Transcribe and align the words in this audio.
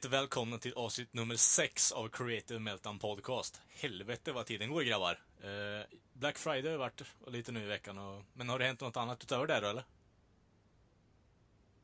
Hjärtligt 0.00 0.20
välkomna 0.20 0.58
till 0.58 0.72
avsnitt 0.76 1.14
nummer 1.14 1.34
6 1.34 1.92
av 1.92 2.08
Creative 2.08 2.60
Meltdown 2.60 2.98
Podcast. 2.98 3.62
Helvete 3.82 4.32
vad 4.32 4.46
tiden 4.46 4.70
går 4.70 4.82
grabbar. 4.82 5.18
Eh, 5.42 5.86
Black 6.12 6.38
Friday 6.38 6.70
har 6.70 6.78
varit 6.78 7.02
lite 7.26 7.52
nu 7.52 7.62
i 7.62 7.66
veckan, 7.66 7.98
och, 7.98 8.22
men 8.32 8.48
har 8.48 8.58
det 8.58 8.64
hänt 8.64 8.80
något 8.80 8.96
annat 8.96 9.24
utöver 9.24 9.46
det 9.46 9.60
då 9.60 9.66
eller? 9.66 9.84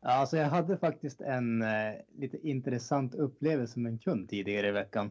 Ja, 0.00 0.10
alltså 0.10 0.36
jag 0.36 0.48
hade 0.48 0.78
faktiskt 0.78 1.20
en 1.20 1.62
eh, 1.62 1.94
lite 2.18 2.48
intressant 2.48 3.14
upplevelse 3.14 3.78
med 3.78 3.92
en 3.92 3.98
kund 3.98 4.28
tidigare 4.28 4.68
i 4.68 4.72
veckan. 4.72 5.10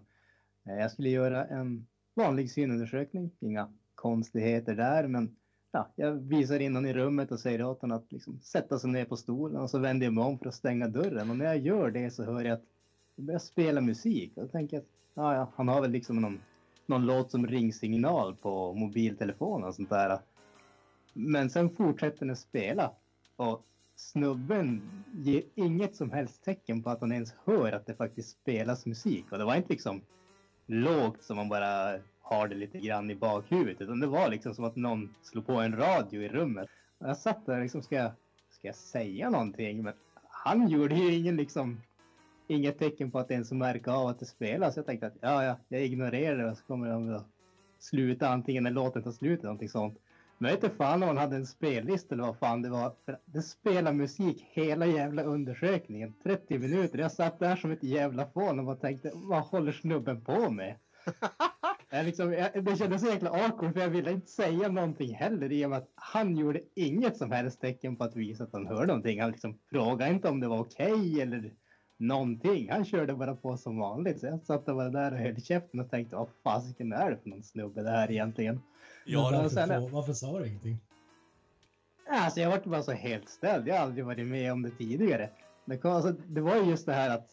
Eh, 0.68 0.76
jag 0.76 0.92
skulle 0.92 1.10
göra 1.10 1.46
en 1.46 1.88
vanlig 2.16 2.52
synundersökning, 2.52 3.32
inga 3.40 3.74
konstigheter 3.96 4.76
där, 4.76 5.08
men 5.08 5.36
ja, 5.72 5.94
jag 5.96 6.12
visar 6.12 6.60
in 6.60 6.76
honom 6.76 6.90
i 6.90 6.94
rummet 6.94 7.32
och 7.32 7.40
säger 7.40 7.64
åt 7.64 7.82
honom 7.82 7.98
att 7.98 8.12
liksom 8.12 8.40
sätta 8.42 8.80
sig 8.80 8.90
ner 8.90 9.06
på 9.06 9.18
stolen 9.18 9.62
och 9.62 9.70
så 9.70 9.80
vänder 9.80 10.06
jag 10.06 10.14
mig 10.14 10.24
om 10.24 10.40
för 10.40 10.48
att 10.48 10.56
stänga 10.56 10.88
dörren. 10.88 11.30
Och 11.30 11.38
när 11.38 11.46
jag 11.46 11.58
gör 11.58 11.92
det 11.92 12.12
så 12.12 12.24
hör 12.24 12.44
jag 12.44 12.54
att 12.54 12.75
det 13.16 13.22
börjar 13.22 13.40
spela 13.40 13.82
musik 13.82 14.32
och 14.36 14.44
då 14.44 14.50
tänker 14.50 14.78
jag 14.78 14.82
att 14.82 14.90
ja, 15.14 15.36
ja, 15.36 15.52
han 15.56 15.68
har 15.68 15.82
väl 15.82 15.92
liksom 15.92 16.22
någon, 16.22 16.42
någon 16.86 17.06
låt 17.06 17.32
som 17.32 17.48
ringsignal 17.48 18.36
på 18.36 18.74
mobiltelefonen 18.74 19.68
och 19.68 19.76
sånt 19.76 19.90
där. 19.90 20.20
Men 21.14 21.50
sen 21.50 21.70
fortsätter 21.70 22.26
den 22.26 22.36
spela 22.36 22.92
och 23.36 23.66
snubben 23.96 24.82
ger 25.14 25.44
inget 25.56 25.96
som 25.96 26.12
helst 26.12 26.44
tecken 26.44 26.84
på 26.84 26.90
att 26.90 27.02
han 27.02 27.12
ens 27.12 27.34
hör 27.46 27.72
att 27.72 27.86
det 27.86 27.96
faktiskt 27.96 28.30
spelas 28.42 28.86
musik. 28.86 29.32
Och 29.32 29.38
det 29.38 29.46
var 29.46 29.56
inte 29.56 29.74
liksom 29.74 30.02
lågt 30.66 31.24
som 31.24 31.38
man 31.38 31.50
bara 31.50 32.00
har 32.22 32.48
det 32.48 32.56
lite 32.56 32.80
grann 32.80 33.12
i 33.12 33.16
bakhuvudet. 33.16 33.82
Utan 33.82 34.00
det 34.00 34.08
var 34.08 34.30
liksom 34.30 34.56
som 34.56 34.66
att 34.66 34.76
någon 34.76 35.16
slog 35.22 35.46
på 35.46 35.54
en 35.54 35.78
radio 35.78 36.22
i 36.22 36.30
rummet. 36.30 36.70
Och 36.98 37.10
jag 37.10 37.18
satt 37.18 37.46
där 37.46 37.62
liksom, 37.62 37.82
ska 37.82 37.96
jag, 37.96 38.12
ska 38.50 38.68
jag 38.68 38.76
säga 38.76 39.30
någonting? 39.30 39.84
Men 39.84 39.94
han 40.30 40.68
gjorde 40.68 40.96
ju 40.96 41.14
ingen 41.16 41.36
liksom, 41.36 41.82
inget 42.48 42.80
tecken 42.80 43.12
på 43.12 43.20
att 43.20 43.32
ens 43.32 43.52
märka 43.52 43.92
av 43.92 44.08
att 44.08 44.20
det 44.20 44.26
spelas. 44.26 44.78
Jag 44.78 44.86
tänkte 44.86 45.08
att 45.08 45.18
ja, 45.22 45.44
ja, 45.44 45.58
jag 45.68 45.86
ignorerar 45.86 46.38
det 46.38 46.52
och 46.52 46.58
så 46.58 46.64
kommer 46.64 46.90
de 46.90 47.16
att 47.16 47.28
sluta 47.80 48.30
antingen 48.30 48.64
när 48.64 48.72
låten 48.72 49.04
tar 49.04 49.12
slut 49.12 49.40
eller 49.40 49.48
någonting 49.48 49.70
sånt. 49.70 50.00
Men 50.38 50.50
jag 50.50 50.56
vet 50.56 50.64
inte 50.64 50.76
fan 50.76 51.04
om 51.04 51.08
han 51.08 51.18
hade 51.18 51.36
en 51.36 51.46
spellista 51.46 52.16
eller 52.16 52.24
vad 52.24 52.38
fan 52.38 52.62
det 52.62 52.70
var. 52.70 52.94
För 53.06 53.20
det 53.26 53.42
spelar 53.42 53.94
musik 53.94 54.46
hela 54.52 54.86
jävla 54.86 55.24
undersökningen. 55.24 56.14
30 56.24 56.60
minuter. 56.60 57.00
Jag 57.00 57.12
satt 57.12 57.40
där 57.40 57.56
som 57.56 57.72
ett 57.72 57.84
jävla 57.84 58.26
fån 58.26 58.60
och 58.60 58.66
bara 58.66 58.76
tänkte, 58.76 59.12
vad 59.14 59.44
håller 59.44 59.72
snubben 59.72 60.22
på 60.22 60.50
med? 60.50 60.76
jag 61.90 62.06
liksom, 62.06 62.34
jag, 62.34 62.66
det 62.66 62.78
kändes 62.78 63.02
så 63.02 63.08
jäkla 63.08 63.30
awkward 63.30 63.74
för 63.74 63.82
jag 63.82 63.90
ville 63.90 64.12
inte 64.12 64.32
säga 64.32 64.68
någonting 64.68 65.16
heller 65.16 65.52
i 65.52 65.66
och 65.66 65.70
med 65.70 65.78
att 65.78 65.92
han 65.96 66.38
gjorde 66.38 66.62
inget 66.76 67.18
som 67.18 67.32
helst 67.32 67.62
tecken 67.62 67.96
på 67.96 68.04
att 68.04 68.16
visa 68.16 68.44
att 68.44 68.54
han 68.54 68.68
hörde 68.68 68.88
någonting. 68.88 69.22
Han 69.22 69.32
liksom 69.32 69.60
frågade 69.70 70.12
inte 70.12 70.30
om 70.30 70.40
det 70.40 70.48
var 70.48 70.60
okej 70.60 70.94
okay 70.94 71.22
eller 71.22 71.54
någonting. 71.98 72.72
Han 72.72 72.86
körde 72.86 73.14
bara 73.14 73.36
på 73.36 73.58
som 73.58 73.78
vanligt. 73.78 74.20
Så 74.20 74.26
jag 74.26 74.42
satt 74.42 74.66
bara 74.66 74.90
där 74.90 75.12
och 75.12 75.18
höll 75.18 75.42
käften 75.42 75.80
och 75.80 75.90
tänkte 75.90 76.16
vad 76.16 76.30
fasiken 76.44 76.94
är 76.94 77.12
det 77.12 77.18
för 77.18 77.30
någon 77.30 77.44
snubbe 77.44 77.84
det 77.84 77.90
här 77.90 78.12
egentligen? 78.12 78.62
Ja, 79.06 79.30
varför, 79.34 79.50
sen, 79.50 79.92
varför 79.92 80.14
sa 80.14 80.40
du 80.40 80.48
ingenting? 80.48 80.78
Alltså 82.10 82.40
jag 82.40 82.50
var 82.50 82.60
bara 82.66 82.84
så 82.84 82.92
helt 82.92 83.30
ställd. 83.30 83.68
Jag 83.68 83.76
har 83.76 83.82
aldrig 83.82 84.06
varit 84.06 84.28
med 84.28 84.52
om 84.52 84.62
det 84.62 84.72
tidigare. 84.72 85.30
Det, 85.66 85.86
alltså, 85.86 86.12
det 86.12 86.42
var 86.42 86.56
just 86.56 86.86
det 86.86 86.94
här 86.94 87.10
att 87.10 87.30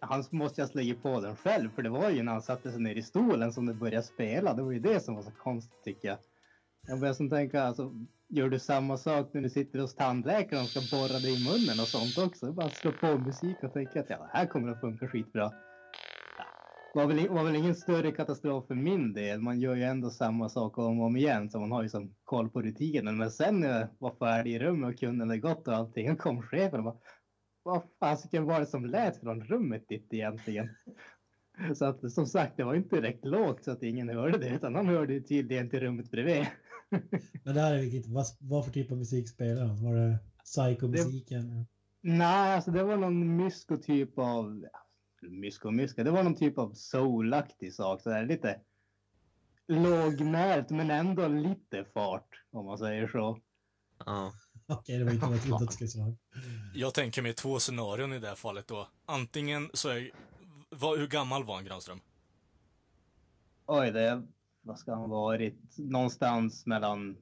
han 0.00 0.24
måste 0.30 0.60
jag 0.60 0.68
slå 0.68 0.94
på 1.02 1.20
den 1.20 1.36
själv 1.36 1.70
för 1.70 1.82
det 1.82 1.88
var 1.88 2.10
ju 2.10 2.22
när 2.22 2.32
han 2.32 2.42
satte 2.42 2.72
sig 2.72 2.80
ner 2.80 2.94
i 2.94 3.02
stolen 3.02 3.52
som 3.52 3.66
det 3.66 3.74
började 3.74 4.02
spela. 4.02 4.54
Det 4.54 4.62
var 4.62 4.72
ju 4.72 4.78
det 4.78 5.00
som 5.00 5.14
var 5.14 5.22
så 5.22 5.30
konstigt 5.30 5.84
tycker 5.84 6.08
jag. 6.08 6.18
Jag 6.86 7.00
började 7.00 7.16
som 7.16 7.30
tänka, 7.30 7.62
alltså, 7.62 7.92
gör 8.28 8.48
du 8.48 8.58
samma 8.58 8.96
sak 8.96 9.30
när 9.34 9.40
du 9.40 9.50
sitter 9.50 9.78
hos 9.78 9.94
tandläkaren 9.94 10.62
och 10.62 10.68
ska 10.68 10.80
borra 10.96 11.18
dig 11.18 11.42
i 11.42 11.44
munnen 11.44 11.80
och 11.80 11.88
sånt 11.88 12.18
också? 12.28 12.52
Bara 12.52 12.70
slå 12.70 12.92
på 12.92 13.18
musik 13.18 13.62
och 13.62 13.72
tänka 13.72 14.00
att 14.00 14.10
ja, 14.10 14.18
det 14.18 14.38
här 14.38 14.46
kommer 14.46 14.68
att 14.68 14.80
funka 14.80 15.08
skitbra. 15.08 15.52
Det 16.92 16.98
var 16.98 17.06
väl, 17.06 17.28
var 17.28 17.44
väl 17.44 17.56
ingen 17.56 17.74
större 17.74 18.12
katastrof 18.12 18.66
för 18.66 18.74
min 18.74 19.12
del. 19.12 19.40
Man 19.40 19.60
gör 19.60 19.76
ju 19.76 19.82
ändå 19.82 20.10
samma 20.10 20.48
sak 20.48 20.78
om 20.78 21.00
och 21.00 21.06
om 21.06 21.16
igen 21.16 21.50
så 21.50 21.60
man 21.60 21.72
har 21.72 21.82
ju 21.82 21.88
som 21.88 22.14
koll 22.24 22.50
på 22.50 22.62
rutinen. 22.62 23.16
Men 23.16 23.30
sen 23.30 23.60
när 23.60 23.80
jag 23.80 23.88
var 23.98 24.14
färdig 24.18 24.54
i 24.54 24.58
rummet 24.58 24.94
och 24.94 25.00
kunden 25.00 25.28
hade 25.28 25.40
gått 25.40 25.68
och 25.68 25.74
allting, 25.74 26.16
kom 26.16 26.42
chefen 26.42 26.78
och 26.78 26.84
bara 26.84 26.96
vad 27.62 27.82
fasiken 28.00 28.44
var 28.44 28.60
det 28.60 28.66
som 28.66 28.86
lät 28.86 29.20
från 29.20 29.44
rummet 29.44 29.88
ditt 29.88 30.12
egentligen? 30.12 30.68
Så 31.74 31.84
att 31.84 32.12
som 32.12 32.26
sagt, 32.26 32.56
det 32.56 32.64
var 32.64 32.74
inte 32.74 32.96
direkt 32.96 33.24
lågt 33.24 33.64
så 33.64 33.70
att 33.70 33.82
ingen 33.82 34.08
hörde 34.08 34.38
det, 34.38 34.48
utan 34.48 34.74
han 34.74 34.86
hörde 34.86 35.20
tydligen 35.20 35.70
till 35.70 35.80
rummet 35.80 36.10
bredvid. 36.10 36.46
Men 37.44 37.54
det 37.54 37.60
här 37.60 37.74
är 37.74 37.80
viktigt. 37.80 38.06
Vad, 38.06 38.26
vad 38.38 38.64
för 38.64 38.72
typ 38.72 38.92
av 38.92 38.98
musik 38.98 39.28
spelar 39.28 39.66
han? 39.66 39.84
Var 39.84 39.94
det 39.94 40.18
psycho-musiken? 40.44 41.66
Nej, 42.00 42.54
alltså 42.54 42.70
det 42.70 42.84
var 42.84 42.96
någon 42.96 43.36
mysko 43.36 43.76
typ 43.76 44.18
av... 44.18 44.64
Mysko 45.22 45.70
mysko, 45.70 46.02
det 46.02 46.10
var 46.10 46.22
någon 46.22 46.36
typ 46.36 46.58
av 46.58 46.72
soulaktig 46.74 47.74
sak. 47.74 48.02
Så 48.02 48.10
där, 48.10 48.26
lite 48.26 48.60
lågmält 49.68 50.70
men 50.70 50.90
ändå 50.90 51.28
lite 51.28 51.84
fart, 51.84 52.42
om 52.50 52.66
man 52.66 52.78
säger 52.78 53.08
så. 53.08 53.38
Ja. 54.06 54.32
Okej, 54.66 54.98
det 54.98 55.04
var 55.04 55.12
inte 55.12 55.26
något 55.26 55.44
litet 55.70 55.90
svar. 55.90 56.16
Jag 56.74 56.94
tänker 56.94 57.22
mig 57.22 57.32
två 57.34 57.58
scenarion 57.58 58.12
i 58.12 58.18
det 58.18 58.28
här 58.28 58.34
fallet 58.34 58.68
då. 58.68 58.88
Antingen 59.06 59.70
så 59.74 59.88
är... 59.88 60.10
Vad, 60.70 60.98
hur 60.98 61.06
gammal 61.06 61.44
var 61.44 61.54
han, 61.54 61.64
Granström? 61.64 62.00
Oj, 63.66 63.90
det... 63.90 64.22
Vad 64.68 64.78
ska 64.78 64.94
han 64.94 65.10
varit? 65.10 65.78
Någonstans 65.78 66.66
mellan 66.66 67.16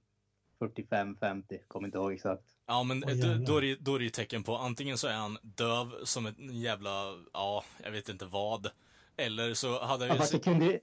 45-50, 0.61 1.59
kommer 1.69 1.89
inte 1.89 1.99
ihåg 1.99 2.13
exakt. 2.13 2.43
Ja, 2.67 2.83
men 2.83 3.05
oh, 3.05 3.11
då, 3.11 3.45
då, 3.47 3.57
är 3.57 3.63
det, 3.63 3.77
då 3.81 3.95
är 3.95 3.99
det 3.99 4.05
ju 4.05 4.11
tecken 4.11 4.43
på 4.43 4.57
antingen 4.57 4.99
så 4.99 5.07
är 5.07 5.15
han 5.15 5.39
döv 5.43 6.05
som 6.05 6.27
en 6.27 6.35
jävla, 6.39 6.91
ja, 7.33 7.65
jag 7.83 7.91
vet 7.91 8.09
inte 8.09 8.27
vad. 8.27 8.71
Eller 9.17 9.55
så 9.55 9.85
hade 9.85 10.07
ja, 10.07 10.15
fast 10.15 10.33
det 10.33 10.39
kunde, 10.39 10.81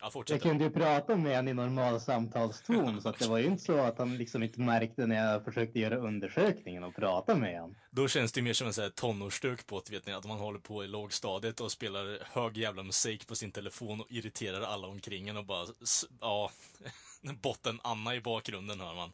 Ja. 0.00 0.22
Jag 0.26 0.42
kunde 0.42 0.64
ju 0.64 0.70
prata 0.70 1.16
med 1.16 1.36
honom 1.36 1.48
i 1.48 1.54
normal 1.54 2.00
samtalston 2.00 3.02
så 3.02 3.08
att 3.08 3.18
det 3.18 3.28
var 3.28 3.38
ju 3.38 3.44
inte 3.44 3.64
så 3.64 3.78
att 3.78 3.98
han 3.98 4.16
liksom 4.16 4.42
inte 4.42 4.60
märkte 4.60 5.06
när 5.06 5.32
jag 5.32 5.44
försökte 5.44 5.78
göra 5.78 5.96
undersökningen 5.96 6.84
och 6.84 6.94
prata 6.94 7.34
med 7.34 7.60
honom. 7.60 7.76
Då 7.90 8.08
känns 8.08 8.32
det 8.32 8.42
mer 8.42 8.52
som 8.52 8.66
en 8.66 8.72
sån 8.72 8.82
här 8.82 8.90
tonårsstuk 8.90 9.66
på 9.66 9.82
vet 9.90 10.06
ni, 10.06 10.12
att 10.12 10.26
man 10.26 10.38
håller 10.38 10.58
på 10.58 10.84
i 10.84 10.86
lågstadiet 10.86 11.60
och 11.60 11.72
spelar 11.72 12.18
hög 12.32 12.56
jävla 12.56 12.82
musik 12.82 13.26
på 13.26 13.34
sin 13.34 13.52
telefon 13.52 14.00
och 14.00 14.06
irriterar 14.10 14.60
alla 14.60 14.88
omkring 14.88 15.28
en 15.28 15.36
och 15.36 15.46
bara, 15.46 15.66
ja, 16.20 16.50
botten 17.42 17.80
Anna 17.82 18.14
i 18.14 18.20
bakgrunden 18.20 18.80
hör 18.80 18.94
man. 18.94 19.12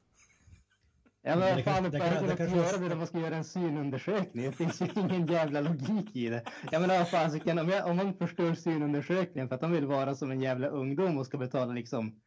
Ja 1.29 1.37
men 1.37 1.55
vad 1.55 1.65
fan, 1.65 1.83
det, 1.83 1.91
det, 1.91 1.99
det, 1.99 2.27
det 2.27 2.37
kan 2.37 2.57
göra 2.57 2.79
det 2.79 2.89
när 2.89 2.97
man 2.97 3.07
ska 3.07 3.19
göra 3.19 3.37
en 3.37 3.45
synundersökning. 3.45 4.45
Det 4.45 4.53
finns 4.53 4.81
ju 4.81 4.87
ingen 4.97 5.27
jävla 5.27 5.61
logik 5.61 6.17
i 6.17 6.29
det. 6.29 6.43
Jag 6.73 6.81
menar 6.81 6.99
vad 6.99 7.09
fan, 7.09 7.59
om, 7.59 7.69
jag, 7.69 7.91
om 7.91 7.97
man 7.97 8.15
förstör 8.15 8.55
synundersökningen 8.55 9.49
för 9.49 9.55
att 9.55 9.63
han 9.63 9.73
vill 9.73 9.87
vara 9.87 10.15
som 10.15 10.31
en 10.31 10.41
jävla 10.41 10.69
ungdom 10.69 11.19
och 11.19 11.27
ska 11.27 11.39
betala 11.39 11.73
liksom 11.73 12.21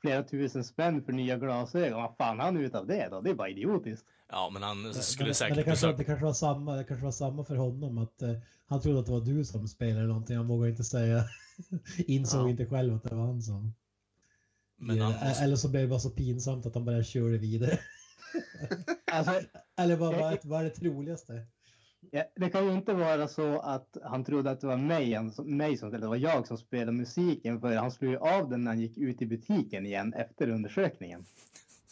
flera 0.00 0.22
tusen 0.22 0.64
spänn 0.64 1.04
för 1.04 1.12
nya 1.12 1.38
glasögon. 1.38 2.02
Vad 2.02 2.16
fan 2.16 2.40
han 2.40 2.56
ut 2.56 2.74
av 2.74 2.86
det 2.86 3.08
då? 3.10 3.20
Det 3.20 3.30
är 3.30 3.34
bara 3.34 3.48
idiotiskt. 3.48 4.06
Ja, 4.30 4.50
men 4.52 4.62
han 4.62 4.94
skulle 4.94 5.26
men, 5.26 5.34
säkert 5.34 5.56
men 5.56 5.64
det, 5.64 5.70
kanske, 5.70 5.92
det, 5.92 6.04
kanske 6.04 6.24
var 6.24 6.32
samma, 6.32 6.76
det 6.76 6.84
kanske 6.84 7.04
var 7.04 7.12
samma 7.12 7.44
för 7.44 7.56
honom 7.56 7.98
att 7.98 8.22
uh, 8.22 8.38
han 8.66 8.80
trodde 8.80 9.00
att 9.00 9.06
det 9.06 9.12
var 9.12 9.20
du 9.20 9.44
som 9.44 9.68
spelade 9.68 10.06
någonting. 10.06 10.36
Han 10.36 10.48
vågade 10.48 10.70
inte 10.70 10.84
säga, 10.84 11.24
insåg 12.06 12.46
ja. 12.46 12.50
inte 12.50 12.66
själv 12.66 12.94
att 12.94 13.02
det 13.02 13.14
var 13.14 13.26
han 13.26 13.42
som. 13.42 13.74
Men 14.76 15.00
han 15.00 15.12
måste... 15.12 15.44
Eller 15.44 15.56
så 15.56 15.68
blev 15.68 15.82
det 15.82 15.88
bara 15.88 16.00
så 16.00 16.10
pinsamt 16.10 16.66
att 16.66 16.74
han 16.74 16.84
bara 16.84 17.02
körde 17.02 17.38
vidare. 17.38 17.78
Alltså, 19.12 19.40
Eller 19.78 19.96
vad, 19.96 20.14
vad, 20.14 20.38
vad 20.42 20.60
är 20.60 20.64
det 20.64 20.70
troligaste? 20.70 21.46
Ja, 22.10 22.24
det 22.36 22.50
kan 22.50 22.66
ju 22.66 22.72
inte 22.72 22.92
vara 22.92 23.28
så 23.28 23.60
att 23.60 23.96
han 24.04 24.24
trodde 24.24 24.50
att 24.50 24.60
det 24.60 24.66
var 24.66 24.76
mig, 24.76 25.18
mig 25.44 25.76
som, 25.76 25.88
eller 25.88 25.98
det 25.98 26.06
var 26.06 26.16
jag 26.16 26.46
som 26.46 26.58
spelade 26.58 26.92
musiken 26.92 27.60
för 27.60 27.76
han 27.76 27.90
slog 27.90 28.10
ju 28.12 28.18
av 28.18 28.50
den 28.50 28.64
när 28.64 28.70
han 28.70 28.80
gick 28.80 28.98
ut 28.98 29.22
i 29.22 29.26
butiken 29.26 29.86
igen 29.86 30.14
efter 30.14 30.48
undersökningen. 30.48 31.24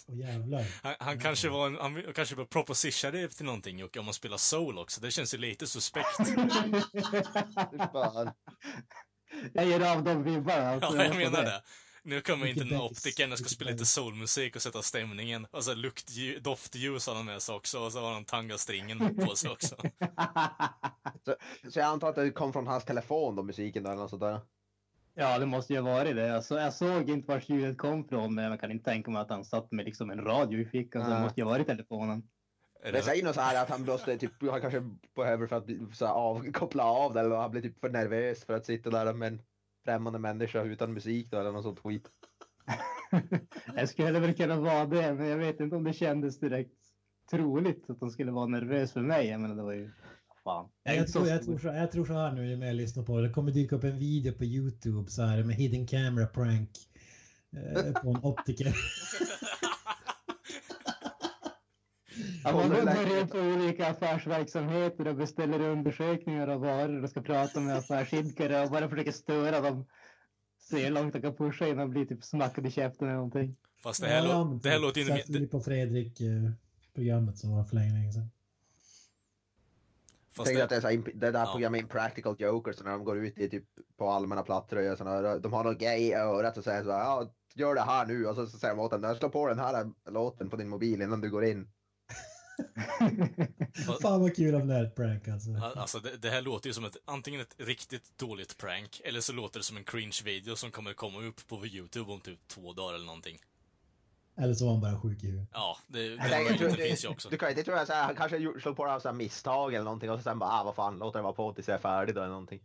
Oh, 0.09 0.19
jävlar. 0.19 0.65
Han, 0.83 0.95
han 0.99 1.19
kanske 1.19 1.49
var 1.49 1.67
en, 1.67 1.77
han 1.77 2.03
kanske 2.15 2.37
var 2.37 2.45
propositione 2.45 3.29
till 3.29 3.47
någonting 3.47 3.79
Jocke, 3.79 3.99
om 3.99 4.05
man 4.05 4.15
spelar 4.15 4.37
soul 4.37 4.79
också. 4.79 5.01
Det 5.01 5.11
känns 5.11 5.35
ju 5.35 5.39
lite 5.39 5.67
suspekt. 5.67 6.19
jag 9.53 9.67
ger 9.67 9.97
av 9.97 10.05
de 10.05 10.23
vibbarna. 10.23 10.71
Alltså, 10.71 10.97
ja, 10.97 11.05
jag 11.05 11.17
menar 11.17 11.43
det. 11.43 11.63
Nu 12.05 12.21
kommer 12.21 12.47
inte 12.47 12.65
den 12.65 12.79
bass, 12.79 12.91
optikern 12.91 13.33
och 13.33 13.39
ska 13.39 13.49
spela 13.49 13.71
lite 13.71 13.81
bass. 13.81 13.93
soulmusik 13.93 14.57
och 14.57 14.63
sätta 14.63 14.83
stämningen. 14.83 15.47
Och 15.51 15.65
så 15.65 15.75
luktljus, 15.75 16.43
doftljus 16.43 17.07
har 17.07 17.15
han 17.15 17.25
med 17.25 17.43
sig 17.43 17.55
också 17.55 17.79
och 17.79 17.93
så 17.93 18.01
har 18.01 18.13
han 18.13 18.25
tangastringen 18.25 19.17
på 19.17 19.37
sig 19.37 19.51
också. 19.51 19.77
Så, 21.25 21.37
så 21.71 21.79
jag 21.79 21.87
antar 21.87 22.09
att 22.09 22.15
det 22.15 22.31
kom 22.31 22.53
från 22.53 22.67
hans 22.67 22.85
telefon 22.85 23.37
då, 23.37 23.43
musiken 23.43 23.83
där 23.83 23.91
eller 23.91 24.03
något 24.03 24.11
sådär. 24.11 24.41
Ja, 25.15 25.39
det 25.39 25.47
måste 25.47 25.73
ju 25.73 25.81
ha 25.81 25.93
varit 25.93 26.17
det. 26.17 26.35
Alltså, 26.35 26.59
jag 26.59 26.75
såg 26.75 27.11
inte 27.11 27.29
vart 27.29 27.49
ljudet 27.49 27.79
kom 27.79 28.09
från, 28.09 28.35
men 28.35 28.45
jag 28.45 28.61
kan 28.61 28.71
inte 28.71 28.85
tänka 28.85 29.11
mig 29.11 29.23
att 29.23 29.31
han 29.31 29.45
satt 29.45 29.73
med 29.73 29.85
liksom 29.85 30.11
en 30.11 30.25
radio 30.25 30.61
i 30.61 30.65
fickan. 30.65 31.05
Så 31.05 31.11
det 31.11 31.21
måste 31.21 31.41
ju 31.41 31.45
ha 31.45 31.51
varit 31.51 31.67
telefonen. 31.67 32.23
Det 32.83 33.03
säger 33.03 33.25
nog 33.25 33.35
så 33.35 33.41
här 33.41 33.63
att 33.63 33.69
han 33.69 33.85
måste 33.85 34.19
typ, 34.19 34.33
han 34.51 34.61
kanske 34.61 34.83
behöver 35.17 35.47
för 35.47 35.57
att 35.57 35.67
så 35.93 36.07
här, 36.07 36.13
av, 36.13 36.53
koppla 36.53 36.85
av 36.85 37.15
det 37.15 37.21
eller 37.21 37.37
han 37.37 37.51
blir 37.51 37.63
typ 37.63 37.81
för 37.81 37.89
nervös 37.89 38.45
för 38.45 38.55
att 38.55 38.67
sitta 38.67 38.91
där 38.91 39.13
med 39.13 39.29
en 39.29 39.43
främmande 39.85 40.19
människa 40.19 40.63
utan 40.63 40.95
musik 40.95 41.31
då 41.31 41.41
eller 41.41 41.53
något 41.53 41.65
sånt 41.65 41.79
skit. 41.79 42.09
Jag 43.77 43.89
skulle 43.89 44.21
väl 44.21 44.35
kunna 44.35 44.61
vara 44.61 44.87
det, 44.87 45.15
men 45.15 45.27
jag 45.27 45.39
vet 45.39 45.61
inte 45.61 45.77
om 45.77 45.85
det 45.85 45.93
kändes 45.93 46.41
direkt 46.41 46.79
troligt 47.31 47.91
att 47.91 48.01
de 48.01 48.11
skulle 48.11 48.33
vara 48.33 48.47
nervös 48.47 48.93
för 48.93 49.01
mig. 49.01 49.27
Jag 49.29 49.41
menar, 49.41 49.57
det 49.57 49.63
var 49.63 49.73
ju... 49.73 49.91
Fan. 50.45 50.69
Jag, 50.83 51.09
tror, 51.09 51.29
jag, 51.29 51.43
tror 51.43 51.59
så, 51.59 51.67
jag 51.67 51.91
tror 51.93 52.05
så 52.05 52.13
här 52.13 52.33
nu 52.33 52.57
när 52.57 52.67
jag 52.67 52.77
lyssnar 52.77 53.05
på 53.05 53.17
det. 53.17 53.27
Det 53.27 53.33
kommer 53.33 53.53
dyka 53.53 53.77
upp 53.77 53.85
en 53.85 53.99
video 53.99 54.33
på 54.33 54.45
Youtube 54.45 55.11
så 55.11 55.23
här 55.23 55.43
med 55.43 55.57
hidden 55.57 55.87
camera 55.87 56.27
prank. 56.27 56.71
Eh, 57.57 57.93
på 57.93 58.11
en 58.11 58.25
optiker. 58.25 58.67
Ja, 62.45 62.53
man 62.53 62.69
går 62.69 63.19
in 63.19 63.29
på 63.29 63.39
olika 63.39 63.87
affärsverksamheter 63.87 65.09
och 65.09 65.17
beställer 65.17 65.61
undersökningar 65.61 66.49
av 66.49 66.61
varor 66.61 67.03
och 67.03 67.11
ska 67.11 67.23
prata 67.23 67.61
med 67.61 67.77
affärsidkare 67.77 68.63
och 68.65 68.71
bara 68.71 68.89
försöker 68.89 69.13
störa 69.13 69.61
dem. 69.61 69.87
Se 70.59 70.85
hur 70.85 70.91
långt 70.91 71.13
de 71.13 71.23
kan 71.23 71.37
pusha 71.37 71.67
innan 71.67 71.79
de 71.79 71.91
blir 71.91 72.05
typ 72.05 72.25
smackade 72.25 72.69
i 72.69 72.71
käften 72.71 73.09
eller 73.09 73.17
någonting. 73.17 73.57
fast 73.83 74.01
det 74.01 74.07
här, 74.09 74.29
Ja, 74.29 74.59
det 74.63 74.69
här 74.69 74.79
låter 74.79 75.01
ju 75.01 75.07
Det, 75.07 75.25
vi 75.29 75.47
på 75.47 75.61
Fredrik 75.61 76.21
eh, 76.21 77.33
som 77.35 77.57
var 77.57 77.65
för 77.65 77.75
länge 77.77 77.93
länge 77.93 78.13
sedan. 78.13 78.31
Fast 80.37 80.47
tänkte 80.47 80.65
att 80.65 80.71
det, 80.71 80.75
det, 80.75 80.79
är 80.79 80.81
så 80.81 80.89
här, 80.89 81.13
det 81.15 81.31
där 81.31 81.41
Ja. 81.41 81.53
programmet 81.53 81.81
Impractical 81.81 82.37
Jokers 82.39 82.83
när 82.85 82.91
de 82.91 83.05
går 83.05 83.19
ut 83.19 83.39
i 83.39 83.49
typ 83.49 83.65
på 83.97 84.11
allmänna 84.11 84.43
platser 84.43 84.77
och 84.77 84.85
gör 84.85 84.97
såna, 84.97 85.39
de 85.39 85.53
har 85.53 85.65
något 85.65 85.79
gay 85.79 85.99
i 85.99 86.15
örat 86.15 86.57
och 86.59 86.65
säger 86.65 86.85
så 86.85 86.93
här, 86.93 86.99
ja 86.99 87.33
gör 87.55 87.75
det 87.75 87.81
här 87.81 88.07
nu 88.07 88.27
och 88.27 88.35
så, 88.35 88.47
så 88.47 88.59
säger 88.59 88.75
de 88.75 88.81
åt 88.81 89.03
den, 89.03 89.17
slå 89.17 89.29
på 89.29 89.49
den 89.49 89.59
här 89.59 89.91
låten 90.11 90.51
på 90.51 90.57
din 90.57 90.69
mobil 90.69 91.03
innan 91.03 91.21
du 91.21 91.31
går 91.31 91.45
in. 91.45 91.69
Fan 94.03 94.21
vad 94.21 94.37
kul 94.37 94.55
om 94.55 94.69
det 94.69 94.75
är 94.75 94.85
ett 94.85 94.95
prank 94.97 95.29
alltså. 95.29 95.51
alltså 95.77 95.99
det, 95.99 96.17
det 96.17 96.31
här 96.31 96.43
låter 96.43 96.69
ju 96.69 96.75
som 96.75 96.85
ett, 96.85 96.97
antingen 97.05 97.41
ett 97.41 97.55
riktigt 97.59 98.19
dåligt 98.19 98.59
prank, 98.59 99.01
eller 99.05 99.21
så 99.21 99.33
låter 99.33 99.61
det 99.61 99.65
som 99.65 99.77
en 99.77 99.85
cringe-video 99.85 100.57
som 100.57 100.71
kommer 100.71 100.93
komma 100.93 101.23
upp 101.23 101.49
på 101.49 101.67
YouTube 101.67 102.13
om 102.13 102.21
typ 102.21 102.49
två 102.49 102.73
dagar 102.73 102.95
eller 102.95 103.07
någonting. 103.07 103.39
Eller 104.37 104.55
så 104.55 104.65
var 104.65 104.73
han 104.73 104.81
bara 104.81 105.01
sjuk 105.01 105.23
i 105.23 105.27
huvudet. 105.27 105.49
Ja, 105.53 105.77
det, 105.87 106.09
den 106.09 106.17
Jag 106.19 106.19
jag 106.19 106.31
tror- 106.31 106.45
möjligheten 106.45 106.77
finns 106.87 107.05
ju 107.05 107.09
också. 107.09 107.29
Du 107.29 107.39
kan 107.39 107.51
inte 107.51 107.63
tro 107.63 107.75
att 107.75 107.87
så 107.87 107.93
här, 107.93 108.05
han 108.05 108.17
kanske 108.17 108.61
slog 108.61 108.77
på 108.77 108.85
det 108.85 108.93
av 108.95 109.01
så 109.01 109.09
här 109.09 109.15
misstag 109.15 109.75
eller 109.75 109.85
någonting 109.85 110.11
och 110.11 110.21
sen 110.21 110.39
bara, 110.39 110.51
ah 110.51 110.65
vad 110.65 110.75
fan, 110.75 110.99
låt 110.99 111.13
det 111.15 111.23
vara 111.23 111.33
på 111.33 111.53
tills 111.53 111.69
jag 111.69 111.75
är 111.75 111.79
färdig 111.79 112.15
då 112.15 112.21
eller 112.21 112.31
någonting. 112.31 112.61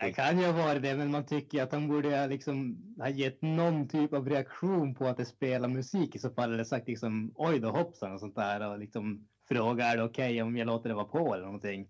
Det 0.00 0.12
kan 0.12 0.38
ju 0.38 0.52
vara 0.52 0.78
det, 0.78 0.96
men 0.96 1.10
man 1.10 1.26
tycker 1.26 1.62
att 1.62 1.72
han 1.72 1.88
borde 1.88 2.18
ha 2.18 2.26
liksom 2.26 2.76
ha 2.98 3.08
gett 3.08 3.42
någon 3.42 3.88
typ 3.88 4.12
av 4.12 4.28
reaktion 4.28 4.94
på 4.94 5.06
att 5.06 5.16
det 5.16 5.24
spelar 5.24 5.68
musik 5.68 6.14
i 6.14 6.18
så 6.18 6.30
fall. 6.30 6.54
Eller 6.54 6.64
sagt 6.64 6.88
liksom 6.88 7.32
oj 7.34 7.58
då 7.58 7.70
hoppsan 7.70 8.12
och 8.12 8.20
sånt 8.20 8.34
där 8.34 8.68
och 8.70 8.78
liksom 8.78 9.28
fråga 9.50 9.84
är 9.84 9.96
det 9.96 10.02
okej 10.02 10.42
om 10.42 10.56
jag 10.56 10.66
låter 10.66 10.88
det 10.88 10.94
vara 10.94 11.04
på 11.04 11.34
eller 11.34 11.44
någonting. 11.44 11.88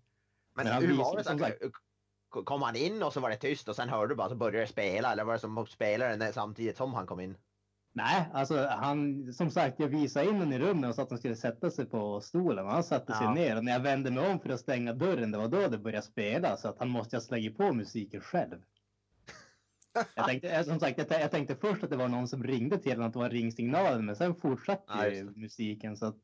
Men, 0.54 0.66
Men 0.66 0.82
hur 0.82 0.96
var 0.96 1.16
det? 1.16 1.24
Som 1.24 1.42
här, 1.42 1.54
kom 2.44 2.62
han 2.62 2.76
in 2.76 3.02
och 3.02 3.12
så 3.12 3.20
var 3.20 3.30
det 3.30 3.36
tyst 3.36 3.68
och 3.68 3.76
sen 3.76 3.88
hörde 3.88 4.12
du 4.12 4.16
bara 4.16 4.28
så 4.28 4.34
började 4.36 4.60
det 4.60 4.66
spela 4.66 5.12
eller 5.12 5.24
var 5.24 5.32
det 5.32 5.38
som 5.38 5.66
spelade 5.66 6.16
den 6.16 6.32
samtidigt 6.32 6.76
som 6.76 6.94
han 6.94 7.06
kom 7.06 7.20
in? 7.20 7.36
Nej, 7.92 8.30
alltså 8.32 8.66
han 8.66 9.32
som 9.32 9.50
sagt, 9.50 9.80
jag 9.80 9.88
visade 9.88 10.26
in 10.26 10.34
honom 10.34 10.52
i 10.52 10.58
rummet 10.58 10.88
och 10.88 10.94
sa 10.94 11.02
att 11.02 11.10
han 11.10 11.18
skulle 11.18 11.36
sätta 11.36 11.70
sig 11.70 11.86
på 11.86 12.20
stolen 12.20 12.64
och 12.64 12.72
han 12.72 12.84
satte 12.84 13.12
sig 13.12 13.26
Ja. 13.26 13.34
ner 13.34 13.56
och 13.56 13.64
när 13.64 13.72
jag 13.72 13.80
vände 13.80 14.10
mig 14.10 14.30
om 14.32 14.40
för 14.40 14.50
att 14.50 14.60
stänga 14.60 14.92
dörren, 14.92 15.30
det 15.30 15.38
var 15.38 15.48
då 15.48 15.68
det 15.68 15.78
började 15.78 16.06
spela 16.06 16.56
så 16.56 16.68
att 16.68 16.78
han 16.78 16.88
måste 16.88 17.16
ha 17.16 17.20
slagit 17.20 17.56
på 17.56 17.72
musiken 17.72 18.20
själv. 18.20 18.62
Jag 20.14 20.26
tänkte, 20.26 20.50
eh, 20.50 20.62
som 20.62 20.80
sagt, 20.80 20.98
jag, 20.98 21.20
jag 21.20 21.30
tänkte 21.30 21.56
först 21.56 21.84
att 21.84 21.90
det 21.90 21.96
var 21.96 22.08
någon 22.08 22.28
som 22.28 22.44
ringde 22.44 22.78
till 22.78 22.92
honom, 22.92 23.06
att 23.06 23.12
det 23.12 23.18
var 23.18 23.30
ringsignalen, 23.30 24.06
men 24.06 24.16
sen 24.16 24.34
fortsatte 24.34 24.82
Ja, 25.16 25.24
musiken 25.36 25.96
så 25.96 26.06
att. 26.06 26.16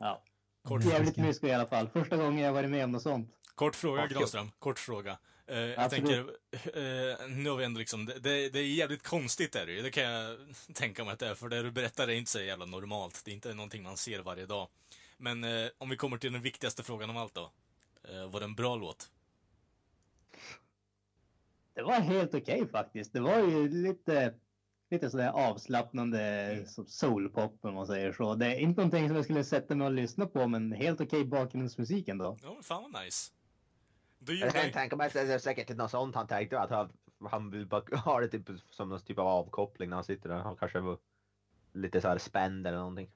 Ja, 0.00 0.22
Kort, 0.64 0.84
jävligt 0.84 1.16
mysko 1.16 1.46
i 1.46 1.52
alla 1.52 1.66
fall. 1.66 1.88
Första 1.88 2.16
gången 2.16 2.44
jag 2.44 2.52
varit 2.52 2.70
med 2.70 2.84
om 2.84 2.92
något 2.92 3.02
sånt. 3.02 3.30
kort 3.54 3.76
fråga, 3.76 4.08
kul. 4.08 4.16
Granström. 4.16 4.50
Kort 4.58 4.78
fråga. 4.78 5.18
Eh, 5.46 5.58
jag 5.58 5.90
tänker, 5.90 6.18
eh, 6.52 7.28
nu 7.28 7.50
har 7.50 7.56
vi 7.56 7.64
ändå 7.64 7.78
liksom, 7.78 8.06
det, 8.06 8.18
det, 8.18 8.48
det 8.48 8.58
är 8.58 8.64
jävligt 8.64 9.02
konstigt 9.02 9.56
är 9.56 9.66
det 9.66 9.72
ju. 9.72 9.82
Det 9.82 9.90
kan 9.90 10.04
jag 10.04 10.38
tänka 10.74 11.04
mig 11.04 11.12
att 11.12 11.18
det 11.18 11.28
är, 11.28 11.34
för 11.34 11.48
det 11.48 11.62
du 11.62 11.70
berättar 11.70 12.08
är 12.08 12.12
inte 12.12 12.30
så 12.30 12.40
jävla 12.40 12.64
normalt. 12.64 13.22
Det 13.24 13.30
är 13.30 13.32
inte 13.34 13.54
någonting 13.54 13.82
man 13.82 13.96
ser 13.96 14.20
varje 14.20 14.46
dag. 14.46 14.68
Men 15.16 15.44
eh, 15.44 15.68
om 15.78 15.88
vi 15.88 15.96
kommer 15.96 16.18
till 16.18 16.32
den 16.32 16.42
viktigaste 16.42 16.82
frågan 16.82 17.10
av 17.10 17.16
allt 17.16 17.34
då. 17.34 17.52
Var 18.30 18.40
det 18.40 18.44
en 18.44 18.54
bra 18.54 18.76
låt? 18.76 19.10
Det 21.74 21.82
var 21.82 22.00
helt 22.00 22.34
okej 22.34 22.68
faktiskt. 22.68 23.12
Det 23.12 23.20
var 23.20 23.38
ju 23.38 23.68
lite, 23.68 24.34
lite 24.90 25.10
sådär 25.10 25.30
avslappnande 25.30 26.64
som 26.66 26.86
soulpop 26.86 27.64
om 27.64 27.74
man 27.74 27.86
säger 27.86 28.12
så. 28.12 28.34
Det 28.34 28.46
är 28.46 28.58
inte 28.58 28.80
någonting 28.80 29.08
som 29.08 29.16
jag 29.16 29.24
skulle 29.24 29.44
sätta 29.44 29.74
mig 29.74 29.86
och 29.86 29.92
lyssna 29.92 30.26
på, 30.26 30.46
men 30.46 30.72
helt 30.72 31.00
okej 31.00 31.24
bakgrundsmusik 31.24 32.08
ändå. 32.08 32.36
Ja, 32.42 32.54
men 32.54 32.62
fan 32.62 32.92
vad 32.92 33.04
nice. 33.04 33.32
Du 34.18 34.38
Jag 34.38 34.52
kan 34.52 34.72
tänka 34.72 34.96
mig 34.96 35.06
att 35.06 35.12
det 35.12 35.20
är 35.20 35.38
säkert 35.38 35.76
något 35.76 35.90
sånt 35.90 36.14
han 36.14 36.26
tänkte 36.26 36.60
att 36.60 36.70
han, 36.70 36.92
han 37.30 37.50
vill 37.50 37.66
bara 37.66 37.96
ha 38.04 38.20
det 38.20 38.28
typ 38.28 38.48
som 38.70 38.88
någon 38.88 39.00
typ 39.00 39.18
av 39.18 39.26
avkoppling 39.26 39.90
när 39.90 39.96
han 39.96 40.04
sitter 40.04 40.28
där. 40.28 40.36
Han 40.36 40.56
kanske 40.56 40.80
var 40.80 40.98
lite 41.72 42.00
så 42.00 42.08
här 42.08 42.18
spänd 42.18 42.66
eller 42.66 42.78
någonting. 42.78 43.10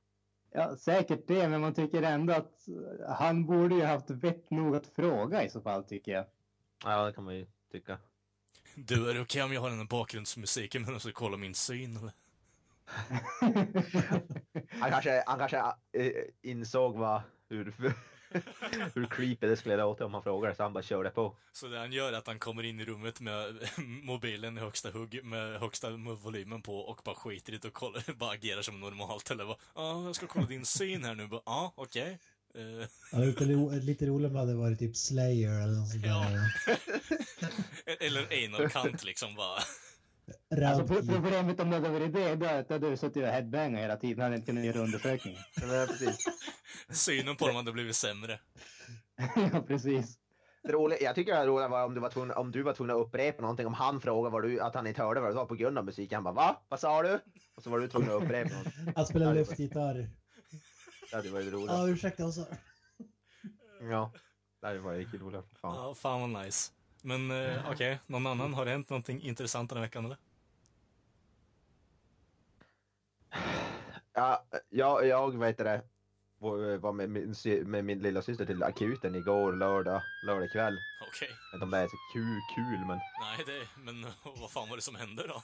Ja, 0.51 0.77
säkert 0.77 1.27
det, 1.27 1.49
men 1.49 1.61
man 1.61 1.75
tycker 1.75 2.03
ändå 2.03 2.33
att 2.35 2.67
han 3.09 3.47
borde 3.47 3.75
ju 3.75 3.85
haft 3.85 4.11
vett 4.11 4.51
nog 4.51 4.77
att 4.77 4.87
fråga 4.87 5.45
i 5.45 5.51
så 5.51 5.61
fall 5.61 5.85
tycker 5.85 6.13
jag. 6.13 6.25
Ja, 6.85 7.07
det 7.07 7.13
kan 7.13 7.25
man 7.25 7.37
ju 7.37 7.47
tycka. 7.73 7.99
Du, 8.75 9.11
är 9.11 9.15
det 9.15 9.21
okej 9.21 9.43
om 9.43 9.53
jag 9.53 9.61
har 9.61 9.71
den 9.71 9.79
här 9.79 9.87
bakgrundsmusiken 9.87 10.83
men 10.83 11.01
så 11.01 11.13
kolla 11.13 11.37
min 11.37 11.55
syn 11.55 11.97
eller? 11.97 12.13
Han 14.81 14.91
kanske, 14.91 15.23
han 15.27 15.39
kanske 15.39 15.59
äh, 15.93 16.13
insåg 16.43 16.97
vad, 16.97 17.23
hur, 17.49 17.75
hur 18.95 19.07
creepy 19.07 19.47
det 19.47 19.57
skulle 19.57 19.77
låta 19.77 20.05
om 20.07 20.15
han 20.15 20.23
frågade 20.23 20.55
så 20.55 20.63
han 20.63 20.73
bara 20.73 20.83
körde 20.83 21.11
på. 21.11 21.37
Så 21.53 21.67
det 21.67 21.79
han 21.79 21.93
gör 21.93 22.13
är 22.13 22.17
att 22.17 22.27
han 22.27 22.39
kommer 22.39 22.63
in 22.63 22.81
i 22.81 22.85
rummet 22.85 23.21
med 23.21 23.69
mobilen 24.03 24.59
i 24.59 24.61
högsta 24.61 24.91
hugg, 24.91 25.25
med 25.25 25.61
högsta 25.61 25.91
volymen 25.91 26.63
på 26.63 26.79
och 26.79 27.01
bara 27.05 27.15
skiter 27.15 27.53
i 27.53 27.59
det 27.59 27.69
och 27.69 27.75
kollar, 27.75 28.15
bara 28.15 28.31
agerar 28.31 28.63
som 28.63 28.81
normalt 28.81 29.31
eller 29.31 29.45
bara 29.45 29.57
Ja, 29.75 30.05
jag 30.05 30.15
ska 30.17 30.27
kolla 30.27 30.47
din 30.47 30.65
syn 30.65 31.05
här 31.05 31.15
nu. 31.15 31.29
Ja, 31.47 31.73
okej. 31.77 32.19
Eh, 32.55 32.89
Ja, 33.13 33.19
lite, 33.19 33.45
ro, 33.45 33.71
lite 33.71 34.07
roligt 34.07 34.27
om 34.29 34.33
det 34.33 34.39
hade 34.41 34.55
varit 34.55 34.79
typ 34.79 34.97
Slayer 34.97 35.63
eller 35.63 35.75
något 35.81 35.89
sånt 35.91 36.07
Ja. 36.07 36.25
eller 38.01 38.47
anal 38.47 38.69
kant 38.71 39.05
liksom 39.05 39.35
bara. 39.35 39.59
Alltså 40.67 40.87
problemet 40.87 41.61
om 41.61 41.71
det 41.71 41.77
hade 41.77 41.89
varit 41.89 42.13
det, 42.13 42.37
då 42.37 42.47
hade 42.47 42.91
du 42.91 42.97
suttit 42.97 43.23
och 43.23 43.29
headbangat 43.29 43.81
hela 43.81 43.97
tiden, 43.97 44.23
hade 44.23 44.37
inte 44.37 44.47
kunnat 44.47 44.65
göra 44.65 44.79
undersökningen. 44.79 45.41
Ja, 45.61 45.87
precis. 45.89 46.27
Synen 46.91 47.37
på 47.37 47.47
dem 47.47 47.57
hade 47.57 47.73
blivit 47.73 47.97
sämre. 47.97 48.41
ja, 49.53 49.63
precis. 49.67 50.19
Det 50.63 50.73
roliga, 50.73 51.01
jag 51.01 51.15
tycker 51.15 51.35
det 51.35 51.47
roliga 51.47 51.69
var 51.69 51.85
om 51.85 51.95
du 51.95 52.01
var 52.01 52.11
tvungen, 52.11 52.37
om 52.37 52.53
du 52.53 52.63
var 52.63 52.75
tvungen 52.75 52.97
att 52.97 53.03
upprepa 53.03 53.43
någonting, 53.43 53.67
om 53.67 53.75
han 53.75 54.01
frågade 54.01 54.33
vad 54.33 54.43
du, 54.43 54.61
att 54.61 54.75
han 54.75 54.87
inte 54.87 55.03
hörde 55.03 55.21
vad 55.21 55.31
det 55.31 55.35
var 55.35 55.47
på 55.47 55.55
grund 55.55 55.79
av 55.79 55.85
musiken. 55.85 56.17
Han 56.17 56.25
bara 56.25 56.35
va? 56.35 56.63
Vad 56.69 56.81
sa 56.81 57.03
du? 57.03 57.21
Och 57.55 57.63
så 57.63 57.71
var 57.71 57.79
du 57.79 57.89
tvungen 57.89 58.11
att 58.11 58.23
upprepa 58.23 58.57
något. 58.57 58.97
Att 58.97 59.09
spela 59.09 59.33
luftgitarr. 59.33 60.11
Det 61.11 61.17
hade 61.17 61.31
varit 61.31 61.53
roligt. 61.53 61.71
Ja, 61.71 61.89
ursäkta, 61.89 62.25
du? 62.27 62.47
Ja. 63.91 64.13
Det 64.61 64.79
varit 64.79 64.99
riktigt 64.99 65.21
roligt. 65.21 65.45
Fan. 65.61 65.77
Ja, 65.77 65.95
fan 65.95 66.33
vad 66.33 66.45
nice. 66.45 66.73
Men 67.07 67.31
eh, 67.31 67.71
okej, 67.71 67.99
någon 68.07 68.27
annan? 68.27 68.55
Har 68.55 68.65
det 68.65 68.71
hänt 68.71 68.91
någonting 68.91 69.21
intressant 69.23 69.71
den 69.71 69.77
här 69.79 69.85
veckan 69.85 70.05
eller? 70.05 70.17
Ja, 74.13 74.45
jag, 74.69 75.07
jag 75.07 75.39
vet 75.39 75.59
det, 75.59 75.83
var 76.39 76.93
med 76.93 77.11
min, 77.11 77.35
med 77.71 77.85
min 77.85 77.99
lilla 77.99 78.23
syster 78.23 78.47
till 78.47 78.63
akuten 78.63 79.15
igår 79.15 79.53
lördag, 79.53 80.03
lördag 80.27 80.51
kväll. 80.53 80.79
Okej. 81.09 81.29
Jag 81.29 81.37
vet 81.47 81.55
inte 81.55 81.65
om 81.65 81.71
det 81.71 81.79
är 81.79 81.89
så 81.89 81.97
kul, 82.13 82.41
kul 82.55 82.79
men 82.87 82.99
Nej, 83.21 83.45
det, 83.47 83.69
men 83.83 84.07
vad 84.41 84.51
fan 84.51 84.69
var 84.69 84.77
det 84.77 84.83
som 84.83 84.95
hände 84.95 85.27
då? 85.27 85.43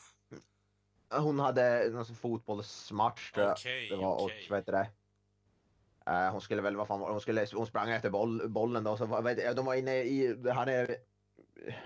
hon 1.19 1.39
hade 1.39 1.91
någon 1.91 2.05
fotbollsmatch 2.07 3.33
tror 3.33 3.47
jag 3.47 3.53
Okej, 3.53 3.89
det 3.89 3.97
var 3.97 4.15
okej. 4.25 4.47
och 4.51 4.57
vet 4.57 4.67
du 4.67 4.73
det. 4.73 4.91
Eh, 6.07 6.31
hon 6.33 6.41
skulle 6.41 6.63
väl, 6.63 6.77
vad 6.77 6.89
fan 6.89 7.01
hon 7.01 7.21
skulle, 7.21 7.47
hon 7.55 7.67
sprang 7.67 7.91
efter 7.91 8.11
boll, 8.11 8.49
bollen 8.49 8.85
då, 8.85 8.97
så 8.97 9.07
var- 9.07 9.23
vet, 9.23 9.57
de 9.57 9.67
var 9.67 9.75
inne 9.75 9.97
i, 9.97 10.37
han 10.55 10.69
är, 10.69 10.97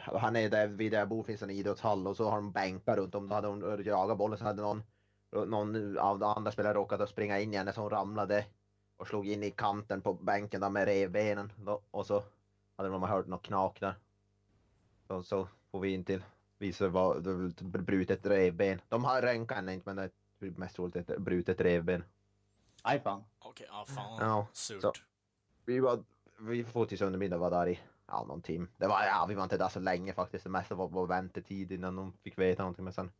han 0.05 0.37
är 0.37 0.51
där 0.51 0.67
vid 0.67 0.93
där 0.93 0.99
jag 0.99 1.09
bor 1.09 1.23
finns 1.23 1.43
en 1.43 1.51
idrottshall 1.51 2.07
och 2.07 2.17
så 2.17 2.29
har 2.31 2.37
de 2.37 2.53
bänkar 2.53 2.97
runt 2.97 3.15
om, 3.15 3.29
då 3.29 3.35
hade 3.35 3.49
hon 3.49 3.85
jagat 3.85 4.19
bollen 4.19 4.39
så 4.39 4.45
hade 4.45 4.63
någon, 4.63 4.83
någon 5.47 5.99
av 5.99 6.19
de 6.19 6.27
andra 6.27 6.53
spelarna 6.53 6.75
råkat 6.75 7.01
att 7.01 7.09
springa 7.09 7.41
in 7.41 7.55
i 7.55 7.57
henne 7.57 7.73
så 7.73 7.81
hon 7.81 7.91
ramlade 7.91 8.47
och 8.97 9.07
slog 9.07 9.29
in 9.29 9.43
i 9.43 9.51
kanten 9.51 10.01
på 10.03 10.15
bänken 10.15 10.61
där 10.61 10.71
med 10.71 10.85
revbenen 10.85 11.53
då, 11.57 11.81
och 11.91 12.07
så 12.07 12.23
hade 12.77 12.89
de 12.89 13.03
hört 13.03 13.27
något 13.27 13.43
knak 13.43 13.81
där. 13.81 13.95
Så, 15.07 15.23
så 15.23 15.49
får 15.71 15.81
vi 15.81 15.95
in 15.95 16.05
till 16.05 16.23
det 16.59 16.89
var 16.89 17.17
ett 17.49 17.61
brutet 17.61 18.27
revben. 18.27 18.81
De 18.89 19.05
har 19.05 19.23
röntgat 19.23 19.57
henne 19.57 19.75
inte 19.75 19.95
men 19.95 20.11
det 20.39 20.47
är 20.47 20.51
mest 20.51 20.77
troligt 20.77 20.97
ett 20.97 21.19
brutet 21.19 21.61
revben. 21.61 22.05
Aj 22.83 23.01
fan. 23.01 23.25
Okej, 23.39 23.67
ja 23.71 23.85
fan 23.89 24.19
Ja, 24.21 24.47
surt. 24.53 24.83
så. 24.83 24.93
Vi 25.65 25.81
var, 25.81 26.05
vi 26.39 26.65
får 26.65 26.87
till 26.87 26.99
söndag 26.99 27.37
var 27.37 27.51
där 27.51 27.69
i, 27.69 27.81
ja 28.07 28.25
någon 28.25 28.43
timme. 28.43 28.67
Det 28.77 28.87
var, 28.87 29.03
ja 29.03 29.27
vi 29.29 29.35
var 29.35 29.43
inte 29.43 29.59
där 29.59 29.69
så 29.69 29.81
länge 29.81 30.13
faktiskt. 30.13 30.45
Det 30.45 30.51
mesta 30.51 30.75
var 30.75 30.89
bara 30.89 31.07
väntetid 31.07 31.73
innan 31.73 31.97
de 31.97 32.13
fick 32.13 32.39
veta 32.39 32.63
någonting 32.63 32.85
men 32.85 32.93
sen. 32.93 33.11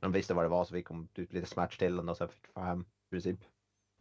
De 0.00 0.12
visste 0.12 0.34
vad 0.34 0.44
det 0.44 0.48
var 0.48 0.64
så 0.64 0.74
fick 0.74 0.88
de 0.88 1.08
ut 1.14 1.32
lite 1.32 1.46
smärtstillande 1.46 2.12
och 2.12 2.18
sen 2.18 2.28
fick 2.28 2.46
få 2.54 2.60
hem 2.60 2.80
i 2.80 3.10
princip. 3.10 3.40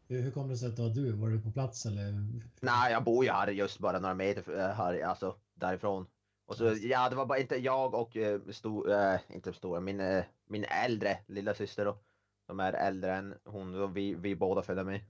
Hur, 0.08 0.22
hur 0.22 0.32
kom 0.32 0.50
det 0.50 0.58
sig 0.58 0.70
att 0.70 0.76
det 0.76 0.82
var 0.82 0.90
du? 0.90 1.12
Var 1.12 1.30
du 1.30 1.42
på 1.42 1.52
plats 1.52 1.86
eller? 1.86 2.14
Nej, 2.62 2.92
jag 2.92 3.04
bor 3.04 3.26
ju 3.26 3.32
här 3.32 3.48
just 3.48 3.80
bara 3.80 4.00
några 4.00 4.16
meter 4.16 4.60
eh, 4.60 4.76
här, 4.76 5.02
alltså 5.02 5.36
därifrån. 5.54 6.08
Och 6.46 6.58
så, 6.58 6.76
ja, 6.82 7.10
det 7.10 7.16
var 7.16 7.26
bara 7.26 7.40
inte 7.40 7.56
jag 7.56 7.94
och 7.94 8.18
eh, 8.18 8.42
stor, 8.50 8.92
eh, 8.92 9.20
inte 9.30 9.54
stora, 9.54 9.80
min, 9.80 10.00
eh, 10.00 10.24
min 10.46 10.64
äldre 10.64 11.18
lilla 11.28 11.54
syster 11.54 11.86
då. 11.86 11.98
Som 12.46 12.60
är 12.60 12.74
äldre 12.74 13.16
än 13.16 13.36
hon, 13.46 13.82
och 13.82 13.98
vi, 13.98 14.16
vi 14.16 14.36
båda 14.36 14.62
följde 14.62 14.84
med. 14.84 15.02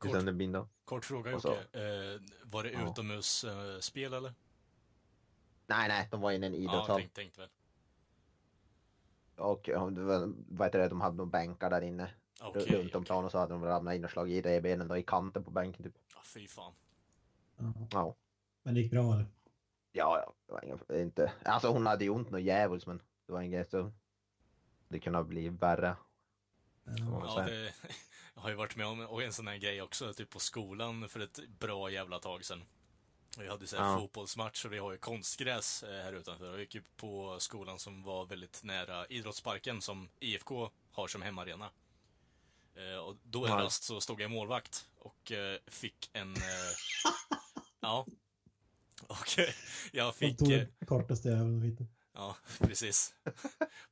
Kort, 0.00 0.10
Sunderbyn 0.10 0.52
då. 0.52 0.68
kort 0.84 1.04
fråga 1.04 1.30
Jocke. 1.30 1.48
Eh, 1.72 2.20
var 2.42 2.62
det 2.62 2.70
Ja. 2.70 2.90
utomhusspel 2.90 4.12
eller? 4.14 4.34
Nej, 5.66 5.88
nej, 5.88 6.08
de 6.10 6.20
var 6.20 6.30
inne 6.32 6.46
i 6.46 6.48
en 6.48 6.54
Ja, 6.54 6.58
idrottshall. 6.60 6.96
tänkte, 7.00 7.20
tänkte 7.20 7.40
väl. 7.40 7.48
och 9.36 9.68
vad 10.48 10.66
heter 10.66 10.78
det, 10.78 10.88
de 10.88 11.00
hade 11.00 11.16
några 11.16 11.30
bänkar 11.30 11.70
där 11.70 11.82
inne 11.82 12.10
Okej, 12.40 12.62
runt 12.62 12.94
om 12.94 13.00
okej. 13.00 13.06
planen 13.06 13.24
och 13.24 13.30
så 13.30 13.38
hade 13.38 13.52
de 13.54 13.64
ramlat 13.64 13.94
in 13.94 14.04
och 14.04 14.10
slagit 14.10 14.46
i 14.46 14.48
revbenen 14.48 14.88
då 14.88 14.96
i 14.96 15.02
kanten 15.02 15.44
på 15.44 15.50
bänken 15.50 15.82
typ. 15.84 15.94
Ja, 16.14 16.20
fy 16.24 16.48
fan. 16.48 16.72
Ja. 17.56 17.72
Ja, 17.90 18.16
Men 18.62 18.74
det 18.74 18.80
gick 18.80 18.90
bra 18.90 19.12
eller? 19.14 19.26
ja, 19.92 20.18
ja 20.24 20.34
det 20.46 20.52
var 20.52 20.64
inga, 20.64 21.02
inte, 21.02 21.32
alltså 21.44 21.68
hon 21.72 21.86
hade 21.86 22.04
ju 22.04 22.10
ont 22.10 22.30
något 22.30 22.42
djävulskt 22.42 22.86
men 22.86 23.02
det 23.26 23.32
var 23.32 23.40
inget 23.42 23.70
så. 23.70 23.92
Det 24.88 25.00
kunde 25.00 25.24
bli 25.24 25.48
värre. 25.48 25.96
Ja. 26.84 26.92
Ja. 26.98 27.22
Ja, 27.36 27.42
det, 27.44 27.72
har 28.40 28.48
ju 28.50 28.54
varit 28.54 28.76
med 28.76 28.86
om 28.86 29.20
en 29.20 29.32
sån 29.32 29.46
här 29.48 29.56
grej 29.56 29.82
också, 29.82 30.14
typ 30.14 30.30
på 30.30 30.38
skolan 30.40 31.08
för 31.08 31.20
ett 31.20 31.40
bra 31.58 31.90
jävla 31.90 32.18
tag 32.18 32.44
sedan. 32.44 32.64
Vi 33.38 33.48
hade 33.48 33.66
så 33.66 33.76
här 33.76 33.84
Ja. 33.92 33.98
fotbollsmatch 33.98 34.64
och 34.64 34.72
vi 34.72 34.78
har 34.78 34.92
ju 34.92 34.98
konstgräs 34.98 35.82
eh, 35.82 36.02
här 36.02 36.12
utanför. 36.12 36.50
Jag 36.50 36.60
gick 36.60 36.74
ju 36.74 36.82
på 36.96 37.36
skolan 37.40 37.78
som 37.78 38.02
var 38.02 38.26
väldigt 38.26 38.62
nära 38.62 39.06
idrottsparken 39.06 39.82
som 39.82 40.08
IFK 40.20 40.70
har 40.92 41.08
som 41.08 41.22
hemmaarena. 41.22 41.70
Eh, 42.74 42.98
Och 42.98 43.16
då 43.22 43.46
Ja. 43.48 43.52
endast 43.52 43.82
så 43.82 44.00
stod 44.00 44.20
jag 44.20 44.30
målvakt 44.30 44.86
och 44.98 45.32
eh, 45.32 45.58
fick 45.66 46.10
en... 46.12 46.36
Ja. 47.80 48.06
Och 49.02 49.28
jag 49.92 50.06
De 50.06 50.12
fick... 50.12 50.38
tog 50.38 50.52
eh, 50.52 50.58
den 50.58 50.86
kortaste 50.86 51.28
jäveln. 51.28 51.88
Ja, 52.14 52.36
precis. 52.58 53.14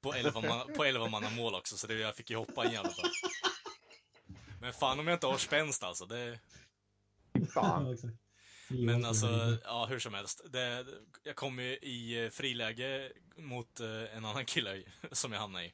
På 0.01 0.15
11 0.15 0.41
man, 0.41 0.73
på 0.77 0.85
11 0.85 1.07
manna 1.09 1.31
mål 1.31 1.55
också, 1.55 1.77
så 1.77 1.87
det, 1.87 1.95
jag 1.95 2.17
fick 2.17 2.31
ju 2.31 2.37
hoppa 2.37 2.65
en 2.65 2.73
jävla 2.73 2.91
bra. 2.91 3.11
Men 4.61 4.73
fan 4.73 5.01
om 5.01 5.07
jag 5.07 5.17
inte 5.17 5.27
har 5.27 5.39
spänst 5.39 5.83
alltså. 5.83 6.07
Det, 6.07 6.39
Fan. 7.55 7.99
Men 8.69 9.05
alltså, 9.05 9.59
ja 9.65 9.87
hur 9.87 9.99
som 9.99 10.15
helst. 10.15 10.41
Det, 10.51 10.87
jag 11.23 11.37
kom 11.37 11.59
ju 11.59 11.77
i 11.77 12.25
eh, 12.25 12.31
friläge 12.31 13.13
mot 13.37 13.81
eh, 13.81 14.17
en 14.17 14.25
annan 14.25 14.45
kille 14.45 14.83
som 15.13 15.33
jag 15.33 15.41
hamnade 15.41 15.65
i. 15.65 15.73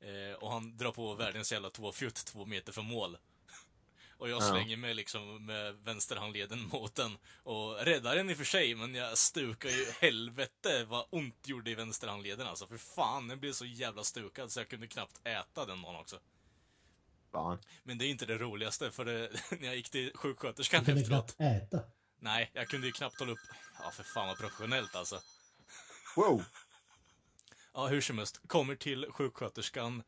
Eh, 0.00 0.34
och 0.34 0.52
han 0.52 0.76
drar 0.76 0.92
på 0.92 1.14
världens 1.14 1.52
jävla 1.52 1.70
tåfjutt 1.70 2.14
två 2.26 2.46
meter 2.46 2.72
från 2.72 2.86
mål. 2.86 3.18
Och 4.18 4.28
jag 4.28 4.42
Ja. 4.42 4.50
slänger 4.50 4.76
mig 4.76 4.94
liksom 4.94 5.46
med 5.46 5.74
vänsterhandleden 5.74 6.68
mot 6.72 6.94
den. 6.94 7.18
Och 7.42 7.76
räddar 7.84 8.16
den 8.16 8.30
i 8.30 8.32
och 8.32 8.36
för 8.36 8.44
sig, 8.44 8.74
men 8.74 8.94
jag 8.94 9.18
stukar 9.18 9.68
ju 9.68 9.86
helvete 10.00 10.84
vad 10.84 11.06
ont 11.10 11.48
gjorde 11.48 11.70
i 11.70 11.74
vänsterhandleden 11.74 12.46
alltså. 12.46 12.66
För 12.66 12.76
fan, 12.78 13.28
den 13.28 13.40
blev 13.40 13.52
så 13.52 13.64
jävla 13.64 14.04
stukad 14.04 14.52
så 14.52 14.60
jag 14.60 14.68
kunde 14.68 14.86
knappt 14.86 15.20
äta 15.24 15.66
den 15.66 15.82
dagen 15.82 15.96
också. 15.96 16.18
Fan. 17.36 17.58
Men 17.82 17.98
det 17.98 18.06
är 18.06 18.08
inte 18.08 18.26
det 18.26 18.38
roligaste, 18.38 18.90
för 18.90 19.04
det, 19.04 19.30
när 19.60 19.66
jag 19.66 19.76
gick 19.76 19.90
till 19.90 20.12
sjuksköterskan 20.14 20.80
Du 20.80 20.86
kunde 20.86 21.00
efteråt. 21.00 21.36
knappt 21.36 21.72
äta. 21.72 21.80
Nej, 22.18 22.50
jag 22.52 22.68
kunde 22.68 22.86
ju 22.86 22.92
knappt 22.92 23.18
hålla 23.18 23.32
upp... 23.32 23.38
Ja, 23.82 23.90
för 23.90 24.02
fan 24.02 24.26
vad 24.28 24.38
professionellt 24.38 24.96
alltså. 24.96 25.20
Wow! 26.16 26.44
Ja, 27.74 27.86
hur 27.86 28.00
som 28.00 28.18
helst. 28.18 28.40
Kommer 28.46 28.74
till 28.76 29.06
sjuksköterskan. 29.10 30.02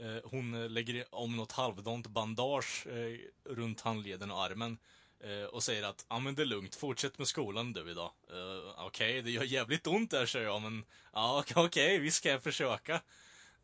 Eh, 0.00 0.30
hon 0.30 0.74
lägger 0.74 1.04
om 1.14 1.36
något 1.36 1.52
halvdant 1.52 2.06
bandage 2.06 2.86
eh, 2.86 3.18
runt 3.52 3.80
handleden 3.80 4.30
och 4.30 4.42
armen. 4.44 4.78
Eh, 5.24 5.44
och 5.44 5.62
säger 5.62 5.82
att, 5.82 6.06
ja 6.08 6.18
men 6.18 6.34
det 6.34 6.42
är 6.42 6.46
lugnt, 6.46 6.74
fortsätt 6.74 7.18
med 7.18 7.28
skolan 7.28 7.72
du 7.72 7.90
idag. 7.90 8.12
Eh, 8.30 8.84
okej, 8.86 9.22
det 9.22 9.30
gör 9.30 9.42
jävligt 9.44 9.86
ont 9.86 10.10
där, 10.10 10.26
säger 10.26 10.46
jag, 10.46 10.62
men 10.62 10.84
ja 11.12 11.38
okej, 11.40 11.54
okej, 11.66 11.98
visst 11.98 12.16
ska 12.16 12.28
jag 12.28 12.42
försöka. 12.42 13.00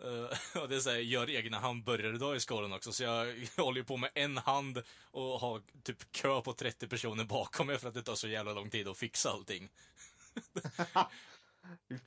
Eh, 0.05 0.61
och 0.63 0.69
det 0.69 0.77
är 0.77 0.81
så 0.81 0.91
här, 0.91 0.99
gör 0.99 1.31
egna 1.31 1.59
hamburgare 1.59 2.15
idag 2.15 2.37
i 2.37 2.41
skolan 2.41 2.73
också, 2.73 2.93
så 2.93 3.03
jag, 3.03 3.39
jag 3.57 3.65
håller 3.65 3.79
ju 3.81 3.85
på 3.85 3.97
med 3.97 4.11
en 4.15 4.39
hand 4.39 4.83
och 5.11 5.41
har 5.41 5.63
typ 5.83 6.13
kö 6.13 6.41
på 6.41 6.53
30 6.53 6.89
personer 6.89 7.25
bakom 7.25 7.67
mig 7.67 7.79
för 7.79 7.89
att 7.89 7.95
det 7.95 8.03
tar 8.03 8.15
så 8.15 8.29
jävla 8.29 8.53
lång 8.53 8.71
tid 8.71 8.89
att 8.89 8.99
fixa 8.99 9.31
allting. 9.31 9.69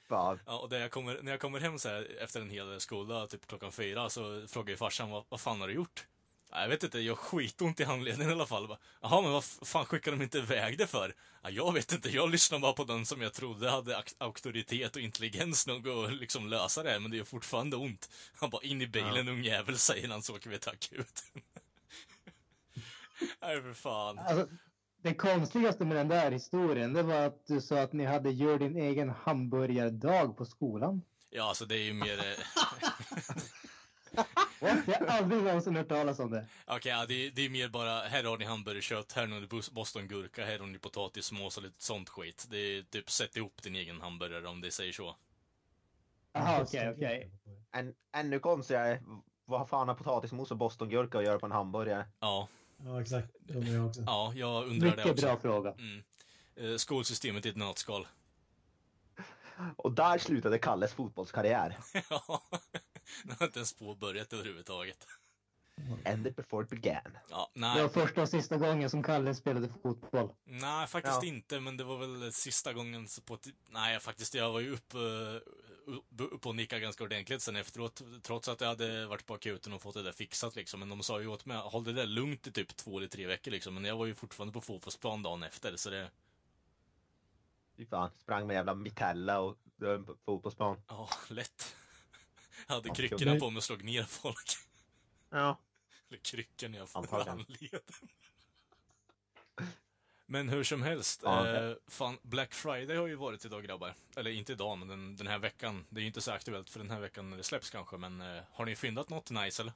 Fan. 0.10 0.40
Ja, 0.46 0.60
och 0.60 0.72
när 0.72 0.80
jag 0.80 0.92
kommer, 0.92 1.22
när 1.22 1.32
jag 1.32 1.42
kommer 1.42 1.60
hem 1.60 1.80
så 1.80 1.90
här 1.90 2.18
efter 2.20 2.42
en 2.42 2.50
hel 2.50 2.80
skoldag, 2.80 3.30
typ 3.30 3.48
klockan 3.48 3.72
fyra, 3.72 4.10
så 4.10 4.48
frågar 4.48 4.70
ju 4.70 4.78
farsan 4.78 5.10
vad, 5.10 5.26
vad 5.30 5.42
fan 5.42 5.62
har 5.62 5.68
du 5.68 5.74
gjort? 5.74 6.08
Ja, 6.56 6.62
jag 6.62 6.70
vet 6.70 6.84
inte, 6.84 7.00
jag 7.00 7.12
har 7.12 7.18
skitont 7.18 7.80
i 7.80 7.84
handleden 7.84 8.30
i 8.30 8.32
alla 8.32 8.46
fall. 8.46 8.68
Bara, 8.68 8.78
Jaha, 9.02 9.22
men 9.22 9.32
vad 9.32 9.44
fan 9.44 9.86
skickar 9.86 10.12
de 10.12 10.22
inte 10.22 10.38
iväg 10.38 10.78
det 10.78 10.88
för? 10.88 11.16
Ja, 11.44 11.50
jag 11.50 11.74
vet 11.74 11.94
inte, 11.94 12.10
jag 12.10 12.30
lyssnar 12.30 12.60
bara 12.60 12.74
på 12.74 12.84
den 12.84 13.06
som 13.06 13.22
jag 13.22 13.34
trodde 13.34 13.70
hade 13.70 14.04
auktoritet 14.18 14.96
och 14.96 15.02
intelligens 15.02 15.68
nog 15.68 15.90
att 15.90 16.14
liksom 16.14 16.48
lösa 16.48 16.84
det 16.84 16.90
här, 16.90 17.00
men 17.00 17.12
det 17.12 17.18
gör 17.18 17.24
fortfarande 17.24 17.78
ont. 17.78 18.10
Han 18.40 18.50
bara, 18.50 18.64
in 18.64 18.82
i 18.82 18.88
bilen 18.88 19.30
ung 19.30 19.44
jävel, 19.44 19.78
säger 19.78 20.10
han, 20.10 20.24
så 20.24 20.36
åker 20.36 20.50
vi 20.50 20.60
till 20.60 20.72
akuten. 20.72 21.42
Nej, 23.42 23.62
för 23.62 23.74
fan. 23.74 24.20
Alltså, 24.20 24.48
det 25.02 25.14
konstigaste 25.14 25.86
med 25.86 25.98
den 25.98 26.08
där 26.08 26.32
historien, 26.32 26.94
det 26.94 27.04
var 27.04 27.26
att 27.26 27.48
du 27.48 27.62
sa 27.62 27.82
att 27.82 27.94
ni 27.94 28.06
hade 28.06 28.32
gör 28.32 28.60
din 28.60 28.78
egen 28.78 29.10
hamburgardag 29.10 30.38
på 30.38 30.46
skolan. 30.46 31.02
Ja, 31.30 31.44
alltså 31.50 31.66
det 31.66 31.76
är 31.76 31.84
ju 31.84 31.94
mer... 31.94 32.20
Jag 34.60 34.70
har 35.00 35.06
aldrig 35.08 35.44
någonsin 35.44 35.76
hört 35.76 35.88
talas 35.90 36.20
om 36.20 36.32
det. 36.32 36.46
Okej, 36.68 36.92
ja, 36.92 37.06
det, 37.06 37.14
är- 37.28 37.32
det 37.32 37.46
är 37.46 37.50
mer 37.50 37.68
bara, 37.70 38.02
här 38.02 38.24
har 38.24 38.38
ni 38.38 38.46
hamburgerkött, 38.46 39.12
här 39.14 39.28
har 39.28 39.40
ni 39.40 39.48
bos- 39.48 39.74
bostongurka, 39.74 40.46
här 40.46 40.60
har 40.60 40.68
ni 40.68 40.80
potatismos 40.80 41.58
och 41.58 41.64
lite 41.64 41.84
sånt 41.84 42.10
skit. 42.10 42.48
Det 42.50 42.58
är 42.58 42.82
typ, 42.84 43.10
sätt 43.12 43.36
ihop 43.36 43.62
din 43.64 43.76
egen 43.76 44.02
hamburgare 44.02 44.48
om 44.48 44.62
det 44.62 44.72
säger 44.72 44.92
så. 44.94 45.16
Jaha, 46.34 46.62
okej, 46.62 46.90
okej. 46.96 47.32
Ännu 48.12 48.40
konstigare, 48.40 49.04
vad 49.46 49.70
fan 49.70 49.88
har 49.88 49.96
potatismos 49.96 50.52
och 50.52 50.58
bostongurka 50.58 51.18
att 51.18 51.24
göra 51.24 51.40
på 51.40 51.46
en 51.46 51.52
hamburgare? 51.52 52.06
Ja, 52.20 52.48
Ja, 52.86 53.02
exakt. 53.02 53.28
Det 53.40 53.54
undrar 53.54 53.74
jag 53.74 53.86
också. 53.88 54.02
ja, 54.06 54.32
jag 54.36 54.68
undrar 54.68 54.90
det 54.90 54.96
Mycket 54.96 55.12
också. 55.12 55.26
bra 55.26 55.40
fråga. 55.40 55.72
Mm. 55.72 56.04
Eh, 56.56 56.78
skolsystemet 56.78 57.46
i 57.46 57.50
ett 57.50 57.56
nötskal. 57.56 58.08
Och 59.76 59.92
där 59.92 60.18
slutade 60.18 60.60
Kalles 60.60 60.94
fotbollskarriär. 60.94 61.78
Ja, 62.10 62.42
det 63.24 63.34
har 63.40 63.46
inte 63.46 63.60
ens 63.60 63.74
påbörjat 63.74 64.34
överhuvudtaget. 64.34 65.08
Ended 66.06 66.36
before 66.36 66.64
it 66.64 66.70
began. 66.70 67.18
Ja, 67.30 67.52
Det 67.54 67.60
nej, 67.60 67.82
var 67.82 67.90
första 67.90 68.22
och 68.22 68.30
sista 68.30 68.58
gången 68.58 68.90
som 68.90 69.04
Kalle 69.04 69.36
spelade 69.36 69.70
fotboll. 69.84 70.30
nej, 70.44 70.88
faktiskt 70.88 71.24
Ja. 71.24 71.28
inte, 71.28 71.60
men 71.60 71.78
det 71.78 71.84
var 71.84 71.98
väl 71.98 72.34
sista 72.34 72.74
gången 72.74 73.08
på 73.26 73.34
ett- 73.34 73.48
Nej, 73.70 74.00
faktiskt, 74.00 74.34
jag 74.34 74.52
var 74.52 74.60
ju 74.60 74.74
uppe 74.74 74.98
upp, 75.86 76.06
upp 76.18 76.46
och 76.46 76.56
nickade 76.56 76.82
ganska 76.82 77.04
ordentligt 77.04 77.42
sen 77.42 77.56
efteråt, 77.56 78.02
trots 78.22 78.48
att 78.48 78.62
jag 78.62 78.68
hade 78.68 79.06
varit 79.06 79.26
på 79.26 79.34
akuten 79.34 79.74
och 79.74 79.82
fått 79.82 79.94
det 79.94 80.04
där 80.04 80.12
fixat 80.12 80.56
liksom. 80.56 80.80
Men 80.80 80.90
de 80.90 81.04
sa 81.04 81.22
ju 81.22 81.28
åt 81.28 81.46
mig, 81.46 81.58
håll 81.58 81.84
det 81.84 81.94
där 81.94 82.06
lugnt 82.06 82.48
i 82.48 82.52
typ 82.52 82.76
två 82.76 82.98
eller 82.98 83.08
tre 83.08 83.28
veckor 83.28 83.52
liksom. 83.52 83.74
Men 83.74 83.84
jag 83.86 83.98
var 83.98 84.06
ju 84.06 84.16
fortfarande 84.16 84.54
på 84.54 84.62
fotbollsplan 84.62 85.24
dagen 85.24 85.44
efter, 85.44 85.76
så 85.76 85.90
det... 85.90 86.12
Fy 87.78 87.86
fan, 87.86 88.10
sprang 88.20 88.48
med 88.48 88.54
jävla 88.54 88.74
mitella 88.76 89.40
och 89.40 89.58
eh, 89.82 90.02
på 90.02 90.16
fotbollsplan. 90.26 90.82
Ja, 90.88 91.10
lätt. 91.30 91.76
Jag 92.68 92.76
hade 92.76 92.88
Ja, 92.88 92.94
kryckorna 92.96 93.36
på 93.40 93.50
mig 93.50 93.58
och 93.58 93.64
slog 93.64 93.84
ner 93.84 94.04
folk. 94.04 94.50
Ja. 95.30 95.58
Eller 96.10 96.20
kryckor 96.20 96.68
ner 96.68 96.86
för 96.86 97.00
Antagligen. 97.00 97.28
handleden. 97.38 97.82
Men 100.26 100.50
hur 100.50 100.64
som 100.64 100.82
helst, 100.84 101.22
Ja. 101.24 101.48
eh, 101.56 101.76
fan, 101.88 102.18
Black 102.22 102.54
Friday 102.54 102.98
har 102.98 103.08
ju 103.08 103.16
varit 103.16 103.46
idag 103.46 103.64
grabbar. 103.64 103.94
Eller 104.16 104.32
inte 104.32 104.52
idag, 104.52 104.78
men 104.78 104.88
den, 104.88 105.16
den 105.16 105.28
här 105.28 105.40
veckan. 105.40 105.86
Det 105.90 106.00
är 106.00 106.02
ju 106.02 106.08
inte 106.08 106.22
så 106.22 106.32
aktuellt 106.32 106.70
för 106.70 106.80
den 106.80 106.90
här 106.92 107.00
veckan 107.00 107.30
när 107.30 107.38
det 107.38 107.44
släpps 107.44 107.70
kanske, 107.70 107.98
men 107.98 108.22
eh, 108.22 108.44
har 108.52 108.66
ni 108.66 108.76
fyndat 108.76 109.10
något 109.10 109.32
nice 109.32 109.62
eller? 109.62 109.74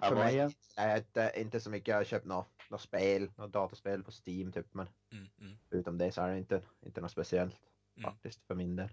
Jag 0.00 0.08
För 0.08 0.16
mig, 0.16 0.34
ja. 0.34 0.50
nej, 0.76 0.98
inte, 0.98 1.32
inte 1.36 1.60
så 1.60 1.70
mycket. 1.70 1.88
Jag 1.88 1.96
har 1.96 2.04
köpt 2.04 2.26
något, 2.26 2.48
något 2.70 2.80
spel, 2.80 3.30
något 3.36 3.52
dataspel 3.52 4.02
på 4.02 4.10
Steam 4.26 4.52
typ. 4.52 4.66
Men 4.74 4.88
Mm, 5.12 5.26
mm, 5.40 5.58
förutom 5.70 5.98
det 5.98 6.12
så 6.12 6.22
är 6.22 6.28
det 6.30 6.38
inte, 6.38 6.62
inte 6.86 7.00
något 7.00 7.10
speciellt 7.12 7.56
Mm. 7.96 8.10
faktiskt 8.10 8.44
för 8.46 8.54
min 8.54 8.76
del. 8.76 8.88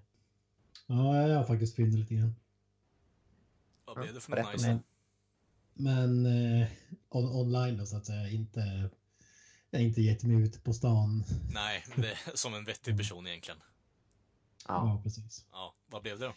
Ja, 0.88 1.28
jag 1.28 1.38
har 1.38 1.44
faktiskt 1.46 1.76
fyndat 1.76 2.00
lite 2.00 2.14
grann. 2.16 2.36
Vad 3.96 4.04
blev 4.04 4.14
det 4.14 4.22
för 4.22 4.36
något 4.36 4.54
nice? 4.54 4.80
Men 5.74 6.26
eh, 6.26 6.68
on, 7.10 7.26
online 7.26 7.78
då 7.78 7.86
så 7.86 7.98
att 7.98 8.06
säga. 8.06 8.30
Inte, 8.30 8.90
jag 9.70 9.80
har 9.80 9.84
inte 9.86 10.02
gett 10.02 10.24
mig 10.24 10.36
ut 10.36 10.64
på 10.64 10.74
stan. 10.74 11.24
Nej, 11.52 11.86
det 11.96 12.12
är 12.12 12.18
som 12.38 12.54
en 12.54 12.64
vettig 12.66 12.98
person 12.98 13.28
egentligen. 13.28 13.60
Ja. 14.68 14.74
Ja, 14.74 15.02
precis. 15.04 15.46
Ja, 15.52 15.76
vad 15.86 16.02
blev 16.02 16.20
det 16.20 16.26
då? 16.26 16.34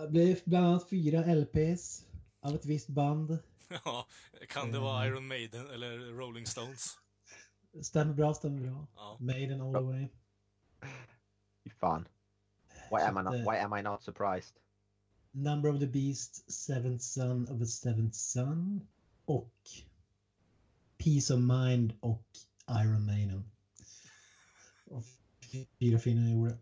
Det 0.00 0.08
blev 0.08 0.38
bland 0.44 0.66
annat 0.66 0.88
fyra 0.90 1.34
LPs 1.34 2.04
av 2.40 2.54
ett 2.54 2.64
visst 2.64 2.88
band. 2.88 3.38
Ja, 3.84 4.06
kan 4.48 4.72
det 4.72 4.78
vara 4.78 5.02
Mm. 5.04 5.12
Iron 5.12 5.26
Maiden 5.26 5.70
eller 5.70 5.98
Rolling 5.98 6.46
Stones? 6.46 6.98
Stämmer 7.82 8.14
bra, 8.14 8.34
stämmer 8.34 8.60
bra. 8.60 8.86
Ja. 8.96 9.16
Maiden 9.20 9.60
all 9.60 9.74
the 9.74 9.80
way. 9.80 10.08
Fy 11.64 11.70
fan. 11.70 12.08
Why 12.90 13.02
am, 13.02 13.18
I 13.18 13.22
not, 13.22 13.34
eh, 13.34 13.52
why 13.52 13.58
am 13.58 13.78
I 13.78 13.82
not 13.82 14.02
surprised? 14.02 14.54
Number 15.32 15.70
of 15.70 15.80
the 15.80 15.86
Beast, 15.86 16.52
Seventh 16.52 17.02
Son 17.02 17.48
of 17.48 17.62
a 17.62 17.66
Seventh 17.66 18.14
Son 18.14 18.88
och 19.24 19.54
Peace 20.98 21.34
of 21.34 21.40
Mind 21.40 21.92
och 22.00 22.26
Iron 22.70 23.06
Maiden. 23.06 23.50
Och 24.84 25.04
fyra 25.78 25.98
fina 25.98 26.20
jag 26.20 26.30
gjorde. 26.30 26.58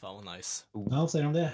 Fan 0.00 0.24
vad 0.24 0.36
nice. 0.36 0.64
Ja, 0.72 0.80
vad 0.80 1.10
säger 1.10 1.22
du 1.22 1.26
om 1.26 1.34
det? 1.34 1.52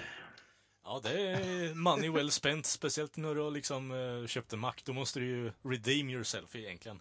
Ja, 0.83 0.99
det 1.03 1.21
är 1.31 1.73
money 1.73 2.09
well 2.09 2.31
spent. 2.31 2.65
Speciellt 2.65 3.17
när 3.17 3.35
du 3.35 3.41
har 3.41 3.51
liksom 3.51 3.91
uh, 3.91 4.27
köpt 4.27 4.53
en 4.53 4.59
Mac. 4.59 4.73
Då 4.83 4.93
måste 4.93 5.19
du 5.19 5.25
ju 5.25 5.51
redeem 5.63 6.09
yourself 6.09 6.55
egentligen. 6.55 6.99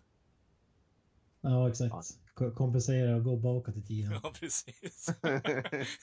Ja, 1.42 1.68
exakt. 1.68 1.94
Ko- 2.34 2.54
Kompensera 2.54 3.16
och 3.16 3.24
gå 3.24 3.36
bakåt 3.36 3.76
i 3.76 3.82
tiden. 3.82 4.12
Ja, 4.22 4.32
precis. 4.40 5.06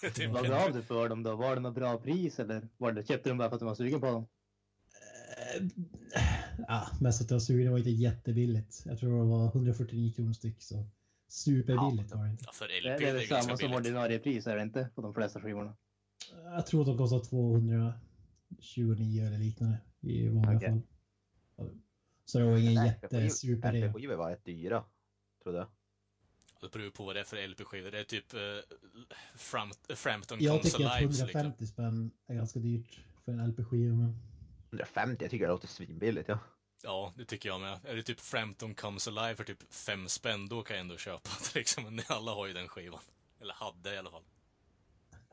Det 0.01 0.10
typ 0.13 0.31
Vad 0.31 0.48
gav 0.48 0.74
du 0.74 0.81
för 0.81 1.10
dem 1.10 1.24
då? 1.24 1.36
Var 1.36 1.55
det 1.55 1.62
något 1.62 1.75
bra 1.75 1.98
pris 1.98 2.39
eller 2.39 2.67
var 2.77 2.91
det, 2.91 3.08
köpte 3.08 3.24
du 3.24 3.29
dem 3.31 3.38
bara 3.38 3.50
för 3.50 3.55
att 3.55 3.60
du 3.60 3.65
var 3.65 3.75
sugen 3.75 4.00
på 4.00 4.05
dem? 4.05 4.27
Eh, 5.55 5.67
Ja, 6.67 6.88
mest 7.01 7.22
att 7.22 7.29
jag 7.31 7.36
var 7.36 7.39
sugen. 7.39 7.65
Det 7.65 7.72
var 7.72 7.77
inte 7.77 7.89
jättebilligt. 7.89 8.81
Jag 8.86 9.00
tror 9.00 9.24
det 9.24 9.29
var 9.29 9.48
149 9.48 10.13
kronor 10.13 10.34
styck. 10.34 10.62
Så 10.63 10.86
superbilligt 11.27 12.15
var 12.15 12.24
det 12.24 12.29
inte. 12.31 12.43
Ja, 12.48 12.51
för 12.53 12.67
Det 12.67 12.81
LP 12.81 13.00
det 13.00 13.05
det 13.05 13.10
är 13.10 13.13
väl 13.13 13.24
är 13.24 13.27
ganska 13.27 13.41
samma 13.43 13.58
som 13.58 13.67
billigt. 13.67 13.77
ordinarie 13.77 14.19
pris 14.19 14.48
är 14.48 14.55
det 14.55 14.62
inte 14.63 14.89
på 14.96 15.01
de 15.01 15.13
flesta 15.13 15.41
skivorna? 15.41 15.75
Jag 16.43 16.67
tror 16.67 16.81
att 16.81 16.88
de 16.88 16.98
kostar 16.98 17.19
229 17.19 19.25
eller 19.25 19.38
liknande 19.38 19.77
i 20.01 20.29
vanliga 20.29 20.58
Okej. 20.58 20.81
fall. 21.58 21.69
Så 22.25 22.39
det 22.39 22.46
var 22.46 22.58
ingen 22.58 22.86
jättesuper 22.86 23.72
det. 23.74 23.88
LP-skivor 23.88 24.15
var 24.15 24.29
rätt 24.29 24.46
dyra. 24.46 24.84
Trodde 25.43 25.58
jag. 25.58 25.67
Det 26.62 26.72
beror 26.72 26.86
ju 26.86 26.91
på 26.91 27.05
vad 27.05 27.15
det 27.15 27.19
är 27.19 27.24
för 27.24 27.48
LP-skivor. 27.48 27.91
Det 27.91 28.00
är 28.00 28.03
typ 28.03 28.34
uh, 28.34 28.39
Fram 29.36 29.72
Frampton 29.96 30.38
Jag 30.41 30.63
tycker 30.63 30.77
Console 30.77 30.89
att 30.89 31.01
Lives 31.01 31.19
liksom. 31.19 31.39
150 31.39 31.67
spänn 31.67 32.12
är 32.27 32.36
ganska 32.36 32.60
dyrt 32.60 33.00
för 33.25 33.31
en 33.31 33.48
LP-skiva. 33.48 33.96
Men 33.96 34.15
150, 34.69 35.24
jag 35.24 35.31
tycker 35.31 35.46
det 35.46 35.51
låter 35.51 35.67
svinbilligt. 35.67 36.29
Ja. 36.29 36.39
Ja, 36.84 37.13
det 37.17 37.25
tycker 37.25 37.50
jag 37.50 37.62
med. 37.62 37.79
Är 37.84 37.96
det 37.96 38.03
typ 38.03 38.19
Frampton 38.19 38.75
Comes 38.75 39.08
Alive 39.08 39.36
för 39.36 39.43
typ 39.43 39.74
fem 39.74 40.08
spänn, 40.08 40.48
då 40.48 40.62
kan 40.62 40.75
jag 40.75 40.81
ändå 40.81 40.98
köpa 40.98 41.29
det 41.39 41.55
liksom. 41.60 41.84
Men 41.84 42.00
alla 42.08 42.31
har 42.31 42.48
ju 42.48 42.53
den 42.53 42.67
skivan. 42.67 43.01
Eller 43.41 43.53
hade 43.53 43.93
i 43.93 43.98
alla 43.98 44.12
fall. 44.12 44.24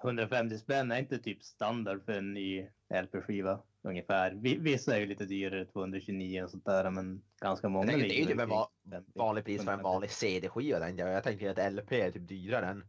150 0.03 0.59
spänn 0.59 0.91
är 0.93 0.99
inte 0.99 1.19
typ 1.19 1.43
standard 1.43 2.05
för 2.05 2.13
en 2.13 2.35
ny 2.35 2.67
LP-skiva 3.03 3.61
ungefär. 3.83 4.33
Vi- 4.35 4.59
Vissa 4.59 4.97
är 4.97 5.01
ju 5.01 5.07
lite 5.07 5.25
dyrare, 5.25 5.65
229 5.65 6.43
och 6.43 6.51
sånt 6.51 6.65
där, 6.65 6.91
men 6.91 7.23
ganska 7.41 7.69
många 7.69 7.87
det 7.87 7.93
är 7.93 7.99
ju 7.99 8.09
typ 8.09 8.31
en 8.31 8.37
kring 8.39 8.49
va- 8.49 8.69
50. 8.91 9.11
vanlig 9.15 9.45
pris 9.45 9.65
för 9.65 9.73
en 9.73 9.83
vanlig 9.83 10.11
CD-skiva. 10.11 10.79
tänkte 10.79 11.03
Jag 11.03 11.25
tänker 11.25 11.51
att 11.51 11.73
LP 11.73 11.93
är 12.01 12.11
typ 12.11 12.29
dyrare 12.29 12.67
än... 12.67 12.85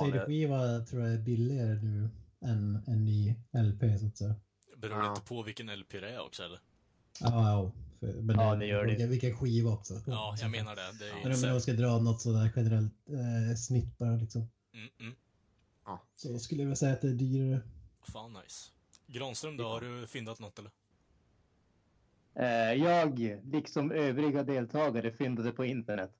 CD-skiva 0.00 0.80
tror 0.80 1.02
jag 1.02 1.12
är 1.14 1.18
billigare 1.18 1.74
nu 1.82 2.08
än 2.44 2.82
en 2.86 3.04
ny 3.04 3.34
LP 3.52 3.98
så 3.98 4.06
att 4.06 4.16
säga. 4.18 4.34
Beror 4.76 4.98
Ja. 4.98 5.10
inte 5.10 5.22
på 5.22 5.42
vilken 5.42 5.68
LP 5.78 5.92
det 6.00 6.10
är 6.10 6.20
också, 6.26 6.42
eller? 6.42 6.60
Ja, 7.20 7.50
ja. 7.50 7.72
För, 8.00 8.12
men 8.22 8.36
Ja, 8.40 8.54
det 8.54 8.66
gör 8.66 8.86
det. 8.86 9.06
Vilken, 9.06 9.36
skiva 9.36 9.70
också. 9.70 9.94
Ja, 10.06 10.36
jag 10.40 10.50
menar 10.50 10.76
det. 10.76 10.82
Det 10.98 11.08
är 11.10 11.14
Men 11.28 11.32
om 11.34 11.40
jag 11.54 11.62
ska 11.62 11.72
dra 11.72 11.98
något 11.98 12.20
sådär 12.20 12.50
generellt 12.56 12.94
eh, 13.08 13.56
snitt 13.56 13.98
bara 13.98 14.16
liksom. 14.16 14.40
Mm, 14.74 14.88
mm. 15.00 15.14
Så 16.14 16.38
skulle 16.38 16.62
jag 16.62 16.68
väl 16.68 16.76
säga 16.76 16.92
att 16.92 17.00
det 17.00 17.08
är 17.08 17.12
dyrare. 17.12 17.60
Fan 18.12 18.32
nice. 18.32 18.70
Granström 19.06 19.56
då, 19.56 19.64
har 19.68 19.80
du 19.80 20.06
fyndat 20.06 20.40
något 20.40 20.58
eller? 20.58 20.70
Eh, 22.34 22.72
Jag, 22.82 23.18
liksom 23.44 23.92
övriga 23.92 24.42
deltagare, 24.42 25.12
fyndade 25.12 25.52
på 25.52 25.64
internet. 25.64 26.10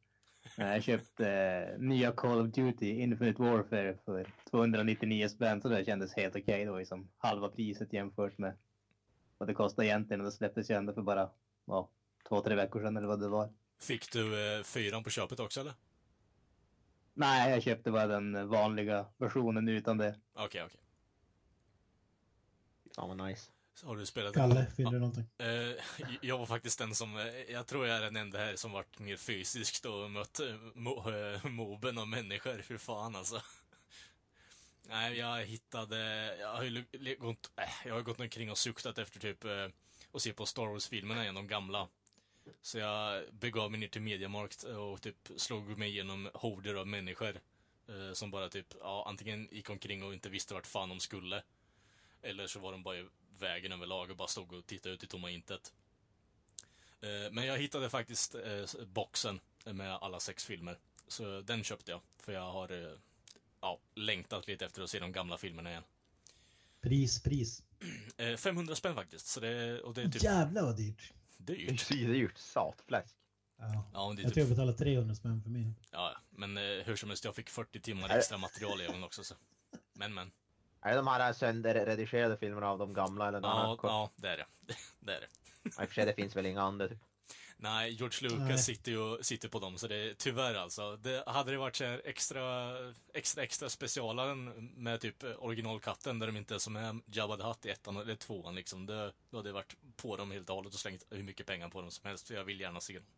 Jag 0.57 0.83
köpte 0.83 1.31
eh, 1.31 1.79
nya 1.81 2.13
Call 2.13 2.41
of 2.41 2.55
Duty 2.55 2.91
Infinite 2.91 3.43
Warfare 3.43 3.99
för 4.05 4.33
299 4.51 5.29
spänn, 5.29 5.63
så 5.63 5.69
det 5.69 5.85
kändes 5.85 6.15
helt 6.17 6.37
okej 6.37 6.65
då, 6.65 6.79
liksom 6.79 7.09
halva 7.19 7.49
priset 7.49 7.93
jämfört 7.93 8.39
med 8.39 8.57
vad 9.39 9.49
det 9.49 9.55
kostade 9.55 9.89
egentligen. 9.89 10.21
Och 10.21 10.25
det 10.25 10.33
släpptes 10.33 10.71
ju 10.71 10.75
ändå 10.75 10.93
för 10.93 11.03
bara 11.03 11.31
ja, 11.65 11.89
två, 12.29 12.41
tre 12.41 12.55
veckor 12.55 12.81
sedan 12.81 12.97
eller 12.97 13.09
vad 13.09 13.21
det 13.21 13.29
var. 13.29 13.53
Fick 13.81 14.13
du 14.13 14.57
eh, 14.57 14.63
fyran 14.63 15.05
på 15.05 15.11
köpet 15.11 15.41
också 15.41 15.61
eller? 15.61 15.73
Nej, 17.15 17.51
jag 17.51 17.63
köpte 17.63 17.91
bara 17.91 18.07
den 18.07 18.49
vanliga 18.49 19.07
versionen 19.19 19.69
utan 19.69 19.99
det. 19.99 20.19
Okej, 20.35 20.63
okej. 20.65 20.81
Fan 22.95 23.09
vad 23.09 23.29
nice. 23.29 23.51
Så 23.75 23.87
Har 23.87 23.97
du 23.97 24.07
spelat 24.07 24.35
Kalle, 24.35 24.67
finner 24.77 24.91
du 24.91 24.99
någonting? 24.99 25.25
Eh, 25.39 25.75
jag 26.21 26.39
var 26.39 26.47
faktiskt 26.47 26.79
den 26.79 26.95
som, 26.95 27.17
eh, 27.19 27.27
jag 27.53 27.67
tror 27.67 27.87
jag 27.87 27.97
är 27.97 28.01
den 28.01 28.17
enda 28.17 28.39
här 28.39 28.57
som 28.57 28.73
varit 28.73 28.99
mer 28.99 29.17
fysiskt 29.17 29.85
och 29.85 30.11
mött 30.11 30.41
eh, 30.41 30.55
mo, 30.75 31.11
eh, 31.11 31.45
moben 31.47 31.99
av 31.99 32.09
människor. 32.09 32.63
Fy 32.63 32.79
fan 32.79 33.17
alltså. 33.17 33.43
Nej, 34.89 35.19
jag 35.19 35.45
hittade, 35.45 35.99
jag 36.41 36.55
har 36.55 36.63
ju 36.63 36.85
gått, 37.19 37.51
äh, 37.57 37.87
jag 37.87 37.95
har 37.95 38.03
gått 38.03 38.21
omkring 38.21 38.51
och 38.51 38.59
suktat 38.59 38.99
efter 38.99 39.21
typ 39.21 39.45
eh, 39.45 39.67
att 40.13 40.23
se 40.23 40.33
på 40.33 40.47
Star 40.47 40.67
Wars-filmerna 40.67 41.23
igen, 41.23 41.35
de 41.35 41.47
gamla. 41.47 41.89
Så 42.63 42.79
jag 42.79 43.25
begav 43.35 43.71
mig 43.71 43.81
ner 43.81 43.89
till 43.89 44.03
Mediamarkt 44.03 44.63
och 44.63 45.03
typ 45.03 45.31
slog 45.37 45.79
mig 45.79 45.89
igenom 45.91 46.31
horder 46.35 46.75
av 46.75 46.87
människor. 46.87 47.41
Eh, 47.89 48.13
som 48.13 48.31
bara 48.31 48.49
typ, 48.49 48.67
ja, 48.81 49.05
antingen 49.09 49.49
gick 49.53 49.71
omkring 49.71 50.03
och 50.03 50.15
inte 50.15 50.29
visste 50.29 50.55
vart 50.55 50.67
fan 50.67 50.89
de 50.89 51.01
skulle. 51.01 51.43
Eller 52.23 52.47
så 52.47 52.61
var 52.61 52.73
de 52.73 52.83
bara 52.83 52.99
i 52.99 53.07
vägen 53.39 53.73
överlag 53.73 54.11
och 54.11 54.17
bara 54.17 54.29
stod 54.29 54.53
och 54.53 54.67
tittade 54.67 54.95
ut 54.95 55.05
i 55.05 55.07
tomma 55.07 55.31
intet. 55.31 55.73
Eh, 57.01 57.33
Men 57.33 57.47
jag 57.47 57.59
hittade 57.59 57.91
faktiskt 57.91 58.35
eh, 58.35 58.85
boxen 58.87 59.41
med 59.65 59.93
alla 59.93 60.21
sex 60.21 60.45
filmer. 60.45 60.79
Så 61.09 61.41
den 61.41 61.65
köpte 61.65 61.91
jag. 61.91 62.01
För 62.19 62.33
jag 62.33 62.53
har 62.53 62.73
eh, 62.73 62.99
ja, 63.61 63.79
längtat 63.95 64.47
lite 64.47 64.67
efter 64.67 64.83
att 64.83 64.91
se 64.91 64.99
de 64.99 65.13
gamla 65.13 65.39
filmerna 65.39 65.71
igen. 65.71 65.83
Pris, 66.81 67.23
pris. 67.23 67.63
Eh, 68.17 68.37
500 68.37 68.75
spänn 68.75 68.95
faktiskt. 68.95 69.27
Så 69.27 69.41
det, 69.41 69.81
och 69.81 69.95
det 69.95 70.03
är 70.03 70.09
typ 70.09 70.23
Jävlar 70.23 70.63
vad 70.63 70.77
dyrt. 70.77 71.13
Det 71.45 71.53
är 71.53 71.57
dyrt. 71.71 71.91
ju 71.91 72.13
dyrt. 72.13 72.39
Satfläsk. 72.39 73.17
Ja. 73.59 73.85
Ja, 73.93 74.07
men 74.09 74.17
det 74.17 74.23
är 74.23 74.25
Jag 74.25 74.29
typ, 74.31 74.35
tror 74.35 74.43
jag 74.47 74.49
betalade 74.51 74.79
300 74.79 75.15
spänn 75.15 75.43
för 75.43 75.51
min. 75.51 75.75
ja, 75.91 76.13
men 76.31 76.57
eh, 76.57 76.63
hur 76.63 76.97
som 76.97 77.09
helst, 77.11 77.25
jag 77.25 77.35
fick 77.35 77.51
40 77.51 77.81
timmar 77.81 78.09
extra 78.17 78.39
material 78.39 78.81
i 78.83 78.87
gången 78.87 79.05
också. 79.05 79.25
Så. 79.25 79.35
Men, 79.93 80.15
men. 80.15 80.31
Är 80.81 80.91
det 80.91 80.97
de 80.97 81.07
här 81.07 81.33
sönderredigerade 81.33 82.37
filmerna 82.37 82.69
av 82.69 82.79
de 82.79 82.93
gamla 82.95 83.29
eller? 83.29 83.41
de 83.41 83.49
här 83.49 83.65
Ja, 83.65 83.77
kort- 83.77 83.91
ja, 83.91 84.11
det 84.17 84.29
är 84.29 84.37
det. 84.37 84.47
det 85.01 85.13
är 85.17 85.21
det. 85.21 85.27
I 85.65 85.69
och 85.69 85.89
för 85.89 85.95
sig, 85.95 86.07
det 86.07 86.15
finns 86.15 86.37
väl 86.37 86.47
inga 86.47 86.63
andra. 86.63 86.89
Typ. 86.89 86.99
Nej, 87.63 87.91
George 87.91 88.29
Lucas 88.29 88.49
Nej. 88.49 88.59
sitter 88.59 88.93
ju 88.93 89.23
sitter 89.23 89.49
på 89.49 89.59
dem, 89.59 89.79
så 89.79 89.89
det 89.89 89.97
är 89.97 90.15
tyvärr 90.15 90.55
alltså. 90.55 90.97
Det, 90.97 91.25
hade 91.27 91.51
det 91.51 91.57
varit 91.57 91.77
så 91.77 91.85
extra, 91.85 92.73
extra, 93.15 93.43
extra 93.43 93.69
specialaren 93.69 94.45
med 94.77 95.01
typ 95.01 95.25
originalkatten 95.39 96.19
där 96.19 96.27
de 96.27 96.37
inte 96.37 96.55
är 96.55 96.59
som 96.59 96.77
är 96.77 97.01
Jabba 97.07 97.37
the 97.37 97.43
Hutt 97.43 97.67
i 97.67 97.71
ettan 97.71 97.97
eller 97.97 98.15
tvåan 98.17 98.55
liksom. 98.55 98.87
Det, 98.87 99.13
då 99.31 99.37
hade 99.37 99.49
det 99.49 99.53
varit 99.53 99.75
på 99.97 100.17
dem 100.17 100.31
helt 100.31 100.51
och 100.51 100.57
hållet 100.57 100.75
och 100.75 100.81
slängt 100.81 101.07
hur 101.11 101.23
mycket 101.23 101.47
pengar 101.47 101.69
på 101.69 101.81
dem 101.81 101.91
som 101.91 102.09
helst, 102.09 102.27
för 102.29 102.35
jag 102.35 102.45
vill 102.45 102.61
gärna 102.61 102.81
se 102.81 102.95
dem. 102.95 103.09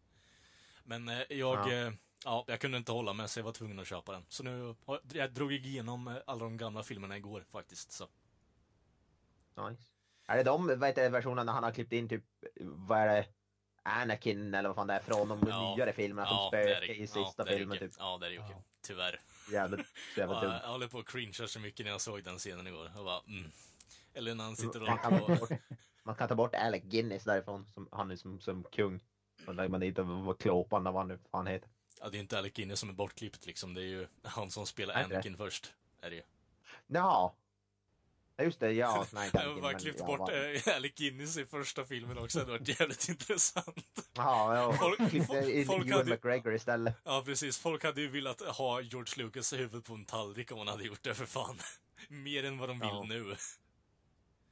Men 0.85 1.09
eh, 1.09 1.19
jag, 1.29 1.69
Ja. 1.69 1.71
ja. 1.73 1.93
ja, 2.25 2.45
jag 2.49 2.61
kunde 2.61 2.79
inte 2.79 2.93
hålla 2.93 3.13
mig 3.13 3.29
så 3.29 3.39
jag 3.41 3.45
var 3.45 3.53
tvungen 3.53 3.79
att 3.79 3.87
köpa 3.87 4.13
den. 4.13 4.25
Så 4.29 4.43
nu, 4.43 4.75
har- 4.85 5.01
jag 5.13 5.33
drog 5.33 5.53
igenom 5.53 6.09
eh, 6.09 6.17
alla 6.27 6.45
de 6.45 6.57
gamla 6.57 6.83
filmerna 6.83 7.17
igår 7.17 7.45
faktiskt. 7.51 7.93
Så. 7.93 8.09
Nice. 9.69 9.83
Är 10.27 10.37
det 10.37 10.43
de 10.43 10.67
vad 10.67 10.85
heter, 10.89 11.03
det, 11.03 11.09
versionerna 11.09 11.53
han 11.53 11.65
har 11.65 11.73
klippt 11.73 11.93
in 11.93 12.09
typ, 12.09 12.25
vad 12.61 12.99
är 12.99 13.07
det, 13.07 13.27
Anakin 13.83 14.55
eller 14.55 14.69
vad 14.69 14.77
fan 14.77 14.87
det 14.87 14.95
är 14.95 15.01
från 15.01 15.29
de 15.29 15.45
Ja. 15.49 15.75
nyare 15.77 15.93
filmerna 15.93 16.29
som 16.29 16.49
spökar 16.49 16.81
det. 16.81 16.95
i 16.95 17.07
sista 17.07 17.35
ja, 17.37 17.45
filmen 17.47 17.77
okej. 17.79 17.89
typ. 17.89 17.97
Ja, 17.99 18.19
det 18.21 18.27
är 18.27 18.31
okej. 18.31 18.51
Ja. 18.57 18.63
Tyvärr. 18.83 19.21
Jävligt, 19.53 19.87
jävligt 20.17 20.37
Ja, 20.37 20.41
dumt. 20.43 20.55
jag 20.63 20.69
håller 20.69 20.89
på 20.89 20.99
att 20.99 21.07
cringea 21.09 21.47
så 21.49 21.61
mycket 21.61 21.87
när 21.87 21.93
jag 21.93 22.01
såg 22.01 22.23
den 22.25 22.39
scenen 22.39 22.67
igår. 22.67 22.91
Jag 22.97 23.05
bara, 23.05 23.21
mm. 23.27 23.51
Eller 24.15 24.35
när 24.35 24.45
han 24.45 24.57
sitter 24.57 24.81
och 24.83 24.89
Man 24.89 24.99
kan, 24.99 25.19
bort, 25.19 25.51
man 26.03 26.15
kan 26.15 26.29
ta 26.29 26.35
bort 26.35 26.55
Alec 26.55 26.83
Guinness 26.83 27.25
därifrån, 27.25 27.67
som, 27.75 27.89
han 27.93 28.11
är 28.11 28.17
som, 28.17 28.41
som 28.41 28.65
kung. 28.73 29.01
Och 29.47 29.55
lägger 29.55 29.69
man 29.69 29.81
dit 29.81 29.99
och 29.99 30.07
var 30.07 30.35
klåpan 30.35 30.83
eller 30.83 30.91
vad 30.93 31.01
han 31.01 31.09
nu 31.09 31.19
fan 31.31 31.47
heter. 31.47 31.69
Ja, 32.01 32.09
det 32.09 32.17
är 32.19 32.21
inte 32.21 32.39
Alec 32.39 32.53
Guinness 32.53 32.81
som 32.81 32.89
är 32.89 32.93
bortklippt 32.93 33.47
liksom. 33.47 33.75
Det 33.75 33.81
är 33.81 33.85
ju 33.85 34.07
han 34.23 34.51
som 34.51 34.67
spelar? 34.67 34.95
Anakin 35.05 35.37
först. 35.37 35.73
Är 36.01 36.11
det 36.11 36.17
ju. 36.17 36.23
Jaha. 36.87 37.31
Ja, 38.43 38.47
just 38.47 38.61
det, 38.61 38.73
ja. 38.73 39.07
Nej, 39.13 39.27
inte 39.27 39.39
Jag 39.39 39.55
har 39.55 39.61
bara 39.61 39.75
klippt 39.75 39.99
ja, 40.01 40.07
bort 40.07 40.31
äh, 40.31 40.77
Alec 40.77 40.93
Guinness 40.95 41.37
i 41.37 41.47
första 41.47 41.85
filmen 41.85 42.19
också. 42.19 42.39
Det 42.39 42.45
hade 42.45 42.59
varit 42.59 42.81
jävligt 42.81 43.09
intressant. 43.09 44.09
Jaha, 44.15 44.57
ja. 44.57 44.73
Folk- 44.73 45.11
Klippte 45.11 45.53
in 45.53 45.67
folk 45.67 45.87
Ewan 45.87 45.93
hade- 45.99 46.11
McGregor 46.11 46.55
istället. 46.55 46.95
Ja, 47.05 47.23
precis. 47.27 47.59
Folk 47.59 47.85
hade 47.85 48.01
ju 48.01 48.09
velat 48.09 48.41
ha 48.41 48.81
George 48.81 49.25
Lucas 49.25 49.53
huvud 49.53 49.85
på 49.85 49.95
en 49.95 50.05
tallrik 50.05 50.53
om 50.53 50.59
han 50.59 50.69
hade 50.69 50.85
gjort 50.85 51.03
det 51.03 51.15
för 51.15 51.27
fan. 51.27 51.59
Mer 52.09 52.45
än 52.45 52.59
vad 52.59 52.69
de 52.69 52.79
vill 52.81 52.89
Ja. 52.93 53.05
nu. 53.09 53.37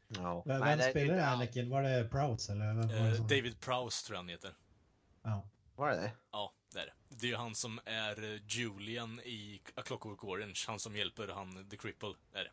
Ja. 0.08 0.42
Vem, 0.46 0.60
Nej, 0.60 0.76
det- 0.76 0.90
spelar 0.90 1.14
det- 1.14 1.26
Anakin? 1.28 1.70
Var 1.70 1.82
det 1.82 2.08
Prowse 2.10 2.52
eller? 2.52 2.66
Vem 2.66 2.80
var 2.80 2.86
det 2.94 3.08
Eh, 3.08 3.14
som- 3.14 3.28
David 3.28 3.60
Prowse 3.60 4.06
tror 4.06 4.14
jag 4.14 4.22
han 4.22 4.28
heter. 4.28 4.54
Ja. 5.22 5.48
Var 5.76 5.90
det 5.90 5.96
det? 5.96 6.12
Ja, 6.32 6.52
det 6.72 6.80
är 6.80 6.86
det. 6.86 6.92
Det 7.08 7.26
är 7.26 7.30
ju 7.30 7.36
han 7.36 7.54
som 7.54 7.80
är 7.84 8.34
eh, 8.34 8.40
Julian 8.48 9.20
i 9.20 9.60
A 9.74 9.82
Clockwork 9.84 10.24
Orange. 10.24 10.60
Han 10.66 10.78
som 10.78 10.96
hjälper 10.96 11.28
han 11.28 11.68
The 11.70 11.76
Cripple, 11.76 12.14
är 12.34 12.44
det. 12.44 12.50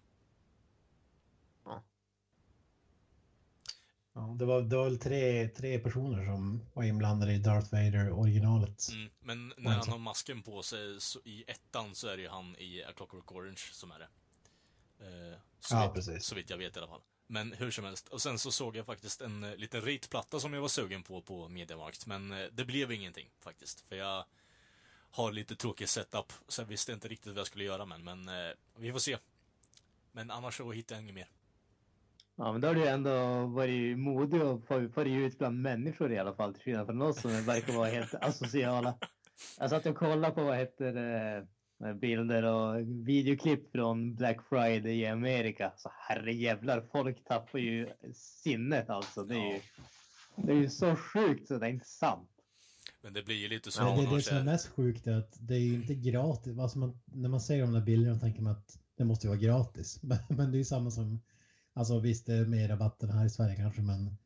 Ja, 4.18 4.36
det, 4.40 4.46
var, 4.46 4.62
det 4.62 4.76
var 4.76 4.84
väl 4.84 5.00
tre, 5.00 5.48
tre 5.48 5.80
personer 5.80 6.26
som 6.26 6.62
var 6.74 6.84
inblandade 6.84 7.34
i 7.34 7.38
Darth 7.38 7.74
Vader-originalet. 7.74 8.90
Mm, 8.92 9.10
men 9.20 9.54
när 9.58 9.72
han 9.72 9.90
har 9.90 9.98
masken 9.98 10.42
på 10.44 10.64
sig 10.64 11.02
så, 11.02 11.20
i 11.26 11.44
ettan 11.48 11.96
så 11.96 12.08
är 12.08 12.18
det 12.18 12.24
ju 12.24 12.30
han 12.30 12.56
i 12.56 12.84
A 12.84 12.92
Clockwork 12.96 13.32
Orange 13.32 13.62
som 13.72 13.92
är 13.92 14.00
det. 14.00 14.08
Eh, 15.06 15.40
så, 15.60 15.76
Ja, 15.76 15.84
vitt, 15.84 15.94
precis. 15.94 16.26
så 16.26 16.36
vitt 16.36 16.50
jag 16.50 16.58
vet 16.58 16.76
i 16.76 16.80
alla 16.80 16.88
fall. 16.88 17.02
Men 17.28 17.54
hur 17.54 17.72
som 17.72 17.86
helst. 17.86 18.08
Och 18.08 18.22
sen 18.22 18.40
så 18.40 18.52
såg 18.52 18.76
jag 18.76 18.86
faktiskt 18.86 19.22
en 19.22 19.44
eh, 19.44 19.56
liten 19.56 19.82
ritplatta 19.82 20.40
som 20.40 20.54
jag 20.54 20.62
var 20.62 20.68
sugen 20.68 21.04
på 21.04 21.22
på 21.22 21.50
Mediamarkt. 21.50 22.06
Men 22.06 22.32
eh, 22.32 22.46
det 22.52 22.66
blev 22.66 22.92
ingenting 22.92 23.30
faktiskt. 23.40 23.82
För 23.82 23.96
jag 23.96 24.26
har 25.12 25.32
lite 25.32 25.56
tråkig 25.56 25.90
setup. 25.90 26.34
Så 26.48 26.62
jag 26.62 26.68
visste 26.68 26.94
inte 26.94 27.08
riktigt 27.08 27.34
vad 27.34 27.40
jag 27.40 27.48
skulle 27.48 27.64
göra 27.64 27.86
men, 27.86 28.04
men 28.04 28.30
eh, 28.30 28.52
vi 28.78 28.92
får 28.92 29.00
se. 29.00 29.18
Men 30.12 30.32
annars 30.32 30.58
så 30.58 30.72
hittar 30.72 30.96
jag 30.96 31.04
inget 31.04 31.16
mer. 31.16 31.30
Ja, 32.38 32.52
men 32.52 32.62
då 32.62 32.68
har 32.68 32.76
du 32.76 32.88
ändå 32.88 33.46
varit 33.46 33.98
modig 33.98 34.42
och 34.42 34.66
fa- 34.68 34.92
farit 34.94 35.18
ut 35.18 35.38
bland 35.38 35.62
människor 35.62 36.12
i 36.12 36.18
alla 36.18 36.36
fall, 36.36 36.54
till 36.54 36.64
skillnad 36.64 36.86
från 36.86 37.02
oss 37.02 37.22
som 37.22 37.32
verkar 37.32 37.74
vara 37.74 37.90
helt 37.90 38.14
asociala. 38.22 38.98
Jag 39.60 39.70
satt 39.70 39.86
och 39.86 39.96
kollade 39.96 40.36
på 40.36 40.44
vad 40.44 40.58
heter 40.58 40.94
det, 40.94 41.48
bilder 41.94 42.44
och 42.44 42.80
videoklipp 43.08 43.72
från 43.72 44.16
Black 44.16 44.38
Friday 44.50 45.00
i 45.00 45.06
Amerika. 45.08 45.74
Så 45.78 45.92
herrejävlar, 45.94 46.86
folk 46.92 47.24
tappar 47.24 47.60
ju 47.60 47.90
sinnet 48.14 48.90
alltså. 48.90 49.24
Det 49.24 49.36
är 49.36 49.54
ju, 49.54 49.60
det 50.36 50.52
är 50.52 50.56
ju 50.56 50.70
så 50.70 50.96
sjukt 50.96 51.48
så 51.48 51.58
det 51.58 51.66
är 51.66 51.70
inte 51.70 51.86
sant. 51.86 52.30
Men 53.02 53.14
det 53.14 53.24
blir 53.26 53.36
ju 53.36 53.48
lite 53.48 53.72
så 53.72 53.82
Ja, 53.82 53.86
det, 53.86 54.06
har 54.06 54.16
det 54.16 54.22
som 54.22 54.38
är 54.38 54.44
mest 54.44 54.68
sjukt 54.68 55.08
är 55.08 55.18
att 55.18 55.38
det 55.40 55.54
är 55.56 55.60
ju 55.60 55.74
inte 55.76 55.96
gratis. 55.96 56.60
Alltså 56.60 56.80
man, 56.80 57.00
när 57.06 57.30
man 57.30 57.42
ser 57.42 57.62
de 57.62 57.74
där 57.74 57.82
bilderna 57.82 58.20
tänker 58.20 58.42
man 58.42 58.52
att 58.52 58.80
det 58.98 59.06
måste 59.06 59.28
ju 59.28 59.30
vara 59.30 59.40
gratis. 59.40 60.00
Men, 60.04 60.18
men 60.38 60.52
det 60.52 60.56
är 60.56 60.60
ju 60.60 60.66
samma 60.66 60.92
som, 60.92 61.20
alltså 61.78 62.00
visst 62.00 62.26
det 62.26 62.34
är 62.34 62.46
mer 62.46 62.68
rabatten 62.68 63.10
här 63.10 63.26
i 63.26 63.30
Sverige 63.30 63.56
kanske 63.56 63.82
men 63.82 64.18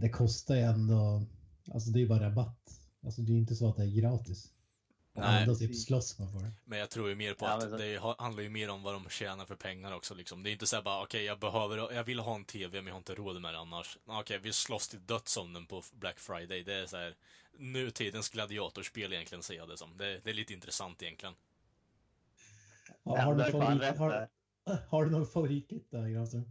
det 0.00 0.08
kostar 0.10 0.54
ju 0.54 0.60
ändå, 0.60 1.22
alltså 1.74 1.90
det 1.90 1.98
är 1.98 2.00
ju 2.00 2.08
bara 2.08 2.26
rabatt. 2.26 2.78
Alltså 3.04 3.22
det 3.22 3.30
är 3.30 3.34
ju 3.34 3.40
inte 3.40 3.54
så 3.56 3.68
att 3.68 3.76
det 3.76 3.82
är 3.82 4.00
gratis. 4.00 4.52
Nej. 5.14 5.42
ändå 5.42 5.54
typ 5.54 5.76
slåss 5.76 6.18
man 6.18 6.32
för 6.32 6.38
det. 6.40 6.52
Men 6.64 6.78
jag 6.78 6.90
tror 6.90 7.08
ju 7.08 7.14
mer 7.14 7.34
på 7.34 7.44
Ja, 7.44 7.52
att 7.56 7.62
så- 7.62 7.76
det 7.76 7.98
ha- 7.98 8.16
handlar 8.18 8.42
ju 8.42 8.48
mer 8.48 8.70
om 8.70 8.82
vad 8.82 8.94
de 8.94 9.08
tjänar 9.08 9.44
för 9.46 9.56
pengar 9.56 9.92
också 9.92 10.14
liksom. 10.14 10.42
Det 10.42 10.50
är 10.50 10.52
inte 10.52 10.66
så 10.66 10.76
här 10.76 10.82
bara, 10.82 11.02
okej 11.02 11.24
jag 11.24 11.38
behöver, 11.38 11.92
jag 11.92 12.04
vill 12.04 12.18
ha 12.20 12.34
en 12.34 12.44
TV 12.44 12.76
men 12.78 12.86
jag 12.86 12.94
har 12.94 12.98
inte 12.98 13.14
råd 13.14 13.40
med 13.42 13.54
det 13.54 13.58
annars. 13.60 13.98
Okej, 14.06 14.38
vi 14.42 14.52
slåss 14.52 14.88
till 14.88 15.06
döds 15.06 15.36
om 15.36 15.52
den 15.52 15.66
på 15.66 15.82
Black 15.92 16.18
Friday. 16.18 16.62
Det 16.62 16.74
är 16.74 16.86
så 16.86 16.96
här 16.96 17.14
nutidens 17.58 18.28
gladiatorspel 18.28 19.12
egentligen, 19.12 19.42
ser 19.42 19.54
jag 19.54 19.68
det 19.68 19.76
som. 19.76 19.96
Det, 19.96 20.20
det 20.24 20.30
är 20.30 20.34
lite 20.34 20.52
intressant 20.52 21.02
egentligen. 21.02 21.34
Ja, 23.02 23.20
har, 23.20 23.34
du 23.34 23.42
rätt 23.78 23.98
har. 23.98 24.28
har 24.88 25.04
du 25.04 25.10
någon 25.10 25.26
favoritklipp 25.26 25.90
där 25.90 26.08
Granström? 26.08 26.44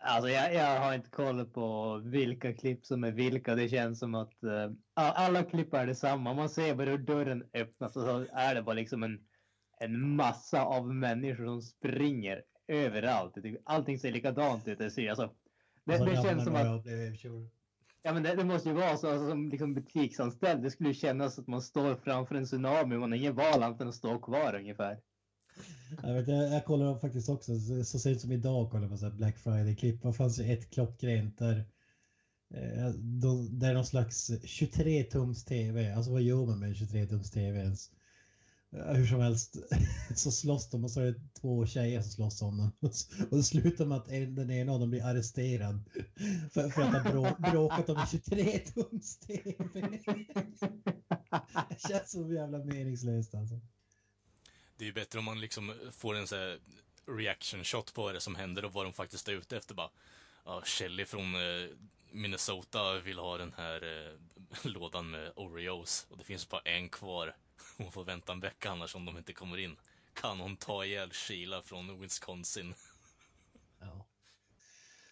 Alltså 0.00 0.30
jag, 0.30 0.54
jag 0.54 0.80
har 0.80 0.94
inte 0.94 1.10
koll 1.10 1.46
på 1.46 1.96
vilka 1.98 2.54
klipp 2.54 2.86
som 2.86 3.04
är 3.04 3.12
vilka. 3.12 3.54
Det 3.54 3.68
känns 3.68 3.98
som 3.98 4.14
att 4.14 4.42
eh, 4.42 4.70
alla 4.94 5.42
klipp 5.44 5.74
är 5.74 5.86
detsamma. 5.86 6.34
Man 6.34 6.48
ser 6.48 6.74
bara 6.74 6.90
hur 6.90 6.98
dörren 6.98 7.44
öppnas 7.54 7.96
och 7.96 8.02
så 8.02 8.26
är 8.32 8.54
det 8.54 8.62
bara 8.62 8.74
liksom 8.74 9.02
en, 9.02 9.18
en 9.80 10.16
massa 10.16 10.64
av 10.64 10.94
människor 10.94 11.44
som 11.46 11.62
springer 11.62 12.42
överallt. 12.68 13.34
Typ- 13.34 13.62
Allting 13.64 13.98
ser 13.98 14.12
likadant 14.12 14.68
ut. 14.68 14.78
Det, 14.78 14.90
ser, 14.90 15.08
alltså, 15.10 15.34
det, 15.84 15.92
Och 15.92 15.98
så 15.98 16.04
det 16.04 16.16
känns 16.16 16.44
som 16.44 16.54
att 16.54 16.66
ja, 18.02 18.12
men 18.12 18.22
det, 18.22 18.34
det 18.34 18.44
måste 18.44 18.68
ju 18.68 18.74
vara 18.74 18.96
så 18.96 19.08
alltså, 19.08 19.28
som 19.28 19.48
liksom 19.48 19.74
butiksanställd. 19.74 20.62
Det 20.62 20.70
skulle 20.70 20.88
ju 20.88 20.94
kännas 20.94 21.38
att 21.38 21.46
man 21.46 21.62
står 21.62 21.96
framför 21.96 22.34
en 22.34 22.44
tsunami 22.44 22.96
och 22.96 23.00
man 23.00 23.12
har 23.12 23.18
ingen 23.18 23.34
val 23.34 23.62
annat 23.62 23.80
än 23.80 23.88
att 23.88 23.94
stå 23.94 24.18
kvar 24.18 24.54
ungefär. 24.54 25.00
Jag, 26.02 26.14
vet, 26.14 26.28
jag, 26.28 26.52
jag 26.52 26.64
kollar 26.64 26.98
faktiskt 26.98 27.28
också, 27.28 27.60
så, 27.60 27.84
så 27.84 27.98
sent 27.98 28.20
som 28.20 28.32
idag 28.32 28.70
kollar 28.70 28.82
jag 28.82 28.90
på 28.90 28.98
så 28.98 29.10
Black 29.10 29.38
Friday-klipp. 29.38 30.02
Det 30.02 30.12
fanns 30.12 30.40
ju 30.40 30.52
ett 30.52 30.70
klockrent 30.70 31.38
där 31.38 31.56
eh, 32.54 32.88
det 33.50 33.66
är 33.66 33.74
någon 33.74 33.86
slags 33.86 34.30
23-tums 34.30 35.44
TV. 35.44 35.92
Alltså 35.92 36.12
vad 36.12 36.22
gör 36.22 36.46
man 36.46 36.58
med 36.58 36.68
en 36.68 36.74
23-tums 36.74 37.32
TV 37.32 37.58
ens? 37.58 37.90
Hur 38.70 39.06
som 39.06 39.20
helst 39.20 39.56
så 40.16 40.30
slåss 40.30 40.70
de 40.70 40.84
och 40.84 40.90
så 40.90 41.00
är 41.00 41.06
det 41.06 41.20
två 41.40 41.66
tjejer 41.66 42.02
som 42.02 42.10
slåss 42.10 42.42
om 42.42 42.56
den. 42.56 42.90
Och 43.30 43.36
det 43.36 43.42
slutar 43.42 43.86
med 43.86 43.98
att 43.98 44.08
en, 44.08 44.34
den 44.34 44.50
ena 44.50 44.72
av 44.72 44.80
dem 44.80 44.90
blir 44.90 45.04
arresterad 45.04 45.84
för, 46.52 46.68
för 46.68 46.82
att 46.82 47.04
ha 47.04 47.10
brå, 47.10 47.50
bråkat 47.52 47.88
om 47.88 47.96
en 47.96 48.06
23-tums 48.06 49.26
TV. 49.26 49.54
Det 51.68 51.88
känns 51.88 52.10
så 52.10 52.32
jävla 52.32 52.58
meningslöst 52.58 53.34
alltså. 53.34 53.60
Det 54.78 54.84
är 54.84 54.86
ju 54.86 54.92
bättre 54.92 55.18
om 55.18 55.24
man 55.24 55.40
liksom 55.40 55.74
får 55.92 56.14
en 56.14 56.26
sån 56.26 56.38
här 56.38 56.58
reaction 57.06 57.64
shot 57.64 57.94
på 57.94 58.02
vad 58.02 58.14
det 58.14 58.20
som 58.20 58.34
händer 58.34 58.64
och 58.64 58.72
vad 58.72 58.86
de 58.86 58.92
faktiskt 58.92 59.28
är 59.28 59.32
ute 59.32 59.56
efter 59.56 59.74
bara. 59.74 59.90
Ja, 60.44 60.62
Shelly 60.64 61.04
från 61.04 61.34
eh, 61.34 61.68
Minnesota 62.12 63.00
vill 63.00 63.18
ha 63.18 63.38
den 63.38 63.52
här 63.56 63.82
eh, 63.82 64.12
lådan 64.70 65.10
med 65.10 65.32
Oreos 65.36 66.06
och 66.10 66.18
det 66.18 66.24
finns 66.24 66.48
bara 66.48 66.60
en 66.60 66.88
kvar. 66.88 67.36
Hon 67.76 67.92
får 67.92 68.04
vänta 68.04 68.32
en 68.32 68.40
vecka 68.40 68.70
annars 68.70 68.94
om 68.94 69.04
de 69.04 69.18
inte 69.18 69.32
kommer 69.32 69.56
in. 69.58 69.76
Kan 70.14 70.40
hon 70.40 70.56
ta 70.56 70.84
ihjäl 70.84 71.10
Sheila 71.12 71.62
från 71.62 72.00
Wisconsin? 72.00 72.74
Ja. 73.80 74.06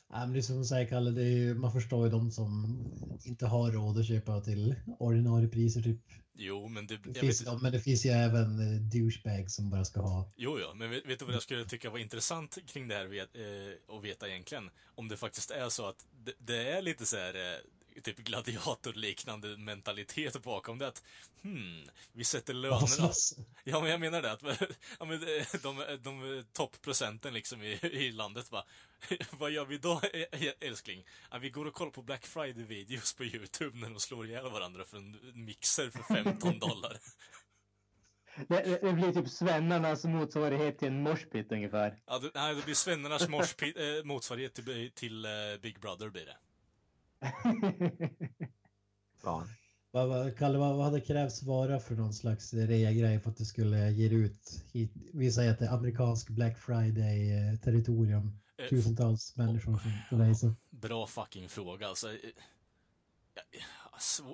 Ja, 0.08 0.18
men 0.18 0.32
det 0.32 0.38
är 0.38 0.42
som 0.42 0.58
du 0.58 0.64
säger 0.64 0.88
Kalle, 0.88 1.10
det 1.10 1.22
är 1.22 1.36
ju, 1.36 1.54
man 1.54 1.72
förstår 1.72 2.04
ju 2.04 2.10
de 2.10 2.30
som 2.30 2.78
inte 3.24 3.46
har 3.46 3.72
råd 3.72 3.98
att 3.98 4.06
köpa 4.06 4.40
till 4.40 4.74
ordinarie 4.98 5.48
priser 5.48 5.82
typ. 5.82 6.00
Jo, 6.38 6.68
men 6.68 6.86
det... 6.86 6.96
Det 6.96 7.20
finns, 7.20 7.40
vet, 7.40 7.46
ja, 7.46 7.58
men 7.62 7.72
det 7.72 7.80
finns 7.80 8.06
ju 8.06 8.10
även 8.10 8.60
eh, 8.60 8.80
douchebags 8.80 9.54
som 9.54 9.70
bara 9.70 9.84
ska 9.84 10.00
ha. 10.00 10.32
jo, 10.36 10.58
ja, 10.58 10.74
men 10.74 10.90
vet, 10.90 11.06
vet 11.06 11.18
du 11.18 11.24
vad 11.24 11.34
jag 11.34 11.42
skulle 11.42 11.64
tycka 11.64 11.90
var 11.90 11.98
intressant 11.98 12.58
kring 12.66 12.88
det 12.88 12.94
här 12.94 13.06
vet, 13.06 13.36
eh, 13.36 13.96
att 13.96 14.04
veta 14.04 14.28
egentligen? 14.28 14.70
Om 14.94 15.08
det 15.08 15.16
faktiskt 15.16 15.50
är 15.50 15.68
så 15.68 15.86
att 15.86 16.06
det, 16.24 16.32
det 16.38 16.70
är 16.70 16.82
lite 16.82 17.06
så 17.06 17.16
här 17.16 17.34
eh, 17.34 18.00
typ 18.02 18.16
gladiatorliknande 18.16 19.56
mentalitet 19.56 20.42
bakom 20.42 20.78
det. 20.78 20.88
Att, 20.88 21.02
hmm, 21.42 21.88
vi 22.12 22.24
sätter 22.24 22.54
lönerna... 22.54 23.12
Ja, 23.64 23.80
men 23.80 23.90
jag 23.90 24.00
menar 24.00 24.22
det. 24.22 24.32
Att, 24.32 24.42
ja, 24.98 25.04
men 25.04 25.20
de, 25.20 25.44
de, 25.62 25.98
de 26.02 26.44
toppprocenten 26.52 27.34
liksom 27.34 27.62
i, 27.62 27.72
i 27.82 28.12
landet 28.12 28.50
bara, 28.50 28.64
vad 29.38 29.50
gör 29.50 29.64
vi 29.64 29.78
då 29.78 30.00
älskling? 30.60 31.06
Ja, 31.30 31.38
vi 31.38 31.50
går 31.50 31.66
och 31.66 31.74
kollar 31.74 31.90
på 31.90 32.02
Black 32.02 32.26
Friday-videos 32.26 33.16
på 33.16 33.24
YouTube 33.24 33.78
när 33.78 33.90
de 33.90 34.00
slår 34.00 34.26
ihjäl 34.26 34.50
varandra 34.50 34.84
för 34.84 34.96
en 34.96 35.44
mixer 35.44 35.90
för 35.90 36.14
15 36.14 36.58
dollar. 36.58 36.98
Det, 38.48 38.78
det, 38.82 38.92
blir 38.92 39.12
typ 39.12 39.28
svennarnas 39.28 40.04
motsvarighet 40.04 40.78
till 40.78 40.88
en 40.88 41.02
morspit 41.02 41.52
ungefär. 41.52 42.02
Ja, 42.06 42.18
det, 42.18 42.30
nej, 42.34 42.54
det 42.54 42.64
blir 42.64 42.74
svennarnas 42.74 43.28
morspit, 43.28 43.76
eh, 43.76 44.04
motsvarighet 44.04 44.54
till, 44.54 44.90
till 44.94 45.24
eh, 45.24 45.30
Big 45.62 45.80
Brother 45.80 46.08
blir 46.08 46.26
det. 46.26 46.36
Ja. 49.22 49.46
Vad, 49.90 50.08
vad, 50.08 50.38
Kalle, 50.38 50.58
vad, 50.58 50.76
vad 50.76 50.84
hade 50.84 51.00
krävts 51.00 51.42
vara 51.42 51.80
för 51.80 51.94
någon 51.94 52.12
slags 52.12 52.54
rea-grej 52.54 53.20
för 53.20 53.30
att 53.30 53.36
du 53.36 53.44
skulle 53.44 53.90
ge 53.90 54.08
ut 54.08 54.64
hit? 54.72 54.92
Vi 55.12 55.32
säger 55.32 55.52
att 55.52 55.58
det 55.58 55.66
är 55.66 55.74
amerikansk 55.74 56.28
Black 56.28 56.58
Friday-territorium. 56.58 58.38
Eh, 58.56 58.68
Tusentals 58.68 59.36
människor 59.36 59.80
som 60.08 60.18
racer. 60.18 60.54
Bra 60.70 61.06
fucking 61.06 61.48
fråga. 61.48 61.88
Alltså, 61.88 62.12
eh, 62.12 62.18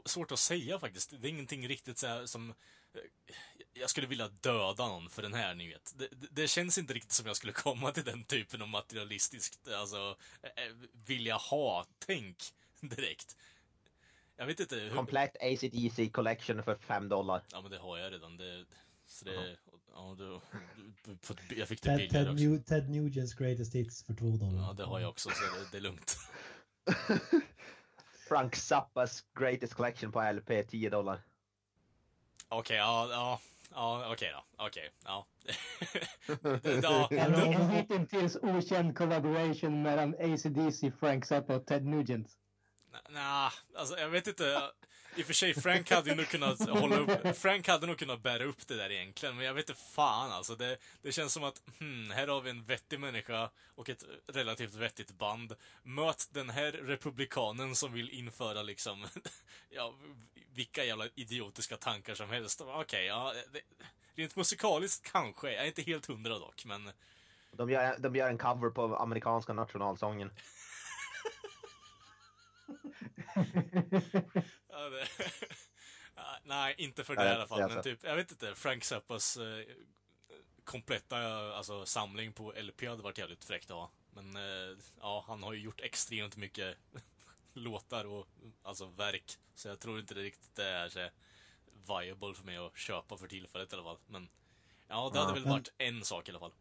svårt 0.05 0.33
att 0.33 0.39
säga 0.39 0.79
faktiskt. 0.79 1.11
Det 1.21 1.29
är 1.29 1.31
ingenting 1.31 1.69
riktigt 1.69 1.99
så 1.99 2.07
här 2.07 2.27
som... 2.27 2.51
eh, 2.51 3.35
Jag 3.75 3.91
skulle 3.91 4.07
vilja 4.07 4.29
döda 4.29 4.89
någon 4.89 5.11
för 5.11 5.23
den 5.23 5.35
här, 5.35 5.55
ni 5.55 5.69
vet. 5.69 5.95
Det, 5.97 6.09
det, 6.31 6.49
känns 6.49 6.79
inte 6.79 6.95
riktigt 6.95 7.13
som 7.13 7.27
jag 7.27 7.37
skulle 7.37 7.53
komma 7.67 7.93
till 7.93 8.05
den 8.05 8.25
typen 8.25 8.63
av 8.63 8.69
materialistiskt, 8.69 9.69
alltså, 9.69 10.17
vilja 10.93 11.37
ha-tänk 11.37 12.37
direkt. 12.81 13.37
Jag 14.37 14.47
vet 14.47 14.61
inte. 14.61 14.77
Hur... 14.77 14.95
Komplett 14.95 15.37
ACDC 15.41 16.09
collection 16.09 16.63
för 16.63 16.77
5 16.77 17.09
dollar. 17.09 17.43
Ja, 17.53 17.61
men 17.61 17.71
det 17.71 17.79
har 17.79 17.99
jag 17.99 18.13
redan. 18.13 18.37
Det, 18.37 18.65
så 19.07 19.25
det, 19.25 19.57
ja, 19.95 20.17
det, 20.19 20.41
det, 21.49 21.55
jag 21.55 21.69
fick 21.69 21.83
det 21.83 21.89
Ted, 21.89 21.97
billigare 21.97 22.25
Ted, 22.25 22.33
också. 22.33 22.45
New, 22.45 22.63
Ted 22.63 22.91
Nugents 22.91 23.35
Greatest 23.35 23.75
Hits 23.75 24.05
för 24.05 24.15
två 24.15 24.27
dollar. 24.27 24.63
Ja, 24.63 24.73
det 24.73 24.85
har 24.85 25.01
jag 25.01 25.11
också, 25.11 25.31
så 25.31 25.35
det, 25.45 25.71
det 25.71 25.77
är 25.77 25.81
lugnt. 25.81 26.17
Frank 28.29 28.57
Zappas 28.57 29.25
Greatest 29.39 29.75
Collection 29.75 30.13
på 30.13 30.33
LP 30.33 30.69
10 30.69 30.91
dollar. 30.91 31.23
Okej, 32.49 32.77
ja, 32.77 33.09
ja, 33.11 33.41
ja, 33.71 34.13
okej 34.13 34.33
då. 34.33 34.65
Okej, 34.67 34.91
ja. 35.05 35.27
en 37.11 37.71
hittills 37.71 38.37
okänd 38.37 38.97
collaboration 38.97 39.83
mellan 39.83 40.15
ACDC, 40.15 40.93
Frank 41.01 41.27
Zappa 41.27 41.57
och 41.57 41.67
Ted 41.67 41.85
Nugent. 41.85 42.29
nej, 43.11 43.51
alltså 43.77 43.99
jag 43.99 44.09
vet 44.09 44.27
inte. 44.27 44.71
I 45.17 45.23
och 45.23 45.27
för 45.27 45.33
sig, 45.35 45.55
Frank 45.55 45.91
hade 45.91 46.11
ju 46.11 46.17
nog 46.17 46.29
kunnat 46.29 46.69
hålla 46.69 46.97
upp, 46.97 47.37
Frank 47.37 47.69
hade 47.69 47.87
nog 47.87 47.99
kunnat 47.99 48.23
bära 48.23 48.45
upp 48.45 48.69
det 48.69 48.77
där 48.77 48.93
egentligen, 48.93 49.37
men 49.37 49.45
jag 49.45 49.55
vet 49.55 49.69
inte 49.69 49.81
fan 49.81 50.33
alltså. 50.33 50.57
Det, 50.57 50.77
det 51.03 51.13
känns 51.13 51.33
som 51.33 51.45
att, 51.45 51.63
hmm, 51.79 52.11
här 52.11 52.29
har 52.29 52.41
vi 52.41 52.51
en 52.51 52.65
vettig 52.65 53.01
människa 53.01 53.51
och 53.75 53.89
ett 53.89 54.05
relativt 54.27 54.75
vettigt 54.75 55.19
band. 55.19 55.55
Möt 55.83 56.29
den 56.33 56.51
här 56.51 56.73
republikanen 56.73 57.75
som 57.75 57.93
vill 57.93 58.11
införa 58.11 58.63
liksom, 58.63 59.07
ja, 59.71 59.95
vilka 60.55 60.85
jävla 60.85 61.09
idiotiska 61.15 61.77
tankar 61.77 62.15
som 62.15 62.31
helst. 62.31 62.61
Okej, 62.61 62.81
okay, 62.81 63.05
ja, 63.05 63.35
det, 63.53 63.61
rent 64.15 64.37
musikaliskt 64.37 65.13
kanske, 65.13 65.53
jag 65.53 65.63
är 65.63 65.67
inte 65.67 65.83
helt 65.83 66.07
hundra 66.07 66.39
dock, 66.39 66.65
men... 66.65 66.91
De 67.51 67.71
gör, 67.71 67.99
de 67.99 68.17
gör 68.17 68.29
en 68.29 68.39
cover 68.39 68.71
på 68.71 68.97
amerikanska 68.97 69.53
nationalsången. 69.53 70.31
ja, 74.91 74.91
det... 74.91 75.09
Nej, 76.45 76.75
inte 76.79 77.05
för 77.05 77.17
det 77.17 77.25
i 77.25 77.29
alla 77.29 77.47
fall. 77.47 77.69
Men 77.69 77.83
typ, 77.83 78.05
jag 78.05 78.17
vet 78.17 78.31
inte, 78.31 78.55
Frank 78.55 78.85
Zappas 78.85 79.37
eh, 79.37 79.65
kompletta 80.65 81.17
alltså, 81.57 81.87
samling 81.87 82.33
på 82.33 82.53
LP 82.63 82.87
hade 82.89 83.03
varit 83.03 83.19
jävligt 83.19 83.45
fräckt 83.45 83.71
att 83.71 83.77
ha. 83.77 83.91
Men 84.15 84.37
eh, 84.37 84.79
ja, 85.01 85.25
han 85.27 85.43
har 85.43 85.53
ju 85.53 85.61
gjort 85.61 85.81
extremt 85.81 86.37
mycket 86.37 86.77
låtar 87.53 88.05
och 88.05 88.27
alltså 88.63 88.87
verk. 88.87 89.39
Så 89.55 89.69
jag 89.69 89.81
tror 89.81 89.99
inte 89.99 90.15
det 90.15 90.23
riktigt 90.23 90.59
är 90.59 90.89
så 90.89 91.09
viable 91.89 92.35
för 92.35 92.45
mig 92.45 92.57
att 92.57 92.77
köpa 92.77 93.17
för 93.17 93.29
tillfället 93.29 93.73
i 93.73 93.77
alla 93.77 93.85
fall. 93.85 93.99
Men 94.07 94.29
ja, 94.89 95.11
det 95.13 95.19
hade 95.19 95.31
ja, 95.31 95.35
väl 95.35 95.43
men... 95.43 95.53
varit 95.53 95.73
en 95.79 96.05
sak 96.05 96.29
i 96.29 96.31
alla 96.31 96.41
fall. 96.41 96.53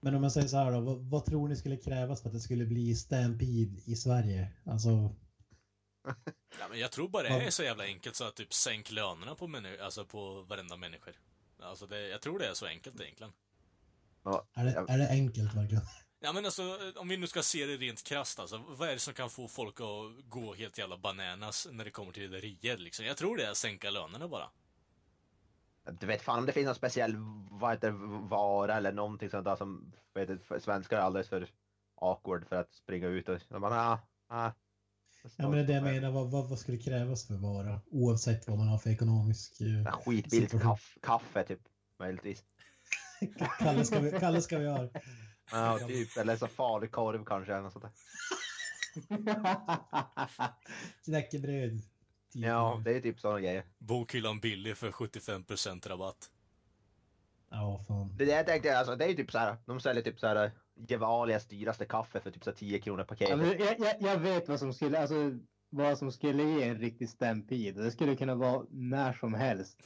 Men 0.00 0.14
om 0.14 0.22
jag 0.22 0.32
säger 0.32 0.48
så 0.48 0.56
här 0.56 0.72
då, 0.72 0.80
vad, 0.80 0.98
vad, 0.98 1.24
tror 1.24 1.48
ni 1.48 1.56
skulle 1.56 1.76
krävas 1.76 2.22
för 2.22 2.28
att 2.28 2.34
det 2.34 2.40
skulle 2.40 2.64
bli 2.64 2.94
Stampede 2.94 3.80
i 3.84 3.96
Sverige? 3.96 4.48
Alltså... 4.64 5.14
ja, 6.60 6.68
men 6.70 6.78
jag 6.78 6.92
tror 6.92 7.08
bara 7.08 7.22
det 7.22 7.28
är 7.28 7.50
så 7.50 7.62
jävla 7.62 7.84
enkelt 7.84 8.16
så 8.16 8.24
att 8.24 8.34
typ 8.34 8.54
sänk 8.54 8.90
lönerna 8.90 9.34
på, 9.34 9.46
menu, 9.46 9.78
alltså 9.78 10.04
på 10.04 10.42
varenda 10.42 10.76
människor. 10.76 11.14
Alltså 11.62 11.86
det, 11.86 12.08
jag 12.08 12.20
tror 12.20 12.38
det 12.38 12.46
är 12.46 12.54
så 12.54 12.66
enkelt 12.66 13.00
egentligen. 13.00 13.32
Ja, 14.22 14.46
är, 14.54 14.64
det, 14.64 14.70
är 14.88 14.98
det 14.98 15.08
enkelt 15.10 15.54
verkligen? 15.54 15.84
Ja 16.20 16.32
men 16.32 16.44
alltså, 16.44 16.92
om 16.96 17.08
vi 17.08 17.16
nu 17.16 17.26
ska 17.26 17.42
se 17.42 17.66
det 17.66 17.76
rent 17.76 18.04
krasst 18.04 18.38
alltså. 18.38 18.64
Vad 18.68 18.88
är 18.88 18.92
det 18.92 18.98
som 18.98 19.14
kan 19.14 19.30
få 19.30 19.48
folk 19.48 19.80
att 19.80 20.28
gå 20.28 20.54
helt 20.54 20.78
jävla 20.78 20.96
bananas 20.96 21.68
när 21.70 21.84
det 21.84 21.90
kommer 21.90 22.12
till 22.12 22.22
rederier 22.22 22.76
liksom? 22.76 23.06
Jag 23.06 23.16
tror 23.16 23.36
det 23.36 23.46
är 23.46 23.50
att 23.50 23.56
sänka 23.56 23.90
lönerna 23.90 24.28
bara. 24.28 24.50
Du 25.84 26.06
vet 26.06 26.22
fan 26.22 26.38
om 26.38 26.46
det 26.46 26.52
finns 26.52 26.66
någon 26.66 26.74
speciell 26.74 27.16
vad 27.50 27.70
heter, 27.70 27.90
vara 28.28 28.76
eller 28.76 28.92
någonting 28.92 29.30
sånt 29.30 29.44
där 29.44 29.56
som 29.56 29.92
vet, 30.14 30.62
svenskar 30.62 30.96
är 30.96 31.00
alldeles 31.00 31.28
för 31.28 31.48
awkward 31.94 32.48
för 32.48 32.56
att 32.56 32.72
springa 32.72 33.06
ut 33.06 33.28
och 33.28 33.60
man, 33.60 33.72
ah, 33.72 33.98
ah. 34.28 34.50
Ja 35.36 35.48
men 35.48 35.52
det 35.52 35.60
är 35.60 35.66
det 35.66 35.72
jag 35.72 35.82
menar, 35.82 36.10
vad, 36.10 36.30
vad, 36.30 36.48
vad 36.48 36.58
skulle 36.58 36.78
krävas 36.78 37.26
för 37.26 37.34
vara? 37.34 37.80
Oavsett 37.90 38.48
vad 38.48 38.58
man 38.58 38.68
har 38.68 38.78
för 38.78 38.90
ekonomisk 38.90 39.60
uh, 39.60 39.92
Skitbilligt 39.92 40.62
kaff, 40.62 40.98
kaffe 41.02 41.44
typ, 41.44 41.60
möjligtvis. 41.98 42.44
Kalle 43.58 43.84
ska 43.84 44.00
vi, 44.00 44.10
Kalle 44.10 44.42
ska 44.42 44.58
vi 44.58 44.68
ha. 44.68 44.88
Ja, 45.50 45.78
typ. 45.88 46.16
Eller 46.16 46.36
så 46.36 46.46
farlig 46.46 46.90
korv 46.90 47.24
kanske. 47.24 47.52
Eller 47.52 47.62
något 47.62 47.72
sånt 47.72 47.84
där. 47.84 47.92
Knäckebröd. 51.04 51.80
Ja, 52.32 52.82
det 52.84 52.96
är 52.96 53.00
typ 53.00 53.20
sådana 53.20 53.40
grejer. 53.40 53.64
Bokhyllan 53.78 54.40
billig 54.40 54.76
för 54.76 54.90
75% 54.90 55.88
rabatt. 55.88 56.30
Ja, 57.50 57.84
fan. 57.88 58.16
Det 58.16 58.24
jag 58.24 58.46
tänkte, 58.46 58.78
alltså, 58.78 58.96
det 58.96 59.04
är 59.04 59.14
typ 59.14 59.30
så 59.30 59.38
här. 59.38 59.56
De 59.66 59.80
säljer 59.80 60.02
typ 60.02 60.20
så 60.20 60.26
här 60.26 60.52
Gevalias 60.76 61.46
dyraste 61.46 61.84
kaffe 61.84 62.20
för 62.20 62.30
typ 62.30 62.44
så 62.44 62.52
10 62.52 62.78
kronor 62.78 63.04
paketet. 63.04 63.38
Ja, 63.38 63.66
jag, 63.66 63.80
jag, 63.80 63.94
jag, 64.12 64.18
vet 64.18 64.48
vad 64.48 64.58
som 64.58 64.72
skulle, 64.72 64.98
alltså 64.98 65.38
vad 65.70 65.98
som 65.98 66.12
skulle 66.12 66.42
ge 66.42 66.62
en 66.68 66.78
riktig 66.78 67.08
stampede. 67.08 67.82
Det 67.82 67.90
skulle 67.90 68.16
kunna 68.16 68.34
vara 68.34 68.66
när 68.70 69.12
som 69.12 69.34
helst. 69.34 69.78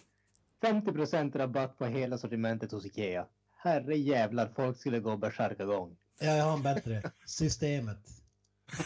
50% 0.62 1.38
rabatt 1.38 1.78
på 1.78 1.86
hela 1.86 2.18
sortimentet 2.18 2.72
hos 2.72 2.86
Ikea. 2.86 3.26
Herre 3.56 3.96
jävlar, 3.96 4.48
folk 4.56 4.78
skulle 4.78 5.00
gå 5.00 5.16
bärsärka 5.16 5.64
gång. 5.64 5.96
Ja, 6.20 6.36
jag 6.36 6.44
har 6.44 6.52
en 6.52 6.62
bättre. 6.62 7.02
Systemet. 7.26 7.98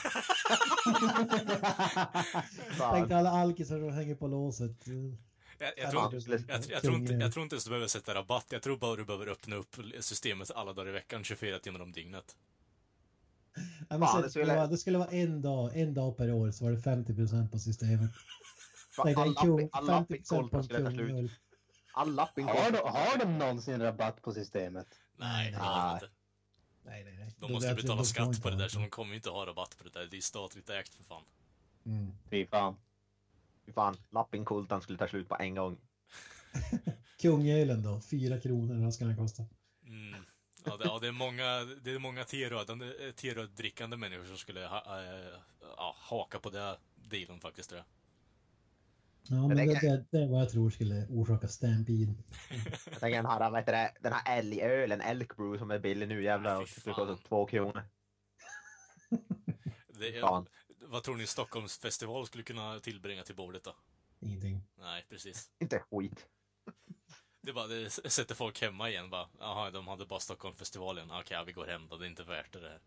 Tänk 2.93 3.11
alla 3.11 3.31
alkisar 3.31 3.79
som 3.79 3.93
hänger 3.93 4.15
på 4.15 4.27
låset. 4.27 4.87
Jag, 5.63 5.73
jag, 5.77 5.91
tror, 5.91 6.23
jag, 6.49 6.61
jag, 6.69 6.83
tror 6.83 6.95
inte, 6.95 7.13
jag 7.13 7.33
tror 7.33 7.43
inte 7.43 7.55
ens 7.55 7.65
du 7.65 7.71
behöver 7.71 7.87
sätta 7.87 8.15
rabatt. 8.15 8.47
Jag 8.49 8.63
tror 8.63 8.77
bara 8.77 8.97
du 8.97 9.05
behöver 9.05 9.27
öppna 9.27 9.57
upp 9.57 9.77
systemet 10.01 10.51
alla 10.51 10.73
dagar 10.73 10.89
i 10.89 10.93
veckan, 10.93 11.25
24 11.25 11.59
timmar 11.59 11.81
om 11.81 11.93
dygnet. 11.93 12.37
Ja, 13.89 13.99
men 13.99 14.09
Fan, 14.09 14.23
det, 14.23 14.31
skulle 14.31 14.55
vara, 14.55 14.67
det 14.67 14.79
skulle 14.79 14.99
vara 14.99 15.11
en 15.11 15.43
dag, 15.43 15.77
en 15.77 15.95
dag 15.95 16.17
per 16.17 16.33
år 16.33 16.51
så 16.51 16.65
var 16.65 16.73
det 16.73 16.79
50% 16.79 17.51
på 17.51 17.59
systemet. 17.59 18.11
Tänk 19.05 19.17
dig 19.17 19.27
en 19.27 19.69
all 19.73 20.07
50 20.07 20.23
på 20.29 20.57
en 20.57 20.99
kung 20.99 21.31
All 21.95 22.19
har, 22.19 22.73
de, 22.73 22.79
har 22.79 23.19
de 23.19 23.39
någonsin 23.39 23.81
rabatt 23.81 24.23
på 24.23 24.33
systemet? 24.33 24.87
Nej, 25.17 25.51
det 25.51 25.57
har 25.57 25.89
de 25.89 25.95
inte. 25.95 26.09
Nej, 26.85 27.05
nej, 27.05 27.17
nej. 27.19 27.35
De 27.39 27.53
måste 27.53 27.69
ju 27.69 27.75
betala 27.75 28.05
skatt 28.05 28.43
på 28.43 28.51
det 28.51 28.57
där, 28.57 28.69
så 28.69 28.79
de 28.79 28.91
kommer 28.91 29.11
ju 29.11 29.17
inte 29.17 29.31
ha 29.31 29.47
rabatt 29.47 29.79
på 29.79 29.85
det 29.85 29.91
där. 29.91 30.07
Det 30.11 30.17
är 30.17 30.21
statligt 30.21 30.71
ägt 30.71 30.95
för 30.95 31.05
fan. 31.05 31.23
Mm. 31.87 32.13
Fy 32.31 32.47
fan. 32.47 32.77
Fan, 33.73 33.97
lappinkultan 34.11 34.83
skulle 34.83 34.99
ta 34.99 35.09
slut 35.09 35.29
på 35.29 35.37
en 35.41 35.55
gång. 35.55 35.77
Kungölen 37.23 37.83
då, 37.83 38.01
fyra 38.11 38.41
kronor, 38.41 38.85
vad 38.85 38.95
ska 38.95 39.05
den 39.05 39.17
kosta? 39.17 39.43
Mm. 39.87 40.25
Ja, 40.65 40.77
det, 40.77 40.85
ja, 40.85 40.99
det 41.01 41.09
är 41.09 41.13
många, 41.13 41.65
det 41.85 41.91
är 41.91 41.99
många 41.99 42.25
T-röd-drickande 43.15 43.97
människor 43.97 44.25
som 44.25 44.37
skulle 44.37 44.67
ha, 44.67 44.77
äh, 44.77 45.39
ja, 45.77 45.95
haka 45.99 46.39
på 46.39 46.51
det 46.51 46.77
dealen 46.95 47.41
faktiskt, 47.41 47.69
tror 47.69 47.79
jag. 47.79 47.87
Ja, 49.29 49.49
men 49.49 49.57
det, 49.57 49.65
det, 49.65 50.05
det 50.11 50.19
är 50.19 50.29
vad 50.29 50.41
jag 50.41 50.51
tror 50.51 50.71
skulle 50.71 51.07
orsaka 51.11 51.49
stampede. 51.49 52.15
jag 52.91 53.01
tänker 53.01 53.17
den 53.17 53.27
här, 53.27 53.57
heter 53.57 53.73
det, 53.73 53.93
den 54.01 54.13
här 54.13 54.39
älgölen, 54.39 55.01
Elk 55.01 55.37
Brew 55.37 55.59
som 55.59 55.71
är 55.71 55.79
billig 55.79 56.09
nu 56.09 56.23
jävlar. 56.23 56.53
Ja, 56.53 56.67
det 56.85 56.93
kostar 56.93 57.29
två 57.29 57.47
kronor. 57.47 57.83
Det 59.99 60.19
är, 60.19 60.45
vad 60.93 61.03
tror 61.03 61.17
ni 61.17 61.27
Stockholms 61.27 61.79
festival 61.79 62.27
skulle 62.27 62.43
kunna 62.43 62.79
tillbringa 62.79 63.23
till 63.23 63.35
bordet 63.35 63.65
då? 63.65 63.75
Ingenting. 64.21 64.63
Nej, 64.79 65.05
precis. 65.09 65.51
Inte 65.61 65.79
skit. 65.79 66.27
Det, 67.41 67.53
bara, 67.53 67.67
det 67.67 67.91
sätter 67.91 68.35
folk 68.35 68.63
hemma 68.63 68.91
igen 68.91 69.11
bara. 69.11 69.27
Jaha, 69.39 69.71
de 69.71 69.89
hade 69.89 70.07
bara 70.07 70.21
Stockholmsfestivalen. 70.21 71.11
Okej, 71.11 71.21
okay, 71.21 71.37
ja, 71.37 71.45
vi 71.45 71.53
går 71.53 71.67
hem 71.67 71.83
då. 71.91 71.97
Det 71.97 72.07
är 72.07 72.09
inte 72.09 72.23
värt 72.23 72.53
det 72.53 72.61
här. 72.61 72.81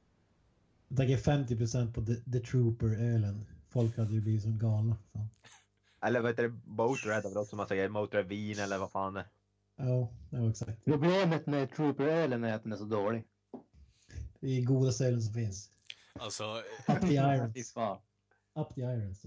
Jag 0.87 0.97
tänker 0.97 1.17
50% 1.17 1.93
på 1.93 2.05
The, 2.05 2.15
The 2.15 2.39
Trooper-ölen. 2.39 3.45
Folk 3.69 3.97
hade 3.97 4.13
ju 4.13 4.21
blivit 4.21 4.41
som 4.41 4.59
galna. 4.59 4.97
Fan. 5.13 5.29
Eller 6.01 6.21
vad 6.21 6.31
heter 6.31 6.43
det? 6.43 6.59
Motörhead 6.65 7.21
har 7.21 7.29
väl 7.29 7.37
också 7.37 7.55
massa 7.55 7.75
grejer. 7.75 7.89
Motörhead 7.89 8.27
vin 8.27 8.59
eller 8.59 8.77
vad 8.77 8.91
fan 8.91 9.13
det 9.13 9.19
är. 9.19 9.27
Ja, 9.75 10.09
ja 10.29 10.49
exakt. 10.49 10.85
Problemet 10.85 11.45
med 11.45 11.75
Trooper-ölen 11.75 12.43
är 12.43 12.53
att 12.53 12.63
den 12.63 12.71
är 12.71 12.77
så 12.77 12.85
dålig. 12.85 13.23
Det 14.39 14.47
är 14.47 14.61
godaste 14.61 15.05
ölen 15.05 15.21
som 15.21 15.33
finns. 15.33 15.71
Alltså... 16.19 16.63
Up 16.87 17.01
the 17.01 17.13
irons. 17.15 17.75
Up 18.55 18.75
the 18.75 18.81
irons. 18.81 19.25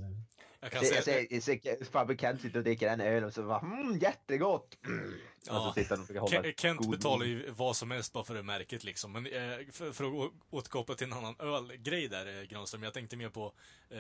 Jag 0.61 0.71
kan 0.73 0.85
säga... 0.85 1.27
Jag 1.31 1.43
ser 1.43 1.85
farbror 1.85 2.17
Kent 2.17 2.41
sitter 2.41 2.59
och 2.59 2.65
dricker 2.65 2.89
en 2.89 3.01
öl 3.01 3.25
och 3.25 3.33
så 3.33 3.43
bara 3.43 3.61
mm, 3.61 3.99
jättegott! 3.99 4.79
Mm. 4.87 5.15
Ja. 5.47 5.75
Kent, 6.31 6.61
Kent 6.61 6.91
betalar 6.91 7.27
ju 7.27 7.51
vad 7.51 7.77
som 7.77 7.91
helst 7.91 8.13
bara 8.13 8.25
för 8.25 8.35
det 8.35 8.43
märket 8.43 8.85
liksom. 8.85 9.13
Men 9.13 9.27
eh, 9.27 9.33
för, 9.73 9.93
för, 9.93 10.05
att 10.05 10.33
återkoppla 10.51 10.95
till 10.95 11.07
en 11.07 11.13
annan 11.13 11.35
ölgrej 11.39 12.09
där, 12.09 12.41
eh, 12.41 12.43
Granström. 12.43 12.83
Jag 12.83 12.95
tänkte 12.95 13.17
mer 13.17 13.29
på 13.29 13.53
eh, 13.91 13.99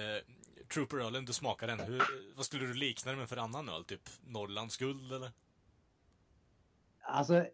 Trooper-ölen, 0.74 1.24
du 1.24 1.32
smakar 1.32 1.66
den. 1.66 1.80
Hur, 1.80 2.02
vad 2.36 2.44
skulle 2.44 2.66
du 2.66 2.74
likna 2.74 3.10
den 3.10 3.18
med 3.18 3.28
för 3.28 3.36
annan 3.36 3.68
öl? 3.68 3.84
Typ 3.84 4.08
Norrlands 4.26 4.76
guld 4.76 5.12
eller? 5.12 5.30
Alltså, 7.00 7.46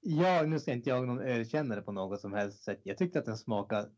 jag, 0.00 0.48
nu 0.48 0.60
ska 0.60 0.72
inte 0.72 0.90
jag 0.90 1.06
någon 1.06 1.20
ölkännare 1.20 1.82
på 1.82 1.92
något 1.92 2.20
som 2.20 2.32
helst 2.32 2.62
sätt. 2.62 2.80
Jag 2.82 2.98
tyckte 2.98 3.18
att 3.18 3.24
den 3.24 3.38
smakade 3.38 3.90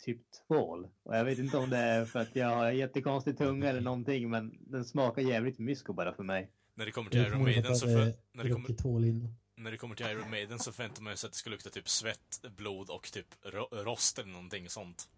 typ 0.00 0.20
tvål. 0.48 0.88
Och 1.02 1.16
jag 1.16 1.24
vet 1.24 1.38
inte 1.38 1.56
om 1.56 1.70
det 1.70 1.76
är 1.76 2.04
för 2.04 2.20
att 2.20 2.36
jag 2.36 2.48
har 2.48 2.70
jättekonstig 2.70 3.38
tunga 3.38 3.68
eller 3.68 3.80
någonting, 3.80 4.30
men 4.30 4.58
den 4.60 4.84
smakar 4.84 5.22
jävligt 5.22 5.58
mysko 5.58 5.92
bara 5.92 6.14
för 6.14 6.22
mig. 6.22 6.50
När 6.74 6.86
det 6.86 6.92
kommer 6.92 7.10
till 7.10 7.20
Iron 7.20 7.42
Maiden 7.42 7.76
så... 7.76 7.86
För, 7.86 8.12
när, 8.32 8.44
det 8.44 8.50
kommer, 8.50 9.28
när 9.56 9.70
det 9.70 9.76
kommer 9.76 9.94
till 9.94 10.06
Iron 10.06 10.30
Maiden 10.30 10.58
så 10.58 10.72
förväntar 10.72 11.02
man 11.02 11.16
sig 11.16 11.28
att 11.28 11.32
det 11.32 11.38
ska 11.38 11.50
lukta 11.50 11.70
typ 11.70 11.88
svett, 11.88 12.42
blod 12.56 12.90
och 12.90 13.12
typ 13.12 13.26
rost 13.72 14.18
eller 14.18 14.32
någonting 14.32 14.68
sånt. 14.68 15.08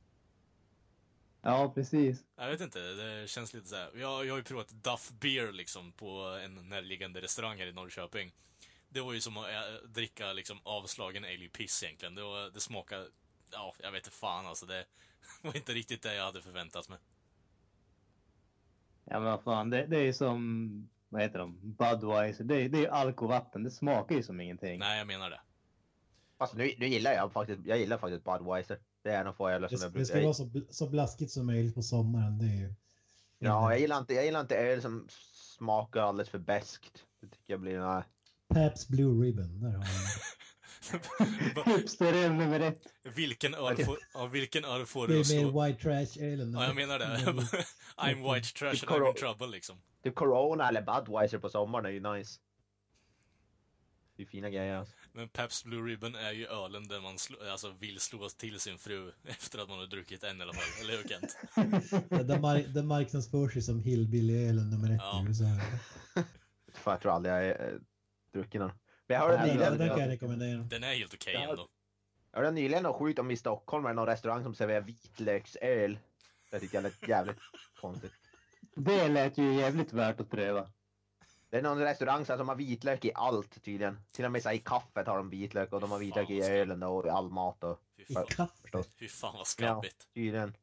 Ja, 1.43 1.73
precis. 1.75 2.25
Jag 2.37 2.51
vet 2.51 2.61
inte, 2.61 2.79
det 2.79 3.29
känns 3.29 3.55
lite 3.55 3.69
så 3.69 3.77
här. 3.77 3.91
Jag, 3.95 4.27
jag 4.27 4.33
har 4.33 4.39
ju 4.39 4.45
provat 4.45 4.69
Duff 4.69 5.11
Beer 5.21 5.53
liksom 5.53 5.93
på 5.93 6.41
en 6.45 6.69
närliggande 6.69 7.21
restaurang 7.21 7.59
här 7.59 7.67
i 7.67 7.73
Norrköping. 7.73 8.33
Det 8.89 9.01
var 9.01 9.13
ju 9.13 9.21
som 9.21 9.37
att 9.37 9.47
äh, 9.47 9.89
dricka 9.89 10.33
liksom 10.33 10.61
avslagen 10.63 11.25
älgpiss 11.25 11.83
egentligen. 11.83 12.15
Det, 12.15 12.23
var, 12.23 12.51
det 12.51 12.61
smakade, 12.61 13.07
ja, 13.53 13.75
jag 13.79 13.93
vet 13.93 14.07
inte 14.07 14.17
fan 14.17 14.47
alltså. 14.47 14.67
Det 14.67 14.85
var 15.43 15.57
inte 15.57 15.73
riktigt 15.73 16.03
det 16.03 16.15
jag 16.15 16.25
hade 16.25 16.43
förväntat 16.43 16.89
mig. 16.89 16.99
Ja 19.05 19.21
men 19.21 19.31
vad 19.31 19.43
fan, 19.43 19.71
det, 19.71 19.87
det 19.87 19.99
är 19.99 20.13
som, 20.13 20.89
vad 21.09 21.23
heter 21.23 21.39
de, 21.39 21.59
Budweiser. 21.63 22.45
Det, 22.45 22.69
det 22.69 22.87
är 22.87 22.89
alkovatten, 22.89 23.63
det 23.63 23.71
smakar 23.71 24.15
ju 24.15 24.23
som 24.23 24.41
ingenting. 24.41 24.79
Nej, 24.79 24.99
jag 24.99 25.07
menar 25.07 25.31
det. 25.31 25.41
Fast 26.39 26.55
nu, 26.55 26.75
nu 26.79 26.87
gillar 26.87 27.13
jag 27.13 27.33
faktiskt, 27.33 27.61
jag 27.65 27.79
gillar 27.79 27.99
faktiskt 27.99 28.25
Budweiser. 28.25 28.79
Det 29.03 29.11
är 29.11 29.21
en 29.21 29.27
av 29.27 29.33
få 29.33 29.49
öl 29.49 29.69
som 29.69 29.79
det, 29.79 29.85
jag 29.85 29.93
brukar... 29.93 29.99
Det 29.99 30.07
ska 30.07 30.21
vara 30.21 30.35
så, 30.35 30.61
så 30.71 30.89
blaskigt 30.89 31.33
som 31.33 31.47
möjligt 31.47 31.75
på 31.75 31.83
sommaren. 31.83 32.39
Det 32.39 32.45
är 32.45 32.57
ju 32.57 32.75
Ja, 33.45 33.71
jag 33.71 33.81
gillar 33.81 33.99
inte, 33.99 34.15
jag 34.15 34.25
gillar 34.25 34.41
inte 34.41 34.57
öl 34.57 34.83
som 34.83 35.07
smakar 35.57 36.01
alldeles 36.01 36.29
för 36.29 36.39
beskt. 36.39 37.05
Det 37.21 37.27
tycker 37.27 37.53
jag 37.53 37.61
blir... 37.61 37.79
Nej. 37.81 38.03
Pabst 38.49 38.89
Blue 38.89 39.27
Ribbon, 39.27 39.61
där 39.61 39.71
har 39.71 39.79
vi 39.79 39.85
Hipster-öl 41.67 42.33
nummer 42.33 42.61
ett. 42.61 42.83
vilken 43.15 43.55
öl 43.55 43.85
får, 43.85 43.99
ja, 44.15 44.27
vilken 44.27 44.65
öl 44.65 44.87
får 44.87 45.07
Det 45.09 45.15
du 45.15 45.21
att 45.21 45.27
är 45.27 45.41
slå? 45.41 45.53
med 45.53 45.67
White 45.69 45.83
Trash-ölen. 45.83 46.53
Ja, 46.53 46.65
jag 46.67 46.77
menar 46.77 46.99
det. 46.99 47.05
I'm 47.97 48.35
white 48.35 48.49
trash 48.59 48.69
and 48.69 49.03
I'm 49.03 49.09
in 49.09 49.15
trouble 49.15 49.47
liksom. 49.47 49.77
Typ 50.05 50.15
Corona 50.15 50.69
eller 50.69 50.83
Budweiser 50.83 51.39
på 51.39 51.49
sommaren 51.49 51.87
är 51.87 51.91
ju 51.91 52.01
nice. 52.01 52.41
Det 54.17 54.23
är 54.23 54.27
fina 54.27 54.51
grejer 54.51 54.77
alltså. 54.77 54.95
Men 55.13 55.29
Pabst 55.29 55.65
Blue 55.65 55.91
Ribbon 55.91 56.15
är 56.15 56.33
ju 56.33 56.47
ölen 56.47 56.89
där 56.89 57.01
man 57.01 57.19
slå, 57.19 57.37
alltså 57.51 57.71
vill 57.79 58.01
slå 58.01 58.29
till 58.29 58.61
sin 58.61 58.79
fru 58.79 59.13
efter 59.25 59.59
att 59.59 59.69
man 59.69 59.79
har 59.79 59.87
druckit 59.87 60.25
en 60.25 60.39
i 60.39 60.43
alla 60.43 60.53
fall. 60.53 60.63
Eller 60.81 60.97
hur 60.97 61.09
Kent? 61.09 61.37
Den, 62.29 62.43
mar- 62.45 62.69
den 62.69 62.87
marknadsförs 62.87 63.57
ju 63.57 63.63
som 63.63 63.81
Hillbilly-ölen 63.81 64.71
nummer 64.71 64.91
ett 64.95 65.01
Ja. 65.03 65.23
i 65.23 65.27
USA. 65.29 65.45
Fan, 66.75 66.93
jag 66.93 67.01
tror 67.01 67.13
aldrig 67.13 67.35
jag 67.35 67.39
har 67.39 67.73
äh, 67.73 67.79
druckit 68.35 68.61
någon. 68.61 68.71
Jag 69.13 69.21
hörde 69.21 69.35
Ja, 69.35 69.45
nyligen, 69.47 69.79
den 69.79 69.89
kan 69.89 69.99
jag 70.01 70.09
rekommendera. 70.09 70.59
Den 70.59 70.85
är 70.85 70.95
helt 70.95 71.15
okej 71.15 71.35
Ja. 71.35 71.51
ändå. 71.51 71.69
jag 72.33 72.39
hörde 72.39 72.51
nyligen 72.51 72.83
något 72.83 72.97
sjukt 72.97 73.19
om 73.19 73.31
i 73.31 73.37
Stockholm, 73.37 73.85
det 73.85 73.93
någon 73.93 74.07
restaurang 74.07 74.43
som 74.43 74.55
serverar 74.55 74.81
vitlöksöl. 74.81 75.99
Det 76.51 76.61
tycker 76.61 76.75
jag 76.77 76.83
lät 76.83 77.09
jävligt 77.09 77.37
konstigt. 77.81 78.13
Det 78.75 79.09
lät 79.09 79.39
ju 79.39 79.55
jävligt 79.55 79.93
värt 79.93 80.21
att 80.21 80.31
pröva. 80.31 80.71
Det 81.51 81.59
är 81.59 81.63
någon 81.63 81.79
restaurang 81.79 82.27
som 82.27 82.49
har 82.49 82.57
vitlök 82.57 83.05
i 83.05 83.13
allt 83.15 83.63
tydligen. 83.63 83.99
Till 84.13 84.25
och 84.25 84.33
med 84.33 84.43
så 84.43 84.49
här, 84.49 84.57
i 84.57 84.59
kaffet 84.59 85.07
har 85.07 85.17
de 85.17 85.31
vitlök 85.31 85.73
och 85.73 85.81
de 85.81 85.91
har 85.91 85.99
vitlök 85.99 86.31
i 86.31 86.43
ölen 86.43 86.83
och 86.83 87.07
i 87.07 87.09
all 87.09 87.31
mat 87.31 87.65
och 87.65 87.81
Fy 87.97 88.03
I 88.03 88.15
fan, 88.15 88.49
fy 88.99 89.09
fan 89.09 89.35
vad 89.37 89.47
skabbigt. 89.47 90.09
Tydligen. 90.15 90.57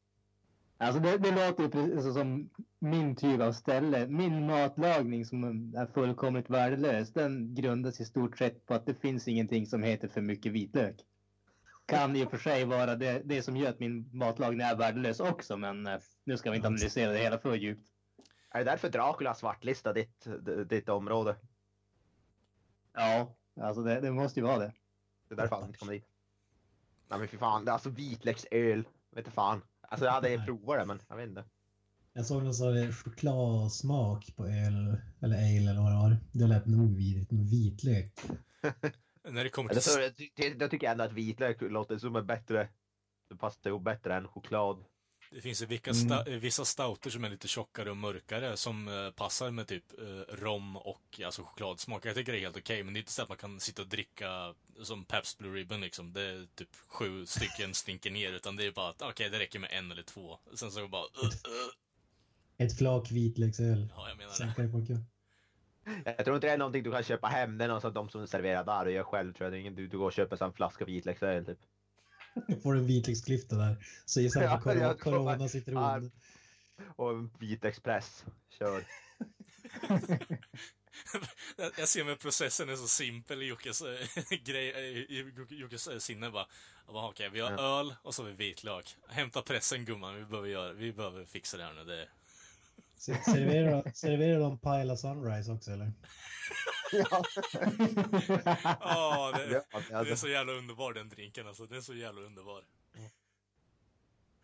Alltså 0.82 1.00
det, 1.00 1.18
det 1.18 1.32
låter 1.32 1.64
ju 1.64 1.70
precis 1.70 2.14
som 2.14 2.50
min 2.80 3.16
typ 3.16 3.42
av 3.42 3.52
ställe. 3.52 4.08
Min 4.08 4.48
matlagning 4.48 5.26
som 5.26 5.44
är 5.76 5.86
fullkomligt 5.86 6.50
värdelös, 6.50 7.14
den 7.14 7.56
grundas 7.56 8.00
i 8.00 8.06
stort 8.06 8.38
sett 8.38 8.66
på 8.66 8.74
att 8.74 8.86
det 8.86 8.94
finns 8.94 9.28
ingenting 9.28 9.66
som 9.66 9.84
heter 9.84 10.08
för 10.08 10.22
mycket 10.22 10.52
vitlök. 10.52 10.96
Kan 11.86 12.16
i 12.16 12.26
och 12.26 12.32
för 12.32 12.38
sig 12.38 12.66
vara 12.66 12.96
det, 12.96 13.22
det 13.26 13.42
som 13.42 13.58
gör 13.58 13.70
att 13.70 13.80
min 13.80 14.10
matlagning 14.14 14.62
är 14.62 14.76
värdelös 14.76 15.20
också, 15.20 15.58
men 15.58 15.88
eh, 15.88 16.00
nu 16.24 16.38
ska 16.38 16.50
vi 16.52 16.56
inte 16.56 16.68
analysera 16.68 17.12
det 17.12 17.20
hela 17.20 17.38
för 17.38 17.56
djupt. 17.56 17.90
Är 18.50 18.60
det 18.60 18.72
därför 18.72 18.90
Dracula 18.90 19.34
svartlistar 19.34 19.94
ditt, 19.94 20.28
ditt 20.70 20.90
område? 20.90 21.36
Ja, 22.94 23.36
alltså 23.62 23.82
det, 23.82 24.00
det 24.00 24.12
måste 24.12 24.40
ju 24.40 24.46
vara 24.46 24.60
det. 24.60 24.74
Det 25.28 25.34
är 25.34 25.38
därför 25.38 25.56
han 25.56 25.66
inte 25.66 25.80
kommer 25.80 25.94
dit. 25.94 26.08
Nej 27.10 27.20
men 27.20 27.28
fy 27.28 27.38
fan, 27.38 27.66
det 27.66 27.72
är 27.72 27.74
alltså 27.74 27.90
vitlöksöl. 27.90 28.88
Vet 29.12 29.18
inte 29.18 29.32
fan. 29.32 29.62
Alltså 29.90 30.06
jag 30.06 30.12
hade 30.12 30.44
provat 30.46 30.80
det 30.80 30.86
men 30.86 31.02
jag 31.10 31.16
vet 31.16 31.30
inte. 31.30 31.44
Jag 32.14 32.26
såg 32.26 32.44
någon 32.44 32.54
sån 32.54 32.94
chokladsmak 32.94 34.36
på 34.36 34.48
öl, 34.48 34.98
eller 35.22 35.36
ale 35.36 35.72
eller 35.72 35.82
vad 35.82 35.92
det 35.92 35.98
var. 35.98 36.18
Det 36.32 36.48
lät 36.48 36.66
nog 36.66 36.96
vidrigt 36.96 37.32
med 37.32 37.50
vitlök. 37.50 38.14
När 39.30 39.44
det 39.44 39.50
kommer 39.50 39.70
till... 40.12 40.58
då 40.58 40.68
tycker 40.68 40.88
jag 40.88 40.92
ändå 40.92 41.04
att 41.04 41.14
vitlök 41.14 41.62
låter 41.62 41.98
som 41.98 42.16
en 42.16 42.26
bättre. 42.26 42.70
Det 43.30 43.36
passar 43.36 43.70
ihop 43.70 43.84
bättre 43.84 44.16
än 44.16 44.28
choklad. 44.28 44.86
Det 45.32 45.42
finns 45.42 45.62
ju 45.62 45.66
vilka 45.66 45.92
Mm. 45.92 46.06
sta, 46.06 46.32
eh, 46.32 46.40
vissa 46.40 46.66
stouter 46.66 47.10
som 47.10 47.24
är 47.24 47.30
lite 47.30 47.48
tjockare 47.48 47.92
och 47.92 47.98
mörkare 47.98 48.58
som 48.58 48.88
eh, 48.88 49.12
passar 49.12 49.52
med 49.52 49.68
typ 49.68 50.00
eh, 50.00 50.36
rom 50.36 50.78
och 50.78 51.22
alltså 51.26 51.44
chokladsmak. 51.44 52.06
Jag 52.06 52.16
tycker 52.16 52.32
det 52.32 52.38
är 52.38 52.42
helt 52.42 52.58
okej, 52.58 52.84
men 52.84 52.94
det 52.94 52.98
är 52.98 53.02
inte 53.02 53.12
så 53.12 53.22
att 53.22 53.30
man 53.30 53.38
kan 53.38 53.60
sitta 53.60 53.82
och 53.82 53.88
dricka 53.88 54.56
som 54.84 55.06
Pabst 55.06 55.38
Blue 55.38 55.56
Ribbon 55.56 55.82
liksom. 55.82 56.14
Det 56.14 56.22
är 56.22 56.48
typ 56.56 56.76
sju 56.88 57.26
stycken 57.26 57.74
slinker 57.74 58.12
ner, 58.12 58.32
utan 58.32 58.56
det 58.56 58.66
är 58.66 58.72
bara 58.72 58.90
att 58.90 59.02
okej, 59.02 59.30
det 59.30 59.40
räcker 59.40 59.60
med 59.60 59.70
en 59.72 59.92
eller 59.92 60.04
två. 60.04 60.38
Sen 60.54 60.72
så 60.72 60.88
bara... 60.88 61.04
Uh, 61.04 61.24
uh. 61.24 61.70
Ett 62.58 62.78
flak 62.78 63.12
vitlöksöl. 63.12 63.88
Ja, 63.96 64.10
jag 64.10 64.18
menar 64.18 64.30
det. 64.30 64.36
Sänka. 64.36 64.62
Jag 66.06 66.26
tror 66.26 66.36
inte 66.36 66.48
det 66.48 66.54
är 66.54 66.58
någonting 66.58 66.84
du 66.84 66.92
kan 66.92 67.04
köpa 67.04 67.28
hem. 67.28 67.58
Det 67.58 67.64
är 67.64 67.68
något 67.68 67.82
som 67.82 67.94
de 67.94 68.10
som 68.10 68.28
serverar 68.28 68.64
där 68.64 68.86
och 68.86 68.92
gör 68.92 69.04
själv 69.04 69.34
tror 69.34 69.46
jag. 69.46 69.54
Det 69.54 69.58
är 69.58 69.60
ingen 69.60 69.76
du, 69.76 69.88
du 69.88 69.98
går 69.98 70.06
och 70.06 70.14
köper 70.14 70.44
en 70.44 70.54
flaska 70.54 70.86
vitlöksöl 70.86 71.46
typ. 71.46 71.60
Får 72.64 72.76
en 72.76 72.86
vitlöksklyfta 72.86 73.56
där. 73.56 73.86
Så 74.06 74.22
gissar 74.22 74.42
jag 74.42 74.64
på 74.64 74.74
Ja, 74.76 74.94
corona, 74.94 75.38
jag 75.40 75.50
citron. 75.50 76.12
Och 76.96 77.10
en 77.12 77.32
vitexpress. 77.40 78.26
Kör. 78.60 78.84
Jag- 81.58 81.72
Jag 81.78 81.88
ser 81.88 82.04
med 82.04 82.20
processen 82.20 82.70
är 82.70 82.76
så 82.76 82.88
simpel 82.88 83.42
i 83.42 83.46
Jockes 83.46 83.82
äh, 83.82 83.98
grej, 84.44 84.70
i 85.10 85.34
Jockes 85.50 85.88
äh, 85.88 85.98
sinne 85.98 86.30
bara. 86.30 86.48
Jag 86.86 86.94
bara, 86.94 87.10
Okej, 87.10 87.30
vi 87.30 87.40
har 87.40 87.52
öl 87.80 87.96
och 88.04 88.16
så 88.16 88.24
har 88.24 88.30
vi 88.30 88.36
vitlök. 88.36 88.96
Hämta 89.10 89.42
pressen 89.42 89.86
gumman, 89.86 90.16
vi 90.16 90.26
behöver, 90.26 90.48
göra, 90.50 90.74
vi 90.74 90.94
behöver 90.94 91.26
fixa 91.26 91.58
det 91.58 91.64
här 91.64 91.74
nu. 91.74 91.84
Det... 91.84 92.08
Se- 93.00 93.24
Serverar, 93.24 93.92
serverar 93.94 94.40
de 94.40 94.60
Pila 94.60 94.98
Sunrise 94.98 95.52
också 95.52 95.72
eller? 95.72 95.94
ja. 96.92 97.24
Åh, 98.82 99.38
det, 99.38 99.64
det 99.90 100.12
är 100.12 100.16
så 100.16 100.28
jävla 100.28 100.54
underbar 100.54 100.94
den 100.94 101.10
drinken 101.10 101.48
alltså. 101.48 101.66
Den 101.66 101.78
är 101.78 101.82
så 101.82 101.94
jävla 101.94 102.22
underbar. 102.22 102.64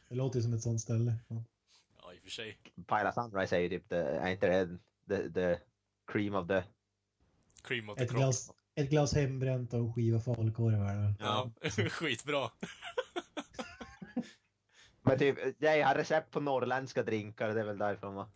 Det 0.10 0.16
låter 0.16 0.40
ju 0.40 0.44
som 0.44 0.54
ett 0.54 0.62
sånt 0.62 0.82
ställe. 0.82 1.16
Ja. 1.28 1.44
I 2.14 2.18
och 2.18 2.22
för 2.24 2.30
sig. 2.30 2.58
Pila 2.88 3.12
Sunrise 3.12 3.56
är 3.56 3.60
ju 3.60 3.70
typ, 3.70 3.90
det, 3.90 3.98
är 3.98 4.30
inte 4.32 4.48
det 4.48 4.78
the, 5.10 5.30
the 5.34 5.60
cream 6.12 6.36
of 6.36 6.48
the... 6.48 6.64
Cream 7.64 7.90
of 7.90 7.98
the 7.98 8.04
Ett, 8.04 8.10
crop. 8.10 8.20
glas, 8.20 8.52
ett 8.76 8.90
glas 8.90 9.14
hembränt 9.14 9.74
och 9.74 9.80
en 9.80 9.94
skiva 9.94 10.20
falukorvar. 10.20 11.14
Ja, 11.20 11.52
skitbra. 11.90 12.52
Men 15.02 15.20
typ, 15.20 15.38
jag 15.60 15.88
har 15.88 15.96
recept 15.96 16.32
på 16.32 16.40
norrländska 16.40 17.04
drinkar, 17.04 17.54
det 17.54 17.60
är 17.60 17.66
väl 17.66 17.78
därifrån 17.78 18.16
va? 18.16 18.32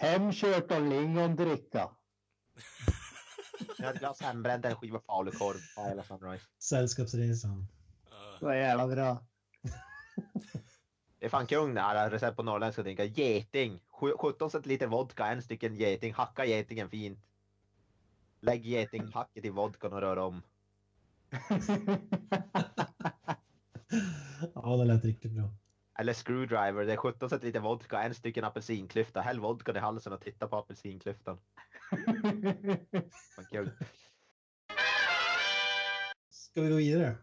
Hemkört 0.00 0.70
av 0.72 0.86
lingondricka. 0.86 1.90
Jag 3.78 3.86
har 3.86 3.94
ett 3.94 3.98
glas 4.00 4.20
hembränt, 4.20 4.64
en 4.64 4.76
skiva 4.76 5.00
falukorv, 5.00 5.58
Sunrise. 6.04 6.44
Sällskapsresan. 6.58 7.58
Uh, 7.58 8.38
Så 8.40 8.52
jävla 8.52 8.86
bra. 8.86 9.24
Det 11.18 11.26
är 11.26 11.28
fan 11.28 11.46
kung 11.46 11.74
det 11.74 11.80
här, 11.80 12.10
recept 12.10 12.36
på 12.36 12.42
norrländska 12.42 12.82
drinkar. 12.82 13.04
Geting! 13.04 13.80
Sju- 13.88 14.16
17 14.18 14.50
centiliter 14.50 14.86
vodka, 14.86 15.26
en 15.26 15.42
stycken 15.42 15.76
geting. 15.76 16.14
Hacka 16.14 16.44
getingen 16.44 16.90
fint. 16.90 17.18
Lägg 18.40 18.66
getinghacket 18.66 19.44
i 19.44 19.50
vodkan 19.50 19.92
och 19.92 20.00
rör 20.00 20.16
om. 20.16 20.42
Ja, 24.54 24.76
det 24.76 24.84
lät 24.84 25.04
riktigt 25.04 25.32
bra. 25.32 25.50
Eller 26.00 26.12
screwdriver, 26.12 26.84
det 26.86 26.92
är 26.92 26.96
17 26.96 27.30
centiliter 27.30 27.60
vodka, 27.60 28.02
en 28.02 28.14
stycken 28.14 28.44
apelsinklyfta. 28.44 29.20
Häll 29.20 29.40
vodkan 29.40 29.76
i 29.76 29.78
halsen 29.78 30.12
och 30.12 30.20
titta 30.20 30.48
på 30.48 30.56
apelsinklyftan. 30.56 31.38
Fan 33.36 33.44
kul. 33.50 33.70
Ska 36.30 36.60
vi 36.62 36.68
gå 36.68 36.76
vidare? 36.76 37.14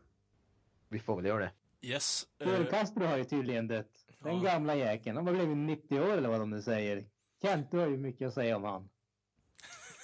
Vi 0.90 1.00
får 1.00 1.16
väl 1.16 1.26
göra 1.26 1.40
det. 1.40 1.52
yes. 1.88 2.28
Uh, 2.46 2.66
Castro 2.66 3.06
har 3.06 3.18
ju 3.18 3.24
tydligen 3.24 3.68
dött. 3.68 4.06
Den 4.20 4.36
Ja. 4.42 4.44
gamla 4.52 4.76
jäkeln. 4.76 5.18
Han 5.18 5.28
har 5.28 5.34
blivit 5.34 5.58
90 5.58 6.00
år 6.00 6.18
eller 6.18 6.30
vad 6.30 6.40
de 6.40 6.50
nu 6.50 6.62
säger. 6.62 7.06
Kent, 7.42 7.72
du 7.72 7.78
har 7.78 7.88
ju 7.88 7.98
mycket 7.98 8.28
att 8.28 8.34
säga 8.34 8.56
om 8.56 8.64
han. 8.64 8.90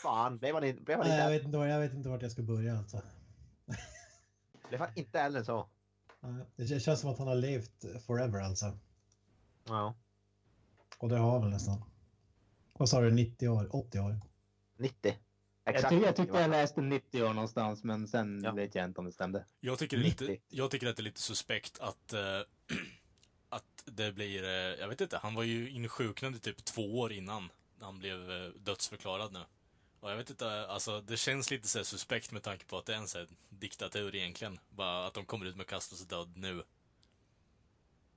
Fan, 0.03 0.37
blev 0.37 0.55
han, 0.55 0.63
in, 0.63 0.83
blev 0.83 0.97
han 0.97 1.07
Nej, 1.07 1.17
jag, 1.17 1.25
inte, 1.25 1.37
vet 1.37 1.45
inte, 1.45 1.57
jag 1.57 1.79
vet 1.79 1.93
inte 1.93 2.09
vart 2.09 2.21
jag 2.21 2.31
ska 2.31 2.41
börja 2.41 2.77
alltså. 2.77 3.01
blev 4.69 4.79
han 4.79 4.89
inte 4.95 5.19
äldre 5.19 5.45
så? 5.45 5.69
Det 6.55 6.79
känns 6.79 6.99
som 6.99 7.09
att 7.09 7.17
han 7.17 7.27
har 7.27 7.35
levt 7.35 7.85
forever 8.05 8.41
alltså. 8.41 8.77
Ja. 9.67 9.95
Och 10.97 11.09
det 11.09 11.17
har 11.17 11.31
han 11.31 11.41
väl 11.41 11.49
nästan. 11.49 11.83
Vad 12.73 12.89
sa 12.89 13.01
du, 13.01 13.11
90 13.11 13.47
år? 13.49 13.75
80 13.75 13.99
år? 13.99 14.19
90. 14.77 15.17
Jag, 15.63 15.75
Exakt. 15.75 15.89
ty- 15.93 16.01
jag 16.01 16.15
tyckte 16.15 16.39
jag 16.39 16.49
läste 16.49 16.81
90 16.81 17.23
år 17.23 17.33
någonstans, 17.33 17.83
men 17.83 18.07
sen 18.07 18.41
Ja. 18.43 18.51
vet 18.51 18.75
jag 18.75 18.85
inte 18.85 18.99
om 18.99 19.05
det 19.05 19.11
stämde. 19.11 19.45
jag, 19.59 19.79
tycker 19.79 19.97
det 19.97 20.03
är 20.03 20.05
lite, 20.05 20.23
90. 20.25 20.41
jag 20.49 20.71
tycker 20.71 20.87
att 20.87 20.95
det 20.95 21.01
är 21.01 21.03
lite 21.03 21.21
suspekt 21.21 21.79
att, 21.79 22.13
eh, 22.13 22.19
att 23.49 23.83
det 23.85 24.11
blir, 24.11 24.43
eh, 24.43 24.49
jag 24.49 24.87
vet 24.87 25.01
inte, 25.01 25.17
han 25.17 25.35
var 25.35 25.43
ju 25.43 25.69
insjuknad 25.69 26.35
i 26.35 26.39
typ 26.39 26.65
två 26.65 26.99
år 26.99 27.11
innan 27.11 27.49
han 27.81 27.99
blev 27.99 28.31
eh, 28.31 28.49
dödsförklarad 28.49 29.33
nu. 29.33 29.39
Och 30.03 30.11
jag 30.11 30.17
vet 30.17 30.29
inte, 30.29 30.65
alltså 30.67 31.01
det 31.01 31.17
känns 31.17 31.51
lite 31.51 31.67
så 31.67 31.83
suspekt 31.83 32.31
med 32.31 32.43
tanke 32.43 32.65
på 32.65 32.77
att 32.77 32.85
det 32.85 32.93
är 32.93 32.97
en 32.97 33.07
så 33.07 33.25
diktatur 33.49 34.15
egentligen. 34.15 34.59
Bara 34.69 35.07
att 35.07 35.13
de 35.13 35.25
kommer 35.25 35.45
ut 35.45 35.55
med 35.55 35.67
Castros 35.67 36.07
död 36.07 36.33
nu. 36.37 36.63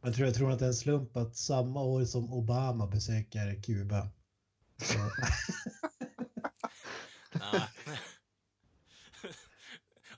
Jag 0.02 0.14
tror, 0.14 0.26
jag 0.26 0.34
tror 0.36 0.52
att 0.52 0.58
det 0.58 0.64
är 0.64 0.68
en 0.68 0.74
slump 0.74 1.16
att 1.16 1.36
samma 1.36 1.82
år 1.82 2.04
som 2.04 2.32
Obama 2.32 2.86
besöker 2.86 3.62
Kuba. 3.62 4.08
Så. 4.82 4.94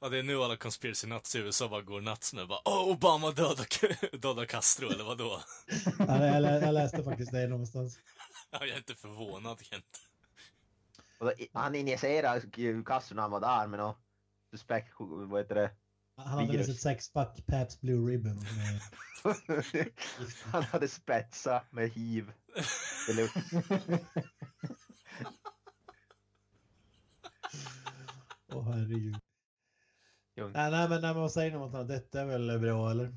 Ja, 0.01 0.09
det 0.09 0.19
är 0.19 0.23
nu 0.23 0.43
alla 0.43 0.57
conspiracy 0.57 1.07
nuts 1.07 1.37
i 1.37 1.39
USA 1.39 1.69
bara 1.69 1.83
går 1.83 2.01
nuts 2.01 2.35
med 2.35 2.49
bara 2.49 2.61
Åh, 2.65 2.89
Obama 2.89 3.31
dödar, 3.31 4.17
dödar 4.19 4.45
Castro, 4.45 4.89
eller 4.91 5.05
vadå? 5.05 5.43
Ja, 5.99 6.27
jag, 6.27 6.43
lä- 6.43 6.61
jag 6.61 6.75
läste 6.75 7.05
faktiskt 7.05 7.33
det 7.33 7.47
någonstans. 7.47 7.99
Ja, 8.51 8.59
jag 8.61 8.69
är 8.69 8.77
inte 8.77 8.95
förvånad, 8.95 9.61
Kent. 9.63 10.03
Och 11.19 11.33
Han 11.53 11.75
injicerade 11.75 12.83
Castro 12.87 13.15
när 13.15 13.23
han 13.23 13.31
var 13.31 13.41
där 13.41 13.67
med 13.67 13.79
något 13.79 13.99
suspekt, 14.51 14.93
vad 14.99 15.41
heter 15.41 15.55
det, 15.55 15.71
Han 16.17 16.27
hade 16.27 16.65
sig 16.65 16.75
ett 16.75 16.81
sexpack 16.81 17.47
Pabst 17.47 17.81
Blue 17.81 18.11
Ribbon. 18.11 18.47
Han 20.45 20.63
hade 20.73 20.89
spetsa 20.89 21.63
med 21.71 21.91
hiv. 21.91 22.33
Åh 28.53 28.71
herregud. 28.71 29.17
Lugnt. 30.37 30.57
Nej, 30.57 30.71
nej, 30.71 30.89
men, 30.89 31.01
men 31.01 31.17
vad 31.17 31.33
säger 31.33 31.51
ni 31.51 31.57
om 31.57 31.63
att 31.63 31.73
han 31.73 31.81
har 31.81 31.89
dött? 31.89 32.13
Det 32.13 32.21
är 32.21 32.27
väl 32.27 32.59
bra 32.59 32.91
eller? 32.91 33.15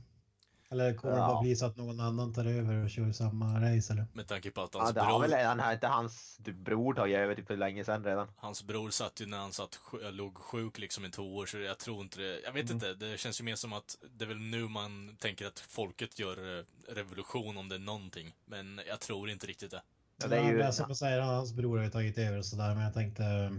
Eller 0.72 0.94
kommer 0.94 1.14
det 1.14 1.20
Ja. 1.20 1.28
bara 1.28 1.42
bli 1.42 1.56
så 1.56 1.66
att 1.66 1.78
någon 1.78 2.00
annan 2.00 2.34
tar 2.34 2.46
över 2.46 2.84
och 2.84 2.90
kör 2.90 3.12
samma 3.12 3.46
race 3.62 3.94
eller? 3.94 4.06
Med 4.14 4.28
tanke 4.28 4.52
på 4.52 4.62
att 4.62 4.70
ja, 4.74 4.80
hans 4.80 4.94
det 4.94 5.02
har 5.02 5.10
bror, 5.10 5.22
väl 5.22 5.32
redan 5.32 5.60
här, 5.60 5.74
inte 5.74 5.88
hans 5.88 6.38
typ, 6.46 6.56
bror 6.56 6.94
tagit 6.94 7.18
över 7.18 7.36
typ 7.36 7.48
för 7.48 7.58
länge 7.58 7.84
sedan 7.86 8.04
redan. 8.04 8.28
hans 8.36 8.64
bror 8.64 8.90
satt 8.90 9.22
ju 9.22 9.26
när 9.26 9.38
han 9.38 9.52
satt, 9.52 9.80
låg 10.12 10.38
sjuk 10.38 10.78
liksom 10.80 11.06
i 11.06 11.10
två 11.10 11.36
år, 11.36 11.46
så 11.46 11.58
jag 11.58 11.80
tror 11.80 12.02
inte 12.02 12.20
det, 12.20 12.40
jag 12.46 12.52
vet 12.54 12.72
Mm. 12.72 12.76
inte, 12.76 12.94
det 12.94 13.18
känns 13.20 13.40
ju 13.42 13.44
mer 13.46 13.56
som 13.56 13.74
att 13.74 13.98
det 14.18 14.24
är 14.24 14.28
väl 14.28 14.38
nu 14.40 14.68
man 14.68 15.16
tänker 15.20 15.48
att 15.48 15.60
folket 15.60 16.20
gör 16.20 16.60
eh, 16.60 16.64
revolution 16.96 17.58
om 17.58 17.70
det 17.70 17.76
är 17.76 17.80
någonting. 17.80 18.36
Men 18.46 18.80
jag 18.88 19.00
tror 19.00 19.30
inte 19.30 19.48
riktigt 19.48 19.72
det. 19.72 19.82
Ja, 20.22 20.28
det 20.28 20.38
är 20.38 20.52
ju- 20.52 20.60
Ja, 20.60 20.72
som 20.72 20.86
jag 20.88 20.98
säger, 20.98 21.20
hans 21.22 21.54
bror 21.54 21.78
har 21.78 21.86
ju 21.86 21.92
tagit 21.92 22.18
över 22.18 22.38
och 22.38 22.46
sådär, 22.46 22.76
men 22.76 22.84
jag 22.84 22.94
tänkte 22.94 23.24
eh, 23.24 23.52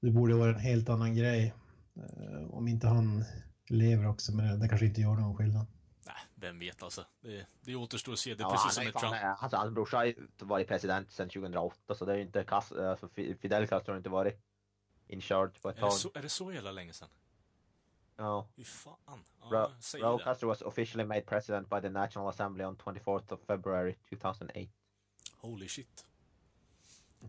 det 0.00 0.10
borde 0.10 0.34
vara 0.34 0.50
en 0.54 0.60
helt 0.60 0.88
annan 0.88 1.14
grej. 1.16 1.54
Eh, 1.96 2.50
Om 2.54 2.68
inte 2.68 2.86
han 2.86 3.24
lever 3.68 4.08
också, 4.08 4.32
men 4.34 4.60
det 4.60 4.68
kanske 4.68 4.86
inte 4.86 5.00
gör 5.00 5.14
någon 5.14 5.36
skillnad. 5.36 5.66
Vem 6.38 6.58
vet 6.58 6.82
alltså. 6.82 7.06
Det, 7.20 7.46
det 7.60 7.74
återstår 7.76 8.12
att 8.12 8.18
se. 8.18 8.34
Det 8.34 8.42
är 8.42 8.44
Ja, 8.44 8.50
precis 8.52 8.74
som 8.74 8.84
med 8.84 8.94
Trump. 8.94 9.14
alltså, 9.42 9.56
hans 9.56 9.74
brorsa 9.74 9.96
har 9.96 10.14
varit 10.38 10.68
president 10.68 11.12
sedan 11.12 11.28
2008 11.28 11.94
så 11.94 12.04
det 12.04 12.12
är 12.12 12.16
ju 12.16 12.22
inte 12.22 12.44
alltså, 12.48 13.08
Fi- 13.08 13.36
Fidel 13.40 13.66
Castro 13.66 13.92
har 13.92 13.96
inte 13.96 14.08
varit 14.10 14.40
in 15.06 15.20
charge 15.20 15.52
på 15.62 15.68
ett 15.68 15.76
Är 15.76 15.80
det, 15.80 15.88
tag. 15.88 15.92
så, 15.92 16.10
är 16.14 16.22
det 16.22 16.28
så 16.28 16.52
jävla 16.52 16.72
länge 16.72 16.92
sedan? 16.92 17.08
Ja. 18.16 18.48
Fy 18.56 18.64
fan. 18.64 19.24
Ja, 19.40 19.46
Ra- 19.46 19.80
säg 19.80 20.00
Raul 20.02 20.18
det. 20.18 20.24
Castro 20.24 20.48
was 20.48 20.62
officially 20.62 21.04
made 21.04 21.20
president 21.20 21.70
by 21.70 21.80
the 21.80 21.88
National 21.90 22.28
Assembly 22.28 22.64
on 22.64 22.76
24th 22.76 23.32
of 23.32 23.40
February 23.46 23.94
2008. 24.10 24.70
Holy 25.36 25.68
shit. 25.68 26.04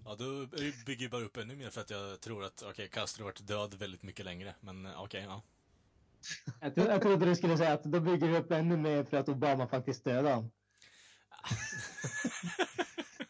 Ja, 0.05 0.15
då 0.15 0.45
bygger 0.85 1.01
jag 1.05 1.11
bara 1.11 1.23
upp 1.23 1.37
ännu 1.37 1.55
mer 1.55 1.69
för 1.69 1.81
att 1.81 1.89
jag 1.89 2.19
tror 2.21 2.43
att, 2.43 2.63
okej, 2.69 2.89
Castro 2.89 3.23
har 3.23 3.25
varit 3.31 3.47
död 3.47 3.73
väldigt 3.73 4.03
mycket 4.03 4.25
längre. 4.25 4.55
Men 4.59 4.95
okej, 4.95 5.23
ja. 5.27 5.41
Jag, 6.61 6.75
tro, 6.75 6.83
jag 6.83 7.01
trodde 7.01 7.25
du 7.25 7.35
skulle 7.35 7.57
säga 7.57 7.73
att 7.73 7.83
då 7.83 7.99
bygger 7.99 8.27
vi 8.27 8.37
upp 8.37 8.51
ännu 8.51 8.77
mer 8.77 9.03
för 9.03 9.17
att 9.17 9.29
Obama 9.29 9.67
faktiskt 9.67 10.03
dödade 10.03 10.35
honom. 10.35 10.51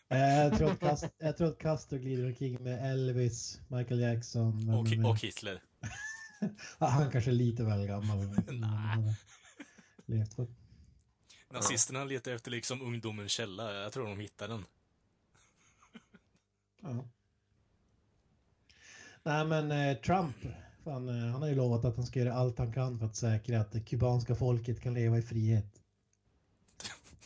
Eh, 0.09 0.19
Jag 0.19 0.57
tror 0.57 0.71
att, 0.71 0.79
Cast- 0.79 1.15
jag 1.17 1.37
tror 1.37 1.47
att 1.47 1.57
Castro 1.59 1.97
glider 1.99 2.25
omkring 2.25 2.63
med 2.63 2.91
Elvis, 2.91 3.59
Michael 3.67 3.99
Jackson. 3.99 4.69
Och, 4.69 5.09
och 5.09 5.19
Hitler. 5.19 5.61
Han 6.79 7.11
kanske 7.11 7.31
är 7.31 7.35
lite 7.35 7.63
väl 7.63 7.87
gammal. 7.87 8.17
Levt 10.05 10.33
för. 10.33 10.47
Nazisterna 11.53 12.03
letar 12.03 12.31
efter 12.31 12.51
liksom 12.51 12.81
ungdomens 12.81 13.31
källa. 13.31 13.73
Jag 13.73 13.91
tror 13.91 14.07
de 14.07 14.19
hittar 14.19 14.47
den. 14.47 14.65
Ja. 16.81 17.07
Nej 19.23 19.45
men 19.45 19.71
eh, 19.71 19.97
Trump, 19.97 20.35
fan, 20.87 21.09
eh, 21.09 21.15
han 21.31 21.41
har 21.41 21.49
ju 21.49 21.55
lovat 21.55 21.85
att 21.85 21.95
han 21.95 22.05
ska 22.05 22.19
göra 22.19 22.33
allt 22.33 22.57
han 22.57 22.73
kan 22.73 22.99
för 22.99 23.05
att 23.05 23.15
säkra 23.15 23.59
att 23.59 23.71
det 23.71 23.81
kubanska 23.81 24.35
folket 24.35 24.81
kan 24.81 24.93
leva 24.93 25.17
i 25.17 25.21
frihet. 25.21 25.81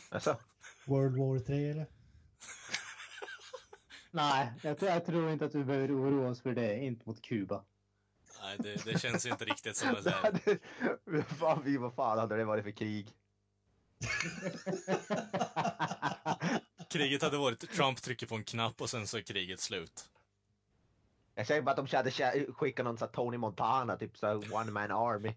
Alltså, 0.08 0.38
World 0.84 1.16
War 1.16 1.38
3 1.38 1.70
eller? 1.70 1.86
Nej, 4.10 4.52
jag, 4.62 4.78
tror- 4.78 4.90
jag 4.90 5.06
tror 5.06 5.30
inte 5.30 5.44
att 5.44 5.54
vi 5.54 5.64
behöver 5.64 5.96
oroa 6.00 6.30
oss 6.30 6.42
för 6.42 6.54
det. 6.54 6.78
Inte 6.78 7.08
mot 7.08 7.22
Kuba. 7.22 7.64
Nej, 8.42 8.56
det, 8.58 8.84
det 8.84 8.98
känns 9.00 9.26
inte 9.26 9.44
riktigt 9.44 9.76
som 9.76 9.88
det 9.94 10.00
det 10.02 10.10
där. 10.10 10.22
hade, 11.10 11.22
fan, 11.24 11.62
vi, 11.64 11.76
vad 11.76 11.94
fan 11.94 12.18
hade 12.18 12.36
det 12.36 12.44
varit 12.44 12.64
för 12.64 12.70
krig? 12.70 13.08
Kriget 16.90 17.22
hade 17.22 17.38
varit 17.38 17.70
Trump 17.70 18.02
trycker 18.02 18.26
på 18.26 18.34
en 18.34 18.44
knapp 18.44 18.80
och 18.80 18.90
sen 18.90 19.06
så 19.06 19.16
är 19.16 19.22
kriget 19.22 19.60
slut. 19.60 20.08
Jag 21.42 21.46
säger 21.46 21.62
bara 21.62 21.70
att 21.70 21.88
de 21.90 21.96
hade 21.96 22.46
skickat 22.52 22.84
någon 22.84 22.96
här 23.00 23.06
Tony 23.06 23.38
Montana, 23.38 23.96
typ 23.96 24.16
så 24.18 24.36
one 24.36 24.70
man 24.70 24.90
army. 24.90 25.34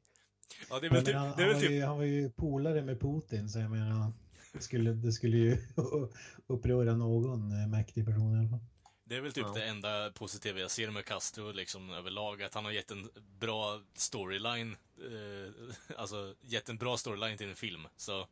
Ja, 0.69 0.79
det 0.79 0.87
är 0.87 0.91
väl 0.91 1.05
typ, 1.05 1.15
han, 1.15 1.33
det 1.37 1.43
är 1.43 1.47
han, 1.47 1.47
väl 1.47 1.53
var 1.53 1.61
typ 1.61 1.71
ju, 1.71 1.83
han 1.83 1.97
var 1.97 2.03
ju 2.03 2.29
polare 2.29 2.81
med 2.81 2.99
Putin 2.99 3.49
så 3.49 3.59
jag 3.59 3.71
menar 3.71 4.13
det 4.53 4.61
skulle, 4.61 4.91
det 4.91 5.11
skulle 5.11 5.37
ju 5.37 5.57
uppröra 6.47 6.95
någon 6.95 7.51
eh, 7.61 7.67
mäktig 7.67 8.05
person 8.05 8.35
i 8.35 8.39
alla 8.39 8.49
fall. 8.49 8.59
Det 9.03 9.15
är 9.15 9.21
väl 9.21 9.33
typ 9.33 9.45
Ja. 9.47 9.53
det 9.53 9.65
enda 9.65 10.11
positiva 10.11 10.59
jag 10.59 10.71
ser 10.71 10.91
med 10.91 11.05
Castro 11.05 11.51
liksom 11.51 11.89
överlag, 11.91 12.43
att 12.43 12.53
han 12.53 12.65
har 12.65 12.71
gett 12.71 12.91
en 12.91 13.09
bra 13.39 13.81
storyline, 13.93 14.75
eh, 14.97 15.53
alltså 15.97 16.35
gett 16.41 16.69
en 16.69 16.77
bra 16.77 16.97
storyline 16.97 17.37
till 17.37 17.49
en 17.49 17.55
film. 17.55 17.87
Så 17.97 18.27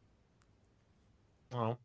Ja. 1.50 1.78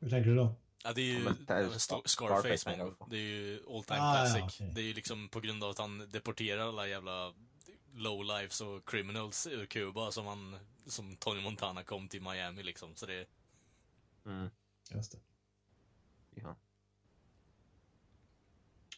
Hur 0.00 0.10
tänker 0.10 0.30
du 0.30 0.36
då? 0.36 0.54
Ja, 0.86 0.92
det 0.92 1.00
är 1.00 1.04
ju 1.04 1.18
Ja, 1.18 1.24
men 1.24 1.44
det 1.46 1.54
är 1.54 1.60
ja, 1.62 1.68
Star- 1.68 2.02
Scar- 2.02 2.08
Scarface 2.40 2.76
man. 2.78 2.96
Det 3.10 3.16
är 3.16 3.20
ju 3.20 3.62
all 3.68 3.84
time 3.84 4.00
Ah, 4.00 4.18
ja, 4.18 4.34
classic. 4.34 4.42
okej. 4.60 4.72
Det 4.74 4.80
är 4.80 4.84
ju 4.84 4.94
liksom 4.94 5.28
på 5.28 5.40
grund 5.40 5.64
av 5.64 5.70
att 5.70 5.78
han 5.78 5.98
deporterar 6.10 6.68
alla 6.68 6.86
jävla 6.88 7.34
lowlifes 7.94 8.60
och 8.60 8.88
criminals 8.88 9.46
ur 9.46 9.66
Kuba 9.66 10.10
som 10.10 10.26
han, 10.26 10.56
som 10.86 11.16
Tony 11.16 11.40
Montana 11.42 11.82
kom 11.82 12.08
till 12.08 12.22
Miami 12.22 12.62
liksom. 12.62 12.96
Så 12.96 13.06
det, 13.06 13.26
Mm. 14.26 14.50
Just 14.90 15.12
det. 15.12 15.18
Ja. 16.30 16.56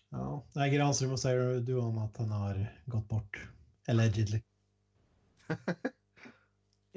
Ja, 0.09 0.47
nej 0.53 0.71
Granström, 0.71 1.11
vad 1.11 1.21
säger 1.21 1.61
du 1.61 1.77
om 1.79 1.99
att 1.99 2.17
han 2.17 2.31
har 2.31 2.81
gått 2.85 3.09
bort? 3.09 3.49
Allegedly. 3.89 4.43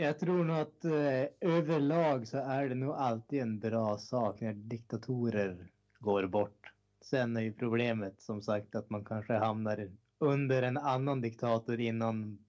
Jag 0.02 0.20
tror 0.20 0.44
nog 0.44 0.58
att 0.58 0.86
eh, 0.86 1.52
överlag 1.56 2.28
så 2.28 2.38
är 2.38 2.70
det 2.70 2.76
nog 2.76 2.94
alltid 2.94 3.42
en 3.42 3.60
bra 3.60 3.98
sak 3.98 4.42
när 4.42 4.54
diktatorer 4.54 5.72
går 6.00 6.28
bort. 6.28 6.74
Sen 7.02 7.38
är 7.38 7.42
ju 7.42 7.54
problemet 7.54 8.22
som 8.22 8.42
sagt 8.42 8.76
att 8.76 8.90
man 8.90 9.06
kanske 9.06 9.34
hamnar 9.34 9.92
under 10.20 10.62
en 10.62 10.78
annan 10.78 11.22
diktator 11.22 11.80
innan 11.80 12.46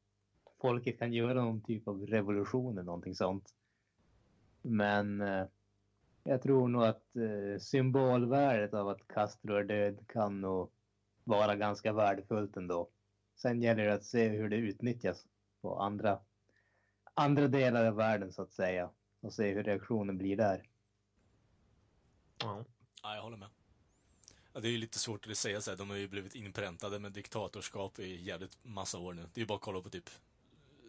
folket 0.61 0.99
kan 0.99 1.13
göra 1.13 1.45
någon 1.45 1.61
typ 1.61 1.89
av 1.89 2.07
revolution 2.07 2.73
eller 2.73 2.83
någonting 2.83 3.15
sånt. 3.15 3.55
Men 4.63 5.21
eh, 5.21 5.47
jag 6.25 6.43
tror 6.43 6.69
nog 6.69 6.83
att 6.83 7.17
eh, 7.17 7.61
symbolvärdet 7.61 8.75
av 8.75 8.89
att 8.89 9.09
Castro 9.09 9.55
är 9.55 9.65
död 9.65 9.99
kan 10.09 10.41
nog 10.41 10.71
vara 11.25 11.57
ganska 11.57 11.93
värdefullt 11.93 12.57
ändå. 12.57 12.89
Sen 13.37 13.63
gäller 13.63 13.87
det 13.87 13.95
att 13.95 14.05
se 14.05 14.29
hur 14.29 14.49
det 14.49 14.57
utnyttjas 14.57 15.27
på 15.63 15.79
andra 15.79 16.19
andra 17.15 17.49
delar 17.49 17.85
av 17.87 17.95
världen 17.95 18.33
så 18.33 18.43
att 18.43 18.53
säga 18.53 18.91
och 19.21 19.33
se 19.33 19.55
hur 19.55 19.63
reaktionen 19.65 20.19
blir 20.19 20.37
där. 20.37 20.69
Ja. 22.39 22.65
ja, 23.03 23.15
jag 23.15 23.23
håller 23.23 23.37
med. 23.37 23.49
Ja, 24.53 24.61
det 24.61 24.69
är 24.69 24.73
ju 24.73 24.79
lite 24.79 24.99
svårt 24.99 25.27
att 25.27 25.37
säga 25.37 25.61
så 25.61 25.71
här. 25.71 25.79
de 25.79 25.91
har 25.91 25.97
ju 25.97 26.09
blivit 26.09 26.35
inpräntade 26.35 26.99
med 26.99 27.13
diktatorskap 27.13 27.99
i 27.99 28.23
jävligt 28.23 28.59
massa 28.65 28.99
år 28.99 29.13
nu. 29.13 29.23
Det 29.23 29.39
är 29.39 29.43
ju 29.43 29.47
bara 29.47 29.55
att 29.57 29.61
kolla 29.61 29.81
på 29.81 29.91
typ 29.91 30.11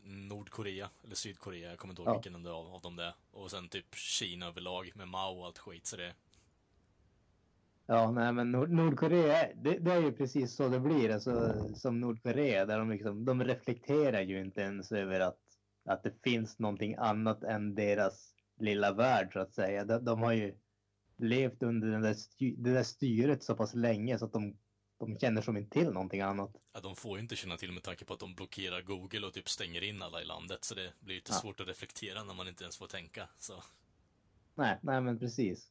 Nordkorea 0.03 0.89
eller 1.03 1.15
Sydkorea, 1.15 1.69
jag 1.69 1.79
kommer 1.79 1.91
inte 1.91 2.01
ihåg 2.01 2.09
Ja. 2.09 2.13
vilken 2.13 2.47
av, 2.47 2.67
av 2.67 2.81
dem 2.81 2.95
det 2.95 3.03
är. 3.03 3.13
Och 3.31 3.51
sen 3.51 3.69
typ 3.69 3.95
Kina 3.95 4.45
överlag 4.47 4.91
med 4.95 5.07
Mao 5.07 5.39
och 5.39 5.45
allt 5.45 5.57
skit, 5.57 5.85
så 5.85 5.97
det... 5.97 6.13
Ja, 7.85 8.11
nej, 8.11 8.33
men 8.33 8.51
Nord- 8.55 8.69
Nordkorea, 8.69 9.53
det, 9.55 9.77
det 9.79 9.91
är 9.91 10.01
ju 10.01 10.11
precis 10.11 10.55
så 10.55 10.67
det 10.69 10.79
blir. 10.79 11.09
Alltså, 11.09 11.53
som 11.75 11.99
Nordkorea, 11.99 12.65
där 12.65 12.79
de, 12.79 12.89
liksom, 12.89 13.25
de 13.25 13.43
reflekterar 13.43 14.21
ju 14.21 14.41
inte 14.41 14.61
ens 14.61 14.91
över 14.91 15.19
att, 15.19 15.50
att 15.85 16.03
det 16.03 16.13
finns 16.23 16.59
någonting 16.59 16.95
annat 16.95 17.43
än 17.43 17.75
deras 17.75 18.33
lilla 18.59 18.93
värld, 18.93 19.33
så 19.33 19.39
att 19.39 19.53
säga. 19.53 19.85
De, 19.85 20.05
de 20.05 20.21
har 20.21 20.31
ju 20.33 20.57
levt 21.17 21.63
under 21.63 21.87
den 21.87 22.01
där 22.01 22.13
sty, 22.13 22.55
det 22.57 22.73
där 22.73 22.83
styret 22.83 23.43
så 23.43 23.55
pass 23.55 23.75
länge 23.75 24.19
så 24.19 24.25
att 24.25 24.33
de, 24.33 24.57
de 24.99 25.19
känner 25.19 25.41
som 25.41 25.57
inte 25.57 25.79
till 25.79 25.91
någonting 25.91 26.21
annat. 26.21 26.51
Ja, 26.73 26.79
de 26.79 26.95
får 26.95 27.17
ju 27.17 27.21
inte 27.21 27.35
känna 27.35 27.57
till 27.57 27.71
med 27.71 27.83
tanke 27.83 28.05
på 28.05 28.13
att 28.13 28.19
de 28.19 28.35
blockerar 28.35 28.81
Google 28.81 29.27
och 29.27 29.33
typ 29.33 29.49
stänger 29.49 29.83
in 29.83 30.01
alla 30.01 30.21
i 30.21 30.25
landet, 30.25 30.63
så 30.63 30.75
det 30.75 30.93
blir 30.99 31.15
lite 31.15 31.31
Ja. 31.31 31.37
svårt 31.37 31.59
att 31.59 31.67
reflektera 31.67 32.23
när 32.23 32.33
man 32.33 32.47
inte 32.47 32.63
ens 32.63 32.77
får 32.77 32.87
tänka. 32.87 33.29
Så. 33.37 33.63
Nej, 34.55 34.79
nej 34.81 35.01
men 35.01 35.19
precis. 35.19 35.67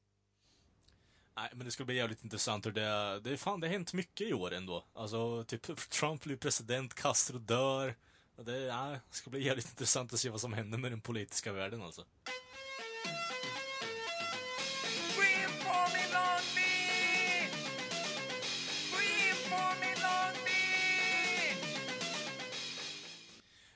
Nej, 1.36 1.50
men 1.54 1.64
det 1.64 1.70
ska 1.70 1.84
bli 1.84 1.96
jävligt 1.96 2.24
intressant 2.24 2.66
hur 2.66 2.72
det... 2.72 3.20
Det 3.20 3.36
fan, 3.36 3.60
det 3.60 3.66
har 3.66 3.72
hänt 3.72 3.92
mycket 3.92 4.28
i 4.28 4.32
år 4.32 4.54
ändå. 4.54 4.84
Alltså, 4.92 5.44
typ 5.44 5.90
Trump 5.90 6.24
blir 6.24 6.36
president, 6.36 6.94
Castro 6.94 7.38
dör. 7.38 7.96
Det, 8.44 8.58
ja, 8.60 8.96
ska 9.10 9.30
bli 9.30 9.44
jävligt 9.44 9.68
intressant 9.70 10.12
att 10.12 10.20
se 10.20 10.28
vad 10.28 10.40
som 10.40 10.52
händer 10.52 10.78
med 10.78 10.92
den 10.92 11.00
politiska 11.00 11.52
världen 11.52 11.82
alltså. 11.82 12.04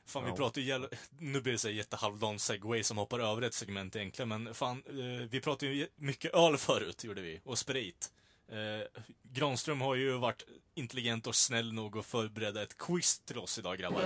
Fan, 0.06 0.24
vi 0.24 0.30
Ja. 0.30 0.36
pratar 0.36 0.60
ju 0.60 0.66
jävla... 0.68 0.88
Nu 1.18 1.40
blir 1.40 1.52
det 1.52 1.58
så 1.58 1.70
jättehalvdan 1.70 2.38
segway 2.38 2.82
som 2.82 2.98
hoppar 2.98 3.18
över 3.20 3.42
ett 3.42 3.54
segment 3.54 3.96
egentligen, 3.96 4.28
men 4.28 4.54
fan, 4.54 4.82
eh, 4.86 5.28
vi 5.30 5.40
pratade 5.40 5.72
ju 5.72 5.88
mycket 5.96 6.34
öl 6.34 6.56
förut, 6.56 7.04
gjorde 7.04 7.20
vi, 7.22 7.40
och 7.44 7.58
sprit. 7.58 8.12
Eh, 8.48 9.02
Granström 9.22 9.80
har 9.80 9.94
ju 9.94 10.18
varit 10.18 10.42
intelligent 10.74 11.26
och 11.26 11.34
snäll 11.34 11.72
nog 11.72 11.98
att 11.98 12.06
förbereda 12.06 12.62
ett 12.62 12.78
quiz 12.78 13.20
till 13.20 13.38
oss 13.38 13.58
idag, 13.58 13.78
grabbar. 13.78 14.02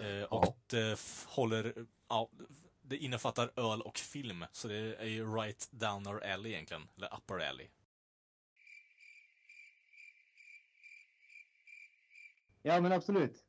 Eh, 0.00 0.22
och 0.22 0.58
det 0.66 1.00
håller, 1.26 1.86
ja, 2.08 2.30
det 2.82 2.96
innefattar 2.96 3.50
öl 3.56 3.82
och 3.82 3.98
film, 3.98 4.44
så 4.52 4.68
det 4.68 4.94
är 4.94 5.06
ju 5.06 5.34
right 5.34 5.68
down 5.70 6.06
our 6.06 6.24
alley 6.24 6.52
egentligen, 6.52 6.88
eller 6.96 7.14
upper 7.16 7.48
alley. 7.48 7.66
Ja, 12.62 12.80
men 12.80 12.92
absolut. 12.92 13.44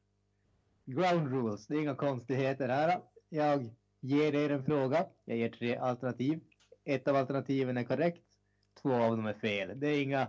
Ground 0.86 1.28
rules, 1.32 1.68
det 1.68 1.76
är 1.76 1.82
inga 1.82 1.96
konstigheter 1.96 2.70
här. 2.70 3.02
Jag 3.30 3.76
ger 4.02 4.36
er 4.36 4.50
en 4.50 4.66
fråga. 4.66 5.06
Jag 5.26 5.38
ger 5.38 5.50
tre 5.50 5.76
alternativ. 5.76 6.40
Ett 6.86 7.08
av 7.08 7.16
alternativen 7.16 7.78
är 7.78 7.84
korrekt. 7.84 8.24
Två 8.82 8.94
av 8.94 9.18
dem 9.18 9.26
är 9.26 9.34
fel. 9.34 9.80
Det 9.80 9.88
är 9.88 10.02
inga 10.02 10.28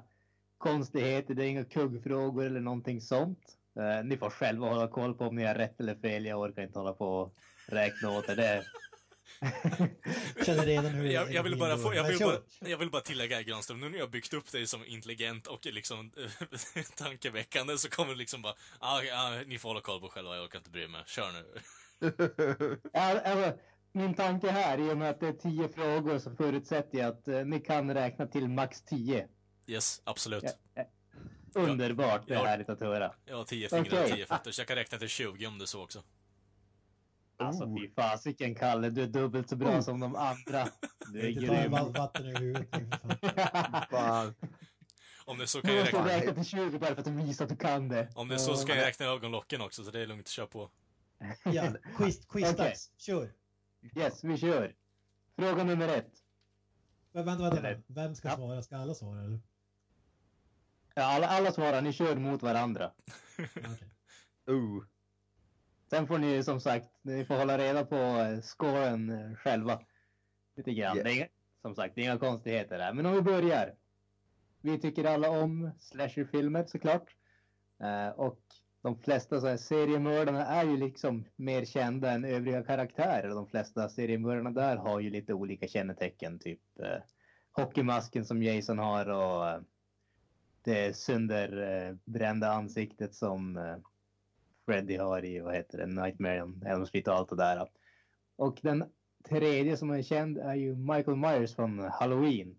konstigheter, 0.59 1.35
det 1.35 1.45
är 1.45 1.49
inga 1.49 1.65
kuggfrågor 1.65 2.45
eller 2.47 2.61
någonting 2.61 3.01
sånt. 3.01 3.57
Eh, 3.77 4.05
ni 4.05 4.17
får 4.17 4.31
själva 4.31 4.69
hålla 4.69 4.89
koll 4.89 5.15
på 5.15 5.25
om 5.25 5.37
ni 5.37 5.45
har 5.45 5.55
rätt 5.55 5.81
eller 5.81 5.95
fel. 5.95 6.27
Jag 6.27 6.41
orkar 6.41 6.63
inte 6.63 6.79
hålla 6.79 6.93
på 6.93 7.07
och 7.07 7.35
räkna 7.67 8.11
åt 8.11 8.29
er. 8.29 8.37
Det. 8.37 8.65
Känner 10.47 10.67
redan 10.67 10.87
hur 10.87 11.05
det 11.05 11.13
Jag, 11.13 11.33
jag, 11.33 11.43
vill 11.43 11.59
bara 11.59 11.77
få, 11.77 11.95
jag, 11.95 12.03
Men 12.03 12.11
vill 12.11 12.19
kör. 12.19 12.27
bara, 12.61 12.69
jag 12.71 12.79
vill 12.79 12.91
bara 12.91 13.03
tillägga 13.03 13.37
här, 13.37 13.43
Granström, 13.43 13.81
nu 13.81 13.89
när 13.89 13.99
jag 13.99 14.11
byggt 14.11 14.35
upp 14.35 14.53
dig 14.53 14.67
som 14.67 14.85
intelligent 14.87 15.47
och 15.47 15.67
liksom 15.67 16.13
tankeväckande 16.97 17.79
så 17.79 17.91
kommer 17.91 18.13
det 18.13 18.19
liksom 18.19 18.43
bara, 18.43 18.55
ah, 18.79 19.01
ah, 19.13 19.43
ni 19.47 19.59
får 19.59 19.69
hålla 19.69 19.81
koll 19.81 20.01
på 20.01 20.09
själva, 20.09 20.37
jag 20.37 20.45
orkar 20.45 20.59
inte 20.59 20.71
bry 20.71 20.89
mig. 20.89 21.03
Kör 21.07 21.33
nu. 21.33 21.61
Alltså, 22.95 23.59
min 23.93 24.15
tanke 24.15 24.51
här, 24.51 24.79
i 24.79 24.93
och 24.93 24.99
med 24.99 25.11
att 25.11 25.21
det 25.21 25.29
är 25.29 25.33
tio 25.33 25.69
frågor 25.69 26.19
så 26.19 26.31
förutsätter 26.31 26.99
jag 26.99 27.09
att 27.09 27.29
eh, 27.29 27.45
ni 27.45 27.61
kan 27.61 27.95
räkna 27.95 28.27
till 28.27 28.49
max 28.49 28.83
tio. 28.83 29.29
Yes, 29.67 30.01
absolut. 30.05 30.45
Ja. 30.75 30.85
Underbart, 31.55 32.23
det 32.29 32.35
är 32.35 32.45
härligt 32.45 32.69
att 32.69 32.81
höra. 32.81 33.15
Jag 33.25 33.37
har 33.37 33.45
tio 33.45 33.69
fingrar 33.69 34.03
och 34.03 34.09
tio 34.11 34.27
fötter, 34.27 34.51
så 34.51 34.61
jag 34.61 34.69
kan 34.69 34.77
räkna 34.77 34.99
till 34.99 35.09
20 35.09 35.47
om 35.47 35.59
det 35.59 35.67
så 35.67 35.83
också. 35.83 36.03
Alltså 37.37 37.65
Oh. 37.65 37.81
fy 37.81 37.91
fasiken 37.95 38.55
Kalle, 38.55 38.91
du 38.91 39.03
är 39.03 39.07
dubbelt 39.07 39.49
så 39.49 39.57
bra 39.57 39.83
som 39.83 40.01
de 40.01 40.17
andra. 40.17 40.69
Du 41.13 41.21
är 41.27 41.31
grym. 41.31 41.71
va- 41.73 41.93
vatten 41.97 42.27
över 42.27 42.41
huvudet. 42.41 42.69
Om 45.25 45.39
det 45.39 45.47
så 45.47 45.61
kan 45.61 45.71
Du 45.71 45.77
jag 45.77 45.85
måste 45.85 45.97
räkna, 45.99 46.09
räkna 46.17 46.35
till 46.35 46.45
20 46.45 46.79
bara 46.79 46.91
för 46.95 46.99
att 46.99 47.05
du 47.05 47.11
visar 47.11 47.45
att 47.45 47.49
du 47.51 47.57
kan 47.57 47.89
det. 47.89 48.09
om 48.15 48.29
det 48.29 48.35
är 48.35 48.39
så 48.39 48.67
kan 48.67 48.77
jag 48.77 48.87
räkna 48.87 49.07
ögonlocken 49.07 49.61
också, 49.61 49.85
så 49.85 49.91
det 49.91 50.01
är 50.01 50.07
lugnt, 50.07 50.29
kör 50.29 50.47
på. 50.47 50.71
Ja, 51.45 51.73
quiz, 51.97 52.27
quizdags. 52.27 52.91
Kör. 52.97 53.33
Yes, 53.97 54.25
vi 54.25 54.37
kör. 54.37 54.77
Fråga 55.37 55.65
nummer 55.65 55.89
ett. 55.89 56.13
Men 57.13 57.25
vänta, 57.25 57.43
vänta. 57.45 57.63
Vänta. 57.63 57.83
Vem 57.87 58.15
ska 58.15 58.29
Ja. 58.29 58.37
svara? 58.37 58.63
Ska 58.63 58.77
alla 58.77 58.95
svara 58.95 59.25
eller? 59.25 59.41
Ja, 60.95 61.03
alla, 61.05 61.27
alla 61.27 61.53
svarar, 61.53 61.83
ni 61.83 61.93
kör 61.93 62.17
mot 62.17 62.43
varandra. 62.43 62.93
Okej. 63.39 63.91
Uh. 64.49 64.85
Sen 65.91 66.07
får 66.07 66.19
ni 66.19 66.45
som 66.45 66.61
sagt, 66.61 66.89
ni 67.03 67.25
får 67.25 67.35
hålla 67.35 67.59
reda 67.59 67.85
på 67.85 67.97
eh, 67.97 68.41
scoren 68.41 69.11
eh, 69.11 69.37
själva. 69.37 69.81
Lite 70.57 70.73
grann. 70.73 70.97
Yeah. 70.97 71.05
Det 71.09 71.21
är, 71.23 71.29
som 71.63 71.75
sagt, 71.75 71.95
det 71.95 72.01
är 72.01 72.05
inga 72.05 72.19
konstigheter 72.19 72.79
där. 72.79 72.93
Men 72.93 73.07
om 73.07 73.13
vi 73.15 73.23
börjar. 73.23 73.77
Vi 74.61 74.81
tycker 74.81 75.05
alla 75.05 75.31
om 75.31 75.71
slasherfilmer 75.79 76.65
såklart. 76.67 77.15
Eh, 77.83 78.09
och 78.09 78.41
de 78.83 78.99
flesta 78.99 79.41
så 79.41 79.47
här, 79.47 79.57
seriemördarna 79.57 80.47
är 80.47 80.65
ju 80.65 80.77
liksom 80.77 81.25
mer 81.37 81.65
kända 81.65 82.11
än 82.11 82.25
övriga 82.25 82.63
karaktärer. 82.63 83.29
De 83.29 83.47
flesta 83.47 83.89
seriemördarna 83.89 84.51
där 84.51 84.77
har 84.77 85.01
ju 85.01 85.11
lite 85.11 85.35
olika 85.35 85.69
kännetecken. 85.69 86.39
Typ 86.39 86.61
eh, 86.79 87.03
hockeymasken 87.53 88.25
som 88.25 88.43
Jason 88.43 88.79
har 88.79 89.09
och 89.09 89.49
eh, 89.49 89.61
det 90.63 90.97
sönderbrända 90.97 92.47
eh, 92.47 92.57
ansiktet 92.57 93.15
som 93.15 93.57
eh, 93.57 93.77
Freddy 94.67 94.97
har 94.97 95.25
i, 95.25 95.41
vad 95.41 95.55
heter 95.55 95.79
det, 95.79 95.87
Nightmare 95.87 96.43
on 96.43 96.63
Elm 96.67 96.87
Street 96.87 97.09
och 97.09 97.15
allt 97.15 97.29
det 97.29 97.37
där. 97.37 97.69
Och 98.37 98.59
den 98.63 98.85
tredje 99.29 99.77
som 99.77 99.91
är 99.91 100.03
känd 100.03 100.39
är 100.39 100.55
ju 100.55 100.77
Michael 100.77 101.17
Myers 101.17 101.55
från 101.55 101.79
Halloween. 101.79 102.57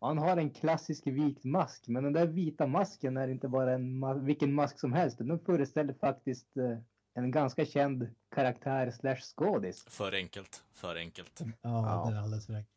Han 0.00 0.18
har 0.18 0.36
en 0.36 0.50
klassisk 0.50 1.06
vit 1.06 1.44
mask, 1.44 1.88
men 1.88 2.04
den 2.04 2.12
där 2.12 2.26
vita 2.26 2.66
masken 2.66 3.16
är 3.16 3.28
inte 3.28 3.48
bara 3.48 3.72
en 3.74 4.04
ma- 4.04 4.24
vilken 4.24 4.52
mask 4.54 4.80
som 4.80 4.92
helst. 4.92 5.18
Den 5.18 5.38
föreställer 5.38 5.94
faktiskt 5.94 6.56
eh, 6.56 6.78
en 7.14 7.30
ganska 7.30 7.64
känd 7.64 8.08
karaktär 8.34 8.90
slash 8.90 9.16
skådis. 9.36 9.84
För 9.88 10.12
enkelt, 10.12 10.62
för 10.74 10.96
enkelt. 10.96 11.40
Ja, 11.40 11.50
Ja. 11.62 12.10
det 12.10 12.16
är 12.16 12.20
alldeles 12.22 12.46
för 12.46 12.54
enkelt. 12.54 12.74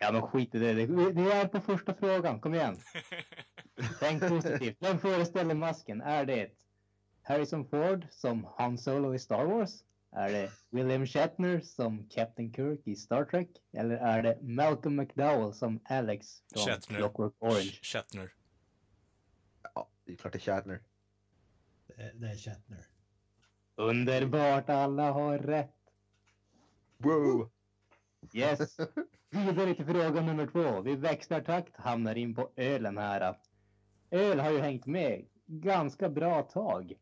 Ja 0.00 0.12
men 0.12 0.22
skit 0.22 0.54
i 0.54 0.58
det. 0.58 0.72
Det 1.12 1.32
är 1.32 1.48
på 1.48 1.60
första 1.60 1.94
frågan, 1.94 2.40
kom 2.40 2.54
igen. 2.54 2.76
Tänk 4.00 4.28
positivt. 4.28 4.76
Vem 4.80 4.98
föreställer 4.98 5.54
masken? 5.54 6.00
Är 6.00 6.24
det 6.26 6.50
Harrison 7.22 7.64
Ford 7.68 8.06
som 8.10 8.46
Han 8.58 8.78
Solo 8.78 9.14
i 9.14 9.18
Star 9.18 9.44
Wars? 9.44 9.84
Är 10.10 10.28
det 10.32 10.50
William 10.70 11.06
Shatner 11.06 11.60
som 11.60 12.08
Captain 12.08 12.52
Kirk 12.52 12.80
i 12.84 12.96
Star 12.96 13.24
Trek? 13.24 13.48
Eller 13.72 13.96
är 13.96 14.22
det 14.22 14.38
Malcolm 14.42 14.96
McDowell 14.96 15.54
som 15.54 15.80
Alex 15.84 16.42
från 16.52 16.62
Shatner. 16.62 16.98
Clockwork 16.98 17.34
Orange? 17.38 17.78
Shatner. 17.82 18.32
Ja, 19.74 19.88
det 20.04 20.12
är 20.12 20.16
klart 20.16 20.32
det 20.32 20.38
är 20.38 20.40
Shatner. 20.40 20.80
Det 21.86 22.02
är, 22.02 22.14
det 22.14 22.28
är 22.28 22.36
Shatner. 22.36 22.86
Underbart, 23.74 24.68
alla 24.68 25.10
har 25.12 25.38
rätt. 25.38 25.74
Wow. 26.96 27.50
Yes. 28.32 28.76
Vidare 29.30 29.74
till 29.74 29.86
fråga 29.86 30.20
nummer 30.20 30.46
två. 30.46 30.80
Vi 30.80 30.96
växlar 30.96 31.40
takt, 31.40 31.76
hamnar 31.76 32.14
in 32.14 32.34
på 32.34 32.50
ölen 32.56 32.98
här. 32.98 33.38
Öl 34.10 34.40
har 34.40 34.50
ju 34.50 34.58
hängt 34.58 34.86
med 34.86 35.26
ganska 35.46 36.08
bra 36.08 36.42
tag. 36.42 36.92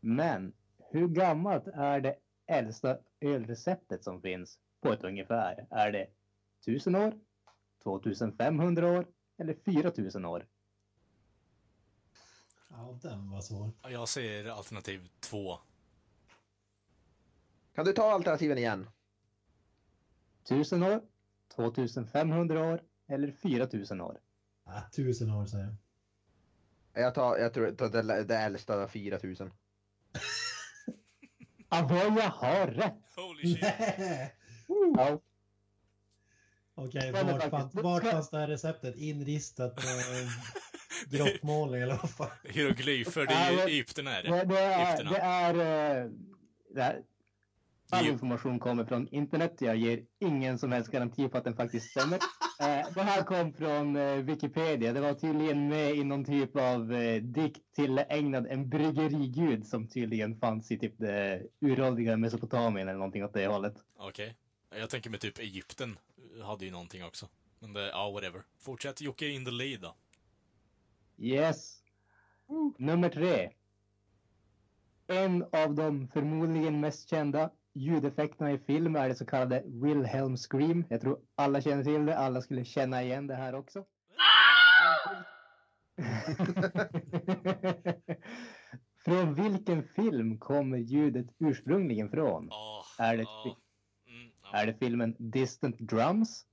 Men 0.00 0.52
hur 0.90 1.08
gammalt 1.08 1.66
är 1.66 2.00
det 2.00 2.16
äldsta 2.46 2.98
ölreceptet 3.20 4.04
som 4.04 4.22
finns 4.22 4.58
på 4.80 4.92
ett 4.92 5.04
ungefär? 5.04 5.66
Är 5.70 5.92
det 5.92 6.08
1000 6.60 6.94
år, 6.94 7.14
2500 7.82 8.98
år 8.98 9.06
eller 9.38 9.54
4000 9.54 10.24
år? 10.24 10.46
Ja, 12.70 12.98
den 13.02 13.30
var 13.30 13.40
svår. 13.40 13.70
Jag 13.82 14.08
säger 14.08 14.50
alternativ 14.50 15.08
två. 15.20 15.58
Kan 17.74 17.84
du 17.84 17.92
ta 17.92 18.12
alternativen 18.12 18.58
igen? 18.58 18.86
1000 20.42 20.82
år, 20.82 21.02
2500 21.54 22.72
år 22.72 22.82
eller 23.06 23.32
4000 23.32 24.00
år? 24.00 24.20
Ah, 24.64 24.82
tusen 24.96 25.30
år 25.30 25.46
säger 25.46 25.64
jag. 25.64 27.04
Jag 27.04 27.14
tar, 27.14 27.36
jag 27.38 27.54
tror 27.54 28.24
det 28.24 28.36
äldsta 28.36 28.88
4000. 28.88 29.50
Avoya 31.78 32.28
har 32.28 32.66
rätt! 32.66 32.94
Holy 33.16 33.54
shit. 33.54 33.64
Ja, 34.96 35.20
Okej, 36.76 37.12
det 37.12 37.22
vart, 37.22 37.50
fanns, 37.50 37.74
vart 37.74 38.04
fanns 38.04 38.30
det 38.30 38.38
här 38.38 38.48
receptet? 38.48 38.96
Inristat 38.96 39.76
på 39.76 39.82
en 39.82 40.28
grottmålning 41.18 41.82
eller 41.82 41.96
vad 42.02 42.10
fan? 42.10 42.30
Hieroglyfer, 42.44 43.26
det 43.26 43.34
är 43.34 43.66
Egypten 43.68 44.06
är 44.06 44.22
Det, 44.22 44.28
det. 44.30 44.44
det 44.44 44.58
är... 44.58 45.04
Det 45.04 45.16
är, 45.18 45.54
eh, 46.04 46.10
det 46.74 46.82
här, 46.82 47.02
all 47.90 48.06
information 48.06 48.58
kommer 48.58 48.84
från 48.84 49.08
internet. 49.08 49.56
Jag 49.58 49.76
ger 49.76 50.00
ingen 50.20 50.58
som 50.58 50.72
helst 50.72 50.90
garanti 50.90 51.28
på 51.28 51.38
att 51.38 51.44
den 51.44 51.56
faktiskt 51.56 51.90
stämmer. 51.90 52.18
Eh, 52.60 52.92
det 52.94 53.02
här 53.02 53.22
kom 53.22 53.52
från 53.52 53.96
eh, 53.96 54.16
Wikipedia. 54.16 54.92
Det 54.92 55.00
var 55.00 55.14
tydligen 55.14 55.68
med 55.68 55.94
i 55.94 56.04
någon 56.04 56.24
typ 56.24 56.56
av 56.56 56.92
eh, 56.92 57.22
dikt 57.22 57.74
tillägnad 57.74 58.46
en 58.46 58.68
bryggerigud 58.68 59.66
som 59.66 59.88
tydligen 59.88 60.38
fanns 60.38 60.70
i 60.70 60.78
typ 60.78 60.94
det 60.98 61.42
uråldriga 61.60 62.16
Mesopotamien 62.16 62.88
eller 62.88 62.98
någonting 62.98 63.24
åt 63.24 63.34
det 63.34 63.46
hållet. 63.46 63.74
Okej. 63.96 64.36
Jag 64.70 64.90
tänker 64.90 65.10
med 65.10 65.20
typ 65.20 65.38
Egypten 65.38 65.98
hade 66.44 66.64
ju 66.64 66.70
någonting 66.70 67.04
också. 67.04 67.28
Men 67.58 67.72
det, 67.72 67.88
ja, 67.88 68.10
whatever. 68.10 68.42
Fortsätt 68.58 69.00
Jocke 69.00 69.28
in 69.28 69.44
the 69.44 69.50
lead 69.50 69.80
då. 69.80 69.94
Yes. 71.18 71.82
Nummer 72.78 73.08
tre. 73.08 73.50
En 75.06 75.44
av 75.52 75.74
de 75.74 76.08
förmodligen 76.08 76.80
mest 76.80 77.08
kända 77.08 77.50
ljudeffekterna 77.74 78.52
i 78.52 78.58
film 78.58 78.96
är 78.96 79.08
det 79.08 79.14
så 79.14 79.26
kallade 79.26 79.62
Wilhelm 79.66 80.36
Scream. 80.36 80.84
Jag 80.90 81.00
tror 81.00 81.20
alla 81.34 81.60
känner 81.60 81.84
till 81.84 82.06
det. 82.06 82.18
Alla 82.18 82.42
skulle 82.42 82.64
känna 82.64 83.02
igen 83.02 83.26
det 83.26 83.34
här 83.34 83.54
också. 83.54 83.84
från 89.04 89.34
vilken 89.34 89.88
film 89.88 90.38
kommer 90.38 90.78
ljudet 90.78 91.26
ursprungligen 91.38 92.10
från? 92.10 92.46
Ja, 92.50 92.84
Är 92.98 93.16
det- 93.16 93.22
ja. 93.22 93.56
Mm. 94.08 94.30
Är 94.52 94.66
det 94.66 94.74
filmen 94.78 95.16
Distant 95.18 95.78
Drums? 95.78 96.46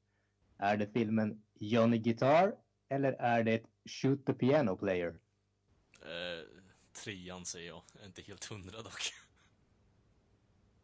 Är 0.57 0.77
det 0.77 0.87
filmen 0.93 1.43
Johnny 1.59 1.97
Guitar? 1.97 2.55
Eller 2.89 3.13
är 3.13 3.43
det 3.43 3.63
Shoot 3.89 4.25
the 4.25 4.33
Piano 4.33 4.77
Player? 4.77 5.07
Eh, 6.01 6.45
trean 7.03 7.45
säger 7.45 7.67
jag. 7.67 7.81
Jag 7.93 8.03
är 8.03 8.07
inte 8.07 8.21
helt 8.21 8.45
hundra 8.45 8.81
dock. 8.81 9.01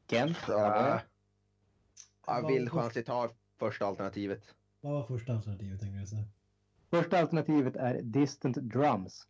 Kent? 0.10 0.38
Ja, 0.48 1.02
jag 2.28 2.48
vill 2.48 2.70
chansigt 2.70 3.08
ta 3.08 3.30
första 3.60 3.86
alternativet. 3.86 4.56
Vad 4.82 4.94
var 4.94 5.04
första 5.04 5.34
alternativet 5.34 5.80
tänkte 5.80 6.00
jag 6.00 6.08
säga? 6.08 6.24
Första 6.90 7.20
alternativet 7.20 7.76
är 7.76 8.02
Distant 8.02 8.58
Drums. 8.58 9.28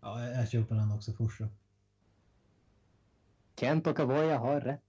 Ja, 0.00 0.24
jag, 0.24 0.36
jag 0.36 0.48
köper 0.48 0.74
den 0.74 0.92
också 0.92 1.12
först 1.12 1.38
så. 1.38 1.48
Kent 3.56 3.86
och 3.86 4.00
Avoya 4.00 4.38
har 4.38 4.60
rätt. 4.60 4.80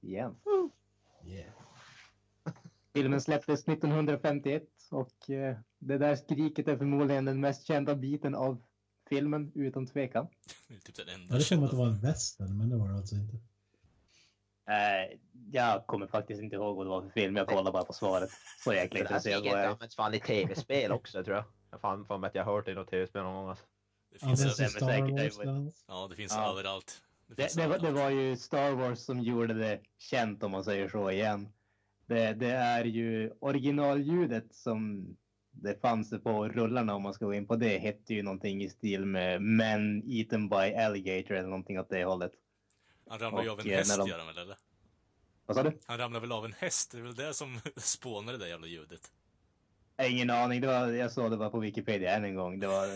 Igen. 0.00 0.36
Yeah. 1.24 1.52
Filmen 2.94 3.20
släpptes 3.20 3.68
1951 3.68 4.62
och 4.90 5.30
eh, 5.30 5.56
det 5.78 5.98
där 5.98 6.16
skriket 6.16 6.68
är 6.68 6.76
förmodligen 6.76 7.24
den 7.24 7.40
mest 7.40 7.66
kända 7.66 7.94
biten 7.94 8.34
av 8.34 8.62
filmen 9.08 9.52
utan 9.54 9.86
tvekan. 9.86 10.26
Det 10.68 10.74
är 10.74 10.78
typ 10.78 10.96
den 10.96 11.06
Jag 11.08 11.14
enda 11.14 11.32
hade 11.32 11.44
för 11.44 11.56
mig 11.56 11.60
kända. 11.60 11.64
att 11.64 11.70
det 11.70 11.76
var 11.76 11.86
en 11.86 12.00
western, 12.00 12.58
men 12.58 12.70
det 12.70 12.76
var 12.76 12.88
det 12.88 12.94
alltså 12.94 13.14
inte. 13.14 13.36
Eh, 14.68 15.18
jag 15.52 15.86
kommer 15.86 16.06
faktiskt 16.06 16.42
inte 16.42 16.56
ihåg 16.56 16.76
vad 16.76 16.86
det 16.86 16.90
var 16.90 17.02
för 17.02 17.08
film. 17.10 17.36
Jag 17.36 17.46
kollar 17.48 17.72
bara 17.72 17.84
på 17.84 17.92
svaret. 17.92 18.30
Så 18.64 18.72
jäkla 18.72 18.98
Det 19.00 19.08
här 19.08 19.16
intresserad 19.16 19.42
var 19.44 19.58
jag. 19.58 19.70
används 19.72 19.96
fan 19.96 20.14
i 20.14 20.20
tv-spel 20.20 20.92
också 20.92 21.24
tror 21.24 21.36
jag. 21.36 21.44
Jag 21.70 21.80
fan 21.80 22.06
för 22.06 22.18
mig 22.18 22.28
att 22.28 22.34
jag 22.34 22.44
har 22.44 22.52
hört 22.52 22.64
det 22.64 22.72
i 22.72 22.74
något 22.74 22.90
tv-spel 22.90 23.22
någon 23.22 23.34
gång. 23.34 23.48
Alltså. 23.48 23.64
Det 24.12 24.18
finns, 24.18 24.40
Används 24.40 24.56
det 24.56 24.62
i 24.62 24.66
är 24.66 24.68
Star 24.70 24.86
säkert- 24.86 25.16
det 25.16 25.22
Wars 25.22 25.38
var- 25.38 25.72
ja, 25.88 26.06
det 26.10 26.16
finns 26.16 26.32
Ja. 26.32 26.50
överallt. 26.52 27.02
Det, 27.26 27.34
Det, 27.34 27.42
finns 27.42 27.54
det, 27.54 27.66
var, 27.68 27.78
det 27.78 27.88
överallt. 27.88 28.14
var 28.14 28.20
ju 28.22 28.36
Star 28.36 28.70
Wars 28.72 28.98
som 28.98 29.20
gjorde 29.20 29.54
det 29.54 29.80
känt 29.98 30.42
om 30.42 30.50
man 30.50 30.64
säger 30.64 30.88
så 30.88 31.10
igen. 31.10 31.48
Det, 32.06 32.32
det 32.32 32.50
är 32.50 32.84
ju 32.84 33.32
originalljudet 33.40 34.54
som 34.54 35.06
det 35.54 35.80
fanns 35.80 36.10
på 36.22 36.48
rullarna 36.48 36.94
om 36.94 37.02
man 37.02 37.14
ska 37.14 37.24
gå 37.26 37.34
in 37.34 37.46
på 37.46 37.56
det 37.56 37.78
hette 37.78 38.14
ju 38.14 38.22
någonting 38.22 38.62
i 38.62 38.68
stil 38.68 39.04
med 39.06 39.42
Men 39.42 40.02
eaten 40.06 40.48
by 40.48 40.56
alligator 40.74 41.34
eller 41.34 41.48
någonting 41.48 41.80
åt 41.80 41.88
det 41.90 42.04
hållet. 42.04 42.32
Han 43.08 43.18
ramlar 43.18 43.42
ju 43.42 43.50
av 43.50 43.60
en 43.60 43.66
eh, 43.70 43.76
häst, 43.76 43.98
de- 43.98 44.08
gör 44.08 44.18
han 44.18 44.26
väl 44.26 44.38
eller? 44.38 44.56
Vad 45.46 45.56
sa 45.56 45.62
du? 45.62 45.78
Han 45.86 45.98
ramlar 45.98 46.20
väl 46.20 46.32
av 46.32 46.44
en 46.44 46.52
häst? 46.52 46.90
Det 46.92 46.98
är 46.98 47.02
väl 47.02 47.14
det 47.14 47.34
som 47.34 47.60
spånar 47.76 48.32
det 48.32 48.38
där 48.38 48.46
jävla 48.46 48.66
ljudet. 48.66 49.12
Ingen 50.02 50.30
aning. 50.30 50.60
Det 50.60 50.66
var, 50.66 50.86
jag 50.88 51.12
såg 51.12 51.30
det 51.30 51.36
bara 51.36 51.50
på 51.50 51.58
Wikipedia 51.58 52.16
än 52.16 52.24
en 52.24 52.34
gång. 52.34 52.60
Det, 52.60 52.66
var, 52.66 52.86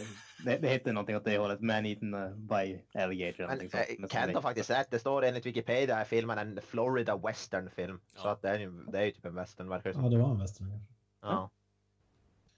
det, 0.44 0.58
det 0.58 0.68
hette 0.68 0.92
någonting 0.92 1.16
åt 1.16 1.24
det 1.24 1.38
hållet. 1.38 1.60
Man 1.60 1.86
eaten 1.86 2.10
by 2.48 2.80
alligator. 2.94 3.46
Men 3.46 3.58
sånt. 3.58 3.74
eh, 3.74 3.80
Kent 4.08 4.12
har 4.14 4.32
så- 4.32 4.42
faktiskt 4.42 4.70
rätt. 4.70 4.90
Det 4.90 4.98
står 4.98 5.24
enligt 5.24 5.46
Wikipedia 5.46 5.98
är 5.98 6.04
filmen 6.04 6.38
en 6.38 6.60
Florida 6.62 7.16
western 7.16 7.70
film. 7.70 8.00
Så 8.16 8.26
Ja. 8.28 8.30
att 8.32 8.42
det 8.42 8.48
är 8.48 8.58
ju 8.58 8.70
det 8.92 8.98
är 8.98 9.04
ju 9.04 9.10
typ 9.10 9.24
en 9.24 9.34
western 9.34 9.68
verkar 9.68 9.90
det 9.90 9.94
som. 9.94 10.04
Ja, 10.04 10.10
det 10.10 10.18
var 10.18 10.30
en 10.30 10.40
western. 10.40 10.80
Ja. 11.22 11.50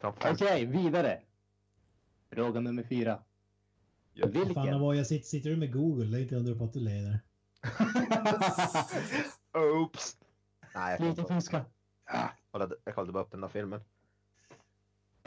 Okej, 0.03 0.67
vidare. 0.67 1.23
Fråga 2.31 2.61
nummer 2.61 2.83
fyra. 2.83 3.23
Fan, 4.21 4.31
Vilken? 4.33 4.81
vad 4.81 4.97
jag 4.97 5.07
sitter, 5.07 5.27
sitter 5.27 5.51
du 5.51 5.57
med 5.57 5.73
Google? 5.73 6.05
Det 6.07 6.19
är 6.19 6.23
inte 6.23 6.37
undra 6.37 6.55
på 6.55 6.65
att 6.65 6.73
du 6.73 6.81
leder. 6.81 7.21
Oops! 9.83 10.17
Nej, 10.75 10.91
jag, 10.91 11.15
Sluta 11.15 11.35
fuska. 11.35 11.65
kollade, 12.51 12.77
jag 12.85 12.95
kollade 12.95 13.13
bara 13.13 13.25
upp 13.25 13.31
den 13.31 13.41
där 13.41 13.49
filmen. 13.49 13.81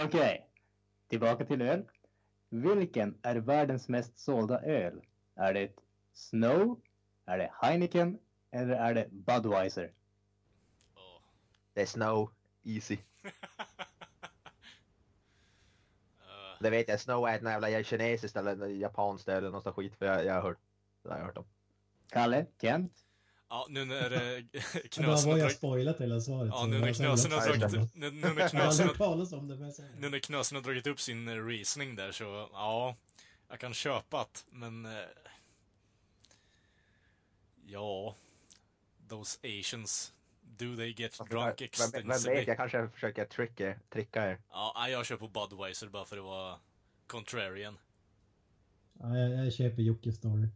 Okej, 0.02 0.50
tillbaka 1.08 1.46
till 1.46 1.62
öl. 1.62 1.86
Vilken 2.50 3.18
är 3.22 3.36
världens 3.36 3.90
mest 3.90 4.20
sålda 4.20 4.62
öl? 4.62 5.02
Är 5.36 5.54
det 5.54 5.72
Snow? 6.14 6.82
Är 7.26 7.38
det 7.38 7.52
Heineken? 7.62 8.20
Eller 8.52 8.76
är 8.76 8.94
det 8.94 9.08
Budweiser? 9.12 9.92
Det 11.74 11.82
är 11.82 11.86
Snow, 11.86 12.32
easy. 12.64 12.98
Det 16.64 16.70
vet 16.70 16.88
jag, 16.88 17.00
Snow 17.00 17.28
är 17.28 17.36
ett 17.36 17.44
jävla 17.44 17.84
kinesiskt 17.84 18.38
eller 18.38 18.68
japanskt 18.68 19.28
eller 19.28 19.50
något 19.50 19.64
sånt 19.64 19.76
skit 19.76 19.96
för 19.96 20.06
jag, 20.06 20.26
jag 20.26 20.34
har 20.34 20.42
hört. 20.42 20.58
Det 21.04 21.10
har 21.10 21.18
jag 21.18 21.26
hört 21.26 21.38
om. 21.38 21.46
Kalle? 22.10 22.46
Kent? 22.62 23.04
ja, 23.54 23.66
nu 23.70 23.86
när 23.86 24.10
knösen 24.90 25.30
har 25.30 25.38
jag 25.38 25.46
dragit... 25.46 25.58
spoilat 25.58 26.02
hela 26.02 26.22
svaret? 26.22 26.52
Ja, 26.54 26.66
nu 26.66 26.76
jag 26.76 26.82
när 26.82 26.94
knösen 26.94 27.32
har 27.32 27.48
dragit... 27.48 27.96
Nu, 27.96 28.12
nu 28.12 28.34
när 28.34 28.50
knösen 28.50 28.90
har... 28.98 29.34
om 29.34 29.48
det, 29.48 29.56
men 29.56 29.74
Nu 29.98 30.10
när 30.10 30.20
knösen 30.20 30.56
har 30.56 30.64
dragit 30.64 30.88
upp 30.88 31.00
sin 31.00 31.28
eh, 31.28 31.46
reasoning 31.46 31.96
där 31.96 32.12
så, 32.12 32.50
ja, 32.54 32.96
jag 33.50 33.60
kan 33.60 33.74
köpa 33.74 34.22
att, 34.22 34.46
men... 34.52 34.86
Eh, 34.86 34.92
ja, 37.66 38.16
those 39.10 39.40
asians, 39.44 40.14
do 40.58 40.76
they 40.76 40.94
get 40.98 41.18
drunk 41.30 41.32
vem, 41.32 41.56
vem 41.58 41.66
extensively? 41.66 42.40
vet, 42.40 42.48
jag 42.48 42.58
kanske 42.58 42.88
försöker 42.88 43.26
tricka, 43.26 43.76
tricka 43.90 44.32
er. 44.32 44.40
Ja, 44.50 44.88
jag 44.90 45.06
kör 45.06 45.18
på 45.18 45.28
Budweiser 45.28 45.88
bara 45.88 46.06
för 46.06 46.18
att 46.18 46.24
vara 46.24 46.56
contrarian. 47.08 47.78
Ja, 49.00 49.18
jag, 49.18 49.46
jag 49.46 49.54
köper 49.54 49.82
Jockes 49.82 50.16
story. 50.16 50.48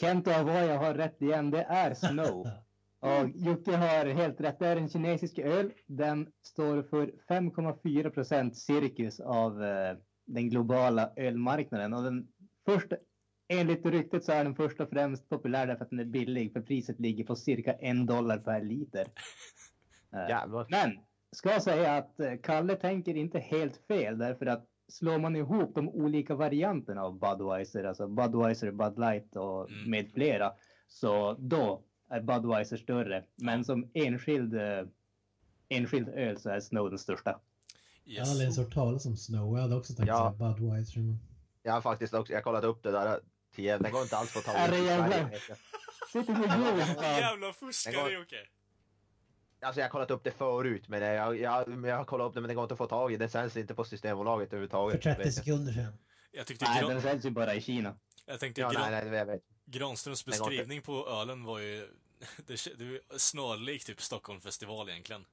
Kent 0.00 0.26
och 0.26 0.32
Avoya 0.32 0.78
har 0.78 0.94
rätt 0.94 1.22
igen. 1.22 1.50
Det 1.50 1.62
är 1.62 1.94
Snow. 1.94 2.48
Och 3.00 3.28
Jocke 3.34 3.76
har 3.76 4.06
helt 4.06 4.40
rätt. 4.40 4.58
Det 4.58 4.66
är 4.66 4.76
en 4.76 4.88
kinesisk 4.88 5.38
öl. 5.38 5.72
Den 5.86 6.32
står 6.42 6.82
för 6.82 7.06
5,4 7.28 8.10
procent 8.10 8.56
cirkus 8.56 9.20
av 9.20 9.64
eh, 9.64 9.96
den 10.26 10.50
globala 10.50 11.12
ölmarknaden. 11.16 11.94
Och 11.94 12.02
den 12.02 12.28
första, 12.64 12.96
enligt 13.48 13.86
ryktet 13.86 14.24
så 14.24 14.32
är 14.32 14.44
den 14.44 14.54
först 14.54 14.80
och 14.80 14.88
främst 14.90 15.28
populär 15.28 15.66
därför 15.66 15.84
att 15.84 15.90
den 15.90 15.98
är 15.98 16.04
billig. 16.04 16.52
För 16.52 16.60
priset 16.60 17.00
ligger 17.00 17.24
på 17.24 17.36
cirka 17.36 17.72
en 17.72 18.06
dollar 18.06 18.38
per 18.38 18.62
liter. 18.62 19.06
Jävlar. 20.12 20.66
Men 20.70 20.98
ska 21.32 21.60
säga 21.60 21.96
att 21.96 22.20
eh, 22.20 22.32
Kalle 22.42 22.76
tänker 22.76 23.16
inte 23.16 23.38
helt 23.38 23.76
fel 23.88 24.18
därför 24.18 24.46
att 24.46 24.64
slår 24.88 25.18
man 25.18 25.36
ihop 25.36 25.74
de 25.74 25.88
olika 25.88 26.34
varianterna 26.34 27.02
av 27.02 27.18
Budweiser, 27.18 27.84
alltså 27.84 28.08
Budweiser, 28.08 28.70
Bud 28.70 28.98
Light 28.98 29.36
och 29.36 29.70
Mm. 29.70 29.90
med 29.90 30.10
flera, 30.12 30.52
så 30.88 31.32
då 31.38 31.82
är 32.10 32.20
Budweiser 32.20 32.76
större. 32.76 33.24
Men 33.36 33.64
som 33.64 33.90
enskild, 33.94 34.54
eh, 34.54 34.86
enskild 35.68 36.08
öl 36.08 36.38
så 36.38 36.50
är 36.50 36.60
Snow 36.60 36.88
den 36.90 36.98
största. 36.98 37.40
Jag 38.04 38.24
har 38.24 38.30
aldrig 38.30 38.42
ens 38.44 38.58
Yes. 38.58 38.66
hört 38.66 38.74
talas 38.74 39.06
om 39.06 39.16
Snow. 39.16 39.56
Jag 39.56 39.62
hade 39.62 39.76
också 39.76 39.94
tänkt 39.94 40.08
Ja. 40.08 40.34
säga 40.38 40.52
Budweiser. 40.54 41.00
Men... 41.00 41.18
Jag 41.62 41.72
har 41.72 41.80
faktiskt 41.80 42.14
också, 42.14 42.32
jag 42.32 42.44
kollat 42.44 42.64
upp 42.64 42.82
det 42.82 42.90
där. 42.90 43.20
Tio, 43.58 43.78
den 43.78 43.92
går 43.92 44.02
inte 44.02 44.16
alls 44.16 44.36
att 44.36 44.44
ta 44.44 44.52
Är 44.52 44.70
det 44.70 44.78
jag. 44.78 45.40
Sitter 46.12 46.32
med 46.32 46.86
fan. 46.96 47.04
Jävla 47.04 47.52
fuskare 47.52 47.94
går- 47.94 48.10
Jocke! 48.12 48.36
Alltså 49.60 49.80
jag 49.80 49.84
har 49.86 49.90
kollat 49.90 50.10
upp 50.10 50.24
det 50.24 50.30
förut 50.30 50.88
men 50.88 51.02
jag, 51.02 51.38
jag, 51.40 51.86
jag 51.86 51.96
har 51.96 52.04
kollat 52.04 52.28
upp 52.28 52.34
det 52.34 52.40
men 52.40 52.48
det 52.48 52.54
går 52.54 52.64
inte 52.64 52.74
att 52.74 52.78
få 52.78 52.86
tag 52.86 53.12
i. 53.12 53.16
Det 53.16 53.28
säljs 53.28 53.56
inte 53.56 53.74
på 53.74 53.84
Systembolaget 53.84 54.48
För 54.48 54.56
överhuvudtaget. 54.56 55.02
30 55.02 55.18
vet 55.18 55.26
jag. 55.26 55.34
sekunder 55.34 55.72
sedan. 55.72 55.92
Jag 56.32 56.46
tyckte 56.46 56.64
Nej, 56.64 56.80
Gran... 56.80 56.90
den 56.90 57.02
säljs 57.02 57.24
ju 57.24 57.30
bara 57.30 57.54
i 57.54 57.60
Kina. 57.60 57.98
Jag 58.26 58.40
tänkte 58.40 58.60
Ja, 58.60 58.70
Gran... 58.70 58.90
nej, 58.92 59.04
nej, 59.04 59.18
jag 59.18 59.26
vet. 59.26 59.42
Granströms 59.64 60.24
beskrivning 60.24 60.82
på 60.82 61.08
ölen 61.08 61.44
var 61.44 61.58
ju... 61.58 61.88
Det, 62.46 62.78
det 62.78 62.84
var 62.84 63.18
snarlikt 63.18 63.86
typ 63.86 64.00
Stockholmsfestival 64.00 64.88
egentligen. 64.88 65.24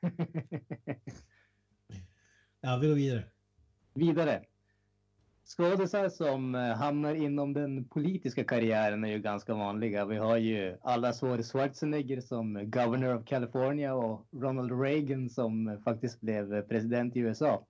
Ja, 2.60 2.76
vi 2.76 2.88
går 2.88 2.94
vidare. 2.94 3.24
Vidare. 3.94 4.44
Skådisar 5.48 6.08
som 6.08 6.54
eh, 6.54 6.76
hamnar 6.76 7.14
inom 7.14 7.52
den 7.52 7.84
politiska 7.84 8.44
karriären 8.44 9.04
är 9.04 9.08
ju 9.08 9.18
ganska 9.18 9.54
vanliga. 9.54 10.04
Vi 10.04 10.16
har 10.16 10.36
ju 10.36 10.76
allas 10.82 11.22
vår 11.22 11.42
Schwarzenegger 11.42 12.20
som 12.20 12.70
Governor 12.70 13.16
of 13.16 13.24
California 13.24 13.94
och 13.94 14.26
Ronald 14.30 14.80
Reagan 14.82 15.30
som 15.30 15.80
faktiskt 15.84 16.20
blev 16.20 16.62
president 16.62 17.16
i 17.16 17.20
USA. 17.20 17.66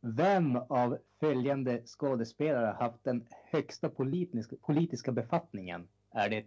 Vem 0.00 0.56
av 0.56 0.98
följande 1.20 1.82
skådespelare 1.86 2.66
har 2.66 2.88
haft 2.88 3.04
den 3.04 3.26
högsta 3.50 3.88
politiska, 3.88 4.56
politiska 4.56 5.12
befattningen? 5.12 5.88
Är 6.10 6.28
det 6.28 6.44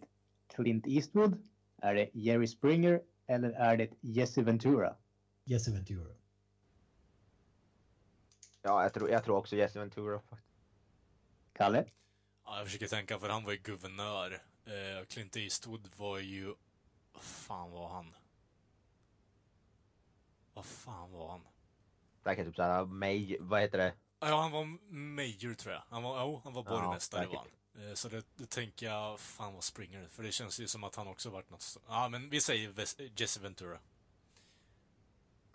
Clint 0.56 0.88
Eastwood? 0.88 1.44
Är 1.82 1.96
det 1.96 2.10
Jerry 2.14 2.48
Springer? 2.48 3.02
Eller 3.28 3.50
är 3.50 3.78
det 3.78 3.90
Jesse 4.02 4.42
Ventura? 4.42 4.96
Jesse 5.46 5.72
Ventura. 5.72 6.14
Ja, 8.62 8.84
jag 8.84 8.94
tror, 8.94 9.10
jag 9.10 9.24
tror 9.24 9.38
också 9.38 9.56
Jesse 9.56 9.80
Ventura. 9.80 10.20
faktiskt. 10.20 10.47
Kalle? 11.58 11.86
Ja, 12.46 12.58
jag 12.58 12.66
försöker 12.66 12.88
tänka 12.88 13.20
för 13.20 13.30
han 13.30 13.44
var 13.44 13.52
ju 13.52 13.58
guvernör. 13.58 14.34
Eh, 14.66 15.06
Clint 15.06 15.36
Eastwood 15.38 15.90
var 15.98 16.18
ju... 16.18 16.46
Vad 17.14 17.24
fan 17.24 17.72
var 17.72 17.90
han? 17.90 18.16
Vad 20.54 20.66
fan 20.66 21.12
var 21.12 21.30
han? 21.32 21.48
Säkert 22.24 22.46
typ 22.46 22.56
såhär, 22.56 22.86
May, 22.86 23.38
vad 23.40 23.62
heter 23.62 23.78
det? 23.78 23.94
Ja, 24.20 24.42
han 24.42 24.52
var 24.52 24.66
major 24.94 25.54
tror 25.54 25.74
jag. 25.74 25.84
Han 25.90 26.04
var, 26.04 26.22
jo, 26.22 26.42
han 26.44 26.54
var 26.54 26.64
Ja, 26.64 26.70
borgmästare 26.70 27.22
säkert. 27.24 27.36
var 27.36 27.48
han. 27.76 27.88
Eh, 27.90 27.94
Så 27.94 28.10
det, 28.10 28.26
det 28.36 28.50
tänker 28.50 28.86
jag, 28.86 29.20
fan 29.20 29.54
vad 29.54 29.64
Springer. 29.64 30.08
För 30.08 30.24
det 30.24 30.32
känns 30.32 30.60
ju 30.60 30.68
som 30.68 30.84
att 30.84 30.96
han 30.96 31.08
också 31.08 31.30
varit 31.30 31.50
något... 31.50 31.78
Ja, 31.88 32.10
men 32.10 32.30
vi 32.30 32.42
säger 32.42 32.74
Jesse 33.22 33.40
Ventura. 33.40 33.80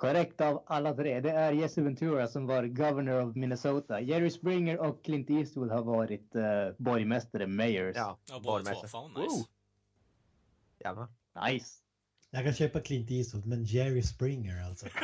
Korrekt 0.03 0.40
av 0.40 0.62
alla 0.66 0.94
tre. 0.94 1.20
Det 1.20 1.30
är 1.30 1.53
Jesse 1.53 1.82
Ventura 1.82 2.28
som 2.28 2.46
var 2.46 2.64
governor 2.64 3.28
of 3.28 3.36
Minnesota. 3.36 4.00
Jerry 4.00 4.30
Springer 4.30 4.78
och 4.78 5.05
Clint 5.05 5.30
Eastwood 5.30 5.70
har 5.70 5.82
varit 5.82 6.36
uh, 6.36 6.42
borgmästare, 6.78 7.46
mayors. 7.46 7.96
Ja, 7.96 8.18
Ja, 8.30 8.40
båda 8.44 8.74
två. 8.74 8.88
Fan 8.88 9.11
nice. 9.11 9.20
Woo! 9.20 9.44
Jävlar. 10.84 11.09
Nice. 11.48 11.66
Jag 12.30 12.44
kan 12.44 12.55
köpa 12.55 12.80
Clint 12.80 13.11
Eastwood, 13.11 13.46
men 13.46 13.64
Jerry 13.64 14.03
Springer 14.03 14.64
alltså. 14.68 14.86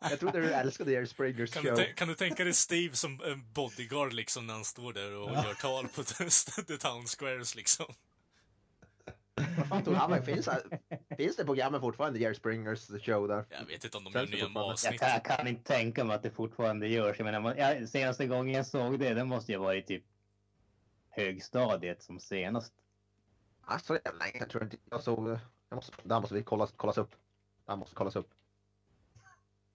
jag 0.00 0.20
trodde 0.20 0.40
du 0.40 0.52
älskade 0.52 0.92
Jerry 0.92 1.06
Springers 1.06 1.50
Kan 1.52 1.62
du, 1.64 1.68
show. 1.70 1.78
tän- 1.78 1.94
kan 1.94 2.08
du 2.08 2.14
tänka 2.14 2.44
dig 2.44 2.52
Steve 2.54 2.96
som 2.96 3.20
en 3.24 3.52
bodyguard 3.52 4.12
liksom 4.12 4.46
när 4.46 4.54
han 4.54 4.64
står 4.64 4.92
där 4.92 5.16
och 5.16 5.30
Ja. 5.30 5.44
gör 5.46 5.54
tal 5.54 5.88
på 5.88 6.02
the 6.62 6.76
town 6.78 7.06
squares 7.06 7.54
liksom? 7.54 7.86
Vad 9.58 9.68
fan 9.68 9.84
tog 9.84 9.94
han? 9.94 10.22
Finns, 10.22 10.48
finns 11.16 11.36
det 11.36 11.44
programmet 11.44 11.80
fortfarande, 11.80 12.18
Jerry 12.18 12.34
Springers 12.34 12.88
show 12.88 13.28
där? 13.28 13.44
Jag 13.50 13.66
vet 13.66 13.84
inte 13.84 13.98
om 13.98 14.04
de 14.04 14.12
Känns 14.12 14.30
gör 14.30 14.36
nya? 14.36 14.48
Jag 14.54 14.56
avsnitt. 14.70 15.00
kan, 15.00 15.08
jag 15.08 15.24
kan 15.24 15.46
inte 15.46 15.62
tänka 15.72 16.04
mig 16.04 16.16
att 16.16 16.22
det 16.22 16.30
fortfarande 16.30 16.88
görs. 16.88 17.18
Jag 17.18 17.24
menar, 17.24 17.40
man- 17.40 17.56
jag, 17.56 17.88
senaste 17.88 18.26
gången 18.26 18.54
jag 18.54 18.66
såg 18.66 18.98
det, 18.98 19.14
det 19.14 19.24
måste 19.24 19.52
ju 19.52 19.58
ha 19.58 19.64
varit 19.64 19.86
typ 19.86 20.04
högstadiet 21.08 22.02
som 22.02 22.20
senast. 22.20 22.74
Alltså, 23.60 23.92
det 23.92 24.00
är 24.08 24.12
länge. 24.12 24.38
Jag 24.38 24.50
tror 24.50 24.64
inte 24.64 24.76
jag 24.90 25.02
såg 25.02 25.26
det. 25.28 25.40
Jag 25.68 25.76
måste, 25.76 25.92
det 26.02 26.14
här 26.14 26.20
måste 26.20 26.34
vi 26.34 26.42
kollas, 26.42 26.72
kollas 26.72 26.98
upp. 26.98 27.10
Det 27.66 27.72
här 27.72 27.76
måste 27.76 27.94
kollas 27.94 28.16
upp. 28.16 28.30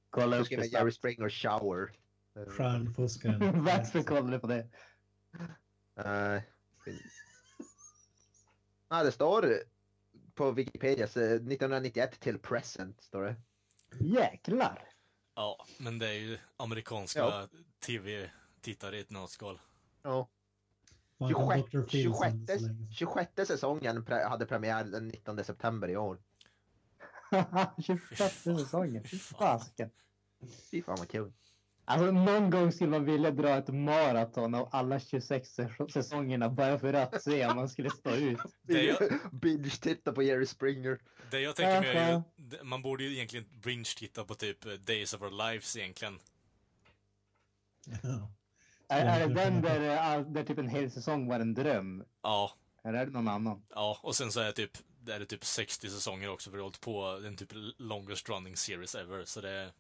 Kolla 0.10 0.38
upp 0.38 0.50
det 0.50 0.66
Jerry. 0.66 0.92
Springer 0.92 1.30
shower. 1.30 1.92
Stjärnfuskaren. 2.58 3.64
Varför 3.64 4.04
kollar 4.04 4.32
du 4.32 4.40
på 4.40 4.48
det? 4.48 4.68
Uh, 6.00 6.42
ah, 8.94 9.04
det 9.04 9.12
står 9.12 9.64
på 10.34 10.52
Wikipedia 10.52 11.08
så 11.08 11.20
1991 11.20 12.20
till 12.20 12.40
present 12.40 13.02
står 13.02 13.24
det. 13.24 13.36
Jäklar! 14.00 14.90
Ja, 15.36 15.66
men 15.80 16.00
det 16.00 16.08
är 16.08 16.14
ju 16.14 16.38
amerikanska 16.58 17.20
Ja. 17.20 17.48
tv-tittare 17.86 18.98
i 18.98 19.00
ett 19.00 19.10
nötskal. 19.10 19.60
Ja. 20.02 20.30
Man 21.18 21.34
kan 21.34 21.64
26, 21.72 21.72
Dr. 21.72 21.82
Phil 21.90 22.04
26, 22.14 22.46
sen 22.48 22.60
så 22.60 22.66
länge. 22.68 22.92
26 22.94 23.32
säsongen 23.48 24.06
pre, 24.06 24.24
hade 24.24 24.46
premiär 24.46 24.84
den 24.84 25.08
19 25.08 25.44
september 25.44 25.90
i 25.90 25.98
år. 25.98 26.22
26 27.86 28.44
säsongen. 28.44 29.04
Fy 29.04 29.18
fasiken. 29.20 29.90
Fy 30.72 30.82
fan 30.82 30.96
vad 31.00 31.10
kul. 31.10 31.34
Alltså 31.86 32.12
någon 32.12 32.50
gång 32.50 32.72
skulle 32.72 32.90
man 32.90 33.06
vilja 33.06 33.32
dra 33.32 33.50
ett 33.50 33.68
maraton 33.74 34.56
av 34.56 34.70
alla 34.72 35.00
26 35.00 35.50
säs- 35.60 35.92
säsongerna 35.94 36.50
bara 36.50 36.80
för 36.80 36.94
att 36.94 37.24
se 37.24 37.46
om 37.48 37.56
man 37.56 37.70
skulle 37.70 37.90
stå 37.90 38.10
ut. 38.16 38.40
Det 38.62 38.74
är 38.80 38.84
ju- 39.02 39.20
Binge-titta 39.32 40.12
på 40.14 40.24
Jerry 40.24 40.46
Springer. 40.46 41.00
Det 41.32 41.40
jag 41.40 41.56
tänker 41.56 41.82
mig 41.82 41.96
är 41.98 42.12
ju, 42.58 42.64
man 42.64 42.82
borde 42.82 43.04
ju 43.04 43.14
egentligen 43.16 43.46
binge-titta 43.64 44.24
på 44.26 44.36
typ 44.36 44.86
Days 44.88 45.14
of 45.14 45.22
Our 45.22 45.50
Lives 45.52 45.78
egentligen. 45.78 46.20
Ja. 48.04 48.32
Är, 48.90 49.06
är 49.06 49.28
det 49.28 49.34
den 49.34 49.62
där, 49.62 50.16
eh, 50.18 50.22
där 50.28 50.44
typ 50.44 50.58
en 50.58 50.68
hel 50.70 50.92
säsong 50.92 51.28
var 51.28 51.40
en 51.40 51.54
dröm? 51.54 52.04
Ja, 52.22 52.52
Eller 52.84 53.00
är 53.00 53.06
det 53.06 53.12
någon 53.12 53.28
annan? 53.28 53.64
ja, 53.70 54.00
och 54.04 54.16
sen 54.16 54.32
så 54.32 54.40
är 54.40 54.46
det 54.46 54.52
typ, 54.54 54.72
det 55.02 55.14
är 55.14 55.20
det 55.20 55.26
typ 55.26 55.46
60 55.46 55.90
säsonger 55.90 56.30
också 56.30 56.50
för 56.50 56.58
det 56.58 56.62
har 56.62 56.66
hållit 56.66 56.82
på, 56.82 57.20
den 57.24 57.38
typ 57.38 57.50
longest 57.78 58.30
running 58.30 58.56
series 58.58 58.96
ever, 58.96 59.26
så 59.26 59.42
det 59.42 59.50
är, 59.52 59.72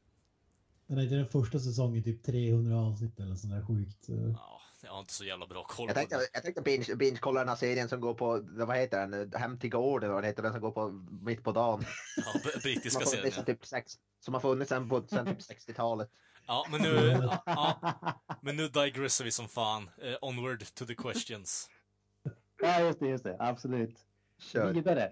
Den 0.94 1.00
är 1.00 1.04
inte 1.04 1.16
den 1.16 1.28
första 1.28 1.60
säsongen 1.60 2.04
typ 2.04 2.24
300 2.24 2.78
avsnitt 2.78 3.20
eller 3.20 3.36
sånt 3.36 3.54
där 3.54 3.66
sjukt. 3.66 4.10
eh. 4.10 4.16
ja, 4.16 4.62
jag 4.84 4.91
har 4.91 5.00
inte 5.00 5.14
så 5.14 5.26
jävla 5.26 5.48
bra 5.48 5.64
koll 5.64 5.88
Jag 5.88 5.96
på 5.96 6.00
tänkte, 6.00 6.18
det. 6.18 6.28
jag 6.34 6.44
tänkte 6.44 6.62
binge, 6.62 6.96
binge 6.96 7.18
kolla 7.22 7.39
den 7.39 7.50
här 7.50 7.56
serien 7.56 7.89
som 7.89 8.02
går 8.02 8.14
på, 8.14 8.39
vad 8.44 8.78
heter 8.78 9.08
den, 9.08 9.32
Hem 9.36 9.60
till 9.60 9.70
gården, 9.70 10.12
vad 10.12 10.26
heter, 10.26 10.44
den 10.44 10.52
som 10.52 10.62
går 10.62 10.72
på 10.72 10.89
mitt 11.22 11.44
på 11.44 11.52
dagen. 11.52 11.86
Ja, 12.18 12.24
Som 12.32 12.41
brittiska 12.64 13.06
serien. 13.06 13.32
sen 13.32 13.46
typ 13.46 13.66
sex, 13.66 13.94
som 14.20 14.34
har 14.34 14.41
funnits 14.41 14.70
sen, 14.70 14.89
på, 14.89 15.04
sen 15.08 15.26
typ 15.26 15.39
60-talet. 15.39 16.10
Ja, 16.48 16.66
men 16.72 16.82
nu, 16.82 16.96
ja, 17.22 17.44
ja, 17.46 17.80
men 18.41 18.56
nu 18.56 18.68
digressar 18.68 19.26
vi 19.26 19.32
som 19.32 19.48
fan. 19.48 19.89
Eh, 20.02 20.16
onward 20.22 20.64
to 20.74 20.86
the 20.86 20.96
questions. 20.96 21.70
Ja, 22.62 22.80
just 22.82 23.00
det, 23.00 23.08
just 23.08 23.24
det. 23.24 23.36
Absolut. 23.39 23.96
Kör. 24.39 24.74
Vidare. 24.74 25.12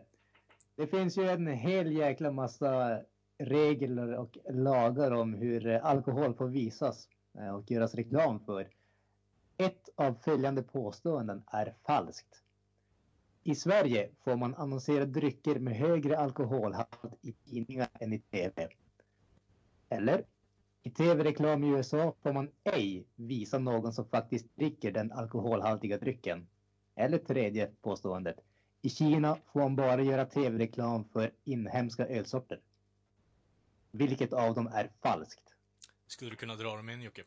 Det 0.76 0.88
finns 0.88 1.18
ju 1.18 1.30
en 1.30 1.48
hel 1.48 1.92
jäkla 1.92 2.32
massa 2.32 3.00
regler 3.46 4.14
och 4.14 4.38
lagar 4.50 5.12
om 5.12 5.34
hur 5.34 5.68
eh, 5.68 5.86
alkohol 5.86 6.34
får 6.34 6.48
visas 6.48 7.10
eh, 7.40 7.56
och 7.56 7.72
göras 7.72 7.96
reklam 7.96 8.40
för. 8.40 8.70
Ett 9.58 9.90
av 9.96 10.14
följande 10.14 10.64
påståenden 10.64 11.44
är 11.48 11.76
falskt. 11.86 12.44
I 13.44 13.56
Sverige 13.56 14.10
får 14.24 14.36
man 14.36 14.56
annonsera 14.56 15.06
drycker 15.06 15.60
med 15.60 15.76
högre 15.76 16.18
alkoholhalt 16.18 17.20
i 17.22 17.32
tidningar 17.32 17.88
än 17.94 18.14
i 18.14 18.20
TV. 18.20 18.68
Eller? 19.90 20.26
I 20.84 20.90
tv-reklam 20.90 21.64
i 21.64 21.68
USA 21.68 22.16
får 22.24 22.34
man 22.34 22.50
ej 22.64 23.06
visa 23.16 23.60
någon 23.60 23.94
som 23.94 24.06
faktiskt 24.06 24.56
dricker 24.56 24.92
den 24.92 25.12
alkoholhaltiga 25.12 25.98
drycken. 25.98 26.48
Eller 26.96 27.18
tredje 27.18 27.72
påståendet. 27.82 28.36
I 28.82 28.90
Kina 28.90 29.38
får 29.54 29.60
man 29.60 29.76
bara 29.76 30.02
göra 30.02 30.26
tv-reklam 30.26 31.06
för 31.14 31.32
inhemska 31.44 32.08
ölsorter. 32.08 32.60
Vilket 33.92 34.34
av 34.34 34.56
dem 34.56 34.68
är 34.68 34.92
falskt? 35.02 35.56
Skulle 36.08 36.32
du 36.32 36.38
kunna 36.38 36.56
dra 36.56 36.76
dem 36.76 36.90
in 36.90 37.02
Jocke? 37.02 37.24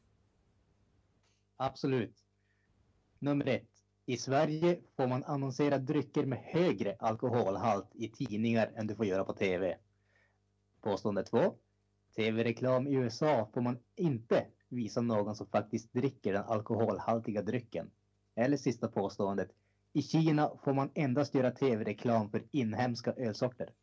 Absolut. 1.57 2.25
Nummer 3.19 3.47
ett. 3.47 3.69
I 4.07 4.17
Sverige 4.17 4.81
får 4.97 5.07
man 5.07 5.25
annonsera 5.25 5.79
drycker 5.79 6.27
med 6.27 6.39
högre 6.39 6.97
alkoholhalt 6.99 7.91
i 7.95 8.09
tidningar 8.09 8.73
än 8.77 8.87
du 8.87 8.97
får 8.97 9.07
göra 9.07 9.25
på 9.25 9.33
tv. 9.33 9.79
Påstående 10.81 11.25
två. 11.25 11.55
Tv-reklam 12.17 12.87
i 12.87 12.95
USA 12.95 13.51
får 13.55 13.61
man 13.61 13.79
inte 13.97 14.47
visa 14.69 15.01
någon 15.01 15.37
som 15.37 15.47
faktiskt 15.47 15.93
dricker 15.93 16.33
den 16.33 16.45
alkoholhaltiga 16.45 17.43
drycken. 17.43 17.91
Eller 18.35 18.57
sista 18.57 18.89
påståendet. 18.89 19.51
I 19.93 20.03
Kina 20.03 20.51
får 20.65 20.75
man 20.75 20.91
endast 20.95 21.35
göra 21.35 21.51
tv-reklam 21.51 22.31
för 22.31 22.45
inhemska 22.51 23.13
ölsorter. 23.13 23.75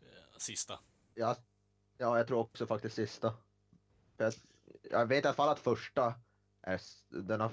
Eh, 0.00 0.38
Sista. 0.38 0.80
Ja, 1.14 1.36
ja, 2.02 2.16
jag 2.16 2.26
tror 2.26 2.38
också 2.38 2.66
faktiskt 2.66 2.94
sista. 2.94 3.34
För 4.16 4.24
Jag, 4.24 4.34
jag 4.90 5.06
vet 5.06 5.24
i 5.24 5.28
alla 5.28 5.34
fall 5.34 5.48
att 5.48 5.58
första 5.58 6.14
är, 6.62 6.80
den 7.08 7.40
har, 7.40 7.52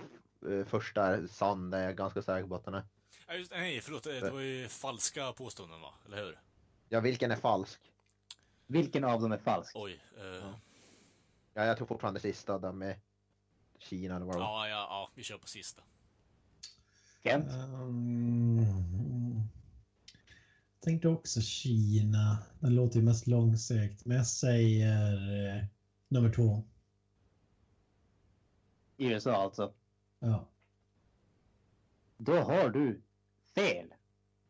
eh, 0.49 0.65
första 0.65 1.05
är 1.05 1.27
sann, 1.27 1.69
det 1.69 1.77
är 1.77 1.83
jag 1.83 1.95
ganska 1.97 2.21
säker 2.21 2.47
på 2.47 2.55
att 2.55 2.65
den 2.65 2.73
är. 2.73 2.83
Ja, 3.27 3.33
just, 3.33 3.51
nej, 3.51 3.81
förlåt. 3.81 4.03
Det 4.03 4.31
var 4.31 4.39
ju 4.39 4.67
falska 4.67 5.33
påståenden 5.33 5.81
va? 5.81 5.93
Eller 6.05 6.17
hur? 6.17 6.39
Ja, 6.89 6.99
vilken 6.99 7.31
är 7.31 7.35
falsk? 7.35 7.79
Vilken 8.67 9.03
av 9.03 9.21
dem 9.21 9.31
är 9.31 9.37
falsk? 9.37 9.71
Oj. 9.75 10.01
Eh, 10.17 10.25
ja. 10.25 10.59
Ja, 11.53 11.65
jag 11.65 11.77
tror 11.77 11.87
fortfarande 11.87 12.19
sista, 12.19 12.59
där 12.59 12.71
med 12.71 12.99
Kina 13.79 14.15
eller 14.15 14.25
vad 14.25 14.35
det 14.35 14.39
var. 14.39 14.67
Ja, 14.67 14.87
ja, 14.89 15.11
vi 15.15 15.23
kör 15.23 15.37
på 15.37 15.47
sista. 15.47 15.83
Kent? 17.23 17.51
Um, 17.51 18.98
tänkte 20.79 21.07
också 21.07 21.41
Kina. 21.41 22.37
Den 22.59 22.75
låter 22.75 22.99
ju 22.99 23.05
mest 23.05 23.27
långsökt. 23.27 24.05
Men 24.05 24.17
jag 24.17 24.27
säger 24.27 25.13
eh, 25.13 25.63
nummer 26.07 26.33
två. 26.33 26.63
USA 28.97 29.35
alltså. 29.35 29.73
Ja. 30.19 30.49
Då 32.17 32.35
har 32.35 32.69
du 32.69 33.01
fel. 33.55 33.93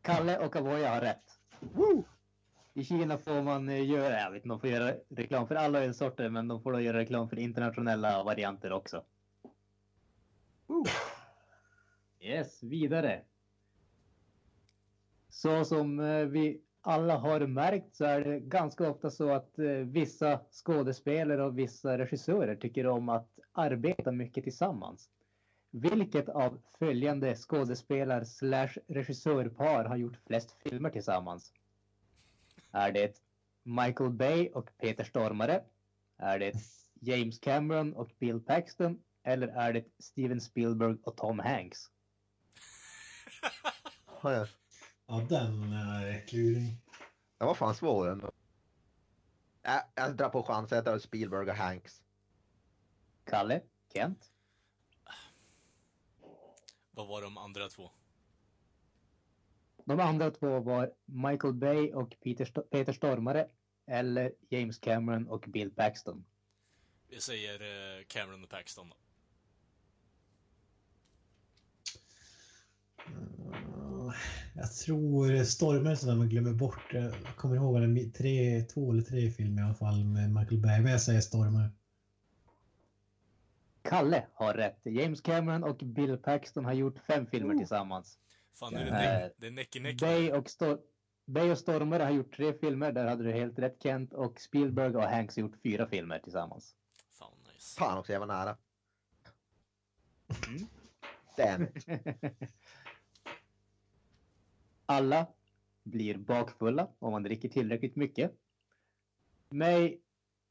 Kalle 0.02 0.46
och 0.46 0.56
Avoya 0.56 0.94
har 0.94 1.02
rätt. 1.02 1.40
Woo! 1.60 2.06
I 2.74 2.84
Kina 2.84 3.18
får 3.18 3.42
man 3.42 3.70
eh, 3.70 3.90
göra, 3.90 4.20
jag 4.20 4.32
vet 4.32 4.38
inte, 4.38 4.50
de 4.50 4.60
får 4.60 4.70
göra 4.70 4.96
reklam 5.10 5.48
för 5.48 5.56
alla 5.56 5.80
ölsorter 5.80 6.30
men 6.30 6.48
de 6.48 6.62
får 6.62 6.72
då 6.72 6.82
göra 6.82 6.98
reklam 6.98 7.30
för 7.30 7.40
internationella 7.40 8.24
varianter 8.24 8.72
också. 8.72 9.04
Woo! 10.68 10.86
Yes, 12.20 12.64
vidare. 12.64 13.24
Så 15.42 15.66
som 15.66 16.00
eh, 16.00 16.26
vi 16.26 16.62
alla 16.82 17.18
har 17.18 17.48
märkt 17.48 17.96
så 17.96 18.06
är 18.06 18.22
det 18.22 18.40
ganska 18.40 18.90
ofta 18.90 19.10
så 19.10 19.32
att 19.32 19.60
eh, 19.60 19.66
vissa 19.66 20.40
skådespelare 20.52 21.44
och 21.44 21.58
vissa 21.60 21.98
regissörer 21.98 22.56
tycker 22.56 22.88
om 22.88 23.10
att 23.10 23.30
arbeta 23.52 24.12
mycket 24.12 24.44
tillsammans. 24.44 25.10
Vilket 25.72 26.30
av 26.30 26.62
följande 26.80 27.36
skådespelar 27.36 28.24
slash 28.24 28.70
regissörpar 28.88 29.86
har 29.86 29.98
gjort 29.98 30.18
flest 30.28 30.56
filmer 30.64 30.90
tillsammans? 30.90 31.54
Är 32.72 32.92
det 32.92 33.22
Michael 33.64 34.10
Bay 34.10 34.50
och 34.50 34.70
Peter 34.78 35.04
Stormare? 35.04 35.64
Är 36.18 36.40
det 36.40 36.54
James 37.02 37.40
Cameron 37.40 37.94
och 37.94 38.12
Bill 38.20 38.40
Paxton? 38.40 39.00
Eller 39.24 39.48
är 39.48 39.74
det 39.74 39.86
Steven 40.00 40.42
Spielberg 40.42 40.98
och 41.04 41.18
Tom 41.18 41.40
Hanks? 41.40 41.80
Har 44.06 44.32
jag 44.32 44.48
Ja, 45.12 45.26
den 45.30 45.74
är 45.74 46.28
klurig. 46.28 46.78
Den 47.38 47.48
var 47.48 47.56
fan 47.56 47.76
svår 47.76 48.10
ändå. 48.10 48.32
Jag, 49.62 49.84
jag 49.96 50.16
drar 50.18 50.30
på 50.30 50.44
chansen, 50.44 50.76
jag 50.76 50.86
tar 50.86 51.00
Spielberg 51.00 51.50
och 51.50 51.56
Hanks. 51.56 52.02
Kalle? 53.24 53.62
Kent? 53.94 54.32
Vad 56.92 57.08
var 57.08 57.22
de 57.22 57.38
andra 57.38 57.70
två? 57.70 57.92
De 59.86 60.00
andra 60.00 60.32
två 60.32 60.60
var 60.60 60.94
Michael 61.06 61.54
Bay 61.54 61.94
och 61.94 62.16
Peter, 62.24 62.46
Sto- 62.46 62.70
Peter 62.70 62.94
Stormare 62.94 63.50
eller 63.86 64.34
James 64.50 64.80
Cameron 64.80 65.28
och 65.28 65.46
Bill 65.48 65.72
Paxton. 65.72 66.26
Vi 67.08 67.22
säger 67.22 67.54
eh, 68.00 68.04
Cameron 68.08 68.44
och 68.44 68.50
Paxton 68.50 68.90
då. 68.90 68.96
Jag 74.62 74.74
tror 74.74 75.44
Stormare 75.44 75.96
sådär 75.96 76.16
man 76.16 76.30
glömmer 76.30 76.54
bort. 76.54 76.94
Jag 76.94 77.14
kommer 77.36 77.56
ihåg 77.56 77.76
är 77.78 78.10
tre, 78.12 78.62
två 78.62 78.92
eller 78.92 79.02
tre 79.02 79.30
filmer 79.32 79.62
i 79.62 79.66
alla 79.66 79.74
fall 79.74 80.04
med 80.04 80.30
Michael 80.34 80.62
Bay. 80.62 80.82
Men 80.82 80.92
jag 80.92 81.02
säger 81.02 81.22
Stormare. 81.22 81.70
Kalle 83.82 84.26
har 84.34 84.54
rätt. 84.54 84.80
James 84.84 85.22
Cameron 85.22 85.64
och 85.64 85.78
Bill 85.78 86.18
Paxton 86.18 86.66
har 86.66 86.74
gjort 86.74 87.00
fem 87.00 87.26
filmer 87.28 87.56
tillsammans. 87.56 88.18
Fan, 88.54 88.74
nu 88.74 88.80
är 88.80 88.86
det, 88.86 89.34
det 89.38 89.48
är 89.48 89.52
neck 89.52 89.76
i 89.76 89.80
neck. 89.80 90.00
Bay 90.02 90.32
och, 90.32 90.50
Stor- 90.50 90.80
Bay 91.26 91.52
och 91.52 91.58
Stormare 91.58 92.04
har 92.04 92.12
gjort 92.12 92.36
tre 92.36 92.54
filmer, 92.54 92.92
där 92.92 93.06
hade 93.06 93.24
du 93.24 93.32
helt 93.32 93.60
rätt 93.60 93.84
Kent. 93.84 94.14
Och 94.14 94.40
Spielberg 94.42 94.96
och 94.96 95.04
Hanks 95.04 95.36
har 95.36 95.42
gjort 95.42 95.62
fyra 95.64 95.88
filmer 95.88 96.20
tillsammans. 96.20 96.76
Fan 97.12 97.32
nice. 97.54 97.80
Fan 97.80 97.98
också, 97.98 98.14
jag 98.14 98.20
var 98.20 98.28
nära. 98.28 98.58
Mm. 100.48 100.68
Damn. 101.38 101.68
Alla 104.92 105.28
blir 105.84 106.18
bakfulla 106.18 106.88
om 107.00 107.12
man 107.12 107.24
dricker 107.24 107.50
tillräckligt 107.50 107.96
mycket. 107.96 108.32
Mig, 109.50 110.02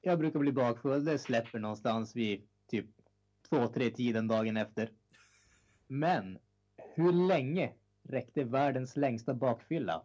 jag 0.00 0.18
brukar 0.18 0.38
bli 0.38 0.52
bakfull, 0.52 1.04
det 1.04 1.18
släpper 1.18 1.58
någonstans 1.58 2.16
vid 2.16 2.48
typ 2.66 2.86
två, 3.48 3.68
tre 3.68 3.90
tiden 3.90 4.28
dagen 4.28 4.56
efter. 4.56 4.90
Men 5.86 6.38
hur 6.76 7.12
länge 7.12 7.72
räckte 8.02 8.44
världens 8.44 8.96
längsta 8.96 9.34
bakfylla? 9.34 10.02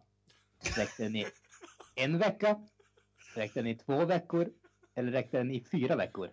Räckte 0.76 1.02
den 1.02 1.16
i 1.16 1.26
en 1.94 2.18
vecka? 2.18 2.68
Räckte 3.36 3.60
den 3.60 3.66
i 3.66 3.74
två 3.74 4.04
veckor? 4.04 4.52
Eller 4.94 5.12
räckte 5.12 5.38
den 5.38 5.50
i 5.50 5.64
fyra 5.64 5.96
veckor? 5.96 6.30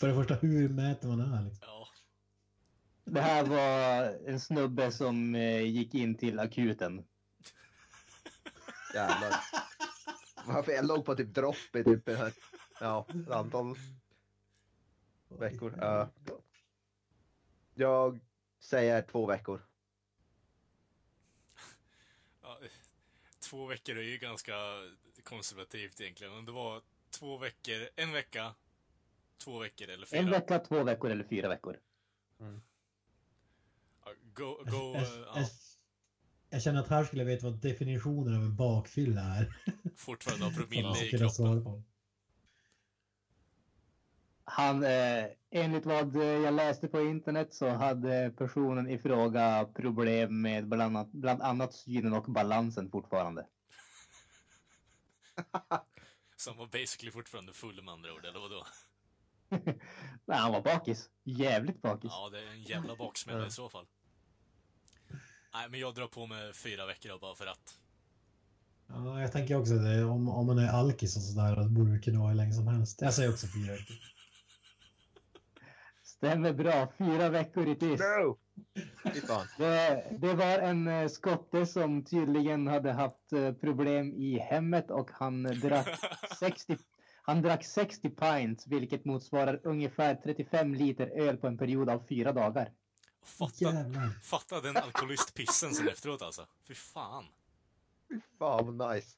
För 0.00 0.08
det 0.08 0.14
första, 0.14 0.34
hur 0.34 0.68
mäter 0.68 1.08
man 1.08 1.18
det 1.18 1.36
här? 1.36 1.44
Liksom? 1.44 1.77
Det 3.10 3.20
här 3.20 3.44
var 3.44 4.02
en 4.26 4.40
snubbe 4.40 4.92
som 4.92 5.34
eh, 5.34 5.62
gick 5.62 5.94
in 5.94 6.14
till 6.14 6.38
akuten. 6.38 7.04
Jävlar. 8.94 9.34
Varför 10.46 10.72
jag 10.72 10.86
låg 10.86 11.04
på 11.04 11.14
typ 11.14 11.34
dropp 11.34 11.76
i 11.76 11.84
typ 11.84 12.08
ett 12.08 12.34
ja, 12.80 13.06
ett 13.24 13.30
antal 13.30 13.74
veckor. 15.28 15.74
Ja. 15.80 16.10
jag 17.74 18.20
säger 18.60 19.02
två 19.02 19.26
veckor. 19.26 19.66
Ja, 22.42 22.58
två 23.50 23.66
veckor 23.66 23.96
är 23.98 24.02
ju 24.02 24.18
ganska 24.18 24.54
konservativt 25.22 26.00
egentligen. 26.00 26.32
Om 26.32 26.44
det 26.44 26.52
var 26.52 26.82
två 27.10 27.38
veckor, 27.38 27.88
en 27.96 28.12
vecka, 28.12 28.54
två 29.44 29.58
veckor 29.58 29.88
eller 29.88 30.06
fyra. 30.06 30.20
En 30.20 30.30
vecka, 30.30 30.58
två 30.58 30.82
veckor 30.82 31.10
eller 31.10 31.24
fyra 31.24 31.48
veckor. 31.48 31.80
Ja, 32.38 32.60
Go, 34.34 34.64
go, 34.64 34.94
Jag, 34.94 34.94
eh, 34.94 35.02
jag, 35.02 35.42
ja, 35.42 35.48
jag 36.50 36.62
känner 36.62 36.80
att 36.80 36.88
här 36.88 37.04
skulle 37.04 37.22
jag 37.22 37.26
veta 37.26 37.50
vad 37.50 37.60
definitionen 37.60 38.36
av 38.36 38.42
en 38.42 38.56
bakfylla 38.56 39.20
är. 39.20 39.54
fortfarande 39.96 40.44
ha 40.44 40.52
För 40.52 40.62
promille 40.62 41.04
i 41.04 41.10
kroppen. 41.10 41.84
Han, 44.44 44.84
eh, 44.84 45.24
enligt 45.50 45.86
vad 45.86 46.16
jag 46.16 46.54
läste 46.54 46.88
på 46.88 47.00
internet 47.00 47.54
så 47.54 47.68
hade 47.68 48.30
personen 48.38 48.90
i 48.90 48.98
fråga 48.98 49.68
problem 49.74 50.40
med 50.42 50.68
bland 50.68 50.82
annat, 50.96 51.12
bland 51.12 51.42
annat 51.42 51.74
synen 51.74 52.12
och 52.12 52.24
balansen 52.24 52.90
fortfarande. 52.90 53.46
Som 56.36 56.56
var 56.56 56.66
basically 56.66 57.10
fortfarande 57.10 57.52
full 57.52 57.82
med 57.82 57.94
andra 57.94 58.14
ord, 58.14 58.24
eller 58.24 58.40
vadå? 58.40 58.66
Nej, 60.24 60.38
han 60.38 60.52
var 60.52 60.62
bakis. 60.62 61.10
Jävligt 61.24 61.82
bakis. 61.82 62.10
Ja, 62.14 62.28
det 62.32 62.38
är 62.38 62.46
en 62.46 62.62
jävla 62.62 62.96
baksmälla 62.96 63.46
i 63.46 63.50
så 63.50 63.68
fall. 63.68 63.86
Nej, 65.58 65.68
men 65.70 65.80
jag 65.80 65.94
drar 65.94 66.06
på 66.06 66.26
med 66.26 66.56
fyra 66.56 66.86
veckor 66.86 67.18
bara 67.20 67.34
för 67.34 67.46
att. 67.46 67.78
Ja, 68.88 69.20
jag 69.20 69.32
tänker 69.32 69.56
också 69.56 69.74
det. 69.74 70.04
Om, 70.04 70.28
om 70.28 70.46
man 70.46 70.58
är 70.58 70.68
alkis 70.68 71.16
och 71.16 71.22
sådär, 71.22 71.56
då 71.56 71.68
borde 71.68 71.92
det 71.92 71.98
kunna 71.98 72.18
vara 72.18 72.28
hur 72.28 72.36
länge 72.36 72.52
som 72.52 72.66
helst. 72.68 73.00
Jag 73.00 73.14
säger 73.14 73.30
också 73.30 73.46
fyra 73.46 73.72
veckor. 73.72 73.96
Stämmer 76.02 76.52
bra. 76.52 76.92
Fyra 76.98 77.28
veckor 77.28 77.68
i 77.68 77.74
tyst. 77.74 78.02
No! 78.02 78.38
Det, 79.58 80.04
det 80.18 80.34
var 80.34 80.58
en 80.58 80.88
eh, 80.88 81.08
skotte 81.08 81.66
som 81.66 82.04
tydligen 82.04 82.66
hade 82.66 82.92
haft 82.92 83.32
eh, 83.32 83.52
problem 83.52 84.14
i 84.14 84.38
hemmet 84.38 84.90
och 84.90 85.10
han 85.12 85.42
drack 85.42 85.88
60, 86.38 86.76
han 87.22 87.42
drack 87.42 87.64
60 87.64 88.10
pints, 88.10 88.66
vilket 88.66 89.04
motsvarar 89.04 89.60
ungefär 89.64 90.14
35 90.14 90.74
liter 90.74 91.06
öl 91.06 91.36
på 91.36 91.46
en 91.46 91.58
period 91.58 91.90
av 91.90 92.02
fyra 92.08 92.32
dagar. 92.32 92.72
Fatta, 93.28 93.84
fatta 94.22 94.60
den 94.60 94.76
alkoholistpissen 94.76 95.74
sen 95.74 95.88
efteråt 95.88 96.22
alltså. 96.22 96.46
Fy 96.68 96.74
fan. 96.74 97.24
Fy 98.08 98.20
fan 98.38 98.76
vad 98.76 98.94
nice. 98.94 99.16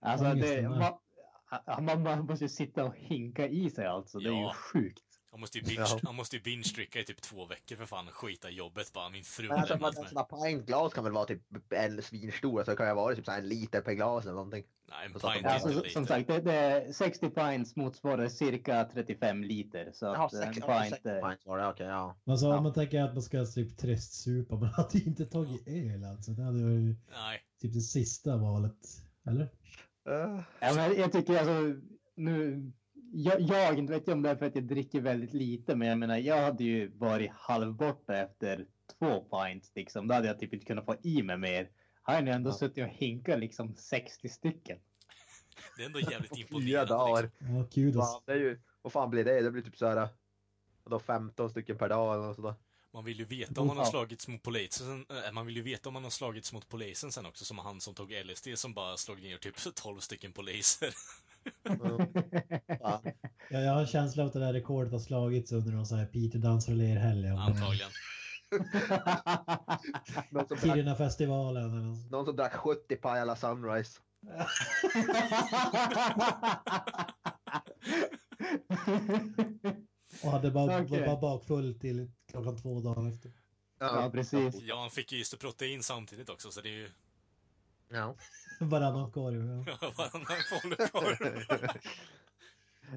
Alltså, 0.00 0.34
det, 0.34 0.68
man, 0.68 1.84
man, 1.84 2.02
man 2.02 2.26
måste 2.26 2.44
ju 2.44 2.48
sitta 2.48 2.84
och 2.84 2.94
hinka 2.96 3.48
i 3.48 3.70
sig 3.70 3.86
alltså. 3.86 4.18
Det 4.18 4.28
är 4.28 4.48
ju 4.48 4.54
sjukt. 4.54 5.03
Han 5.34 5.40
måste 5.40 5.58
ju 5.58 5.64
binge, 5.64 5.80
Ja. 5.80 5.98
han 6.02 6.14
måste 6.14 6.36
ju 6.36 6.42
binge-dricka 6.42 6.98
i 7.00 7.04
typ 7.04 7.20
två 7.22 7.46
veckor 7.46 7.76
för 7.76 7.86
fan. 7.86 8.06
Skita 8.06 8.50
i 8.50 8.54
jobbet 8.54 8.92
bara. 8.92 9.10
Min 9.10 9.24
fru 9.24 9.48
har 9.48 9.56
alltså, 9.56 9.74
lämnat 9.74 9.94
mig. 9.98 10.08
sådana 10.08 10.24
pintglas 10.24 10.94
kan 10.94 11.04
väl 11.04 11.12
vara 11.12 11.24
typ 11.24 11.42
en 11.72 12.02
svinstor, 12.02 12.64
så 12.64 12.70
det 12.70 12.76
kan 12.76 12.88
ju 12.88 12.94
vara 12.94 13.14
typ 13.14 13.24
så 13.24 13.30
här 13.30 13.38
en 13.38 13.48
liter 13.48 13.80
per 13.80 13.92
glas 13.92 14.24
eller 14.24 14.34
någonting. 14.34 14.64
Nej, 14.88 15.06
en 15.06 15.12
pint 15.12 15.24
är 15.24 15.48
Alltså, 15.48 15.72
inte 15.72 15.88
som 15.90 16.06
sagt, 16.06 16.26
det, 16.28 16.40
det, 16.40 16.94
60 16.94 17.30
pints 17.30 17.76
motsvarar 17.76 18.28
cirka 18.28 18.84
35 18.92 19.44
liter. 19.44 19.90
Så 19.92 20.06
Jaha, 20.06 20.26
att 20.26 20.32
en 20.32 20.54
sex, 20.54 20.66
pint... 20.66 20.90
sex 20.90 21.06
eh, 21.06 21.28
pints 21.28 21.46
var 21.46 21.58
det, 21.58 21.68
okej 21.68 21.86
ja. 21.86 22.16
Alltså 22.26 22.46
Ja. 22.46 22.56
om 22.56 22.62
man 22.62 22.72
tänker 22.72 23.00
att 23.02 23.14
man 23.14 23.22
ska 23.22 23.44
typ 23.44 23.76
tröstsupa, 23.78 24.54
man 24.56 24.68
hade 24.68 24.98
ju 24.98 25.04
inte 25.04 25.26
tagit 25.26 25.68
öl 25.68 26.04
alltså. 26.04 26.30
Det 26.30 26.42
hade 26.42 26.58
ju 26.58 26.96
Nej. 27.12 27.40
typ 27.60 27.72
det 27.74 27.80
sista 27.80 28.36
valet. 28.36 28.78
Eller? 29.26 29.42
Uh, 30.08 30.40
Ja, 30.60 30.74
men 30.74 30.96
jag 30.96 31.12
tycker 31.12 31.38
alltså, 31.38 31.80
nu, 32.16 32.72
jag, 33.16 33.40
jag 33.40 33.78
inte 33.78 33.92
vet 33.92 34.06
jag 34.06 34.14
om 34.16 34.22
det 34.22 34.30
är 34.30 34.36
för 34.36 34.46
att 34.46 34.54
jag 34.54 34.64
dricker 34.64 35.00
väldigt 35.00 35.32
lite, 35.34 35.74
men 35.76 35.88
jag 35.88 35.98
menar, 35.98 36.16
jag 36.16 36.42
hade 36.42 36.64
ju 36.64 36.88
varit 36.98 37.30
halvborta 37.34 38.16
efter 38.16 38.66
två 38.98 39.20
pints 39.20 39.72
liksom. 39.74 40.08
Då 40.08 40.14
hade 40.14 40.26
jag 40.26 40.38
typ 40.40 40.52
inte 40.54 40.66
kunnat 40.66 40.84
få 40.84 40.96
i 41.02 41.22
mig 41.22 41.36
mer. 41.38 41.70
Här 42.02 42.14
har 42.14 42.22
ni 42.22 42.30
ändå 42.30 42.50
Ja. 42.50 42.54
suttit 42.54 42.84
och 42.84 42.90
hinkat 42.90 43.38
liksom 43.38 43.74
60 43.76 44.28
stycken. 44.28 44.78
Det 45.76 45.82
är 45.82 45.86
ändå 45.86 46.00
jävligt 46.00 46.30
Fyra 46.36 46.40
imponerande. 46.40 46.92
dagar. 46.94 47.22
Liksom. 47.22 47.56
Ja, 47.56 47.64
kudos. 47.74 48.12
Fan, 48.12 48.22
det 48.26 48.32
är 48.32 48.36
ju, 48.36 48.60
vad 48.82 48.92
fan 48.92 49.10
blir 49.10 49.24
det? 49.24 49.40
Det 49.42 49.50
blir 49.50 49.62
typ 49.62 49.76
så 49.76 49.86
här. 49.86 50.08
Vadå 50.84 50.98
15 50.98 51.50
stycken 51.50 51.78
per 51.78 51.88
dag 51.88 52.14
eller 52.14 52.34
sådär. 52.34 52.54
Man 52.92 53.04
vill 53.04 53.18
ju 53.18 53.24
veta 53.24 53.60
om 53.60 53.66
man 53.66 53.76
har 53.76 53.84
slagits 53.84 54.28
mot 54.28 54.42
polisen. 54.42 55.06
Äh, 55.26 55.32
man 55.32 55.46
vill 55.46 55.56
ju 55.56 55.62
veta 55.62 55.88
om 55.88 55.92
man 55.92 56.02
har 56.02 56.10
slagits 56.10 56.52
mot 56.52 56.68
polisen 56.68 57.12
sen 57.12 57.26
också, 57.26 57.44
som 57.44 57.58
han 57.58 57.80
som 57.80 57.94
tog 57.94 58.12
LSD 58.24 58.48
som 58.58 58.74
bara 58.74 58.96
slog 58.96 59.22
ner 59.22 59.36
typ 59.38 59.74
12 59.74 60.00
stycken 60.00 60.32
poliser. 60.32 60.88
Fan. 62.80 63.12
Ja, 63.50 63.60
jag 63.60 63.72
har 63.72 63.80
en 63.80 63.86
känsla 63.86 64.22
av 64.22 64.26
att 64.26 64.32
det 64.32 64.40
där 64.40 64.52
rekordet 64.52 64.92
har 64.92 64.98
slagits 64.98 65.52
under 65.52 65.72
någon 65.72 65.86
sån 65.86 65.98
här 65.98 66.06
Peter 66.06 66.38
dansar 66.38 66.72
och 66.72 66.78
ler 66.78 66.96
helg. 66.96 67.28
Antagligen. 67.28 67.90
Någon 70.30 70.48
som 70.48 70.56
drack, 70.56 70.76
Kiruna-festivalen 70.76 71.70
eller 71.70 71.82
något. 71.82 72.10
någon 72.10 72.24
som 72.24 72.36
drack 72.36 72.54
70 72.54 72.96
Pajala 72.96 73.36
Sunrise. 73.36 74.00
Och 80.22 80.30
hade 80.30 80.50
bara, 80.50 80.82
var 80.82 81.06
bara 81.06 81.20
bakfull 81.20 81.78
till 81.80 82.10
klockan 82.30 82.56
två 82.56 82.80
dagar 82.80 83.08
efter. 83.08 83.32
Ja, 83.78 84.10
precis. 84.12 84.62
Ja, 84.62 84.80
han 84.80 84.90
fick 84.90 85.12
ju 85.12 85.18
just 85.18 85.38
protein 85.38 85.82
samtidigt 85.82 86.28
också, 86.28 86.50
så 86.50 86.60
det 86.60 86.68
är 86.68 86.76
ju... 86.76 86.90
Ja. 87.88 88.16
Varannan 88.60 89.10
korv. 89.10 89.64
Ja. 89.66 89.92
Varannan 89.96 90.42
falukorv. 90.50 91.68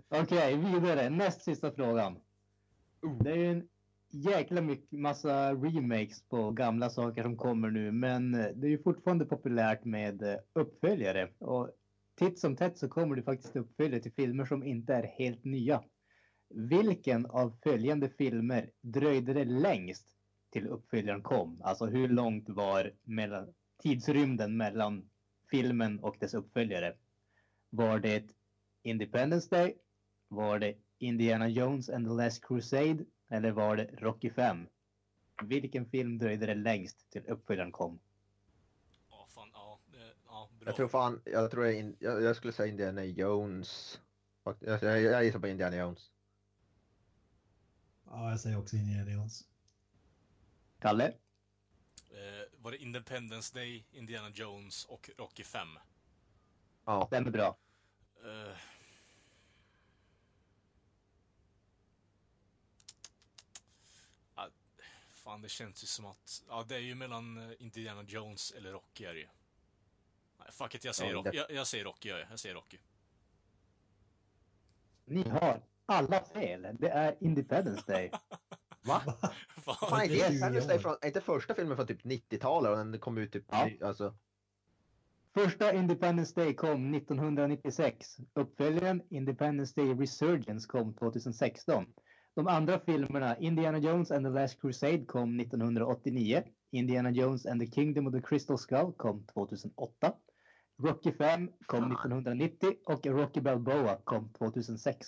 Okej, 0.23 0.57
vidare. 0.57 1.09
Näst 1.09 1.41
sista 1.41 1.71
frågan. 1.71 2.19
Det 3.23 3.31
är 3.31 3.35
ju 3.35 3.51
en 3.51 3.67
jäkla 4.09 4.61
mycket, 4.61 4.91
massa 4.91 5.53
remakes 5.53 6.21
på 6.29 6.51
gamla 6.51 6.89
saker 6.89 7.23
som 7.23 7.37
kommer 7.37 7.69
nu, 7.69 7.91
men 7.91 8.33
eh, 8.33 8.47
det 8.55 8.67
är 8.67 8.71
ju 8.71 8.83
fortfarande 8.83 9.25
populärt 9.25 9.85
med 9.85 10.21
eh, 10.21 10.39
uppföljare. 10.53 11.29
Och 11.39 11.69
titt 12.15 12.39
som 12.39 12.55
tätt 12.55 12.77
så 12.77 12.87
kommer 12.87 13.15
det 13.15 13.23
faktiskt 13.23 13.55
uppföljare 13.55 14.01
till 14.01 14.13
filmer 14.13 14.45
som 14.45 14.63
inte 14.63 14.93
är 14.93 15.03
helt 15.03 15.43
nya. 15.43 15.83
Vilken 16.49 17.25
av 17.25 17.57
följande 17.63 18.09
filmer 18.09 18.69
dröjde 18.81 19.33
det 19.33 19.45
längst 19.45 20.07
till 20.51 20.67
uppföljaren 20.67 21.23
kom? 21.23 21.61
Alltså 21.63 21.85
hur 21.85 22.07
långt 22.07 22.49
var 22.49 22.93
mellan, 23.03 23.53
tidsrymden 23.83 24.57
mellan 24.57 25.09
filmen 25.49 25.99
och 25.99 26.15
dess 26.19 26.33
uppföljare? 26.33 26.95
Var 27.69 27.99
det 27.99 28.23
Independence 28.83 29.49
Day? 29.49 29.77
Var 30.27 30.59
det 30.59 30.77
Indiana 30.97 31.47
Jones 31.47 31.89
and 31.89 32.07
the 32.07 32.13
Last 32.13 32.47
Crusade? 32.47 33.05
Eller 33.29 33.51
var 33.51 33.75
det 33.77 33.83
Rocky 33.83 34.29
5? 34.29 34.67
Vilken 35.43 35.89
film 35.89 36.17
dröjde 36.17 36.45
det 36.45 36.55
längst 36.55 37.09
till 37.09 37.25
uppföljaren 37.25 37.71
kom? 37.71 37.99
Ja, 39.09 39.27
fan, 39.35 39.49
ja. 39.53 39.79
Ja, 40.25 40.49
bra. 40.59 40.69
Jag 40.69 40.75
tror 40.75 40.87
fan, 40.87 41.21
jag 41.25 41.51
tror 41.51 41.65
jag, 41.65 41.75
in, 41.75 41.95
jag, 41.99 42.23
jag 42.23 42.35
skulle 42.35 42.53
säga 42.53 42.67
Indiana 42.67 43.03
Jones. 43.03 44.01
Jag, 44.43 44.55
jag, 44.59 45.01
jag 45.01 45.25
gissar 45.25 45.39
på 45.39 45.47
Indiana 45.47 45.75
Jones. 45.75 46.11
ja, 48.05 48.29
jag 48.29 48.39
säger 48.39 48.59
också 48.59 48.75
Indiana 48.75 49.11
Jones. 49.11 49.41
Kalle? 50.79 51.13
Var 52.67 52.71
det 52.71 52.77
Independence 52.77 53.55
Day, 53.55 53.83
Indiana 53.91 54.29
Jones 54.29 54.85
och 54.85 55.09
Rocky 55.17 55.43
5? 55.43 55.67
Ja. 56.85 57.07
Stämmer 57.07 57.31
bra. 57.31 57.57
Eh. 58.23 58.57
Ja, 64.35 64.49
fan, 65.11 65.41
det 65.41 65.49
känns 65.49 65.83
ju 65.83 65.87
som 65.87 66.05
att... 66.05 66.43
Ja, 66.47 66.65
det 66.67 66.75
är 66.75 66.79
ju 66.79 66.95
mellan 66.95 67.37
eh, 67.37 67.55
Indiana 67.59 68.03
Jones 68.03 68.51
eller 68.51 68.71
Rocky 68.71 69.05
är 69.05 69.13
det 69.13 69.19
ju. 69.19 69.27
Fuck 70.51 70.75
it, 70.75 70.85
jag 70.85 70.95
säger 70.95 71.11
Ja, 71.11 71.17
Rocky. 71.17 71.37
Jag, 71.37 71.51
jag 71.51 71.67
säger 71.67 71.85
Rocky, 71.85 72.09
jag, 72.09 72.19
jag 72.31 72.39
säger 72.39 72.55
Rocky. 72.55 72.77
Ni 75.05 75.29
har 75.29 75.61
alla 75.85 76.25
fel. 76.25 76.67
Det 76.79 76.89
är 76.89 77.15
Independence 77.19 77.83
Day. 77.87 78.11
Va? 78.87 79.01
Fan. 79.65 79.75
Fan, 79.89 80.01
är 80.01 80.07
det 80.07 80.21
är 80.21 80.63
år. 80.63 80.67
Day 80.67 80.79
från, 80.79 80.95
är 81.01 81.07
inte 81.07 81.21
första 81.21 81.53
filmen 81.53 81.77
från 81.77 81.87
typ 81.87 82.03
90-talet 82.03 82.71
och 82.71 82.77
den 82.77 82.99
kom 82.99 83.17
ut 83.17 83.31
typ... 83.31 83.45
Ja. 83.49 83.69
Alltså, 83.81 84.13
Första 85.33 85.73
Independence 85.73 86.33
Day 86.35 86.53
kom 86.53 86.93
1996. 86.93 88.17
Uppföljaren 88.33 89.01
Independence 89.09 89.81
Day 89.81 89.93
Resurgence 89.93 90.67
kom 90.67 90.93
2016. 90.93 91.85
De 92.35 92.47
andra 92.47 92.79
filmerna 92.79 93.37
Indiana 93.37 93.77
Jones 93.77 94.11
and 94.11 94.25
the 94.25 94.29
Last 94.29 94.61
Crusade 94.61 95.05
kom 95.05 95.39
1989. 95.39 96.43
Indiana 96.71 97.11
Jones 97.11 97.45
and 97.45 97.61
the 97.61 97.67
Kingdom 97.67 98.07
of 98.07 98.13
the 98.13 98.21
Crystal 98.21 98.57
Skull 98.57 98.93
kom 98.97 99.25
2008. 99.33 100.13
Rocky 100.83 101.11
5 101.11 101.49
kom 101.65 101.79
Fan. 101.79 101.91
1990 101.91 102.75
och 102.85 103.05
Rocky 103.05 103.41
Balboa 103.41 103.97
kom 104.03 104.33
2006. 104.33 105.07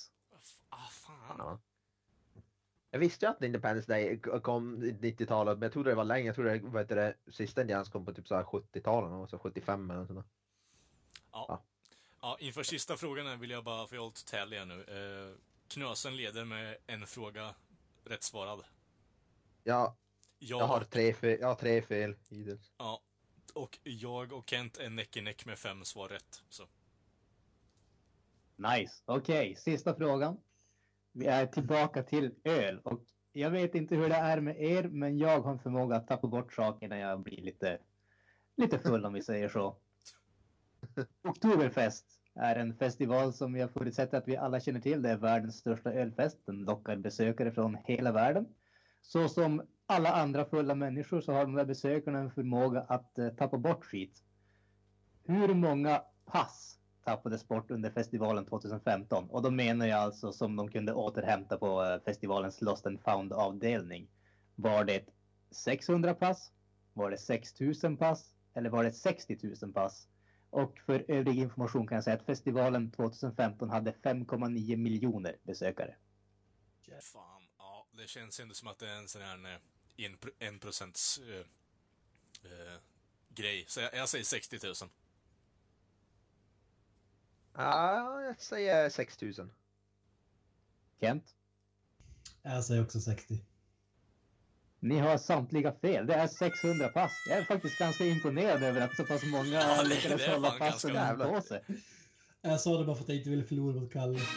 Ah, 0.69 0.77
fan. 0.91 1.59
Ja. 2.91 2.95
Jag 2.95 2.99
visste 2.99 3.25
ju 3.25 3.31
att 3.31 3.43
Independence 3.43 3.91
Day 3.91 4.19
kom 4.19 4.83
i 4.83 4.91
90-talet, 4.91 5.57
men 5.57 5.65
jag 5.65 5.73
trodde 5.73 5.89
det 5.91 5.95
var 5.95 6.03
längre. 6.03 6.25
Jag 6.25 6.35
trodde 6.35 6.57
det, 6.57 6.59
vad 6.59 6.81
heter 6.81 6.95
det 6.95 7.31
sista 7.31 7.61
Indians 7.61 7.89
kom 7.89 8.05
på 8.05 8.13
typ 8.13 8.27
så 8.27 8.35
här 8.35 8.43
70-talet, 8.43 9.11
alltså 9.11 9.37
75 9.37 9.89
eller 9.89 9.99
något 9.99 10.07
sånt. 10.07 10.19
där. 10.19 10.25
Ja. 11.31 11.63
ja, 12.21 12.37
inför 12.39 12.63
sista 12.63 12.97
frågan 12.97 13.39
vill 13.39 13.49
jag 13.49 13.63
bara, 13.63 13.87
för 13.87 13.95
jag 13.95 14.03
har 14.03 14.25
tally 14.25 14.57
här 14.57 14.65
nu. 14.65 14.83
Eh, 14.83 15.35
Knösen 15.67 16.15
leder 16.15 16.45
med 16.45 16.77
en 16.87 17.07
fråga 17.07 17.55
rätt 18.03 18.23
svarad. 18.23 18.63
Ja, 19.63 19.97
Jag, 20.39 20.61
jag 20.61 20.67
har 20.67 20.83
tre 20.83 21.13
fel, 21.13 21.37
jag 21.39 21.47
har 21.47 21.55
tre 21.55 21.81
fel 21.81 22.15
hittills. 22.29 22.71
Ja. 22.77 23.01
Och 23.53 23.79
jag 23.83 24.33
och 24.33 24.49
Kent 24.49 24.77
är 24.77 24.89
näck 24.89 25.17
i 25.17 25.21
näck 25.21 25.45
med 25.45 25.59
fem 25.59 25.85
svar 25.85 26.09
rätt. 26.09 26.43
Så. 26.49 26.63
Nice. 28.55 29.03
Okej, 29.05 29.55
sista 29.55 29.95
frågan. 29.95 30.37
Vi 31.11 31.25
är 31.25 31.45
tillbaka 31.45 32.03
till 32.03 32.35
öl 32.43 32.79
och 32.79 33.03
jag 33.31 33.51
vet 33.51 33.75
inte 33.75 33.95
hur 33.95 34.09
det 34.09 34.15
är 34.15 34.41
med 34.41 34.61
er, 34.61 34.83
men 34.83 35.17
jag 35.17 35.41
har 35.41 35.51
en 35.51 35.59
förmåga 35.59 35.95
att 35.95 36.07
tappa 36.07 36.27
bort 36.27 36.53
saker 36.53 36.89
när 36.89 36.97
jag 36.97 37.23
blir 37.23 37.41
lite, 37.41 37.77
lite 38.57 38.79
full 38.79 39.05
om 39.05 39.13
vi 39.13 39.21
säger 39.21 39.49
så. 39.49 39.77
Oktoberfest 41.23 42.05
är 42.35 42.55
en 42.55 42.73
festival 42.73 43.33
som 43.33 43.55
jag 43.55 43.71
förutsätter 43.71 44.17
att 44.17 44.27
vi 44.27 44.37
alla 44.37 44.59
känner 44.59 44.79
till. 44.79 45.01
Det 45.01 45.09
är 45.09 45.17
världens 45.17 45.57
största 45.57 45.93
ölfest. 45.93 46.45
Den 46.45 46.59
lockar 46.59 46.95
besökare 46.95 47.51
från 47.51 47.77
hela 47.83 48.11
världen. 48.11 48.47
Så 49.01 49.29
som 49.29 49.61
alla 49.85 50.13
andra 50.13 50.45
fulla 50.45 50.75
människor 50.75 51.21
så 51.21 51.33
har 51.33 51.41
de 51.41 51.53
där 51.53 51.65
besökarna 51.65 52.19
en 52.19 52.31
förmåga 52.31 52.81
att 52.81 53.17
eh, 53.17 53.29
tappa 53.29 53.57
bort 53.57 53.85
skit. 53.85 54.23
Hur 55.23 55.53
många 55.53 56.01
pass 56.25 56.78
tappades 57.09 57.47
bort 57.47 57.71
under 57.71 57.91
festivalen 57.91 58.45
2015? 58.45 59.29
Och 59.29 59.41
då 59.41 59.51
menar 59.51 59.87
jag 59.87 59.99
alltså 59.99 60.31
som 60.31 60.55
de 60.55 60.71
kunde 60.71 60.93
återhämta 60.93 61.57
på 61.57 61.83
eh, 61.83 62.03
festivalens 62.03 62.61
Lost 62.61 62.85
and 62.85 63.01
found 63.01 63.33
avdelning. 63.33 64.07
Var 64.55 64.85
det 64.85 65.05
600 65.51 66.13
pass? 66.13 66.51
Var 66.93 67.11
det 67.11 67.17
6000 67.17 67.97
pass? 67.97 68.33
Eller 68.53 68.69
var 68.69 68.83
det 68.83 68.91
60 68.91 69.37
000 69.61 69.73
pass? 69.73 70.07
Och 70.49 70.79
för 70.85 71.05
övrig 71.07 71.39
information 71.39 71.87
kan 71.87 71.95
jag 71.95 72.03
säga 72.03 72.15
att 72.15 72.25
festivalen 72.25 72.91
2015 72.91 73.69
hade 73.69 73.91
5,9 73.91 74.75
miljoner 74.75 75.37
besökare. 75.43 75.95
Fan, 77.01 77.47
ja, 77.57 77.87
det 77.91 78.07
känns 78.07 78.39
ändå 78.39 78.53
som 78.53 78.67
att 78.67 78.79
det 78.79 78.89
är 78.89 78.97
en 78.97 79.07
sån 79.07 79.21
här 79.21 79.53
eh, 79.53 80.05
en, 80.05 80.17
en 80.39 80.59
procents 80.59 81.19
uh, 81.19 81.35
uh, 82.45 82.77
grej. 83.29 83.65
Så 83.67 83.79
jag, 83.79 83.93
jag 83.93 84.09
säger 84.09 84.25
60 84.25 84.57
000. 84.63 84.75
Ja, 87.59 88.21
jag 88.21 88.41
säger 88.41 88.89
6000. 88.89 89.51
Kent? 91.01 91.23
Jag 92.41 92.63
säger 92.63 92.83
också 92.83 92.99
60. 92.99 93.43
Ni 94.79 94.99
har 94.99 95.17
samtliga 95.17 95.71
fel. 95.71 96.07
Det 96.07 96.13
är 96.13 96.27
600 96.27 96.87
pass. 96.87 97.11
Jag 97.29 97.37
är 97.37 97.43
faktiskt 97.43 97.79
ganska 97.79 98.05
imponerad 98.05 98.63
över 98.63 98.81
att 98.81 98.95
så 98.95 99.05
pass 99.05 99.23
många 99.23 99.47
Ja, 99.47 99.83
det- 99.83 99.89
lyckades 99.89 100.27
hålla 100.27 100.51
passen 100.51 100.93
jävla- 100.93 101.25
på 101.29 101.41
sig. 101.41 101.63
Jag 102.41 102.61
sa 102.61 102.77
det 102.79 102.85
bara 102.85 102.95
för 102.95 103.03
att 103.03 103.09
jag 103.09 103.17
inte 103.17 103.29
ville 103.29 103.43
förlora 103.43 103.75
mot 103.81 103.93
Kalle. 103.93 104.19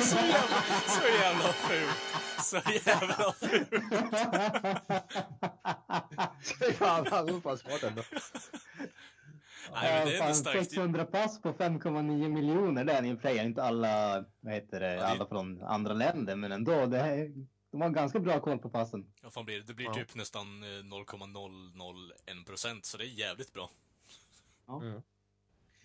Så 0.00 0.16
jävla, 0.16 0.62
så 0.88 1.06
jävla 1.22 1.52
fult! 1.52 1.96
Så 2.42 2.56
jävla 2.86 3.32
fult! 3.32 3.68
Fan 6.78 7.06
smart 7.58 7.82
ändå. 7.82 8.02
Nej, 9.72 9.98
men 9.98 10.06
det 10.08 10.14
är 10.14 10.18
Fan, 10.18 10.26
ändå 10.26 10.34
starkt. 10.38 10.64
600 10.70 11.04
pass 11.04 11.40
på 11.42 11.52
5,9 11.52 12.28
miljoner. 12.28 12.84
Det 12.84 12.92
är 12.92 13.04
i 13.04 13.12
och 13.12 13.20
för 13.20 13.28
sig 13.28 13.46
inte 13.46 13.62
alla, 13.62 14.24
vad 14.40 14.54
heter 14.54 14.80
det, 14.80 14.94
Ja, 14.94 15.02
alla 15.04 15.26
från 15.26 15.62
andra 15.62 15.92
länder, 15.92 16.36
men 16.36 16.52
ändå. 16.52 16.86
Det 16.86 16.98
är, 16.98 17.32
de 17.72 17.80
har 17.80 17.90
ganska 17.90 18.20
bra 18.20 18.40
koll 18.40 18.58
på 18.58 18.70
passen. 18.70 19.12
Vad 19.22 19.32
fan 19.32 19.44
blir 19.44 19.56
det? 19.58 19.64
Det 19.66 19.74
blir 19.74 19.86
Ja. 19.86 19.94
typ 19.94 20.14
nästan 20.14 20.62
eh, 20.62 20.84
0,001 20.84 22.46
procent, 22.46 22.84
så 22.86 22.96
det 22.96 23.04
är 23.04 23.08
jävligt 23.08 23.52
bra. 23.52 23.70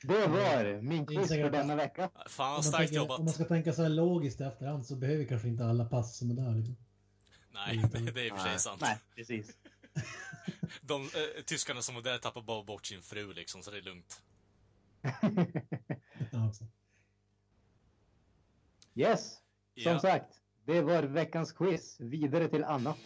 Det 0.02 0.28
var 0.28 0.82
min 0.82 1.06
quiz 1.06 1.28
för 1.28 1.50
denna 1.50 1.76
vecka. 1.76 2.10
Fan, 2.28 2.64
starkt 2.64 2.78
tänker, 2.78 2.96
jobbat. 2.96 3.20
om 3.20 3.26
man 3.26 3.34
ska 3.34 3.44
tänka 3.46 3.74
så 3.74 3.82
här 3.82 3.90
logiskt 3.90 4.42
i 4.42 4.44
efterhand 4.44 4.86
så 4.86 4.96
behöver 4.96 5.26
kanske 5.26 5.48
inte 5.48 5.66
alla 5.66 5.86
pass 5.86 6.18
som 6.18 6.32
är 6.32 6.34
där. 6.34 6.56
Liksom. 6.56 6.76
Nej, 7.54 7.84
det, 7.92 7.98
är 8.22 8.26
i 8.28 8.32
och 8.32 8.36
för 8.36 8.44
sig 8.44 8.52
Nej. 8.52 8.60
sant. 8.60 8.82
Nej, 8.82 8.98
precis. 9.16 9.58
De 10.82 11.02
eh, 11.04 11.44
tyskarna 11.46 11.82
som 11.82 11.96
var 11.96 12.02
där 12.02 12.18
tappade 12.18 12.46
bara 12.46 12.64
bort 12.64 12.86
sin 12.86 13.02
fru 13.02 13.34
liksom, 13.34 13.64
så 13.64 13.72
det 13.72 13.78
är 13.78 13.82
lugnt. 13.82 14.22
Yes, 18.96 19.34
som 19.34 19.42
Ja. 19.92 20.00
sagt. 20.00 20.42
Det 20.66 20.82
var 20.82 21.04
veckans 21.04 21.52
quiz. 21.52 22.00
Vidare 22.00 22.48
till 22.48 22.64
annat. 22.64 22.98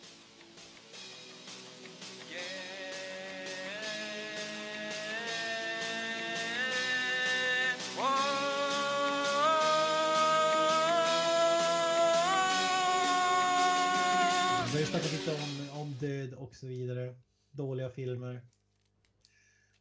Vi 14.73 14.77
har 14.79 14.85
snackat 14.85 15.11
lite 15.11 15.31
om, 15.31 15.81
om 15.81 15.91
död 15.99 16.33
och 16.33 16.55
så 16.55 16.67
vidare. 16.67 17.15
Dåliga 17.51 17.89
filmer. 17.89 18.41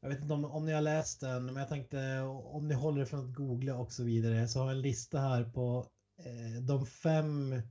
Jag 0.00 0.08
vet 0.08 0.20
inte 0.22 0.34
om, 0.34 0.44
om 0.44 0.66
ni 0.66 0.72
har 0.72 0.80
läst 0.80 1.20
den, 1.20 1.46
men 1.46 1.56
jag 1.56 1.68
tänkte 1.68 2.20
om 2.44 2.68
ni 2.68 2.74
håller 2.74 3.00
er 3.00 3.04
från 3.04 3.20
att 3.20 3.34
googla 3.34 3.76
och 3.76 3.92
så 3.92 4.04
vidare 4.04 4.48
så 4.48 4.58
har 4.58 4.66
jag 4.66 4.76
en 4.76 4.82
lista 4.82 5.20
här 5.20 5.44
på 5.44 5.86
eh, 6.18 6.62
de 6.62 6.86
fem 6.86 7.62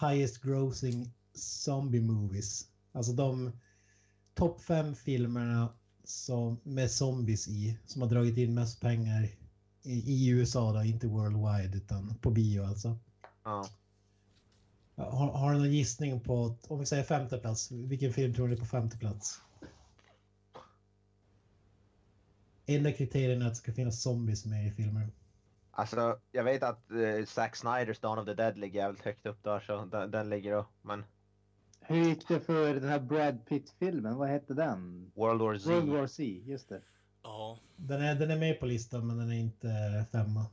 highest 0.00 0.42
grossing 0.42 1.12
zombie 1.34 2.00
movies. 2.00 2.68
Alltså 2.92 3.12
de 3.12 3.52
topp 4.34 4.60
fem 4.60 4.94
filmerna 4.94 5.68
som, 6.04 6.60
med 6.62 6.90
zombies 6.90 7.48
i 7.48 7.78
som 7.86 8.02
har 8.02 8.08
dragit 8.08 8.38
in 8.38 8.54
mest 8.54 8.80
pengar 8.80 9.28
i, 9.82 9.92
i 9.92 10.28
USA 10.28 10.72
då, 10.72 10.82
inte 10.82 11.06
worldwide 11.06 11.76
utan 11.76 12.14
på 12.14 12.30
bio 12.30 12.64
alltså. 12.64 12.98
Ja. 13.44 13.68
Har, 14.96 15.32
har 15.32 15.52
du 15.52 15.58
någon 15.58 15.72
gissning 15.72 16.20
på, 16.20 16.56
om 16.68 16.78
vi 16.78 16.86
säger 16.86 17.04
femte 17.04 17.38
plats, 17.38 17.70
vilken 17.72 18.12
film 18.12 18.34
tror 18.34 18.48
ni 18.48 18.54
är 18.54 18.58
på 18.58 18.66
femte 18.66 18.98
plats? 18.98 19.40
Enda 22.66 22.92
kriterierna 22.92 23.44
är 23.44 23.48
att 23.48 23.54
det 23.54 23.58
ska 23.60 23.72
finnas 23.72 24.02
zombies 24.02 24.46
med 24.46 24.66
i 24.66 24.70
filmer. 24.70 25.08
Alltså, 25.70 26.18
jag 26.32 26.44
vet 26.44 26.62
att 26.62 26.90
uh, 26.90 27.24
Zack 27.24 27.56
Snyders 27.56 27.98
Dawn 27.98 28.18
of 28.18 28.26
the 28.26 28.34
Dead 28.34 28.58
ligger 28.58 28.80
jävligt 28.80 29.04
högt 29.04 29.26
upp 29.26 29.42
där, 29.42 29.60
så 29.60 29.84
den, 29.84 30.10
den 30.10 30.28
ligger 30.28 30.52
då. 30.52 30.66
Men 30.82 31.04
Hur 31.80 32.04
gick 32.04 32.28
det 32.28 32.40
för 32.40 32.74
den 32.74 32.88
här 32.88 33.00
Brad 33.00 33.46
Pitt-filmen? 33.46 34.16
Vad 34.16 34.28
hette 34.28 34.54
den? 34.54 35.12
World 35.14 35.40
War 35.40 35.58
Z. 35.58 35.70
World 35.70 35.88
War 35.88 36.06
Z, 36.06 36.22
just 36.22 36.68
det. 36.68 36.80
Ja. 37.22 37.58
Den 37.76 38.02
är, 38.02 38.14
den 38.14 38.30
är 38.30 38.38
med 38.38 38.60
på 38.60 38.66
listan 38.66 39.06
men 39.06 39.18
den 39.18 39.30
är 39.30 39.38
inte 39.38 40.04
femma. 40.12 40.46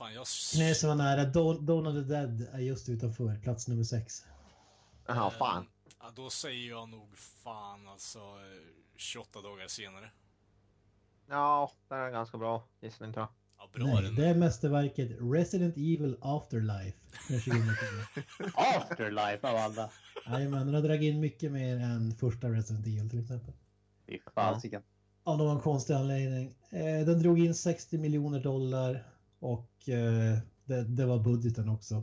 Fan, 0.00 0.14
jag... 0.14 0.26
Knäsen 0.54 0.88
var 0.88 0.96
nära. 0.96 1.24
Dawn, 1.24 1.66
Dawn 1.66 1.86
of 1.86 1.94
the 1.94 2.00
Dead 2.00 2.48
är 2.52 2.58
just 2.58 2.88
utanför, 2.88 3.40
plats 3.42 3.68
nummer 3.68 3.84
sex. 3.84 4.24
Jaha, 5.06 5.30
fan. 5.30 5.66
Ja, 6.00 6.12
då 6.16 6.30
säger 6.30 6.68
jag 6.68 6.88
nog 6.88 7.18
fan 7.18 7.88
alltså 7.88 8.18
eh, 8.18 8.66
28 8.96 9.42
dagar 9.42 9.68
senare. 9.68 10.10
Ja, 11.28 11.72
den 11.88 11.98
är 11.98 12.10
ganska 12.10 12.38
bra 12.38 12.64
gissning 12.80 13.12
tror 13.12 13.22
jag. 13.22 13.30
Ja, 13.58 13.70
bra 13.72 13.86
Nej, 13.86 14.02
den. 14.02 14.14
det 14.14 14.26
är 14.26 14.34
mästerverket 14.34 15.10
Resident 15.20 15.76
Evil 15.76 16.16
Afterlife 16.20 16.98
från 17.10 17.40
2010. 17.40 17.84
Afterlife 18.54 19.48
av 19.48 19.56
alla. 19.56 19.90
Jajamän, 20.26 20.66
den 20.66 20.74
har 20.74 20.82
dragit 20.82 21.14
in 21.14 21.20
mycket 21.20 21.52
mer 21.52 21.76
än 21.76 22.14
första 22.14 22.48
Resident 22.48 22.86
Evil 22.86 23.10
till 23.10 23.20
exempel. 23.20 23.54
Fy 24.06 24.18
fasiken. 24.34 24.82
Av 25.24 25.38
någon 25.38 25.60
konstig 25.60 25.94
anledning. 25.94 26.54
Eh, 26.70 27.06
den 27.06 27.18
drog 27.18 27.38
in 27.40 27.54
60 27.54 27.98
miljoner 27.98 28.40
dollar 28.40 29.09
och 29.40 29.88
eh, 29.88 30.38
det, 30.64 30.84
det 30.84 31.06
var 31.06 31.18
budgeten 31.18 31.68
också. 31.68 32.02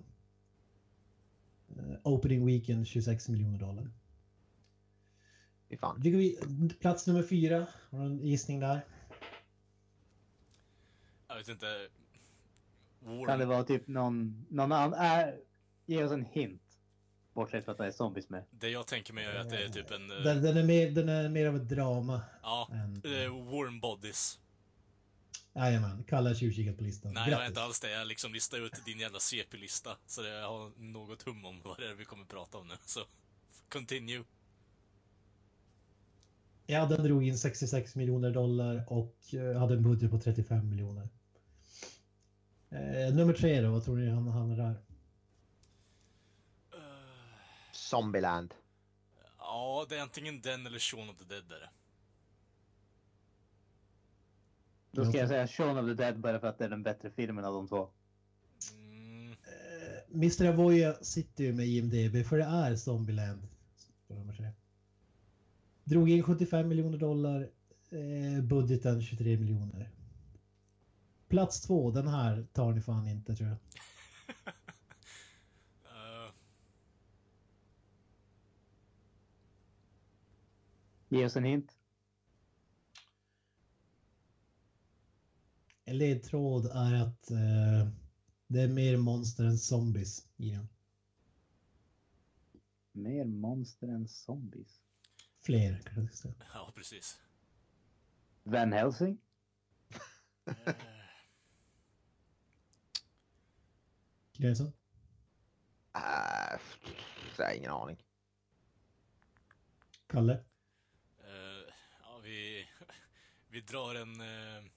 Eh, 1.78 1.98
opening 2.04 2.46
weekend 2.46 2.88
26 2.88 3.30
miljoner 3.30 3.60
dollar. 3.60 3.92
Fan. 5.80 6.02
Vi 6.02 6.12
går 6.12 6.18
vid, 6.20 6.80
plats 6.80 7.08
nummer 7.08 7.24
fyra. 7.24 7.68
Har 7.90 8.00
du 8.00 8.06
en 8.06 8.20
gissning 8.20 8.60
där? 8.60 8.86
Jag 11.28 11.36
vet 11.38 11.48
inte. 11.48 11.88
Warren, 13.00 13.26
Kan 13.26 13.40
det 13.40 13.46
vara 13.46 13.64
typ 13.64 13.88
någon, 13.88 14.46
någon 14.50 14.72
annan? 14.72 14.94
Äh, 15.28 15.34
ge 15.86 16.04
oss 16.04 16.12
en 16.12 16.26
hint. 16.26 16.62
Bortsett 17.34 17.66
från 17.66 17.72
att 17.72 17.78
det 17.78 17.86
är 17.86 17.92
zombies 17.92 18.30
med. 18.30 18.44
Det 18.50 18.70
jag 18.70 18.88
tänker 18.88 19.14
mig 19.14 19.26
är 19.26 19.36
att 19.40 19.50
det 19.50 19.64
är 19.64 19.70
typ 19.70 19.92
en... 19.92 20.08
Den, 20.08 20.42
den, 20.42 20.58
är 20.58 20.64
mer, 20.64 20.92
den 20.92 21.10
är 21.10 21.30
mer 21.30 21.48
av 21.48 21.56
ett 21.56 21.70
drama. 21.70 22.22
Ja, 22.42 22.70
än- 22.72 23.02
eh, 23.06 23.52
Warm 23.52 23.80
Bodies. 23.80 24.40
Jajamän, 25.58 26.04
Kalle 26.04 26.30
har 26.30 26.36
tjuvkikat 26.36 26.78
på 26.78 26.84
listan. 26.84 27.14
Nej, 27.14 27.24
jag 27.24 27.28
är 27.28 27.38
Grattis. 27.38 27.50
inte 27.50 27.62
alls 27.64 27.80
det. 27.80 27.92
Jag 27.92 28.08
liksom 28.08 28.34
listar 28.34 28.58
ut 28.58 28.86
din 28.86 29.00
jävla 29.00 29.20
CP-lista. 29.20 29.98
Så 30.06 30.24
jag 30.24 30.48
har 30.50 30.72
något 30.78 31.24
hum 31.24 31.46
om 31.46 31.62
vad 31.64 31.78
det 31.80 31.90
är 31.90 31.94
vi 31.94 32.06
kommer 32.06 32.26
prata 32.26 32.58
om 32.58 32.68
nu. 32.68 32.74
Så, 32.86 33.00
continue. 33.70 34.24
Ja, 36.66 36.86
den 36.86 37.04
drog 37.04 37.24
in 37.24 37.38
66 37.38 37.96
miljoner 37.96 38.32
dollar 38.32 38.86
och 38.88 39.34
eh, 39.34 39.60
hade 39.60 39.74
en 39.74 39.84
budget 39.84 40.12
på 40.12 40.20
35 40.20 40.70
miljoner. 40.70 41.10
Eh, 42.70 43.14
nummer 43.16 43.34
tre 43.34 43.62
då, 43.62 43.72
vad 43.72 43.86
tror 43.86 43.98
ni 43.98 44.10
han 44.10 44.28
hamnar 44.28 44.58
där? 44.58 44.76
Zombieland. 47.72 48.54
Ja, 49.38 49.86
det 49.90 49.98
är 49.98 50.02
antingen 50.02 50.42
den 50.42 50.66
eller 50.66 50.80
Shaun 50.80 51.10
of 51.10 51.18
the 51.18 51.24
Dead 51.24 51.52
är 51.52 51.60
det. 51.60 51.70
Då 54.98 55.06
ska 55.06 55.18
jag 55.18 55.28
säga 55.28 55.48
Shaun 55.48 55.78
of 55.78 55.86
the 55.86 56.04
Dead 56.04 56.20
bara 56.20 56.40
för 56.40 56.48
att 56.48 56.58
det 56.58 56.66
är 56.66 56.70
den 56.70 56.84
bättre 56.84 57.10
filmen 57.10 57.46
av 57.46 57.54
de 57.54 57.68
två. 57.68 57.90
Mm, 58.74 59.32
Eh, 59.32 60.16
Mr. 60.16 60.46
Avoya 60.46 60.94
sitter 60.94 61.44
ju 61.44 61.54
med 61.54 61.68
IMDB 61.68 62.26
för 62.26 62.38
det 62.38 62.44
är 62.44 62.76
Zombieland. 62.76 63.48
Drog 65.84 66.10
in 66.10 66.24
75 66.24 66.68
miljoner 66.68 66.98
dollar, 66.98 67.50
eh, 67.90 68.44
budgeten 68.44 69.02
23 69.02 69.38
miljoner. 69.38 69.90
Plats 71.28 71.62
två, 71.62 71.92
den 71.92 72.08
här 72.08 72.48
tar 72.54 72.74
ni 72.74 72.82
fan 72.82 73.08
inte 73.08 73.36
tror 73.36 73.50
jag. 73.50 73.58
eh, 75.86 76.32
Ge 81.10 81.26
oss 81.26 81.36
en 81.36 81.44
hint. 81.44 81.77
En 85.90 85.98
ledtråd 85.98 86.66
är 86.66 86.94
att 86.94 87.32
eh, 87.32 87.90
det 88.48 88.62
är 88.62 88.68
mer 88.68 88.98
monster 88.98 89.44
än 89.44 89.58
zombies 89.58 90.28
i 90.38 90.52
den. 90.52 90.68
Mer 92.92 93.26
monster 93.26 93.88
än 93.88 94.08
zombies. 94.08 94.82
Fler 95.42 95.82
kanske 95.84 96.02
jag 96.02 96.08
ska 96.10 96.16
säga. 96.18 96.34
ja, 96.54 96.72
precis. 96.76 97.22
Van 98.44 98.74
Helsing? 98.74 99.22
Eh, 100.46 100.74
Grayson? 104.34 104.74
Äh, 105.96 106.60
jag 107.38 107.46
har 107.46 107.54
ingen 107.54 107.72
aning. 107.72 108.04
Kalle? 110.08 110.34
eh, 111.20 111.74
ja, 112.02 112.20
vi, 112.24 112.68
vi 113.50 113.62
drar 113.62 113.96
en... 113.96 114.22
eh, 114.22 114.72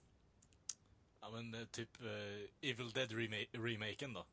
ja, 1.33 1.37
men 1.43 1.55
eh, 1.55 1.66
typ 1.66 1.89
eh, 2.01 2.70
Evil 2.70 2.91
Dead 2.91 3.12
remake, 3.12 3.47
remaken 3.53 4.12
då. 4.12 4.26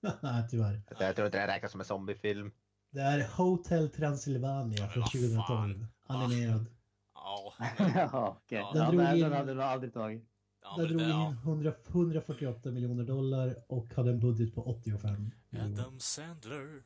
Nej, 0.20 0.44
tyvärr. 0.50 0.82
Jag 1.00 1.16
tror 1.16 1.26
inte 1.26 1.38
det 1.38 1.46
räknas 1.46 1.72
som 1.72 1.80
en 1.80 1.86
zombiefilm. 1.86 2.50
Det 2.90 3.00
är 3.00 3.28
Hotel 3.36 3.90
Transylvania 3.90 4.88
från 4.88 5.00
vad 5.02 5.10
2012. 5.12 5.46
fan. 5.46 5.86
Animerad. 6.06 6.66
Ja, 7.14 7.52
okej. 7.60 7.92
Ja, 7.94 8.40
Ja, 8.48 8.70
den 8.74 8.84
drog 8.90 9.02
nej, 9.02 9.16
in- 9.18 9.22
den 9.24 9.32
hade 9.32 9.54
du 9.54 9.62
aldrig 9.62 9.92
tagit. 9.92 10.24
ja 10.62 10.76
Där 10.76 10.88
men 10.88 10.88
drog 10.88 10.98
det, 11.00 11.04
in 11.04 11.10
ja. 11.10 11.30
100, 11.42 11.72
148 11.88 12.70
miljoner 12.70 13.04
dollar 13.04 13.64
och 13.68 13.94
hade 13.94 14.10
en 14.10 14.20
budget 14.20 14.54
på 14.54 14.62
85 14.62 15.30
miljoner. 15.50 15.82
Adam 15.82 16.00
Sandler. 16.00 16.82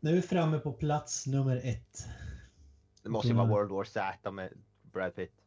Nu 0.00 0.10
är 0.10 0.14
vi 0.14 0.22
framme 0.22 0.58
på 0.58 0.72
plats 0.72 1.26
nummer 1.26 1.56
ett. 1.64 2.06
Det 3.02 3.08
måste 3.08 3.28
ju 3.28 3.34
vara 3.34 3.46
World 3.46 3.70
War 3.70 3.84
Z 3.84 4.30
med 4.30 4.52
Brad 4.82 5.14
Pitt. 5.14 5.43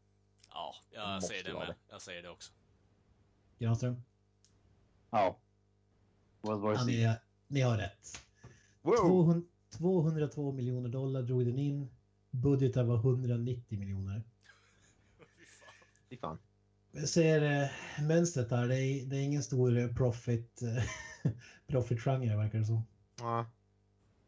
Ja, 0.58 0.76
Det 0.92 0.96
jag 0.96 1.14
måste 1.16 1.28
säger 1.28 1.44
det 1.44 1.54
med. 1.54 1.68
det. 1.68 1.76
Jag 1.90 2.02
säger 2.02 2.24
det 2.24 2.30
också. 2.30 2.54
Granström? 3.60 4.04
Ja. 5.10 5.40
War 6.42 6.74
Ja, 6.74 6.78
Z. 6.78 7.22
ni, 7.48 7.62
har 7.62 7.78
rätt. 7.78 8.26
Wow! 8.82 8.96
200, 8.98 9.48
202 9.78 10.52
miljoner 10.52 10.90
dollar 10.90 11.22
drog 11.22 11.46
den 11.46 11.58
in. 11.60 11.90
Budgeten 12.32 12.88
var 12.88 12.96
190 12.96 13.80
miljoner. 13.80 14.24
Fy 16.10 16.18
fan. 16.18 16.38
Jag 16.92 17.10
ser 17.10 17.42
eh, 17.64 17.70
mönstret 18.04 18.50
där. 18.50 18.68
Det 18.68 18.76
är, 18.82 19.06
det 19.06 19.16
är 19.18 19.22
ingen 19.22 19.44
stor 19.44 19.78
eh, 19.78 19.94
profit 19.94 20.62
eh, 20.62 21.32
profit-genre 21.68 22.36
verkar 22.36 22.60
det 22.60 22.66
som. 22.66 22.84
Ja. 23.20 23.46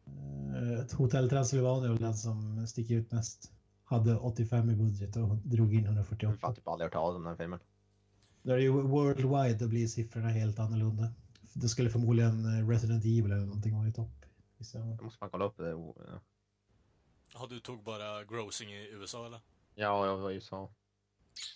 Eh, 0.08 0.98
Hotel 0.98 1.30
Transylvania 1.30 1.86
är 1.86 1.90
väl 1.94 2.02
den 2.02 2.14
som 2.18 2.68
sticker 2.68 2.96
ut 2.96 3.12
mest. 3.12 3.52
Hade 3.90 4.18
85 4.18 4.70
i 4.70 4.76
budget 4.76 5.16
och 5.16 5.36
drog 5.36 5.74
in 5.74 5.84
Jag 5.84 5.92
har 5.92 5.96
148. 5.98 6.54
typ 6.54 6.68
aldrig 6.68 6.86
hört 6.86 6.94
talas 6.94 7.16
om 7.16 7.24
den 7.24 7.38
filmen. 7.38 7.60
Då 8.42 8.52
är 8.52 8.56
det 8.56 8.64
ju 8.64 8.72
worldwide, 8.72 9.58
då 9.60 9.68
blir 9.68 9.88
siffrorna 9.88 10.30
helt 10.30 10.60
annorlunda. 10.60 11.14
Det 11.54 11.70
skulle 11.70 11.90
förmodligen 11.90 12.46
eh, 12.46 12.68
Resident 12.68 13.06
Evil 13.06 13.26
eller 13.26 13.46
någonting 13.46 13.76
vara 13.78 13.88
i 13.88 13.94
topp. 13.94 14.26
Jag. 14.74 15.04
Måste 15.04 15.20
fan 15.20 15.30
kolla 15.30 15.46
upp 15.46 15.58
det. 15.58 15.70
Ja, 15.70 16.22
Ja, 17.34 17.48
du 17.50 17.60
tog 17.60 17.84
bara 17.84 18.24
grossing 18.24 18.70
i 18.74 18.90
USA 18.92 19.26
eller? 19.26 19.40
Ja, 19.76 20.06
jag 20.06 20.18
var 20.18 20.30
ju 20.30 20.42
så. 20.42 20.72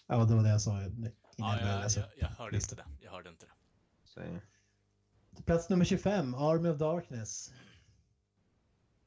Ja, 0.08 0.26
det 0.26 0.36
var 0.36 0.44
det 0.44 0.50
jag 0.50 0.62
sa 0.62 0.84
innan 0.84 1.12
Ja, 1.38 1.60
jag 1.60 1.70
jag, 1.70 1.92
jag, 1.96 2.06
jag 2.18 2.28
hörde 2.28 2.56
inte 2.56 2.76
det. 2.76 2.86
Jag 3.02 3.12
hörde 3.12 3.30
inte 3.30 3.46
det. 3.46 3.52
så. 4.06 4.22
Plats 5.46 5.70
nummer 5.70 5.86
25, 5.86 6.36
Army 6.36 6.70
of 6.70 6.78
Darkness. 6.78 7.54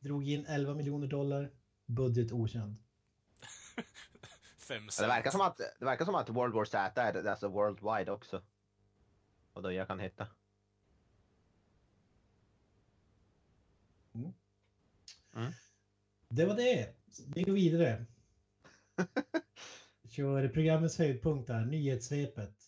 Drog 0.00 0.28
in 0.28 0.46
11 0.46 0.74
miljoner 0.74 1.06
dollar. 1.06 1.50
Budget 1.86 2.32
okänd. 2.32 2.76
Fem 4.58 4.88
cent. 4.88 4.98
Det 4.98 5.06
verkar 5.06 5.30
som 5.30 5.40
att, 5.40 5.56
det 5.56 5.84
verkar 5.84 6.04
som 6.04 6.14
att 6.14 6.28
World 6.28 6.54
War 6.54 6.64
Z 6.64 7.02
är 7.02 7.26
alltså 7.26 7.48
worldwide 7.48 8.12
också. 8.12 8.42
Och 9.52 9.62
då 9.62 9.72
jag 9.72 9.88
kan 9.88 10.00
hitta. 10.00 10.26
Det 16.28 16.46
var 16.46 16.54
det. 16.54 16.94
Vi 17.34 17.42
går 17.42 17.52
vidare. 17.52 18.06
Kör 20.08 20.48
programmets 20.48 20.98
höjdpunkt 20.98 21.46
där, 21.46 21.64
nyhetssvepet. 21.64 22.65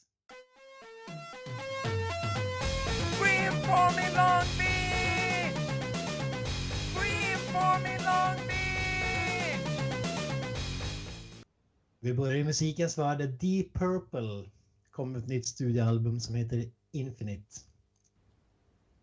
Vi 12.00 12.14
börjar 12.14 12.34
i 12.34 12.44
musikens 12.44 12.98
värld. 12.98 13.18
Deep 13.18 13.74
Purple 13.74 14.50
kom 14.90 15.16
ett 15.16 15.26
nytt 15.26 15.46
studioalbum 15.46 16.20
som 16.20 16.34
heter 16.34 16.70
Infinite. 16.90 17.60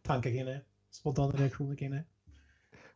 Tankar 0.01 0.29
kring 0.29 0.45
det? 0.45 0.61
Spontana 0.91 1.31
reaktioner 1.31 1.75
kring 1.75 1.91
det? 1.91 2.03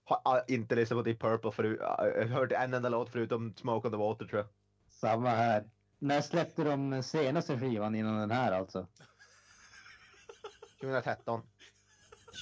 Har 0.03 0.21
ah, 0.25 0.41
inte 0.47 0.75
lyssnat 0.75 0.97
på 0.97 1.03
Deep 1.03 1.19
Purple 1.19 1.51
förut. 1.51 1.79
Ah, 1.81 2.05
Jag 2.05 2.27
har 2.27 2.27
hört 2.27 2.51
en 2.51 2.73
enda 2.73 2.89
låt 2.89 3.09
förutom 3.09 3.53
Smoke 3.55 3.87
on 3.87 3.91
the 3.91 3.97
Water 3.97 4.25
tror 4.25 4.39
jag. 4.39 4.47
Samma 4.89 5.29
här. 5.29 5.69
När 5.99 6.21
släppte 6.21 6.63
de 6.63 7.03
senaste 7.03 7.59
skivan 7.59 7.95
innan 7.95 8.19
den 8.19 8.31
här 8.31 8.51
alltså? 8.51 8.88
2013. 10.81 11.41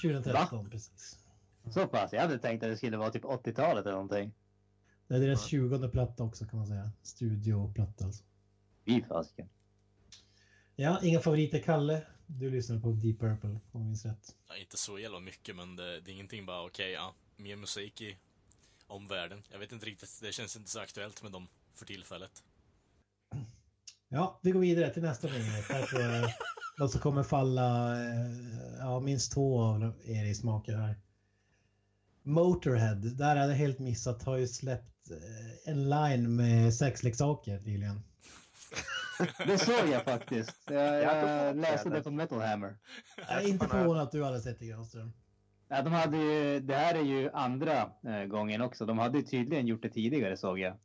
2013 0.02 0.70
precis. 0.70 1.18
Så 1.74 1.86
pass? 1.86 2.12
Jag 2.12 2.20
hade 2.20 2.38
tänkt 2.38 2.62
att 2.62 2.70
det 2.70 2.76
skulle 2.76 2.96
vara 2.96 3.10
typ 3.10 3.24
80-talet 3.24 3.86
eller 3.86 3.92
någonting. 3.92 4.34
Det 5.08 5.14
är 5.14 5.20
deras 5.20 5.46
20 5.46 5.88
platta 5.88 6.24
också 6.24 6.44
kan 6.44 6.58
man 6.58 6.66
säga. 6.66 6.90
Studioplatta 7.02 8.04
alltså. 8.04 8.24
Fy 8.86 9.02
fasiken. 9.02 9.48
Ja, 10.76 11.00
inga 11.02 11.20
favoriter. 11.20 11.58
Kalle, 11.58 12.02
du 12.26 12.50
lyssnar 12.50 12.80
på 12.80 12.92
Deep 12.92 13.20
Purple 13.20 13.50
om 13.50 13.60
jag 13.72 13.80
minns 13.80 14.04
rätt. 14.04 14.36
Ja, 14.48 14.56
inte 14.56 14.76
så 14.76 14.98
jävla 14.98 15.20
mycket, 15.20 15.56
men 15.56 15.76
det, 15.76 16.00
det 16.00 16.10
är 16.10 16.12
ingenting 16.12 16.46
bara 16.46 16.66
okej, 16.66 16.90
ja. 16.90 17.14
Mer 17.36 17.56
musik 17.56 18.00
i 18.00 18.16
omvärlden. 18.86 19.42
Jag 19.52 19.58
vet 19.58 19.72
inte 19.72 19.86
riktigt, 19.86 20.20
det 20.22 20.32
känns 20.32 20.56
inte 20.56 20.70
så 20.70 20.80
aktuellt 20.80 21.22
med 21.22 21.32
dem 21.32 21.48
för 21.74 21.86
tillfället. 21.86 22.42
Ja, 24.08 24.40
vi 24.42 24.50
går 24.50 24.60
vidare 24.60 24.90
till 24.90 25.02
nästa 25.02 25.28
nyhet. 25.28 25.64
Här 25.68 25.82
tror 25.82 26.02
jag 26.02 26.30
något 26.78 26.92
som 26.92 27.00
kommer 27.00 27.22
falla, 27.22 27.92
eh, 27.92 28.30
ja 28.78 29.00
minst 29.00 29.32
två 29.32 29.60
av 29.60 29.92
er 30.04 30.24
i 30.24 30.34
smaker 30.34 30.76
här. 30.76 30.96
Motorhead, 32.28 32.94
där 32.94 33.36
hade 33.36 33.52
jag 33.52 33.58
helt 33.58 33.78
missat, 33.78 34.22
har 34.22 34.36
ju 34.36 34.46
släppt 34.46 35.10
eh, 35.10 35.72
en 35.72 35.90
line 35.90 36.36
med 36.36 36.74
sexleksaker 36.74 37.60
nyligen. 37.60 38.00
Det 39.46 39.58
såg 39.58 39.88
jag 39.92 40.04
faktiskt. 40.04 40.56
Jag, 40.70 41.02
Jag 41.02 41.56
läste 41.56 41.90
det. 41.90 42.02
på 42.02 42.10
Metal 42.10 42.40
Hammer. 42.40 42.76
Jag 43.28 43.42
är 43.42 43.48
inte 43.48 43.68
förvånad 43.68 44.02
att 44.02 44.12
du 44.12 44.24
aldrig 44.24 44.42
sett 44.42 44.58
det 44.58 44.66
Granström. 44.66 45.12
Ja, 45.68 45.82
de 45.82 45.92
hade 45.92 46.16
ju, 46.16 46.60
det 46.60 46.74
här 46.74 46.94
är 46.94 47.02
ju 47.02 47.30
andra 47.30 47.90
eh, 48.04 48.24
gången 48.24 48.62
också. 48.62 48.86
De 48.86 48.98
hade 48.98 49.18
ju 49.18 49.24
tydligen 49.24 49.66
gjort 49.66 49.82
det 49.82 49.90
tidigare 49.90 50.36
såg 50.36 50.58
jag. 50.58 50.76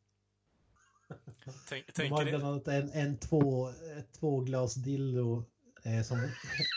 Tänk, 1.70 1.96
De 1.96 2.26
ni, 2.26 2.32
bland 2.32 2.44
annat 2.44 2.68
en, 2.68 2.92
en 2.92 3.18
två, 3.18 3.70
ett 3.70 4.14
tvåglas 4.20 4.76
dildo 4.76 5.46
eh, 5.84 6.04
som 6.04 6.18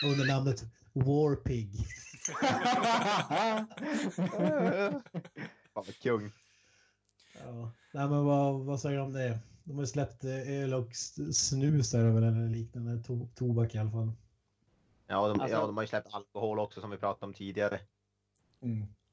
under 0.05 0.27
namnet 0.27 0.63
Warpig. 0.93 1.69
Fan 5.73 5.83
vad 5.85 5.99
kung. 6.01 6.31
Ja. 7.39 7.71
Nej, 7.93 8.09
men 8.09 8.25
vad, 8.25 8.65
vad 8.65 8.79
säger 8.81 8.95
du 8.97 9.01
om 9.03 9.13
det? 9.13 9.39
De 9.63 9.73
har 9.75 9.83
ju 9.83 9.87
släppt 9.87 10.23
eh, 10.23 10.51
öl 10.51 10.73
och 10.73 10.95
snus 11.33 11.91
där 11.91 12.11
väl, 12.11 12.23
eller 12.23 12.49
liknande. 12.49 13.03
To, 13.03 13.27
tobak 13.35 13.75
i 13.75 13.77
alla 13.77 13.91
fall. 13.91 14.11
Ja 15.07 15.27
de, 15.27 15.39
Alltså- 15.39 15.57
ja, 15.57 15.65
de 15.65 15.77
har 15.77 15.83
ju 15.83 15.87
släppt 15.87 16.13
alkohol 16.13 16.59
också 16.59 16.81
som 16.81 16.89
vi 16.89 16.97
pratade 16.97 17.25
om 17.25 17.33
tidigare. 17.33 17.79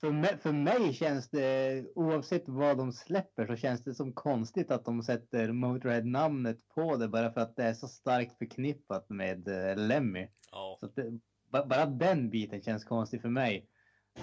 För, 0.01 0.11
mig, 0.11 0.39
för 0.39 0.53
mig 0.53 0.93
känns 0.95 1.31
det, 1.31 1.85
oavsett 1.95 2.43
vad 2.47 2.79
de 2.79 2.93
släpper, 2.93 3.47
så 3.47 3.57
känns 3.57 3.85
det 3.85 3.95
som 3.95 4.13
konstigt 4.13 4.71
att 4.71 4.85
de 4.85 5.03
sätter 5.03 5.53
Motörhead-namnet 5.53 6.69
på 6.75 6.97
det 6.97 7.09
bara 7.09 7.33
för 7.33 7.41
att 7.41 7.57
det 7.57 7.65
är 7.65 7.75
så 7.75 7.89
starkt 7.89 8.39
förknippat 8.39 9.09
med 9.09 9.49
eh, 9.49 9.77
Lemmy. 9.77 10.29
ja, 10.53 10.77
Så 10.81 10.87
att 10.87 10.95
det, 10.97 11.19
bara 11.63 11.87
den 11.87 12.31
biten 12.31 12.63
känns 12.63 12.85
konstig 12.85 13.23
för 13.23 13.29
mig. 13.29 13.69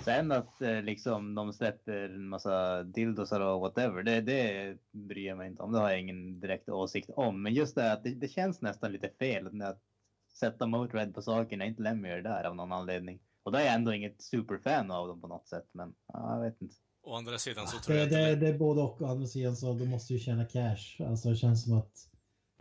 Sen 0.04 0.32
att 0.32 0.62
eh, 0.62 0.82
liksom 0.82 1.36
de 1.36 1.54
släpper 1.54 1.94
en 1.94 2.28
massa 2.30 2.84
dildosar 2.84 3.40
och 3.40 3.62
whatever, 3.62 4.04
det, 4.04 4.22
det 4.22 4.78
bryr 4.92 5.28
jag 5.28 5.38
mig 5.38 5.48
inte 5.48 5.64
om. 5.64 5.72
Det 5.72 5.80
har 5.80 5.90
jag 5.90 6.00
ingen 6.00 6.40
direkt 6.40 6.70
åsikt 6.70 7.10
om. 7.10 7.44
Men 7.44 7.54
just 7.54 7.76
det 7.76 7.82
här 7.82 7.94
att 7.94 8.04
det, 8.04 8.16
det 8.16 8.28
känns 8.28 8.62
nästan 8.62 8.92
lite 8.92 9.10
fel 9.20 9.50
när 9.52 9.70
att 9.70 9.82
sätta 10.40 10.68
Motörhead 10.68 11.12
på 11.12 11.22
saker 11.22 11.58
när 11.58 11.66
inte 11.66 11.82
Lemmy 11.82 12.10
är 12.10 12.22
där 12.22 12.44
av 12.44 12.56
någon 12.56 12.72
anledning. 12.72 13.20
Och 13.44 13.52
då 13.52 13.58
är 13.58 13.66
jag 13.66 13.74
ändå 13.74 13.94
inget 13.94 14.22
superfan 14.22 14.92
av 14.92 15.08
dem 15.08 15.22
på 15.22 15.28
något 15.28 15.48
sätt. 15.48 15.70
Men 15.72 15.94
ja, 16.14 16.36
jag 16.36 16.42
vet 16.42 16.62
inte. 16.62 16.76
å 17.04 17.16
andra 17.16 17.38
sidan 17.38 17.68
så 17.68 17.78
tror 17.78 17.96
Det, 17.96 18.02
jag 18.02 18.10
det, 18.10 18.32
inte... 18.32 18.46
det 18.46 18.48
är 18.48 18.58
både 18.58 18.82
och. 18.82 19.02
Å 19.02 19.06
andra 19.06 19.28
sidan 19.28 19.56
så 19.56 19.74
de 19.74 19.86
måste 19.86 20.14
ju 20.14 20.20
tjäna 20.20 20.46
cash. 20.46 21.02
Alltså 21.08 21.30
det 21.30 21.36
känns 21.36 21.64
som 21.64 21.78
att 21.78 22.11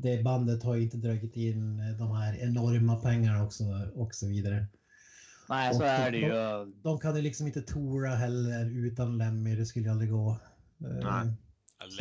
det 0.02 0.22
bandet 0.22 0.62
har 0.62 0.74
ju 0.74 0.82
inte 0.82 0.96
dragit 0.96 1.36
in 1.36 1.80
eh, 1.80 1.96
de 1.98 2.10
här 2.16 2.36
enorma 2.36 2.96
pengarna 2.96 3.44
också 3.44 3.64
och 3.94 4.14
så 4.14 4.28
vidare. 4.28 4.66
Nej, 5.48 5.74
så 5.74 5.80
Och- 5.80 5.86
är 5.86 6.10
det 6.10 6.18
ju. 6.18 6.72
De 6.82 6.98
kan 7.00 7.16
ju 7.16 7.22
liksom 7.22 7.46
inte 7.46 7.62
tora 7.62 8.14
heller 8.14 8.70
utan 8.86 9.18
Lemmy. 9.18 9.56
Det 9.56 9.66
skulle 9.66 9.84
ju 9.84 9.90
aldrig 9.90 10.10
gå. 10.10 10.30
Eh, 10.84 11.10
Nej. 11.10 11.34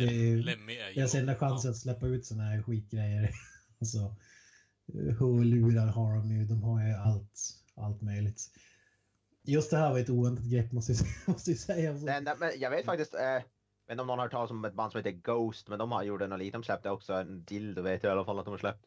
Lem, 0.00 0.38
Lemmy 0.40 0.76
är 0.76 0.88
ju... 0.88 0.94
Deras 0.94 1.14
enda 1.14 1.34
chans 1.34 1.66
att 1.66 1.76
släppa 1.76 2.06
ut 2.06 2.26
såna 2.26 2.42
här 2.42 2.62
skitgrejer. 2.62 3.30
alltså, 3.80 3.98
eh, 4.94 5.16
hörlurar 5.18 5.86
har 5.86 6.16
de 6.16 6.30
ju. 6.32 6.44
De 6.44 6.62
har 6.62 6.86
ju 6.86 6.92
allt, 6.92 7.40
allt 7.76 8.02
möjligt. 8.02 8.42
Just 9.42 9.70
det 9.70 9.76
här 9.76 9.90
var 9.90 9.98
ett 9.98 10.10
oväntat 10.10 10.44
grepp 10.44 10.72
måste 10.72 10.92
jag, 10.92 11.06
måste 11.26 11.50
jag 11.50 11.58
säga. 11.60 12.16
Enda, 12.16 12.36
men 12.40 12.50
jag 12.58 12.70
vet 12.70 12.84
faktiskt, 12.84 13.14
eh, 13.14 13.42
inte 13.90 14.00
om 14.00 14.06
någon 14.06 14.18
har 14.18 14.26
hört 14.26 14.32
talas 14.32 14.50
om 14.50 14.64
ett 14.64 14.74
band 14.74 14.92
som 14.92 14.98
heter 14.98 15.10
Ghost, 15.10 15.68
men 15.68 15.78
de 15.78 15.92
har 15.92 16.02
gjort 16.02 16.20
något 16.20 16.38
lite. 16.38 16.56
De 16.56 16.64
släppte 16.64 16.90
också 16.90 17.12
en 17.12 17.44
dildo 17.44 17.82
vet 17.82 18.02
jag 18.02 18.10
i 18.10 18.12
alla 18.12 18.24
fall 18.24 18.38
att 18.38 18.44
de 18.44 18.50
har 18.50 18.58
släppt. 18.58 18.86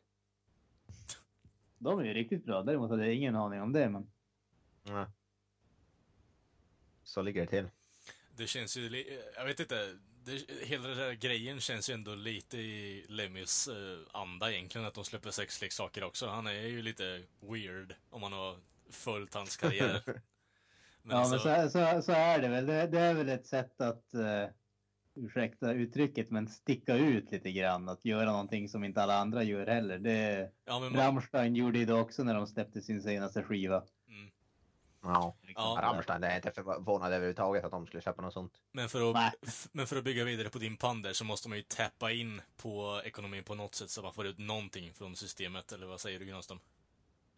De 1.78 2.00
är 2.00 2.04
ju 2.04 2.14
riktigt 2.14 2.46
bra. 2.46 2.64
Däremot 2.64 2.90
hade 2.90 3.06
jag 3.06 3.16
ingen 3.16 3.36
aning 3.36 3.62
om 3.62 3.74
det. 3.74 3.90
Men... 3.90 4.12
Ja. 4.84 5.12
Så 7.04 7.22
ligger 7.22 7.42
det 7.42 7.48
till. 7.48 7.70
Det 8.36 8.48
känns 8.48 8.78
ju... 8.78 9.06
Jag 9.36 9.46
vet 9.46 9.60
inte. 9.60 9.98
Det, 10.26 10.66
hela 10.66 10.88
den 10.88 10.98
där 10.98 11.14
grejen 11.14 11.60
känns 11.60 11.90
ju 11.90 11.94
ändå 11.94 12.16
lite 12.16 12.58
i 12.58 13.06
Lemmys 13.10 13.68
eh, 13.68 14.00
anda 14.12 14.52
egentligen, 14.52 14.88
att 14.88 14.94
de 14.94 15.04
släpper 15.04 15.32
sexleksaker 15.32 16.04
också. 16.04 16.28
Han 16.28 16.48
är 16.48 16.54
ju 16.54 16.82
lite 16.82 17.24
weird 17.42 17.96
om 18.10 18.22
man 18.22 18.34
har 18.34 18.58
följt 18.92 19.34
hans 19.34 19.58
karriär. 19.58 20.02
Men 21.02 21.18
ja, 21.18 21.26
så, 21.26 21.48
men 21.48 21.72
så, 21.72 21.80
så, 21.80 22.02
så 22.02 22.12
är 22.12 22.42
det 22.42 22.48
väl. 22.48 22.66
Det, 22.66 22.88
det 22.88 23.00
är 23.00 23.14
väl 23.14 23.30
ett 23.30 23.48
sätt 23.48 23.82
att, 23.82 24.06
uh, 24.16 24.46
ursäkta 25.16 25.74
uttrycket, 25.74 26.32
men 26.32 26.48
sticka 26.48 26.96
ut 26.96 27.32
lite 27.32 27.52
grann. 27.52 27.90
Att 27.90 28.06
göra 28.06 28.32
någonting 28.32 28.70
som 28.70 28.84
inte 28.84 29.04
alla 29.04 29.18
andra 29.18 29.44
gör 29.44 29.68
heller. 29.68 30.00
Det, 30.00 30.52
ja, 30.66 30.80
men 30.80 30.92
man, 30.92 31.02
Rammstein 31.02 31.56
gjorde 31.56 31.86
det 31.86 31.94
också 31.94 32.24
när 32.24 32.34
de 32.34 32.48
släppte 32.48 32.82
sin 32.82 33.02
senaste 33.02 33.44
skiva. 33.44 33.84
mm. 34.08 34.32
Ja. 35.04 35.36
Ja. 35.56 35.80
Rammstein, 35.82 36.22
det 36.22 36.28
är 36.28 36.36
inte 36.36 36.52
förvånad 36.52 37.14
överhuvudtaget 37.14 37.64
att 37.64 37.72
de 37.72 37.86
skulle 37.88 38.02
släppa 38.02 38.22
något 38.22 38.34
sånt. 38.34 38.62
Men 38.72 38.90
för, 38.90 39.12
att, 39.12 39.68
men 39.72 39.88
för 39.88 39.96
att 39.98 40.04
bygga 40.04 40.24
vidare 40.24 40.50
på 40.50 40.60
din 40.60 40.78
pander 40.78 41.14
så 41.14 41.26
måste 41.26 41.50
man 41.50 41.58
ju 41.58 41.64
tappa 41.64 42.12
in 42.12 42.42
på 42.58 43.02
ekonomin 43.06 43.44
på 43.44 43.56
något 43.56 43.76
sätt 43.76 43.90
så 43.90 44.02
man 44.02 44.14
får 44.14 44.28
ut 44.28 44.38
någonting 44.38 44.94
från 44.94 45.16
systemet, 45.16 45.72
eller 45.72 45.88
vad 45.88 46.00
säger 46.02 46.20
du 46.20 46.26
Granström? 46.26 46.60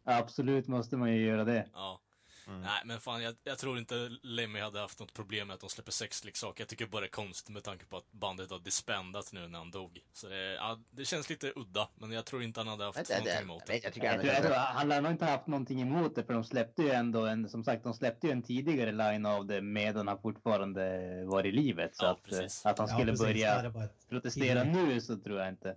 Absolut 0.03 0.67
måste 0.67 0.97
man 0.97 1.13
ju 1.13 1.25
göra 1.25 1.43
det. 1.43 1.69
Ja. 1.73 1.99
Mm. 2.47 2.61
Nej, 2.61 2.81
men 2.85 2.99
fan, 2.99 3.23
jag, 3.23 3.35
jag 3.43 3.57
tror 3.57 3.77
inte 3.77 3.95
Lemmy 4.23 4.59
hade 4.59 4.79
haft 4.79 4.99
något 4.99 5.13
problem 5.13 5.47
med 5.47 5.53
att 5.53 5.59
de 5.59 5.69
släpper 5.69 5.91
sexleksaker. 5.91 6.61
Jag 6.61 6.67
tycker 6.69 6.85
bara 6.85 7.01
det 7.01 7.07
är 7.07 7.09
konstigt 7.09 7.49
med 7.53 7.63
tanke 7.63 7.85
på 7.85 7.97
att 7.97 8.11
bandet 8.11 8.51
har 8.51 8.59
disbandat 8.59 9.31
nu 9.33 9.47
när 9.47 9.59
han 9.59 9.71
dog. 9.71 9.99
Så 10.13 10.27
det, 10.27 10.53
ja, 10.53 10.79
det 10.91 11.05
känns 11.05 11.29
lite 11.29 11.53
udda, 11.55 11.89
men 11.95 12.11
jag 12.11 12.25
tror 12.25 12.43
inte 12.43 12.59
han 12.59 12.67
hade 12.67 12.83
haft 12.83 13.09
jag, 13.09 13.17
någonting 13.17 13.41
emot 13.41 13.65
det. 13.65 13.73
vet, 13.73 13.83
jag 13.83 13.93
tycker 13.93 14.07
Jag 14.07 14.25
jag 14.25 14.43
tror, 14.43 14.53
han 14.55 14.91
har 14.91 15.01
nog 15.01 15.11
inte 15.11 15.25
haft 15.25 15.47
någonting 15.47 15.81
emot 15.81 16.15
det 16.15 16.23
för 16.23 16.33
de 16.33 16.43
släppte 16.43 16.81
ju 16.81 16.89
ändå 16.91 17.25
en, 17.25 17.49
som 17.49 17.63
sagt, 17.63 17.83
de 17.83 17.93
släppte 17.93 18.27
ju 18.27 18.33
en 18.33 18.43
tidigare 18.43 18.91
line 18.91 19.25
av 19.25 19.45
det 19.45 19.61
medan 19.61 20.07
han 20.07 20.21
fortfarande 20.21 20.81
var 21.25 21.45
i 21.45 21.51
livet. 21.51 21.95
Så 21.95 22.05
Ja, 22.05 22.11
att, 22.11 22.31
eh, 22.31 22.45
att 22.63 22.77
han 22.79 22.87
Ja, 22.89 22.95
skulle. 22.97 23.11
Det 23.11 23.17
börja 23.17 23.89
protestera 24.09 24.63
nu 24.63 25.01
så 25.01 25.17
tror 25.17 25.39
jag 25.39 25.49
inte. 25.49 25.75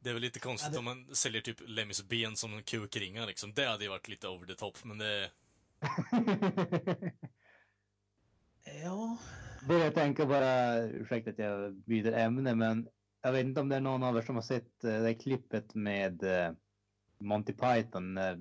Det 0.00 0.10
är 0.10 0.14
väl 0.14 0.22
lite 0.22 0.38
konstigt 0.40 0.66
Ja, 0.68 0.72
det- 0.72 0.78
om 0.78 0.84
man 0.84 1.14
säljer 1.16 1.40
typ 1.40 1.56
Lemmys 1.66 2.02
ben 2.02 2.36
som 2.36 2.54
en 2.54 2.62
kukringa 2.62 3.26
liksom. 3.26 3.54
Det 3.54 3.66
hade 3.66 3.84
ju 3.84 3.90
varit 3.90 4.08
lite 4.08 4.28
over 4.28 4.46
the 4.46 4.54
top, 4.54 4.84
men 4.84 4.98
det... 4.98 5.30
Ja, 8.82 9.18
Börjar 9.68 9.90
tänka 9.90 10.26
bara, 10.26 10.78
ursäkta 10.78 11.30
att 11.30 11.38
jag 11.38 11.74
byter 11.74 12.12
ämne, 12.12 12.54
men 12.54 12.88
jag 13.22 13.32
vet 13.32 13.44
inte 13.44 13.60
om 13.60 13.68
det 13.68 13.76
är 13.76 13.80
någon 13.80 14.02
av 14.02 14.16
er 14.16 14.22
som 14.22 14.34
har 14.34 14.42
sett 14.42 14.84
eh, 14.84 14.90
det 14.90 15.00
där 15.00 15.12
klippet 15.12 15.74
med 15.74 16.22
eh, 16.22 16.52
Monty 17.20 17.52
Python 17.52 18.14
när 18.14 18.32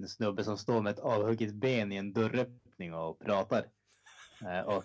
en 0.00 0.08
snubbe 0.08 0.44
som 0.44 0.58
står 0.58 0.82
med 0.82 0.90
ett 0.90 0.98
avhugget 0.98 1.54
ben 1.54 1.92
i 1.92 1.96
en 1.96 2.12
dörröppning 2.12 2.94
och 2.94 3.18
pratar. 3.18 3.66
Eh, 4.42 4.60
och 4.60 4.84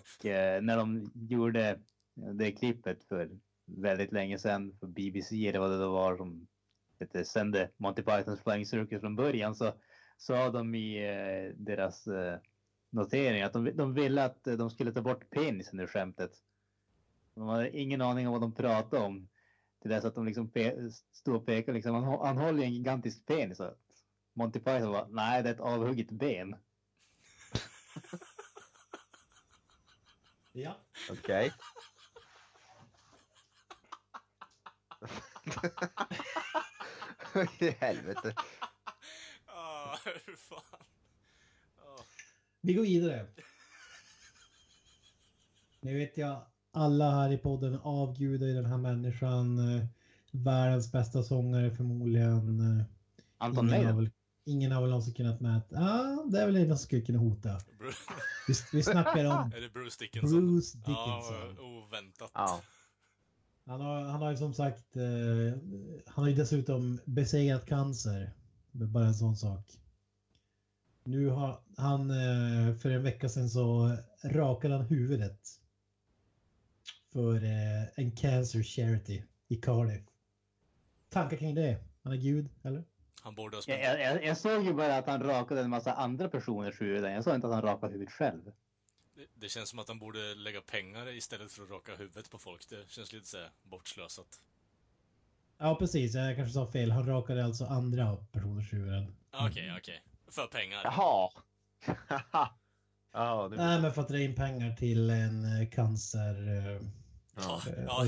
när 0.62 0.76
de 0.76 1.10
gjorde 1.14 1.80
det 2.14 2.52
klippet 2.52 3.04
för 3.04 3.30
väldigt 3.66 4.12
länge 4.12 4.38
sedan 4.38 4.76
för 4.80 4.86
BBC 4.86 5.48
eller 5.48 5.58
vad 5.58 5.70
det 5.70 5.78
då 5.78 5.92
var 5.92 6.16
som 6.16 6.46
sände 7.24 7.70
Monty 7.76 8.02
Pythons 8.02 8.40
Flying 8.40 8.66
Circus 8.66 9.00
från 9.00 9.16
början 9.16 9.54
så 9.54 9.72
sa 10.20 10.50
de 10.50 10.74
i 10.74 11.08
eh, 11.08 11.54
deras 11.56 12.06
eh, 12.06 12.38
notering 12.90 13.42
att 13.42 13.52
de, 13.52 13.76
de 13.76 13.94
ville 13.94 14.24
att 14.24 14.46
eh, 14.46 14.54
de 14.54 14.70
skulle 14.70 14.92
ta 14.92 15.02
bort 15.02 15.30
penisen 15.30 15.80
ur 15.80 15.86
skämtet. 15.86 16.30
De 17.34 17.48
hade 17.48 17.78
ingen 17.78 18.00
aning 18.00 18.26
om 18.26 18.32
vad 18.32 18.40
de 18.40 18.54
pratade 18.54 19.04
om. 19.04 19.28
Till 19.82 19.90
dess 19.90 20.04
att 20.04 20.14
de 20.14 20.26
liksom 20.26 20.52
pe- 20.52 20.90
stod 21.12 21.36
och 21.36 21.46
pekade 21.46 21.74
liksom, 21.74 21.94
han, 21.94 22.26
han 22.26 22.38
håller 22.38 22.58
ju 22.58 22.64
en 22.64 22.74
gigantisk 22.74 23.26
penis. 23.26 23.58
Så 23.58 23.74
Monty 24.34 24.60
Python 24.60 24.92
var, 24.92 25.06
nej 25.10 25.42
det 25.42 25.48
är 25.48 25.54
ett 25.54 25.60
avhugget 25.60 26.10
ben. 26.10 26.56
ja. 30.52 30.76
Okej. 31.10 31.52
I 37.60 37.70
helvete. 37.70 38.34
Ah, 40.06 40.10
hur 40.26 40.36
fan. 40.36 40.58
Ah. 41.78 42.02
Vi 42.60 42.74
går 42.74 42.82
vidare. 42.82 43.26
Nu 45.80 45.98
vet 45.98 46.16
jag, 46.18 46.42
alla 46.72 47.10
här 47.10 47.32
i 47.32 47.38
podden 47.38 47.78
avgudar 47.82 48.46
ju 48.46 48.54
den 48.54 48.66
här 48.66 48.76
människan. 48.78 49.76
eh, 49.76 49.84
Världens 50.30 50.92
bästa 50.92 51.22
sångare 51.22 51.70
förmodligen. 51.70 52.60
eh, 52.78 52.84
Anton 53.38 53.68
ingen, 53.68 53.76
har 53.78 53.84
Meyer. 53.84 53.96
väl, 53.96 54.10
ingen 54.44 54.72
har 54.72 54.80
väl 54.80 54.90
någonsin 54.90 55.14
kunnat 55.14 55.40
mäta. 55.40 55.74
Ja, 55.74 56.24
det 56.30 56.40
är 56.40 56.46
väl 56.46 56.56
en 56.56 56.68
som 56.68 56.78
skulle 56.78 57.02
kunna 57.02 57.18
hota. 57.18 57.60
Vi, 58.48 58.54
vi 58.72 58.82
snackar 58.82 59.24
om 59.24 59.52
är 59.56 59.60
det 59.60 59.68
Bruce 59.72 59.96
Dickinson? 60.04 60.46
Bruce 60.54 60.78
Ja, 60.86 60.90
Dickinson. 60.90 61.58
oväntat. 61.66 62.30
Ja. 62.34 62.60
Han 63.66 63.80
har, 63.80 64.02
han 64.02 64.22
har 64.22 64.30
ju 64.30 64.36
som 64.36 64.54
sagt, 64.54 64.96
eh, 64.96 65.58
han 66.06 66.24
har 66.24 66.28
ju 66.28 66.34
dessutom 66.36 67.00
besegrat 67.04 67.66
cancer. 67.66 68.32
Bara 68.72 69.06
en 69.06 69.14
sån 69.14 69.36
sak. 69.36 69.64
Nu 71.10 71.28
har 71.28 71.60
han, 71.76 72.10
eh, 72.10 72.74
för 72.74 72.90
en 72.90 73.02
vecka 73.02 73.28
sedan 73.28 73.48
så 73.48 73.96
rakade 74.24 74.74
han 74.74 74.86
huvudet. 74.86 75.40
För 77.12 77.44
eh, 77.44 77.84
en 77.96 78.12
cancer 78.16 78.62
charity 78.62 79.22
i 79.48 79.56
Cardiff. 79.56 80.02
Tankar 81.08 81.36
kring 81.36 81.54
det? 81.54 81.78
Han 82.02 82.12
är 82.12 82.16
gud, 82.16 82.48
eller? 82.62 82.84
Han 83.22 83.34
borde 83.34 83.56
ha 83.56 83.58
Jag, 83.58 83.62
spenderat... 83.62 84.00
jag, 84.00 84.24
jag 84.24 84.36
såg 84.36 84.64
ju 84.64 84.72
bara 84.74 84.96
att 84.96 85.06
han 85.06 85.22
rakade 85.22 85.60
en 85.60 85.70
massa 85.70 85.92
andra 85.92 86.28
personers 86.28 86.80
huvuden. 86.80 87.12
Jag 87.12 87.24
såg 87.24 87.34
inte 87.34 87.46
att 87.46 87.52
han 87.52 87.62
rakade 87.62 87.92
huvudet 87.92 88.14
själv. 88.14 88.52
Det, 89.14 89.26
det 89.34 89.48
känns 89.48 89.68
som 89.68 89.78
att 89.78 89.88
han 89.88 89.98
borde 89.98 90.34
lägga 90.34 90.60
pengar 90.60 91.08
istället 91.16 91.52
för 91.52 91.62
att 91.62 91.70
raka 91.70 91.96
huvudet 91.96 92.30
på 92.30 92.38
folk. 92.38 92.68
Det 92.68 92.90
känns 92.90 93.12
lite 93.12 93.26
såhär 93.26 93.50
bortslösat. 93.62 94.40
Ja, 95.58 95.76
precis. 95.78 96.14
Jag 96.14 96.36
kanske 96.36 96.52
sa 96.52 96.72
fel. 96.72 96.90
Han 96.90 97.06
rakade 97.06 97.44
alltså 97.44 97.64
andra 97.64 98.16
personers 98.32 98.72
huvuden. 98.72 99.16
Okej, 99.32 99.74
okej. 99.78 100.02
För 100.30 100.46
pengar. 100.46 100.80
Jaha. 100.84 101.30
Ja, 103.12 103.48
det... 103.50 103.56
Nej, 103.56 103.80
men 103.80 103.92
för 103.92 104.02
att 104.02 104.08
dra 104.08 104.18
in 104.18 104.34
pengar 104.34 104.76
till 104.76 105.10
en 105.10 105.62
eh, 105.62 105.68
cancerorganisation. 105.68 106.94
Ja, 107.36 107.60
Eh, 107.66 107.84
ja, 107.86 108.04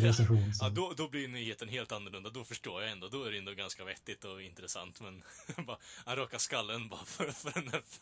ja, 0.60 0.68
då, 0.68 0.92
då 0.96 1.08
blir 1.08 1.28
nyheten 1.28 1.68
helt 1.68 1.92
annorlunda. 1.92 2.30
Då 2.30 2.44
förstår 2.44 2.82
jag 2.82 2.92
ändå. 2.92 3.08
Då 3.08 3.24
är 3.24 3.30
det 3.30 3.38
ändå 3.38 3.52
ganska 3.52 3.84
vettigt 3.84 4.24
och 4.24 4.42
intressant. 4.42 5.00
Men 5.00 5.22
bara, 5.66 5.78
han 6.04 6.16
rakar 6.16 6.38
skallen 6.38 6.88
bara 6.88 7.04
för, 7.04 7.24
för 7.24 7.52
den 7.60 7.68
här... 7.68 7.82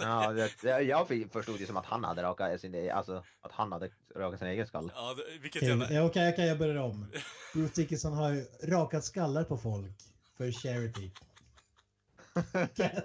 Ja, 0.00 0.32
det, 0.32 0.82
jag 0.82 1.08
förstod 1.32 1.58
det 1.58 1.66
som 1.66 1.76
att 1.76 1.86
han 1.86 2.04
hade 2.04 2.22
rakat 2.22 2.60
sin, 2.60 2.90
alltså, 2.90 3.24
att 3.40 3.52
han 3.52 3.72
hade 3.72 3.90
rakat 4.16 4.38
sin 4.38 4.48
egen 4.48 4.66
skalle. 4.66 4.92
Ja, 4.94 5.16
vilket 5.40 5.62
Okej, 5.62 5.68
jävla... 5.68 6.04
okej, 6.04 6.32
okej, 6.32 6.46
jag 6.46 6.58
börjar 6.58 6.76
om. 6.76 7.06
Bruce 7.54 7.72
Dickinson 7.74 8.12
har 8.12 8.30
ju 8.30 8.44
rakat 8.62 9.04
skallar 9.04 9.44
på 9.44 9.58
folk 9.58 9.96
för 10.36 10.52
charity. 10.52 11.10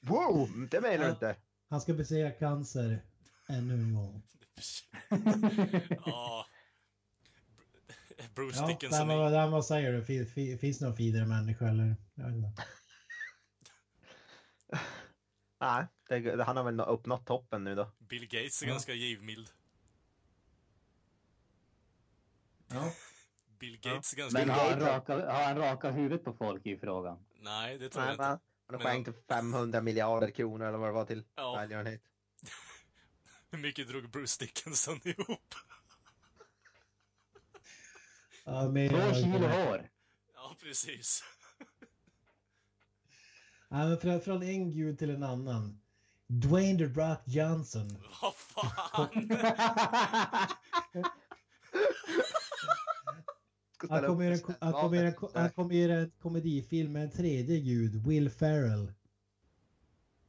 Wow, 0.00 0.68
det 0.70 0.80
menar 0.80 0.98
du 0.98 1.04
Ja. 1.04 1.10
inte? 1.10 1.36
Han 1.68 1.80
ska 1.80 1.94
besegra 1.94 2.30
cancer 2.30 3.02
ännu 3.48 3.74
en 3.74 3.94
gång. 3.94 4.22
ja. 6.06 6.46
Bruce 8.34 8.56
Ja, 8.60 8.66
Dickinson 8.66 9.06
men, 9.06 9.18
är... 9.18 9.30
vad- 9.30 9.50
vad 9.50 9.66
säger 9.66 9.92
du? 9.92 10.04
Fin- 10.04 10.26
fin- 10.26 10.58
Finns 10.58 10.78
det 10.78 10.86
någon 10.86 10.96
finare 10.96 11.26
människa 11.26 11.68
eller? 11.68 11.96
Jag 12.14 12.24
vet 12.26 12.34
inte. 12.34 12.64
Nej, 15.60 15.86
det, 16.08 16.42
han 16.44 16.56
har 16.56 16.64
väl 16.64 16.74
nå- 16.74 16.84
uppnått 16.84 17.26
toppen 17.26 17.64
nu 17.64 17.74
då. 17.74 17.90
Bill 17.98 18.26
Gates 18.28 18.62
är 18.62 18.66
Ja. 18.66 18.72
ganska 18.72 18.92
givmild. 18.92 19.48
Ja. 22.68 22.92
Bill 23.58 23.80
Gates 23.80 24.12
är 24.12 24.16
ganska... 24.16 24.38
Men 24.38 24.50
har 24.50 24.70
han, 24.70 24.80
raka, 24.80 25.14
har 25.32 25.42
han 25.44 25.56
raka 25.58 25.90
huvudet 25.90 26.24
på 26.24 26.32
folk 26.32 26.66
i 26.66 26.76
frågan? 26.78 27.24
Nej, 27.40 27.78
det 27.78 27.88
tror 27.88 28.02
Nej, 28.04 28.14
jag 28.18 28.32
inte. 28.32 28.44
Men 28.78 28.80
han 28.86 28.94
Men 28.94 29.04
skänkt 29.04 29.26
500 29.28 29.80
miljarder 29.80 30.30
kronor 30.30 30.66
eller 30.66 30.78
vad 30.78 30.88
det 30.88 30.92
var 30.92 31.04
till 31.04 31.24
Ja. 31.34 31.54
välgörenhet. 31.56 32.02
Hur 33.50 33.58
mycket 33.58 33.88
drog 33.88 34.10
Bruce 34.10 34.44
Dickinson 34.44 35.00
ihop? 35.04 35.54
Ja, 38.44 38.68
mer, 38.68 38.88
Två 38.88 39.14
kilo 39.14 39.46
hår. 39.48 39.88
Ja, 40.34 40.56
precis. 40.60 41.24
Ja, 43.68 43.76
men 43.88 44.00
från, 44.00 44.20
från 44.20 44.42
en 44.42 44.72
gud 44.72 44.98
till 44.98 45.10
en 45.10 45.22
annan. 45.22 45.80
Dwayne 46.26 46.78
The 46.78 46.84
Rock 47.00 47.22
Johnson. 47.26 48.04
Vad 48.22 48.34
fan? 48.34 49.08
Han 53.88 54.02
kommer 54.02 55.50
kommer 55.52 55.74
göra 55.74 56.00
en, 56.00 56.10
komedifilm 56.10 56.92
med 56.92 57.02
en 57.02 57.10
tredje 57.10 57.60
gud, 57.60 58.06
Will 58.06 58.30
Ferrell. 58.30 58.92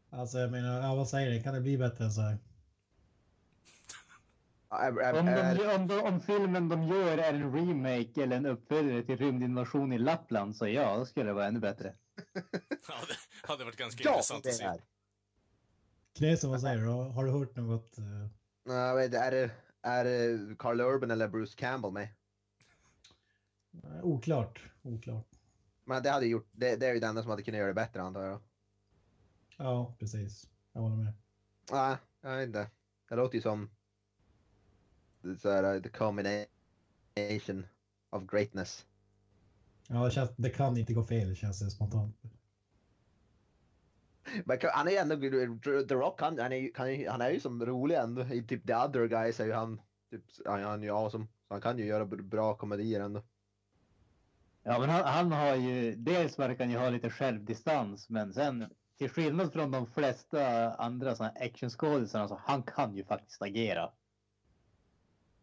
Alltså 0.10 0.38
jag 0.38 0.52
menar, 0.52 0.82
ja, 0.82 0.96
vad 0.96 1.10
säger 1.10 1.32
det? 1.32 1.44
Kan 1.44 1.54
det 1.54 1.62
bli 1.62 1.78
bättre 1.78 2.04
än 2.06 2.12
så 2.12 2.22
här? 2.22 2.38
Är- 4.70 5.00
är- 5.02 5.20
Om, 5.20 5.26
de, 5.26 5.76
om, 5.76 5.88
de, 5.88 6.00
om 6.00 6.22
filmen 6.22 6.70
de 6.70 6.84
gör 6.84 7.18
är 7.18 7.34
en 7.34 7.54
remake 7.56 8.24
eller 8.24 8.38
en 8.38 8.46
uppföljare 8.46 9.04
till 9.04 9.18
rymdinvasion 9.18 9.94
i 9.94 9.98
Lappland 9.98 10.56
så 10.56 10.68
ja, 10.68 10.98
då 10.98 11.06
skulle 11.06 11.26
det 11.26 11.34
vara 11.34 11.46
ännu 11.48 11.60
bättre. 11.60 11.96
Ja, 12.88 12.96
det 13.08 13.48
hade 13.48 13.64
varit 13.66 13.76
ganska 13.78 14.04
Ja, 14.04 14.12
intressant 14.12 14.46
att 14.46 14.54
se. 14.54 14.64
är. 14.64 14.82
Knesen, 16.18 16.50
vad 16.50 16.62
säger 16.62 16.78
du? 16.78 16.88
Har 16.90 17.26
du 17.26 17.32
hört 17.32 17.56
något? 17.56 17.98
eh, 17.98 18.04
Nej, 18.66 19.06
är 19.06 19.32
det, 19.32 19.52
är 19.82 20.04
det 20.04 20.56
Carl 20.60 20.82
Urban 20.82 21.12
eller 21.12 21.28
Bruce 21.28 21.54
Campbell 21.58 21.92
med? 21.92 22.08
Oklart. 24.02 24.72
Oklart. 24.82 25.28
Men 25.86 26.04
det 26.04 26.10
hade 26.10 26.26
gjort, 26.26 26.50
det, 26.52 26.76
det 26.76 26.88
är 26.88 26.94
ju 26.94 27.04
enda 27.04 27.22
som 27.22 27.30
hade 27.30 27.44
kunnat 27.44 27.58
göra 27.58 27.68
det 27.68 27.74
bättre 27.74 28.02
antar 28.02 28.24
jag. 28.24 28.40
Ja, 29.58 29.96
precis. 30.00 30.50
Jag 30.74 30.82
håller 30.82 30.96
med. 30.96 31.14
Nej, 31.72 31.98
jag 32.22 32.38
vet 32.38 32.48
inte. 32.48 32.70
Det 33.10 33.16
låter 33.16 33.36
ju 33.36 33.42
som 33.42 33.70
så 35.38 35.50
här, 35.50 35.80
the 35.80 35.90
combination 35.90 37.66
of 38.10 38.24
greatness. 38.32 38.86
Ja, 39.88 40.06
det, 40.06 40.12
känns, 40.12 40.30
det 40.36 40.50
kan 40.50 40.78
inte 40.78 40.94
gå 40.94 41.04
fel, 41.04 41.36
känns 41.36 41.60
det 41.60 41.72
spontant. 41.72 42.16
Men 44.46 44.60
han 44.74 44.88
är 44.88 44.92
ju 44.92 44.98
ändå, 44.98 45.16
The 45.88 45.96
Rock, 45.96 46.22
han, 46.22 46.40
han, 46.40 46.52
är, 46.52 47.10
han 47.10 47.22
är 47.22 47.30
ju 47.30 47.40
som 47.40 47.66
rolig 47.66 47.96
ändå. 47.96 48.22
I 48.22 48.44
typ 48.44 48.68
The 48.68 48.76
Other 48.76 49.08
Guys 49.08 49.40
är 49.40 49.46
ju 49.46 49.54
han, 49.54 49.82
typ, 50.12 50.24
han, 50.46 50.64
han 50.64 50.80
är 50.80 50.84
ju 50.84 50.94
awesome. 50.94 51.26
Så 51.26 51.54
han 51.54 51.62
kan 51.62 51.78
ju 51.78 51.86
göra 51.86 52.06
bra 52.06 52.58
komedier 52.58 53.02
ändå. 53.02 53.24
Ja, 54.64 54.80
men 54.80 54.90
han, 54.90 55.04
han 55.04 55.32
har 55.32 55.56
ju, 55.56 55.96
dels 55.96 56.40
verkar 56.40 56.64
han 56.64 56.72
ju 56.72 56.78
ha 56.78 56.90
lite 56.90 57.10
självdistans, 57.10 58.10
men 58.10 58.34
sen 58.34 58.70
till 58.98 59.10
skillnad 59.10 59.54
från 59.54 59.72
de 59.72 59.88
flesta 59.88 60.74
andra 60.76 61.16
såna 61.16 61.30
actionskådisar, 61.30 62.20
alltså, 62.20 62.40
han 62.46 62.64
kan 62.64 62.96
ju 62.96 63.06
faktiskt 63.06 63.42
agera. 63.42 63.92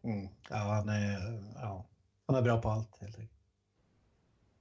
Mm. 0.03 0.27
Ja, 0.49 0.57
han 0.57 0.89
är, 0.89 1.41
ja, 1.55 1.85
han 2.27 2.35
är 2.35 2.41
bra 2.41 2.61
på 2.61 2.69
allt 2.69 2.97
helt 3.01 3.19
enkelt. 3.19 3.39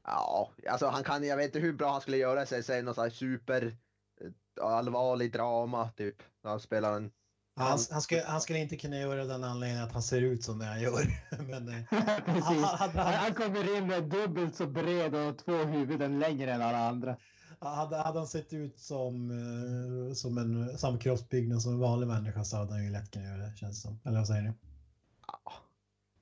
Ja, 0.02 0.50
alltså 0.70 0.86
han 0.86 1.04
kan, 1.04 1.24
jag 1.24 1.36
vet 1.36 1.46
inte 1.46 1.58
hur 1.58 1.72
bra 1.72 1.92
han 1.92 2.00
skulle 2.00 2.16
göra 2.16 2.46
sig, 2.46 2.62
säg 2.62 2.82
någon 2.82 2.94
sån 2.94 3.04
här 3.04 3.10
super 3.10 3.76
eh, 4.20 4.64
allvarlig 4.64 5.32
drama 5.32 5.88
typ. 5.88 6.22
När 6.42 6.50
han 6.50 6.60
spelar 6.60 6.96
en... 6.96 7.12
Han, 7.58 7.78
han, 7.90 8.02
skulle, 8.02 8.22
han 8.26 8.40
skulle 8.40 8.58
inte 8.58 8.76
kunna 8.76 8.96
göra 8.96 9.24
den 9.24 9.44
anledningen 9.44 9.84
att 9.84 9.92
han 9.92 10.02
ser 10.02 10.20
ut 10.20 10.42
som 10.44 10.58
det 10.58 10.64
han 10.64 10.80
gör. 10.80 11.06
Men 11.48 11.68
eh, 11.68 11.84
Precis. 12.24 12.64
Han- 12.64 12.90
han- 12.90 13.14
Han, 13.14 13.34
kommer 13.34 13.76
in 13.76 13.86
med 13.86 14.04
dubbelt 14.04 14.56
så 14.56 14.66
bred 14.66 15.14
och 15.14 15.38
två 15.38 15.56
huvuden 15.56 16.18
längre 16.18 16.52
än 16.52 16.62
alla 16.62 16.88
andra. 16.88 17.16
hade, 17.60 17.96
hade 17.96 18.18
han 18.18 18.26
sett 18.26 18.52
ut 18.52 18.78
som, 18.78 19.30
eh, 19.30 20.14
som 20.14 20.38
en 20.38 20.78
samma 20.78 20.98
kroppsbyggnad 20.98 21.62
som 21.62 21.72
en 21.72 21.78
vanlig 21.78 22.06
människa 22.06 22.44
så 22.44 22.56
hade 22.56 22.72
han 22.72 22.84
ju 22.84 22.90
lätt 22.90 23.10
kunnat 23.10 23.28
göra 23.28 23.46
det, 23.50 23.56
känns 23.56 23.82
det 23.82 23.88
som. 23.88 24.00
Eller 24.04 24.18
vad 24.18 24.26
säger 24.26 24.42
ni? 24.42 24.52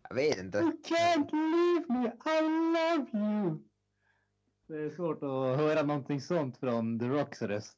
Jag 0.08 0.16
vet 0.16 0.38
inte. 0.38 0.58
You 0.58 0.72
can't 0.84 1.30
leave 1.32 1.84
me, 1.88 2.06
I 2.06 2.42
love 2.42 3.06
you. 3.26 3.58
Det 4.68 4.74
är 4.74 4.90
svårt 4.90 5.16
att 5.22 5.58
höra 5.58 5.82
någonting 5.82 6.20
sånt 6.20 6.56
från 6.56 6.98
The 6.98 7.04
Rocks 7.06 7.42
röst. 7.42 7.76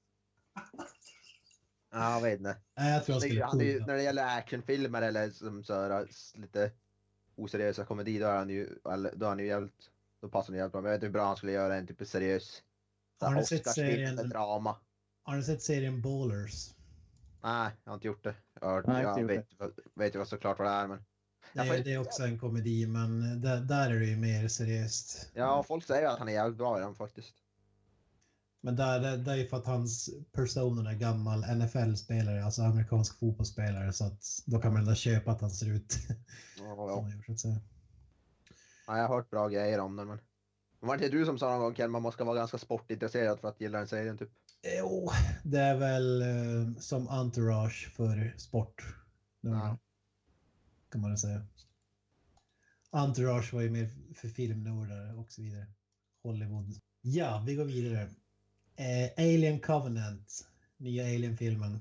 Ja, 1.90 2.14
jag 2.14 2.20
vet 2.22 2.38
inte. 2.38 2.56
Nej, 2.76 2.92
jag 2.94 3.04
tror 3.04 3.16
ju- 3.16 3.20
skulle 3.28 3.44
han 3.44 3.60
är 3.60 3.64
ju, 3.64 3.80
när 3.80 3.94
det 3.94 4.02
gäller 4.02 4.38
actionfilmer 4.38 5.02
eller 5.02 5.30
som 5.30 5.64
så 5.64 5.74
här, 5.74 6.08
lite 6.34 6.70
oseriösa 7.36 7.84
komedi, 7.84 8.18
då 8.18 8.26
är 8.26 8.36
han 8.36 8.50
ju, 8.50 8.68
eller, 8.92 9.12
då 9.16 9.24
är 9.26 9.28
han 9.30 9.38
ju 9.38 9.46
jävligt, 9.46 9.90
då 10.22 10.28
passar 10.28 10.52
han 10.52 10.56
jävligt 10.58 10.72
bra. 10.72 10.80
Men 10.80 10.90
jag 10.90 10.96
vet 10.98 11.02
inte 11.02 11.06
hur 11.06 11.12
bra 11.12 11.26
han 11.26 11.36
skulle 11.36 11.52
göra 11.52 11.76
en 11.76 11.86
typ 11.86 12.06
seriös 12.08 12.62
Har 13.20 13.34
ni 13.34 13.44
sett 13.44 13.66
serien- 13.66 14.16
drama. 14.28 14.76
Har 15.22 15.36
ni 15.36 15.42
sett 15.42 15.62
serien 15.62 16.02
Ballers? 16.02 16.74
Nej, 17.42 17.70
jag 17.84 17.90
har 17.90 17.94
inte 17.94 18.06
gjort 18.06 18.24
det. 18.24 18.34
Jag, 18.60 18.68
har, 18.68 18.82
Nej, 18.86 18.98
inte 19.06 19.20
jag 19.20 19.26
vet, 19.26 19.46
vet, 19.94 20.14
ju 20.14 20.18
vad 20.18 20.28
såklart 20.28 20.58
vad 20.58 20.68
det 20.68 20.72
är, 20.72 20.86
men 20.86 20.98
Det 20.98 21.04
Jag 21.52 21.66
får- 21.66 21.74
är, 21.74 21.84
det 21.84 21.92
är 21.92 21.98
också 22.00 22.22
en 22.22 22.38
komedi, 22.38 22.86
men 22.86 23.40
där, 23.42 23.60
där 23.60 23.90
är 23.90 24.00
det 24.00 24.06
ju 24.06 24.16
mer 24.16 24.48
seriöst. 24.48 25.30
ja, 25.34 25.62
folk 25.62 25.84
säger 25.84 26.08
att 26.08 26.18
han 26.18 26.28
är 26.28 26.32
jävligt 26.32 26.58
bra 26.58 26.78
i 26.78 26.80
den 26.80 26.94
faktiskt. 26.94 27.34
Men 28.60 28.76
där, 28.76 29.00
där, 29.00 29.16
där 29.16 29.38
är 29.38 29.44
för 29.44 29.56
att 29.56 29.66
hans 29.66 30.10
persona 30.32 30.90
är 30.90 30.94
gammal 30.94 31.40
NFL-spelare, 31.40 32.44
alltså 32.44 32.62
amerikansk 32.62 33.18
fotbollsspelare, 33.18 33.92
så 33.92 34.04
att 34.04 34.24
då 34.46 34.60
kan 34.60 34.72
man 34.72 34.82
ändå 34.82 34.94
köpa 34.94 35.30
att 35.30 35.40
han 35.40 35.50
ser 35.50 35.70
ut 35.70 35.98
Ja, 36.58 36.74
som 36.94 37.04
han 37.04 37.10
gör, 37.10 37.22
så 37.26 37.32
att 37.32 37.40
säga. 37.40 37.60
Ja, 38.86 38.96
jag 38.98 39.08
har 39.08 39.16
hört 39.16 39.30
bra 39.30 39.48
grejer 39.48 39.78
om 39.80 39.96
den, 39.96 40.08
men 40.08 40.18
var 40.80 40.96
det 40.96 41.04
inte 41.04 41.16
du 41.16 41.24
som 41.24 41.38
sa 41.38 41.50
någon 41.50 41.60
gång 41.60 41.74
Ken, 41.74 41.90
man 41.90 42.02
måste 42.02 42.24
vara 42.24 42.36
ganska 42.36 42.58
sportintresserad 42.58 43.40
för 43.40 43.48
att 43.48 43.60
gilla 43.60 43.78
den 43.78 43.88
serien 43.88 44.18
typ? 44.18 44.30
Jo, 44.78 45.10
det 45.42 45.60
är 45.60 45.76
väl 45.76 46.22
eh, 46.22 46.78
som 46.78 47.08
entourage 47.08 47.92
för 47.96 48.34
sport. 48.36 48.82
Ja. 49.40 49.78
Kan 50.90 51.00
man 51.00 51.10
väl 51.10 51.18
säga. 51.18 51.46
Entourage 52.90 53.52
var 53.52 53.60
ju 53.60 53.70
mer 53.70 53.90
för 54.14 54.28
filmnördar 54.28 55.18
och 55.18 55.32
så 55.32 55.42
vidare. 55.42 55.66
Hollywood. 56.22 56.80
Ja, 57.00 57.42
vi 57.46 57.54
går 57.54 57.64
vidare. 57.64 58.08
Eh, 58.78 59.10
Alien 59.16 59.60
Covenant. 59.60 60.48
Nya 60.76 61.04
Alien-filmen. 61.04 61.80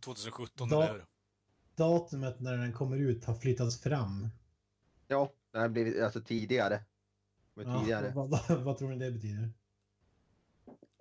2017, 0.00 0.68
Då- 0.68 0.82
eller? 0.82 1.04
Datumet 1.74 2.40
när 2.40 2.56
den 2.56 2.72
kommer 2.72 2.96
ut 2.96 3.24
har 3.24 3.34
flyttats 3.34 3.80
fram. 3.80 4.28
Ja, 5.06 5.32
den 5.52 5.60
har 5.62 5.68
blivit 5.68 6.02
alltså 6.02 6.20
tidigare. 6.20 6.84
Men 7.54 7.68
Ja, 7.68 7.80
tidigare. 7.80 8.12
vad, 8.14 8.30
vad, 8.30 8.62
vad 8.64 8.78
tror 8.78 8.88
ni 8.90 8.96
det 9.04 9.10
betyder? 9.10 9.50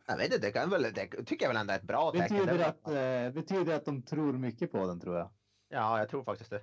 Jag 0.05 0.17
vet 0.17 0.25
inte, 0.25 0.37
det 0.47 0.51
kan 0.51 0.69
väl, 0.69 0.81
det 0.83 1.07
tycker 1.25 1.45
jag 1.45 1.49
väl 1.49 1.57
ändå 1.57 1.73
är 1.73 1.77
ett 1.77 1.83
bra 1.83 2.11
tecken. 2.11 2.37
Betyder 2.37 2.57
Det- 2.57 2.67
att, 2.67 2.87
eh, 3.35 3.41
betyder 3.41 3.75
att 3.75 3.85
de 3.85 4.01
tror 4.01 4.33
mycket 4.33 4.71
på 4.71 4.87
den 4.87 4.99
tror 4.99 5.17
jag. 5.17 5.29
Ja, 5.69 5.99
jag 5.99 6.09
tror 6.09 6.23
faktiskt 6.23 6.49
det. 6.49 6.61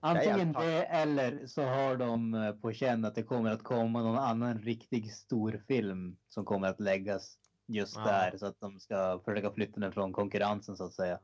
Antingen 0.00 0.52
det 0.52 0.84
eller 0.84 1.46
så 1.46 1.62
har 1.62 1.96
de 1.96 2.34
eh, 2.34 2.52
på 2.52 2.72
känn 2.72 3.04
att 3.04 3.14
det 3.14 3.22
kommer 3.22 3.50
att 3.50 3.62
komma 3.62 4.02
någon 4.02 4.18
annan 4.18 4.58
riktig 4.58 5.12
stor 5.12 5.64
film 5.68 6.16
som 6.28 6.44
kommer 6.44 6.68
att 6.68 6.80
läggas 6.80 7.38
just 7.66 7.96
Ja. 7.96 8.04
där 8.04 8.38
så 8.38 8.46
att 8.46 8.60
de 8.60 8.80
ska 8.80 9.20
försöka 9.24 9.50
flytta 9.50 9.80
den 9.80 9.92
från 9.92 10.12
konkurrensen 10.12 10.76
så 10.76 10.84
att 10.84 10.94
säga. 10.94 11.20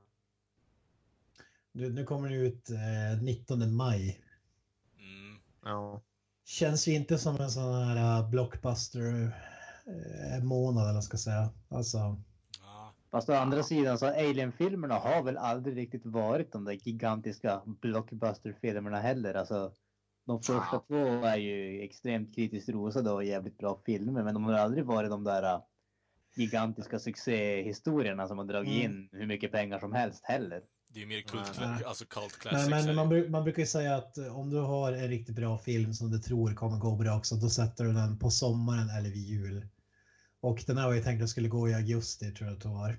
Nu, 1.73 1.91
nu 1.91 2.05
kommer 2.05 2.29
den 2.29 2.39
ut 2.39 2.71
eh, 2.71 3.23
19 3.23 3.75
maj. 3.77 4.21
Mm. 4.99 5.41
Ja. 5.65 6.03
Känns 6.45 6.89
ju 6.89 6.95
inte 6.95 7.19
som 7.19 7.37
en 7.37 7.51
sån 7.51 7.75
här 7.75 8.21
uh, 8.21 8.31
blockbuster 8.31 9.33
eh, 9.87 10.45
månad 10.45 10.85
eller 10.85 10.95
vad 10.95 11.05
ska 11.05 11.15
jag 11.15 11.21
säga. 11.21 11.51
Alltså, 11.69 12.23
Fast 13.15 13.29
å 13.31 13.33
andra 13.33 13.63
sidan 13.63 13.99
så 13.99 14.07
Alien-filmerna 14.07 14.95
har 14.95 15.23
väl 15.23 15.37
aldrig 15.37 15.77
riktigt 15.77 16.07
varit 16.07 16.53
de 16.53 16.65
där 16.65 16.73
gigantiska 16.73 17.63
blockbuster-filmerna 17.67 19.01
heller. 19.01 19.35
Alltså, 19.35 19.73
de 20.27 20.43
första 20.43 20.79
två 20.89 21.07
är 21.25 21.37
ju 21.37 21.83
extremt 21.83 22.35
kritiskt 22.35 22.69
rosade 22.69 23.11
och 23.11 23.25
jävligt 23.25 23.59
bra 23.59 23.81
filmer, 23.87 24.23
men 24.25 24.35
de 24.35 24.45
har 24.45 24.53
aldrig 24.53 24.85
varit 24.85 25.11
de 25.11 25.25
där 25.25 25.43
äh, 25.43 25.61
gigantiska 26.37 26.99
succéhistorierna 26.99 28.29
som 28.29 28.39
har 28.39 28.45
dragit 28.45 28.85
Mm. 28.85 28.93
in 28.93 29.09
hur 29.13 29.27
mycket 29.27 29.53
pengar 29.53 29.79
som 29.79 29.93
helst 29.93 30.25
heller. 30.25 30.63
Det 30.89 30.99
är 30.99 31.01
ju 31.01 31.07
mer 31.07 31.21
kult, 31.21 31.61
Nej. 31.61 31.85
alltså 31.85 32.05
cult 32.05 32.39
classics. 32.39 32.71
men 32.71 32.87
det 32.87 32.95
man, 32.95 33.31
man 33.31 33.45
brukar 33.45 33.63
ju 33.63 33.67
säga 33.67 33.97
att 33.97 34.19
eh, 34.19 34.39
om 34.39 34.51
du 34.51 34.57
har 34.61 34.93
en 34.93 35.09
riktigt 35.09 35.37
bra 35.37 35.59
film 35.59 35.95
som 35.95 36.11
du 36.11 36.19
tror 36.19 36.55
kommer 36.55 36.79
gå 36.79 36.97
bra 36.97 37.17
också, 37.17 37.35
då 37.35 37.49
sätter 37.49 37.85
du 37.85 37.93
den 37.93 38.19
på 38.19 38.31
sommaren 38.31 38.89
eller 38.99 39.11
vid 39.11 39.25
jul. 39.25 39.67
Och 40.45 40.65
den 40.67 40.79
här 40.79 40.87
var 40.87 40.95
ju 40.95 41.01
tänkt 41.03 41.23
att 41.23 41.29
skulle 41.29 41.49
gå 41.49 41.69
i 41.69 41.75
augusti 41.75 42.33
tror 42.33 42.49
jag 42.49 42.57
att 42.57 42.63
det 42.63 42.69
var. 42.69 42.97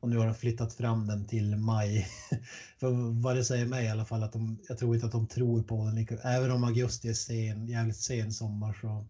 Och 0.00 0.08
nu 0.08 0.16
har 0.18 0.26
de 0.26 0.34
flyttat 0.34 0.72
fram 0.74 1.06
den 1.06 1.26
till 1.26 1.56
maj. 1.56 2.06
För 2.80 3.20
vad 3.22 3.36
det 3.36 3.44
säger 3.44 3.66
mig 3.66 3.84
i 3.86 3.88
alla 3.88 4.04
fall 4.04 4.22
att 4.22 4.32
de, 4.32 4.58
jag 4.68 4.78
tror 4.78 4.94
inte 4.94 5.06
att 5.06 5.12
de 5.12 5.26
tror 5.26 5.62
på 5.62 5.84
den. 5.84 5.94
lika- 5.94 6.16
Även 6.16 6.50
om 6.50 6.64
augusti 6.64 7.08
är 7.08 7.14
sen, 7.14 7.68
jävligt 7.68 7.96
sen 7.96 8.32
sommar 8.32 8.72
så. 8.80 9.06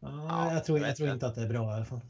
Ja, 0.00 0.08
Ja, 0.28 0.52
jag 0.52 0.64
tror, 0.64 0.78
jag 0.78 0.96
tror 0.96 1.10
inte 1.12 1.26
att 1.26 1.34
det 1.34 1.42
är 1.42 1.46
bra 1.48 1.72
i 1.72 1.74
alla 1.74 1.84
fall. 1.84 2.00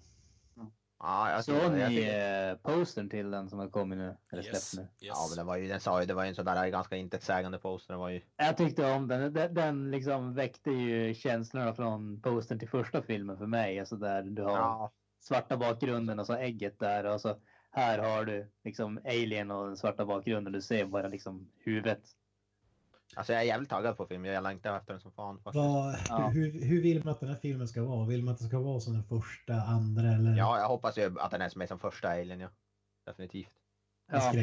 Ja, 0.99 1.31
jag 1.31 1.45
Såg 1.45 1.73
ni 1.73 2.05
eh, 2.05 2.57
postern 2.57 3.09
till 3.09 3.31
den 3.31 3.51
som 3.51 3.59
har 3.59 3.69
kommit 3.69 3.99
nu? 3.99 4.17
Eller 4.33 4.43
släppt 4.43 4.55
Yes, 4.55 4.75
nu? 4.77 4.83
yes. 4.83 4.91
ja, 4.99 5.27
men 5.31 5.37
den 5.37 5.47
var 5.47 5.57
ju, 5.57 5.69
den 5.69 5.81
sa 5.81 6.01
ju, 6.01 6.07
det 6.07 6.15
var 6.15 6.23
ju 6.23 6.29
en 6.29 6.35
sån 6.35 6.45
där 6.45 6.69
ganska 6.69 6.97
intetsägande 6.97 7.59
poster. 7.59 7.93
Den 7.93 8.01
var 8.01 8.09
ju, 8.09 8.21
Jag 8.37 8.57
tyckte 8.57 8.93
om 8.93 9.09
den. 9.09 9.33
Den, 9.33 9.55
den 9.55 9.91
liksom 9.91 10.35
väckte 10.35 10.71
ju 10.71 11.15
känslorna 11.15 11.75
från 11.75 12.21
postern 12.21 12.59
till 12.59 12.69
första 12.69 13.03
filmen 13.03 13.39
för 13.39 13.47
mig. 13.47 13.81
Alltså 13.81 13.97
där 13.97 14.23
du 14.23 14.43
har 14.43 14.51
ja, 14.51 14.93
svarta 15.21 15.57
bakgrunden 15.57 16.19
och 16.19 16.27
så 16.27 16.35
ägget 16.35 16.79
där 16.79 17.05
och 17.05 17.21
så 17.21 17.37
här 17.71 17.99
har 17.99 18.25
du 18.25 18.51
liksom 18.65 19.01
alien 19.05 19.51
och 19.51 19.67
den 19.67 19.77
svarta 19.77 20.07
bakgrunden. 20.07 20.53
Du 20.53 20.63
ser 20.63 20.87
bara 20.87 21.09
liksom 21.09 21.51
huvudet. 21.65 22.03
Alltså 23.15 23.33
jag 23.33 23.43
är 23.43 23.47
jävligt 23.47 23.71
taggad 23.71 23.97
på 23.97 24.07
filmen. 24.07 24.31
Jag 24.31 24.43
längtar 24.43 24.77
efter 24.77 24.93
den 24.93 25.01
som 25.01 25.13
fan. 25.13 25.41
Vad, 25.45 25.55
Ja. 26.09 26.29
hur, 26.29 26.65
hur 26.65 26.83
vill 26.83 27.05
man 27.05 27.13
att 27.13 27.21
den 27.21 27.29
här 27.29 27.37
filmen 27.37 27.69
ska 27.69 27.83
vara? 27.85 28.07
Vill 28.07 28.23
man 28.25 28.35
att 28.35 28.41
det 28.41 28.47
ska 28.47 28.59
vara 28.61 28.81
som 28.81 28.93
den 28.93 29.05
första, 29.05 29.55
andra 29.55 30.13
eller? 30.13 30.37
Ja, 30.37 30.59
jag 30.59 30.69
hoppas 30.69 30.99
ju 30.99 31.21
att 31.21 31.31
den 31.31 31.41
är 31.41 31.59
med 31.59 31.69
som 31.69 31.79
första 31.79 32.09
Alien, 32.09 32.41
ja. 32.41 32.49
Definitivt. 33.07 33.49
Ja, 34.13 34.35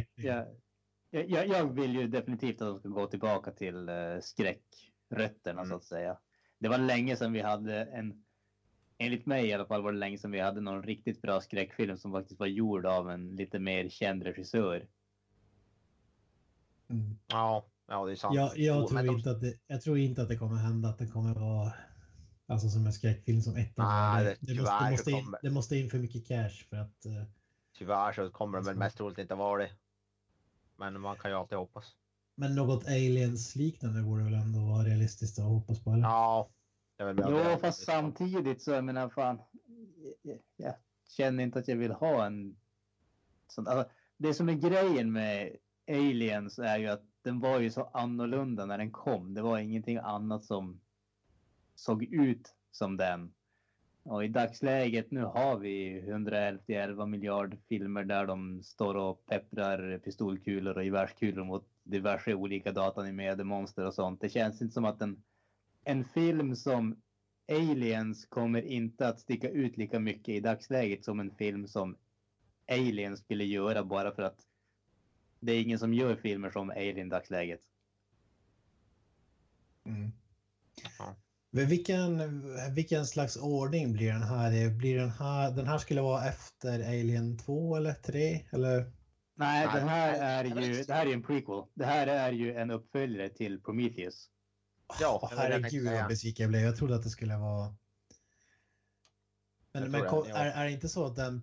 jag, 1.10 1.30
jag, 1.30 1.48
jag 1.48 1.73
vill 1.73 1.95
ju 1.95 2.07
definitivt 2.07 2.61
att 2.61 2.68
de 2.68 2.80
ska 2.80 2.90
gå 2.90 3.07
tillbaka 3.07 3.52
till 3.52 3.90
uh, 3.90 4.19
skräckrötterna 4.22 5.61
Mm. 5.61 5.69
så 5.69 5.76
att 5.76 5.84
säga. 5.84 6.19
Det 6.60 6.69
var 6.69 6.77
länge 6.77 7.15
sedan 7.15 7.34
vi 7.34 7.41
hade 7.41 7.84
en, 7.85 8.26
enligt 8.98 9.26
mig 9.26 9.48
i 9.48 9.53
alla 9.53 9.65
fall 9.65 9.81
var 9.84 9.91
det 9.91 9.98
länge 9.98 10.18
sedan 10.18 10.31
vi 10.31 10.40
hade 10.40 10.61
någon 10.61 10.84
riktigt 10.84 11.22
bra 11.22 11.41
skräckfilm 11.41 11.98
som 11.98 12.11
faktiskt 12.11 12.40
var 12.40 12.48
gjord 12.48 12.85
av 12.85 13.11
en 13.11 13.35
lite 13.35 13.60
mer 13.60 13.90
känd 13.90 14.23
regissör. 14.23 14.88
Mm. 16.90 17.19
Ja, 17.27 17.72
ja 17.88 18.05
det 18.05 18.11
är 18.11 18.15
sant. 18.15 18.35
Jag, 18.35 18.57
jag, 18.57 18.81
Jo, 18.81 18.88
tror 18.88 19.03
de- 19.03 19.10
inte 19.10 19.31
att 19.31 19.41
det, 19.41 19.53
jag 19.68 19.81
tror 19.81 19.97
inte 19.97 20.22
att 20.22 20.30
det 20.30 20.38
kommer 20.38 20.55
hända 20.57 20.89
att 20.89 20.97
den 20.97 21.11
kommer 21.11 21.34
vara 21.34 21.73
alltså 22.47 22.69
som 22.69 22.85
en 22.85 22.93
skräckfilm 22.93 23.41
som 23.41 23.55
ettan. 23.55 23.85
Nej, 23.88 24.23
det, 24.23 24.38
det- 24.39 24.53
det, 24.53 24.61
måste, 24.61 24.85
det, 24.85 24.91
måste 24.91 25.11
in, 25.11 25.35
det 25.41 25.49
måste 25.51 25.76
in 25.77 25.89
för 25.89 25.97
mycket 25.99 26.27
cash 26.27 26.49
för 26.69 26.77
att... 26.77 27.05
eh, 27.05 27.23
Tyvärr 27.77 28.14
så 28.14 28.30
kommer 28.30 28.57
de 28.57 28.65
väl 28.65 28.76
mest 28.76 28.97
troligt 28.97 29.18
inte 29.19 29.35
vara 29.35 29.64
det. 29.64 29.69
Men 30.77 31.01
man 31.01 31.15
kan 31.15 31.31
ju 31.31 31.38
alltid 31.38 31.57
hoppas. 31.57 31.85
men 32.35 32.55
något 32.55 32.85
aliens-liknande 32.88 34.01
borde 34.03 34.23
väl 34.23 34.34
ändå 34.34 34.60
vara 34.60 34.84
realistiskt 34.84 35.39
att 35.39 35.45
hoppas 35.45 35.84
på? 35.84 35.91
Eller? 35.93 36.03
Ja. 36.03 36.49
Jag 36.97 37.05
vill 37.05 37.15
med 37.15 37.26
Jo, 37.30 37.57
fast 37.61 37.84
samtidigt 37.85 38.61
så 38.61 38.72
jag 38.72 38.84
menar 38.84 39.10
fan. 39.10 39.41
Jag, 40.22 40.39
jag 40.55 40.76
känner 41.10 41.43
inte 41.43 41.60
att 41.60 41.68
jag 41.68 41.76
vill 41.76 41.91
ha 41.91 42.26
en 42.26 42.55
sån. 43.47 43.68
Alltså, 43.68 43.91
det 44.18 44.34
som 44.34 44.49
är 44.49 44.53
grejen 44.53 45.11
med 45.11 45.55
Aliens 45.88 46.60
är 46.60 46.77
ju 46.77 46.88
att 46.88 47.03
den 47.23 47.39
var 47.39 47.59
ju 47.59 47.71
så 47.71 47.89
annorlunda 47.93 48.65
när 48.65 48.77
den 48.77 48.91
kom. 48.91 49.33
Det 49.33 49.41
var 49.41 49.59
ingenting 49.59 49.97
annat 49.97 50.45
som 50.45 50.81
såg 51.75 52.03
ut 52.03 52.55
som 52.71 52.97
den. 52.97 53.33
Och 54.03 54.23
i 54.23 54.27
dagsläget 54.27 55.11
nu 55.11 55.23
har 55.23 55.57
vi 55.57 55.99
111 55.99 57.05
miljarder 57.05 57.57
filmer 57.69 58.03
där 58.03 58.25
de 58.25 58.63
står 58.63 58.95
och 58.95 59.25
pepprar 59.25 59.97
pistolkulor 59.97 60.77
och 60.77 60.83
gevärskulor 60.83 61.43
mot 61.43 61.67
diverse 61.83 62.33
olika 62.33 62.71
datanimerade 62.71 63.43
monster 63.43 63.85
och 63.85 63.93
sånt. 63.93 64.21
Det 64.21 64.29
känns 64.29 64.61
inte 64.61 64.73
som 64.73 64.85
att 64.85 65.01
en, 65.01 65.23
en 65.83 66.05
film 66.05 66.55
som 66.55 66.95
Aliens 67.51 68.25
kommer 68.25 68.61
inte 68.61 69.07
att 69.07 69.19
sticka 69.19 69.49
ut 69.49 69.77
lika 69.77 69.99
mycket 69.99 70.35
i 70.35 70.39
dagsläget 70.39 71.05
som 71.05 71.19
en 71.19 71.31
film 71.31 71.67
som 71.67 71.97
Aliens 72.71 73.19
skulle 73.19 73.43
göra 73.43 73.83
bara 73.83 74.11
för 74.11 74.23
att 74.23 74.39
det 75.45 75.51
är 75.51 75.61
ingen 75.61 75.79
som 75.79 75.93
gör 75.93 76.15
filmer 76.15 76.51
som 76.51 76.69
Alien 76.69 77.07
i 77.07 77.09
dagsläget. 77.09 77.61
Mm. 79.85 80.11
Men 81.51 81.67
Vilken, 81.67 82.21
vilken 82.75 83.05
slags 83.05 83.37
ordning 83.37 83.93
blir 83.93 84.11
den 84.13 84.23
här? 84.23 84.69
Blir 84.69 84.97
den 84.97 85.09
här? 85.09 85.51
Den 85.51 85.67
här 85.67 85.77
skulle 85.77 86.01
vara 86.01 86.25
efter 86.25 86.79
Alien 86.79 87.37
2 87.37 87.75
eller 87.75 87.93
3? 87.93 88.45
Eller? 88.51 88.91
Nej, 89.35 89.65
Nej, 89.65 89.67
det 89.73 89.89
här 89.89 90.19
är 90.19 90.45
jag 90.45 90.63
ju 90.63 90.83
det 90.83 90.93
här 90.93 91.05
är 91.05 91.09
ju 91.09 91.13
en 91.13 91.23
prequel. 91.23 91.63
Det 91.73 91.85
här 91.85 92.07
är 92.07 92.31
ju 92.31 92.53
en 92.55 92.71
uppföljare 92.71 93.29
till 93.29 93.61
Prometheus. 93.61 94.29
Ja, 94.99 95.19
jag 95.21 95.29
tänkte 95.29 95.47
herregud 95.47 95.91
vad 95.99 96.07
besviken 96.07 96.43
jag 96.43 96.49
blev. 96.49 96.61
Jag 96.61 96.77
trodde 96.77 96.95
att 96.95 97.03
det 97.03 97.09
skulle 97.09 97.37
vara... 97.37 97.75
Men, 99.73 99.83
Jag 99.83 99.91
men 99.91 100.01
tror 100.01 100.09
kom, 100.09 100.23
det, 100.23 100.29
ja. 100.29 100.37
är, 100.37 100.51
är 100.51 100.65
det 100.65 100.71
inte 100.71 100.89
så 100.89 101.05
att 101.05 101.15
den 101.15 101.41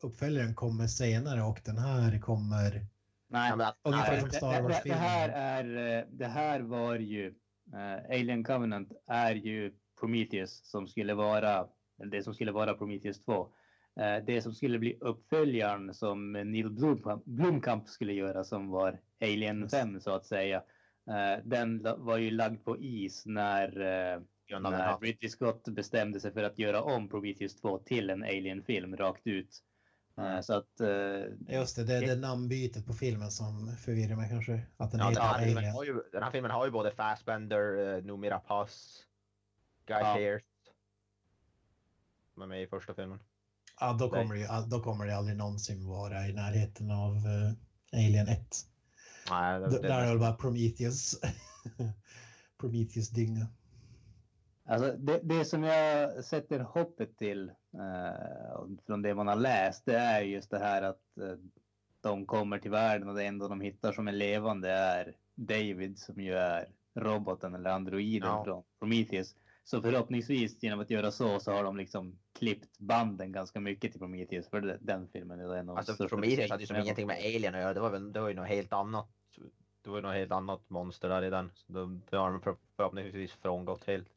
Prometheus-uppföljaren 0.00 0.54
kommer 0.54 0.86
senare 0.86 1.42
och 1.42 1.60
den 1.64 1.78
här 1.78 2.18
kommer... 2.18 2.86
Nej, 3.28 3.56
men 3.56 3.72
Ungefär 3.82 4.12
nej, 4.12 4.20
som 4.20 4.28
det, 4.28 4.36
Star 4.36 4.52
det, 4.52 4.56
det, 4.56 4.62
Wars-filmen. 4.62 4.98
här 4.98 5.28
är 5.28 5.98
eh, 5.98 6.04
det 6.10 6.26
här 6.26 6.60
var 6.60 6.96
ju 6.96 7.34
eh, 7.72 8.18
Alien 8.18 8.44
Covenant 8.44 8.92
är 9.06 9.34
ju 9.34 9.72
Prometheus 10.00 10.60
som 10.64 10.88
skulle 10.88 11.14
vara 11.14 11.68
eller 12.00 12.10
det 12.10 12.22
som 12.22 12.34
skulle 12.34 12.52
vara 12.52 12.74
Prometheus 12.74 13.24
2. 13.24 13.48
Eh, 14.00 14.24
det 14.26 14.42
som 14.42 14.54
skulle 14.54 14.78
bli 14.78 14.98
uppföljaren 15.00 15.94
som 15.94 16.32
Neil 16.32 16.70
Blomkamp, 16.70 17.24
Blomkamp 17.24 17.88
skulle 17.88 18.12
göra 18.12 18.44
som 18.44 18.68
var 18.68 18.98
Alien 19.20 19.60
Just. 19.60 19.74
5 19.74 20.00
så 20.00 20.10
att 20.10 20.26
säga. 20.26 20.62
Eh, 21.10 21.44
den 21.44 21.82
var 21.98 22.16
ju 22.16 22.30
lagd 22.30 22.64
på 22.64 22.78
is 22.78 23.26
när 23.26 23.70
den 24.48 24.62
när. 24.62 24.98
Ridley 24.98 25.28
Scott 25.28 25.68
bestämde 25.68 26.20
sig 26.20 26.32
för 26.32 26.42
att 26.42 26.58
göra 26.58 26.82
om 26.82 27.08
Prometheus 27.08 27.56
2 27.56 27.78
till 27.78 28.10
en 28.10 28.22
Alien-film 28.22 28.96
rakt 28.96 29.26
ut. 29.26 29.62
Eh. 30.20 30.40
Så 30.40 30.54
att 30.54 30.80
eh, 30.80 31.56
Just 31.56 31.76
det, 31.76 31.84
det 31.84 31.94
är 31.94 32.06
det 32.06 32.16
namnbytet 32.16 32.86
på 32.86 32.92
filmen 32.92 33.30
som 33.30 33.76
förvirrar 33.76 34.16
mig 34.16 34.28
kanske. 34.28 34.62
Att 34.76 34.90
den 34.90 35.00
Ja, 35.00 35.10
den, 35.10 35.22
här 35.22 35.44
filmen 35.44 35.72
har 35.72 35.84
ju, 35.84 36.02
den 36.12 36.22
här 36.22 36.30
filmen 36.30 36.50
har 36.50 36.64
ju 36.64 36.70
både 36.70 36.90
Fassbender, 36.90 37.78
uh, 37.78 38.04
Noomi 38.04 38.30
Rapace, 38.30 39.02
Guy 39.86 39.98
Ja. 39.98 40.14
Pearce. 40.14 40.46
Som 42.34 42.42
är 42.42 42.46
med 42.46 42.62
i 42.62 42.66
första 42.66 42.94
filmen. 42.94 43.18
Ja, 43.80 43.96
då 43.98 44.10
kommer, 44.10 44.34
det, 44.34 44.66
då 44.70 44.80
kommer 44.80 45.06
det 45.06 45.16
aldrig 45.16 45.36
någonsin 45.36 45.86
vara 45.86 46.26
i 46.28 46.32
närheten 46.32 46.90
av 46.90 47.16
eh, 47.16 48.06
Alien 48.06 48.28
1. 48.28 48.56
Nej, 49.30 49.60
det, 49.60 49.82
där 49.82 50.06
är 50.06 50.12
det 50.12 50.18
bara 50.18 50.32
Prometheus. 50.32 51.20
Prometheus-dynga. 52.60 53.46
Alltså 54.70 54.92
det, 54.98 55.20
det 55.22 55.44
som 55.44 55.62
jag 55.62 56.24
sätter 56.24 56.60
hoppet 56.60 57.16
till 57.16 57.48
eh, 57.74 58.64
från 58.86 59.02
det 59.02 59.14
man 59.14 59.28
har 59.28 59.36
läst, 59.36 59.84
det 59.86 59.96
är 59.96 60.20
just 60.22 60.50
det 60.50 60.58
här 60.58 60.82
att 60.82 61.18
eh, 61.20 61.36
de 62.00 62.26
kommer 62.26 62.58
till 62.58 62.70
världen 62.70 63.08
och 63.08 63.14
det 63.14 63.24
enda 63.24 63.48
de 63.48 63.60
hittar 63.60 63.92
som 63.92 64.08
är 64.08 64.12
levande 64.12 64.70
är 64.70 65.16
David 65.34 65.98
som 65.98 66.20
ju 66.20 66.32
är 66.34 66.68
roboten 66.94 67.54
eller 67.54 67.70
androiden 67.70 68.28
Ja. 68.28 68.44
från 68.44 68.62
Prometheus. 68.78 69.36
Så 69.64 69.82
förhoppningsvis 69.82 70.62
genom 70.62 70.80
att 70.80 70.90
göra 70.90 71.10
så 71.10 71.40
så 71.40 71.52
har 71.52 71.64
de 71.64 71.76
liksom 71.76 72.18
klippt 72.38 72.78
banden 72.78 73.32
ganska 73.32 73.60
mycket 73.60 73.90
till 73.92 74.00
Prometheus 74.00 74.48
för 74.48 74.60
det- 74.60 74.78
den 74.80 75.08
filmen 75.08 75.40
är 75.40 75.54
en 75.56 75.68
av 75.68 75.76
Alltså 75.78 76.08
Prometheus 76.08 76.50
hade 76.50 76.62
ju 76.62 76.66
som 76.66 76.76
ingenting 76.76 77.06
med 77.06 77.16
Alien 77.16 77.54
att 77.54 77.60
göra. 77.60 77.74
Det 77.74 77.80
var, 77.80 77.90
väl, 77.90 78.12
det 78.12 78.20
var 78.20 78.28
ju 78.28 78.34
något 78.34 78.48
helt 78.48 78.72
annat. 78.72 79.08
Det 79.84 79.90
var 79.90 79.96
ju 79.96 80.02
något 80.02 80.14
helt 80.14 80.32
annat 80.32 80.70
monster 80.70 81.08
där 81.08 81.22
i 81.22 81.30
den. 81.30 81.50
Så 81.54 81.72
då, 81.72 81.86
det 82.10 82.16
har 82.16 82.30
de 82.30 82.40
för- 82.40 82.56
förhoppningsvis 82.76 83.32
frångått 83.32 83.84
helt. 83.84 84.08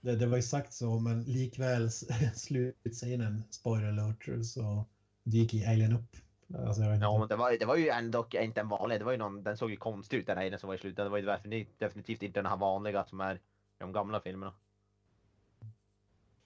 Det, 0.00 0.16
det 0.16 0.26
var 0.26 0.36
ju 0.36 0.42
sagt 0.42 0.72
så, 0.72 0.98
men 0.98 1.22
likväl 1.22 1.90
slutscenen, 2.34 3.42
spoiler 3.50 3.88
alert, 3.88 4.28
så 4.42 4.86
dyker 5.24 5.68
Alien 5.68 5.92
upp. 5.92 6.16
Alltså, 6.54 6.82
vet 6.82 6.94
inte. 6.94 7.04
Ja, 7.04 7.18
men 7.18 7.28
det 7.28 7.36
var, 7.36 7.58
det 7.58 7.66
var 7.66 7.76
ju 7.76 7.88
ändå 7.88 8.26
inte 8.32 8.60
en 8.60 8.68
vanlig. 8.68 9.00
Det 9.00 9.04
var 9.04 9.12
ju 9.12 9.18
någon, 9.18 9.42
den 9.42 9.56
såg 9.56 9.70
ju 9.70 9.76
konstig 9.76 10.16
ut 10.16 10.26
den 10.26 10.38
Alien 10.38 10.58
som 10.58 10.68
var 10.68 10.74
i 10.74 10.78
slutet. 10.78 11.06
Det 11.06 11.08
var 11.08 11.18
ju 11.18 11.66
definitivt, 11.78 12.22
inte 12.22 12.40
den 12.40 12.50
här 12.50 12.56
vanliga 12.56 13.04
som 13.04 13.20
är 13.20 13.34
i 13.34 13.38
de 13.78 13.92
gamla 13.92 14.20
filmerna. 14.20 14.52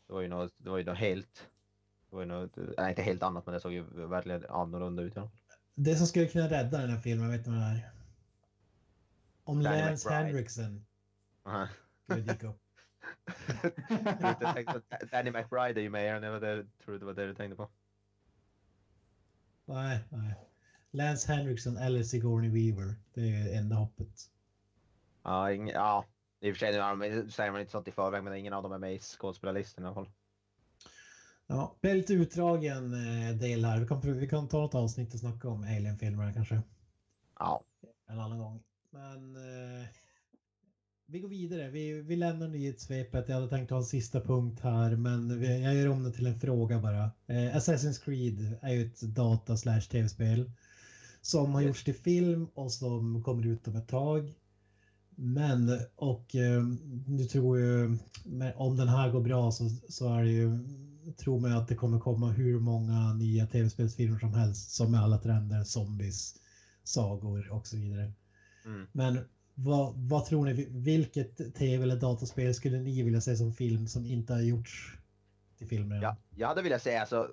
Det 0.06 0.12
var 0.12 0.20
ju 0.20 0.28
något, 0.28 0.52
det 0.56 0.70
var 0.70 0.78
ju 0.78 0.84
något 0.84 0.98
helt. 0.98 1.48
Det 2.10 2.16
var 2.16 2.22
ju 2.22 2.28
något, 2.28 2.56
nej, 2.78 2.90
inte 2.90 3.02
helt 3.02 3.22
annat 3.22 3.46
men 3.46 3.52
det 3.52 3.60
såg 3.60 3.72
ju 3.72 3.82
verkligen 4.06 4.44
annorlunda 4.48 5.02
ut. 5.02 5.12
Ja. 5.16 5.30
Det 5.74 5.96
som 5.96 6.06
skulle 6.06 6.26
kunna 6.26 6.50
rädda 6.50 6.78
den 6.78 6.90
här 6.90 6.98
filmen, 6.98 7.30
vet 7.30 7.44
du 7.44 7.50
vad 7.50 7.60
det 7.60 7.66
är? 7.66 7.90
Om 9.44 9.62
Danny 9.62 9.78
Lance 9.78 10.08
McBride. 10.08 10.26
Henriksen 10.26 10.86
Aha. 11.44 11.68
skulle 12.04 12.22
dyka 12.22 12.48
upp. 12.48 12.63
Jag 14.20 14.82
Danny 15.10 15.30
McBride 15.30 15.80
är 15.80 15.82
ju 15.82 15.90
med 15.90 16.16
i 16.16 16.20
den. 16.20 16.70
Tror 16.84 16.92
du 16.92 16.98
det 16.98 17.04
var 17.04 17.14
det 17.14 17.26
du 17.26 17.34
tänkte 17.34 17.56
på? 17.56 17.68
Nej, 19.64 19.98
nej. 20.08 20.34
Lance 20.90 21.32
Henriksen 21.32 21.76
eller 21.76 22.02
Sigourney 22.02 22.50
Weaver. 22.50 22.94
Det 23.14 23.20
är 23.20 23.58
enda 23.58 23.76
hoppet. 23.76 24.30
Ja, 25.22 25.52
ing, 25.52 25.68
ja. 25.68 26.04
i 26.40 26.52
och 26.52 26.56
för 26.56 26.58
sig 26.58 26.72
nu 26.72 27.30
säger 27.30 27.50
man 27.50 27.60
inte 27.60 27.72
sånt 27.72 27.88
i 27.88 27.92
förväg, 27.92 28.24
men 28.24 28.36
ingen 28.36 28.52
av 28.52 28.62
dem 28.62 28.72
är 28.72 28.78
med 28.78 28.94
i 28.94 28.98
skådespelarlistan 28.98 29.84
i 29.84 29.86
alla 29.86 29.94
fall. 29.94 30.10
Ja, 31.46 31.76
det 31.80 31.90
är 31.90 31.94
lite 31.94 32.12
utdragen 32.12 32.94
eh, 32.94 33.34
del 33.34 33.64
här. 33.64 33.80
Vi 33.80 33.86
kan, 33.86 34.00
vi 34.00 34.28
kan 34.28 34.48
ta 34.48 34.58
något 34.58 34.74
avsnitt 34.74 35.14
och 35.14 35.20
snacka 35.20 35.48
om 35.48 35.62
Alien-filmerna 35.62 36.32
kanske. 36.32 36.62
Ja. 37.38 37.64
En 38.06 38.20
annan 38.20 38.38
gång. 38.38 38.62
Men 38.90 39.36
eh, 39.36 39.86
vi 41.06 41.20
går 41.20 41.28
vidare. 41.28 41.70
Vi, 41.70 42.02
vi 42.02 42.16
lämnar 42.16 42.48
nyhetssvepet. 42.48 43.28
Jag 43.28 43.34
hade 43.34 43.48
tänkt 43.48 43.70
ha 43.70 43.78
en 43.78 43.84
sista 43.84 44.20
punkt 44.20 44.60
här, 44.62 44.96
men 44.96 45.40
vi, 45.40 45.62
jag 45.62 45.74
gör 45.74 45.88
om 45.88 46.02
det 46.02 46.12
till 46.12 46.26
en 46.26 46.40
fråga 46.40 46.80
bara. 46.80 47.04
Eh, 47.26 47.56
Assassin's 47.56 48.04
Creed 48.04 48.56
är 48.62 48.72
ju 48.72 48.86
ett 48.86 49.00
data 49.00 49.56
slash 49.56 49.80
tv-spel 49.80 50.50
som 51.20 51.54
har 51.54 51.62
gjorts 51.62 51.84
till 51.84 51.94
film 51.94 52.48
och 52.54 52.72
som 52.72 53.22
kommer 53.22 53.46
ut 53.46 53.68
om 53.68 53.76
ett 53.76 53.88
tag. 53.88 54.34
Men, 55.16 55.78
och 55.96 56.34
eh, 56.34 56.62
nu 57.06 57.24
tror 57.24 57.58
ju, 57.58 57.98
om 58.54 58.76
den 58.76 58.88
här 58.88 59.10
går 59.10 59.20
bra 59.20 59.50
så, 59.50 59.68
så 59.88 60.14
är 60.14 60.22
det 60.22 60.30
ju, 60.30 60.58
tror 61.16 61.40
man 61.40 61.52
att 61.52 61.68
det 61.68 61.74
kommer 61.74 61.98
komma 61.98 62.30
hur 62.30 62.60
många 62.60 63.14
nya 63.14 63.46
tv-spelsfilmer 63.46 64.18
som 64.18 64.34
helst 64.34 64.70
som 64.70 64.90
med 64.90 65.00
alla 65.00 65.18
trender, 65.18 65.64
zombies, 65.64 66.34
sagor 66.84 67.50
och 67.52 67.66
så 67.66 67.76
vidare. 67.76 68.12
Mm. 68.64 68.86
Men 68.92 69.18
vad, 69.54 69.94
vad 69.96 70.24
tror 70.24 70.44
ni, 70.44 70.66
vilket 70.70 71.54
tv 71.54 71.82
eller 71.82 71.96
dataspel 71.96 72.54
skulle 72.54 72.78
ni 72.78 73.02
vilja 73.02 73.20
se 73.20 73.36
som 73.36 73.52
film 73.52 73.86
som 73.86 74.06
inte 74.06 74.32
har 74.32 74.40
gjorts 74.40 74.98
till 75.58 75.68
filmer? 75.68 76.02
Ja, 76.02 76.16
jag 76.36 76.48
hade 76.48 76.62
velat 76.62 76.82
säga 76.82 77.00
alltså, 77.00 77.30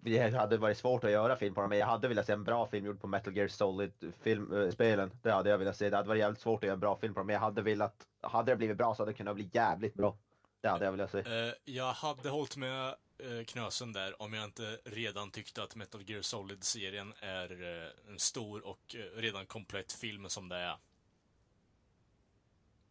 det 0.00 0.34
hade 0.34 0.56
varit 0.56 0.78
svårt 0.78 1.04
att 1.04 1.10
göra 1.10 1.36
film 1.36 1.54
på 1.54 1.60
dem, 1.60 1.70
men 1.70 1.78
jag 1.78 1.86
hade 1.86 2.08
velat 2.08 2.26
se 2.26 2.32
en 2.32 2.44
bra 2.44 2.66
film 2.66 2.86
gjord 2.86 3.00
på 3.00 3.06
Metal 3.06 3.36
Gear 3.36 3.48
Solid-spelen. 3.48 5.10
det 5.22 5.30
hade 5.30 5.50
jag 5.50 5.58
velat 5.58 5.76
se. 5.76 5.90
Det 5.90 5.96
hade 5.96 6.08
varit 6.08 6.20
jävligt 6.20 6.40
svårt 6.40 6.64
att 6.64 6.66
göra 6.66 6.74
en 6.74 6.80
bra 6.80 6.96
film 6.96 7.14
på 7.14 7.20
dem, 7.20 7.26
men 7.26 7.34
jag 7.34 7.40
hade 7.40 7.62
velat, 7.62 8.06
hade 8.20 8.52
det 8.52 8.56
blivit 8.56 8.76
bra 8.76 8.94
så 8.94 9.02
hade 9.02 9.12
det 9.12 9.16
kunnat 9.16 9.34
bli 9.34 9.50
jävligt 9.52 9.94
bra. 9.94 10.18
Det 10.60 10.68
hade 10.68 10.84
jag 10.84 10.92
velat 10.92 11.10
se. 11.10 11.18
Uh, 11.18 11.52
jag 11.64 11.92
hade 11.92 12.28
hållit 12.28 12.56
med 12.56 12.94
uh, 13.24 13.44
Knösen 13.44 13.92
där 13.92 14.22
om 14.22 14.34
jag 14.34 14.44
inte 14.44 14.78
redan 14.84 15.30
tyckte 15.30 15.62
att 15.62 15.76
Metal 15.76 16.02
Gear 16.06 16.22
Solid-serien 16.22 17.12
är 17.20 17.62
en 18.08 18.18
stor 18.18 18.66
och 18.66 18.96
redan 19.16 19.46
komplett 19.46 19.92
film 19.92 20.28
som 20.28 20.48
det 20.48 20.56
är. 20.56 20.76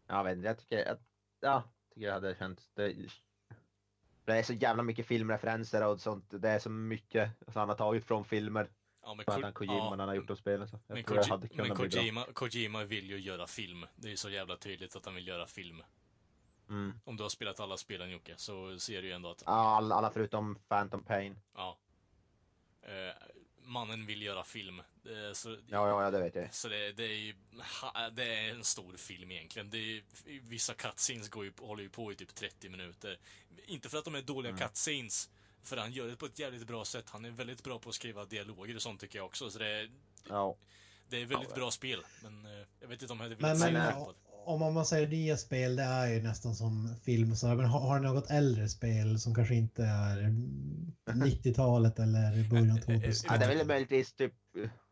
Jag 0.07 0.23
vet 0.23 0.35
inte, 0.37 0.47
jag 0.47 0.57
tycker 0.57 0.91
att, 0.91 1.01
ja, 1.39 1.63
tycker 1.93 2.07
jag 2.07 2.13
hade 2.13 2.35
känts, 2.35 2.69
det, 2.73 2.95
det 4.25 4.33
är 4.33 4.43
så 4.43 4.53
jävla 4.53 4.83
mycket 4.83 5.05
filmreferenser 5.05 5.87
och 5.87 5.99
sånt. 5.99 6.25
Det 6.41 6.49
är 6.49 6.59
så 6.59 6.69
mycket 6.69 7.31
som 7.47 7.59
han 7.59 7.69
har 7.69 7.75
tagit 7.75 8.05
från 8.05 8.25
filmer. 8.25 8.69
Ja, 9.01 9.13
men 9.13 9.25
Ko 9.25 9.51
Kojima 9.53 9.75
ja. 9.75 9.89
han 9.89 9.99
har 9.99 10.15
gjort 10.15 10.27
de 10.27 10.37
spelen. 10.37 10.67
Så 10.67 10.79
men, 10.87 11.03
Koji 11.03 11.19
men 11.55 11.75
Kojima, 11.75 12.25
Kojima 12.33 12.83
vill 12.83 13.09
ju 13.09 13.19
göra 13.19 13.47
film. 13.47 13.85
Det 13.95 14.11
är 14.11 14.15
så 14.15 14.29
jävla 14.29 14.57
tydligt 14.57 14.95
att 14.95 15.05
han 15.05 15.15
vill 15.15 15.27
göra 15.27 15.47
film. 15.47 15.83
Mm. 16.69 16.99
Om 17.03 17.17
du 17.17 17.23
har 17.23 17.29
spelat 17.29 17.59
alla 17.59 17.77
spelen 17.77 18.11
Jocke, 18.11 18.33
så 18.37 18.79
ser 18.79 19.01
du 19.01 19.07
ju 19.07 19.13
ändå 19.13 19.29
att... 19.29 19.43
Ja, 19.45 19.75
alla, 19.77 19.95
alla 19.95 20.09
förutom 20.09 20.59
Phantom 20.67 21.03
Pain. 21.03 21.39
Ja. 21.55 21.77
Uh, 22.83 23.36
mannen 23.67 24.05
vill 24.05 24.21
göra 24.21 24.43
film. 24.43 24.79
Uh, 24.79 25.33
så, 25.33 25.49
ja, 25.67 26.03
ja, 26.03 26.11
det 26.11 26.19
vet 26.19 26.35
jag. 26.35 26.53
Så 26.53 26.67
det, 26.67 26.91
det, 26.91 27.03
är 27.03 27.17
ju, 27.17 27.33
det 28.11 28.23
är 28.23 28.49
en 28.49 28.63
stor 28.63 28.97
film 28.97 29.31
egentligen. 29.31 29.69
Det 29.69 29.77
är, 29.77 30.03
vissa 30.41 30.73
cutscenes 30.73 31.29
går 31.29 31.45
ju, 31.45 31.51
håller 31.59 31.83
ju 31.83 31.89
på 31.89 32.11
i 32.11 32.15
typ 32.15 32.35
30 32.35 32.69
minuter. 32.69 33.19
Inte 33.65 33.89
för 33.89 33.97
att 33.97 34.05
de 34.05 34.15
är 34.15 34.21
dåliga 34.21 34.51
mm. 34.51 34.67
cutscenes, 34.67 35.29
för 35.63 35.77
han 35.77 35.91
gör 35.91 36.07
det 36.07 36.15
på 36.15 36.25
ett 36.25 36.39
jävligt 36.39 36.67
bra 36.67 36.85
sätt. 36.85 37.09
Han 37.09 37.25
är 37.25 37.31
väldigt 37.31 37.63
bra 37.63 37.79
på 37.79 37.89
att 37.89 37.95
skriva 37.95 38.25
dialoger 38.25 38.75
och 38.75 38.81
sånt 38.81 39.01
tycker 39.01 39.19
jag 39.19 39.25
också. 39.25 39.49
Så 39.49 39.59
det 39.59 39.67
är, 39.67 39.91
ja. 40.29 40.55
det 41.09 41.21
är 41.21 41.25
väldigt 41.25 41.49
ja, 41.49 41.55
bra 41.55 41.71
spel. 41.71 42.05
Men 42.23 42.45
uh, 42.45 42.65
jag 42.79 42.87
vet 42.87 43.01
inte 43.01 43.13
om 43.13 43.19
jag 43.19 43.25
hade 43.25 43.35
velat 43.35 43.59
se 43.59 43.71
men, 43.71 44.05
om 44.47 44.73
man 44.73 44.85
säger 44.85 45.07
nya 45.07 45.37
spel, 45.37 45.75
det 45.75 45.83
är 45.83 46.07
ju 46.07 46.21
nästan 46.21 46.55
som 46.55 46.95
film. 47.03 47.35
Så, 47.35 47.47
men 47.47 47.65
har, 47.65 47.79
har 47.79 47.99
ni 47.99 48.07
något 48.07 48.29
äldre 48.29 48.69
spel 48.69 49.19
som 49.19 49.35
kanske 49.35 49.55
inte 49.55 49.83
är 49.83 50.17
90-talet 51.05 51.99
eller 51.99 52.49
början 52.49 52.71
av 52.71 52.81
2000 52.81 53.29
Ja, 53.31 53.37
det 53.37 53.45
är 53.45 53.55
väl 53.55 53.67
möjligtvis 53.67 54.13
typ 54.13 54.33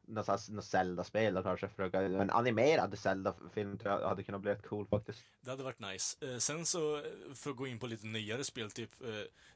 något, 0.08 0.50
något 0.50 0.66
Zelda-spel 0.66 1.34
då 1.34 1.44
kanske. 1.44 1.68
En 1.94 2.30
animerad 2.30 3.00
Zelda-film 3.00 3.78
tror 3.78 3.94
jag 3.94 4.10
hade 4.10 4.24
kunnat 4.24 4.42
bli 4.42 4.52
rätt 4.52 4.68
cool 4.68 4.88
faktiskt. 4.88 5.24
Det 5.42 5.50
hade 5.50 5.64
varit 5.64 5.80
nice. 5.80 6.26
Eh, 6.26 6.38
sen 6.38 6.66
så, 6.66 7.04
för 7.34 7.50
att 7.50 7.56
gå 7.56 7.68
in 7.68 7.80
på 7.80 7.88
lite 7.88 8.08
nyare 8.08 8.44
spel, 8.44 8.72
typ 8.72 9.02
eh, 9.02 9.08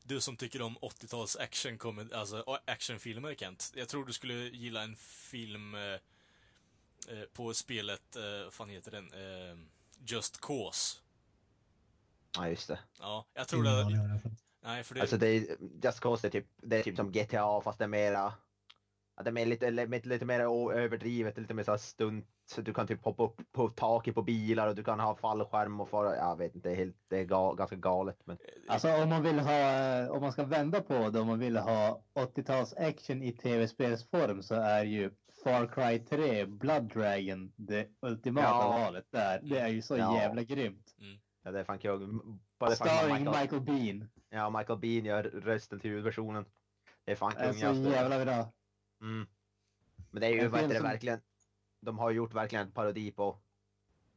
du 0.03 0.21
som 0.21 0.37
tycker 0.37 0.61
om 0.61 0.77
80-tals 0.77 1.35
action, 1.35 2.09
alltså 2.13 2.59
actionfilmer 2.65 3.35
Kent. 3.35 3.71
Jag 3.75 3.87
tror 3.87 4.05
du 4.05 4.13
skulle 4.13 4.33
gilla 4.33 4.83
en 4.83 4.95
film 5.31 5.75
eh, 5.75 5.99
på 7.33 7.53
spelet, 7.53 8.17
vad 8.43 8.53
fan 8.53 8.69
heter 8.69 8.91
den? 8.91 9.11
Eh, 9.99 10.05
Just 10.05 10.41
Cause. 10.41 10.97
Ja, 12.35 12.49
just 12.49 12.67
det. 12.67 12.79
Ja, 12.99 13.25
jag 13.33 13.47
tror 13.47 13.63
det. 13.63 14.21
Nej, 14.63 14.83
för 14.83 14.95
det... 14.95 15.01
Alltså 15.01 15.17
det 15.17 15.27
är, 15.27 15.57
Just 15.83 15.99
Cause 15.99 16.27
är 16.27 16.31
typ, 16.31 16.47
det 16.61 16.77
är 16.77 16.83
typ 16.83 16.95
som 16.95 17.11
GTA 17.11 17.61
fast 17.61 17.79
det 17.79 17.83
är 17.83 17.87
mera 17.87 18.33
det 19.23 19.29
är 19.29 19.31
mer 19.31 19.45
lite, 19.45 19.71
lite, 19.71 20.09
lite 20.09 20.25
mer 20.25 20.39
överdrivet, 20.73 21.37
lite 21.37 21.53
mer 21.53 21.63
så 21.63 21.77
stunt. 21.77 22.25
Så 22.45 22.61
du 22.61 22.73
kan 22.73 22.87
typ 22.87 23.03
hoppa 23.03 23.23
upp 23.23 23.41
på 23.51 23.69
taket 23.69 24.15
på 24.15 24.21
bilar 24.21 24.67
och 24.67 24.75
du 24.75 24.83
kan 24.83 24.99
ha 24.99 25.15
fallskärm 25.15 25.79
och 25.81 25.89
fara, 25.89 26.15
jag 26.15 26.37
vet 26.37 26.55
inte, 26.55 26.69
helt, 26.69 26.95
det 27.07 27.17
är 27.17 27.23
gal, 27.23 27.55
ganska 27.55 27.75
galet. 27.75 28.17
Men... 28.25 28.37
Alltså 28.67 28.93
om 29.03 29.09
man 29.09 29.23
vill 29.23 29.39
ha, 29.39 30.09
om 30.09 30.21
man 30.21 30.31
ska 30.31 30.43
vända 30.43 30.81
på 30.81 31.09
det, 31.09 31.19
om 31.19 31.27
man 31.27 31.39
vill 31.39 31.57
ha 31.57 32.01
80-tals 32.13 32.73
action 32.73 33.23
i 33.23 33.31
tv-spelsform 33.31 34.43
så 34.43 34.55
är 34.55 34.83
ju 34.83 35.11
Far 35.43 35.67
Cry 35.67 35.99
3, 35.99 36.45
Blood 36.45 36.83
Dragon, 36.93 37.51
det 37.55 37.87
ultimata 38.01 38.47
ja. 38.47 38.69
valet 38.69 39.05
där. 39.09 39.39
Det 39.43 39.59
är 39.59 39.67
ju 39.67 39.81
så 39.81 39.97
ja. 39.97 40.15
jävla 40.17 40.43
grymt. 40.43 40.95
Mm. 40.99 41.19
Ja, 41.43 41.51
det 41.51 41.59
är 41.59 41.63
fan 41.63 41.79
kul. 41.79 42.19
Starring 42.75 43.25
Michael... 43.25 43.41
Michael 43.41 43.61
Bean. 43.61 44.09
Ja, 44.29 44.49
Michael 44.49 44.79
Bean 44.79 45.05
gör 45.05 45.23
rösten 45.23 45.79
till 45.79 45.89
huvudversionen. 45.89 46.45
Det 47.05 47.11
är 47.11 47.15
fan 47.15 47.31
kung. 47.31 47.41
Det 47.41 47.65
är 47.65 47.73
så 47.73 47.89
jävla 47.89 48.25
bra. 48.25 48.51
Mm. 49.01 49.27
Men 50.11 50.21
det 50.21 50.27
är 50.27 50.31
ju 50.31 50.47
vad 50.47 50.61
som... 50.61 50.83
verkligen. 50.83 51.19
De 51.81 51.99
har 51.99 52.11
gjort 52.11 52.33
verkligen 52.33 52.65
en 52.65 52.71
parodi 52.71 53.11
på 53.11 53.39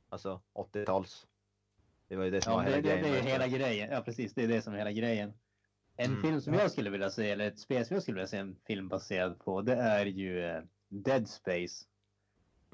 alltså 0.09 0.41
80-tals. 0.55 1.27
Det 2.09 2.17
var 2.17 2.25
ju 2.25 2.31
det 2.31 2.41
som 2.41 2.53
ja, 2.53 2.57
var 2.57 2.65
hela 2.65 2.77
det, 2.77 2.83
grejen. 2.83 3.03
Det 3.03 3.19
är 3.19 3.23
hela 3.23 3.49
grejen. 3.49 3.91
Ja, 3.93 4.01
precis. 4.01 4.35
Det 4.35 4.45
är 4.45 4.49
det 4.49 4.63
som 4.63 4.75
är 4.75 4.79
hela 4.79 4.93
grejen. 4.93 5.33
En 5.97 6.11
mm. 6.11 6.23
film 6.23 6.41
som 6.41 6.55
jag 6.55 6.71
skulle 6.71 6.91
vilja 6.91 7.11
se, 7.11 7.31
eller 7.31 7.49
ett 7.49 7.59
spel 7.59 7.87
som 7.87 7.95
jag 7.95 8.03
skulle 8.03 8.15
vilja 8.15 8.29
se 8.29 8.37
en 8.37 8.57
film 8.67 8.89
baserad 8.89 9.39
på, 9.39 9.63
det 9.63 9.75
är 9.75 10.07
ju 10.07 10.39
uh, 10.39 10.63
Dead 10.93 11.29
Space. 11.29 11.85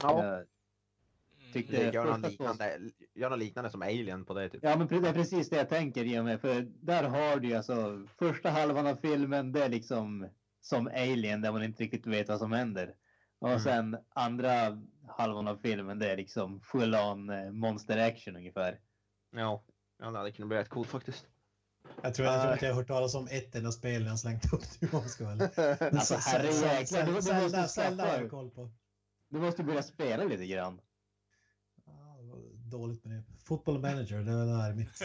Ja. 0.02 0.24
Jag 0.24 1.52
tyckte 1.52 1.76
mm. 1.76 1.94
gör, 1.94 2.04
någon 2.04 2.22
liknande, 2.22 2.78
gör 3.14 3.30
något 3.30 3.38
liknande 3.38 3.70
som 3.70 3.82
Alien 3.82 4.24
på 4.24 4.34
det. 4.34 4.48
Typ. 4.48 4.60
Ja, 4.62 4.76
men 4.76 4.86
det 4.86 5.08
är 5.08 5.12
precis 5.12 5.50
det 5.50 5.56
jag 5.56 5.68
tänker 5.68 6.04
i 6.04 6.18
och 6.18 6.24
med. 6.24 6.40
För 6.40 6.60
där 6.62 7.04
har 7.04 7.40
du 7.40 7.48
ju 7.48 7.54
alltså 7.54 8.06
första 8.18 8.50
halvan 8.50 8.86
av 8.86 8.96
filmen, 8.96 9.52
det 9.52 9.64
är 9.64 9.68
liksom 9.68 10.28
som 10.60 10.86
Alien 10.86 11.40
där 11.40 11.52
man 11.52 11.62
inte 11.62 11.82
riktigt 11.82 12.06
vet 12.06 12.28
vad 12.28 12.38
som 12.38 12.52
händer. 12.52 12.94
Och 13.38 13.48
mm. 13.48 13.60
sen 13.60 13.96
andra 14.08 14.82
halvan 15.08 15.48
av 15.48 15.56
filmen 15.56 15.98
det 15.98 16.12
är 16.12 16.16
liksom 16.16 16.60
full 16.60 16.94
on 16.94 17.30
eh, 17.30 17.50
monster 17.50 18.08
action 18.08 18.36
ungefär. 18.36 18.80
Ja, 19.30 19.64
ja 19.98 20.22
det 20.22 20.32
kunnat 20.32 20.48
bli 20.48 20.58
rätt 20.58 20.68
coolt 20.68 20.88
faktiskt. 20.88 21.26
Jag 22.02 22.14
tror, 22.14 22.28
jag 22.28 22.42
tror 22.42 22.52
att 22.52 22.62
jag 22.62 22.68
har 22.68 22.76
hört 22.76 22.86
talas 22.86 23.14
om 23.14 23.28
ett 23.30 23.54
enda 23.54 23.72
spel 23.72 24.06
jag 24.06 24.18
slängt 24.18 24.52
upp 24.52 24.62
ska 25.06 25.26
väl. 25.26 25.42
Alltså 25.92 26.14
herrejäklar, 26.14 27.00
du, 27.00 27.06
du 27.06 27.12
måste 27.12 28.28
koll 28.30 28.50
på. 28.50 28.70
Du 29.28 29.38
måste 29.38 29.62
börja 29.62 29.82
spela 29.82 30.24
lite 30.24 30.46
grann. 30.46 30.80
dåligt 32.70 33.04
med 33.04 33.16
det. 33.16 33.22
Football 33.44 33.78
manager, 33.78 34.18
det 34.18 34.32
är 34.32 34.74
mitt. 34.74 34.96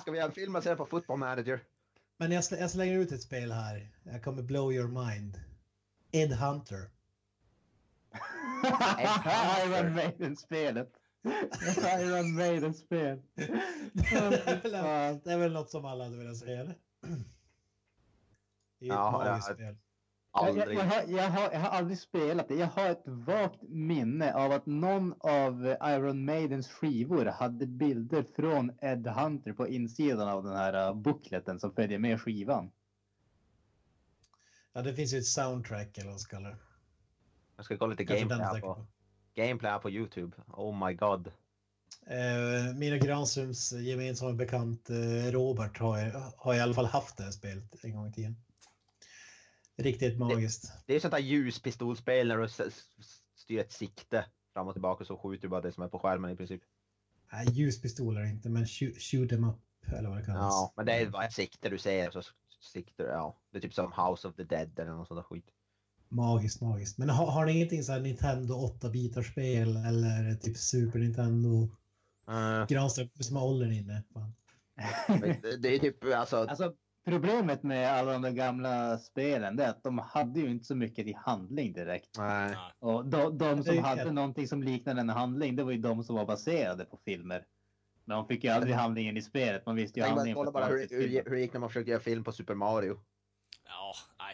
ska 0.00 0.10
vi 0.10 0.18
göra 0.18 0.28
en 0.28 0.32
film 0.32 0.52
baserad 0.52 0.78
på 0.78 0.86
football 0.86 1.18
manager? 1.18 1.60
Men 2.16 2.32
jag, 2.32 2.44
sl 2.44 2.54
jag 2.54 2.70
slänger 2.70 2.98
ut 2.98 3.12
ett 3.12 3.22
spel 3.22 3.52
här. 3.52 3.90
Jag 4.02 4.24
kommer 4.24 4.42
blow 4.42 4.72
your 4.72 4.88
mind. 4.88 5.40
Ed 6.12 6.32
Hunter. 6.32 6.90
Iron 9.66 9.94
Maiden-spelet. 9.94 10.92
Iron 12.00 12.34
Maiden-spel. 12.34 13.22
det 15.24 15.32
är 15.32 15.38
väl 15.38 15.52
något 15.52 15.70
som 15.70 15.84
alla 15.84 16.04
hade 16.04 16.16
velat 16.16 16.36
säga, 16.36 16.60
eller? 16.60 16.74
Det 18.78 18.86
är 18.86 18.88
ja, 18.88 19.36
ett 19.36 19.44
spel. 19.44 19.76
Jag, 20.32 20.56
jag, 20.56 20.74
jag, 20.74 20.84
har, 20.84 21.02
jag, 21.08 21.30
har, 21.30 21.52
jag 21.52 21.60
har 21.60 21.68
aldrig 21.68 21.98
spelat 21.98 22.48
det. 22.48 22.54
Jag 22.54 22.66
har 22.66 22.90
ett 22.90 23.02
vagt 23.06 23.62
minne 23.62 24.34
av 24.34 24.52
att 24.52 24.66
någon 24.66 25.14
av 25.20 25.76
Iron 25.82 26.24
Maidens 26.24 26.68
skivor 26.68 27.24
hade 27.26 27.66
bilder 27.66 28.22
från 28.36 28.72
Ed 28.82 29.06
Hunter 29.06 29.52
på 29.52 29.68
insidan 29.68 30.28
av 30.28 30.44
den 30.44 30.56
här 30.56 30.88
uh, 30.88 30.96
bookleten 30.96 31.60
som 31.60 31.74
följer 31.74 31.98
med 31.98 32.20
skivan. 32.20 32.70
Ja, 34.72 34.82
det 34.82 34.94
finns 34.94 35.14
ju 35.14 35.18
ett 35.18 35.26
soundtrack 35.26 35.98
eller 35.98 36.10
vad 36.10 36.20
ska 36.20 36.40
det 36.40 36.56
Jag 37.56 37.64
ska 37.64 37.76
kolla 37.76 37.90
lite 37.90 38.04
gameplay 38.04 38.60
på, 38.60 38.86
gameplay 39.34 39.80
på 39.80 39.90
Youtube. 39.90 40.36
Oh 40.48 40.86
my 40.86 40.94
god. 40.94 41.30
Eh, 42.06 42.74
Mina 42.74 42.98
Granströms 42.98 43.72
gemensamma 43.72 44.32
bekant 44.32 44.90
eh, 44.90 45.30
Robert 45.30 45.78
har, 45.78 46.32
har 46.36 46.54
i 46.54 46.60
alla 46.60 46.74
fall 46.74 46.86
haft 46.86 47.16
det 47.16 47.24
här 47.24 47.30
spelet 47.30 47.84
en 47.84 47.94
gång 47.94 48.08
i 48.08 48.12
tiden. 48.12 48.36
Riktigt 49.76 50.18
magiskt. 50.18 50.72
Det 50.86 50.94
är 50.94 51.00
sånt 51.00 51.12
där 51.12 51.18
ljuspistolspel 51.18 52.28
när 52.28 52.38
du 52.38 52.48
styr 53.34 53.58
ett 53.58 53.72
sikte 53.72 54.24
fram 54.52 54.68
och 54.68 54.74
tillbaka 54.74 55.04
så 55.04 55.16
skjuter 55.16 55.42
du 55.42 55.48
bara 55.48 55.60
det 55.60 55.72
som 55.72 55.82
är 55.82 55.88
på 55.88 55.98
skärmen 55.98 56.30
i 56.30 56.36
princip. 56.36 56.62
Nej, 57.32 57.46
ljuspistoler 57.50 58.24
inte, 58.24 58.48
men 58.48 58.66
shoot, 58.66 59.02
shoot 59.02 59.32
em 59.32 59.44
up 59.44 59.56
eller 59.98 60.08
vad 60.08 60.18
det 60.18 60.24
kallas. 60.24 60.40
Ja, 60.40 60.72
men 60.76 60.86
det 60.86 60.92
är 60.92 61.10
bara 61.10 61.24
ett 61.24 61.32
sikte 61.32 61.68
du 61.68 61.78
ser 61.78 62.10
så 62.10 62.22
sikter 62.60 63.04
ja. 63.04 63.36
Det 63.50 63.58
är 63.58 63.62
typ 63.62 63.74
som 63.74 63.92
House 63.92 64.28
of 64.28 64.36
the 64.36 64.44
Dead 64.44 64.78
eller 64.78 64.92
något 64.92 65.08
sånt 65.08 65.18
där 65.18 65.22
skit. 65.22 65.50
Magiskt, 66.14 66.60
magiskt. 66.60 66.98
Men 66.98 67.08
har, 67.10 67.26
har 67.26 67.46
ni 67.46 67.52
ingenting 67.52 67.82
så 67.82 67.92
här 67.92 68.00
Nintendo 68.00 68.54
8-bitarspel 68.54 69.88
eller 69.88 70.34
typ 70.34 70.56
Super 70.56 70.98
Nintendo? 70.98 71.68
Uh, 72.28 72.66
Granström 72.68 73.08
som 73.20 73.36
har 73.36 73.46
åldern 73.46 73.72
inne. 73.72 74.02
Det, 75.42 75.56
det 75.56 75.68
är 75.74 75.78
typ 75.78 76.04
alltså, 76.14 76.36
Alltså, 76.36 76.74
problemet 77.04 77.62
med 77.62 77.92
alla 77.92 78.12
de 78.12 78.22
där 78.22 78.30
gamla 78.30 78.98
spelen 78.98 79.58
är 79.58 79.68
att 79.68 79.82
de 79.82 79.98
hade 79.98 80.40
ju 80.40 80.50
inte 80.50 80.64
så 80.64 80.74
mycket 80.74 81.06
i 81.06 81.12
handling 81.12 81.72
direkt. 81.72 82.18
nej. 82.18 82.56
Och 82.78 83.06
de, 83.06 83.38
de 83.38 83.64
som 83.64 83.78
hade 83.78 84.02
helt- 84.02 84.14
någonting 84.14 84.48
som 84.48 84.62
liknade 84.62 85.00
en 85.00 85.08
handling, 85.08 85.56
det 85.56 85.62
var 85.64 85.72
ju 85.72 85.78
de 85.78 86.04
som 86.04 86.16
var 86.16 86.26
baserade 86.26 86.84
på 86.84 86.98
filmer. 87.04 87.44
Men 88.04 88.16
de 88.16 88.28
fick 88.28 88.44
ju 88.44 88.50
aldrig 88.50 88.74
handlingen 88.74 89.16
i 89.16 89.22
spelet. 89.22 89.66
Man 89.66 89.76
visste 89.76 90.00
ju 90.00 90.04
Tänk 90.04 90.14
handlingen 90.16 90.36
kolla 90.36 90.52
bara 90.52 90.66
hur, 90.66 90.88
hur, 90.90 91.22
hur 91.24 91.30
det 91.30 91.40
gick 91.40 91.52
när 91.52 91.60
man 91.60 91.68
försökte 91.68 91.90
göra 91.90 92.00
film 92.00 92.24
på 92.24 92.32
Super 92.32 92.54
Mario. 92.54 93.00
Ja, 93.64 93.94
nej. 94.18 94.33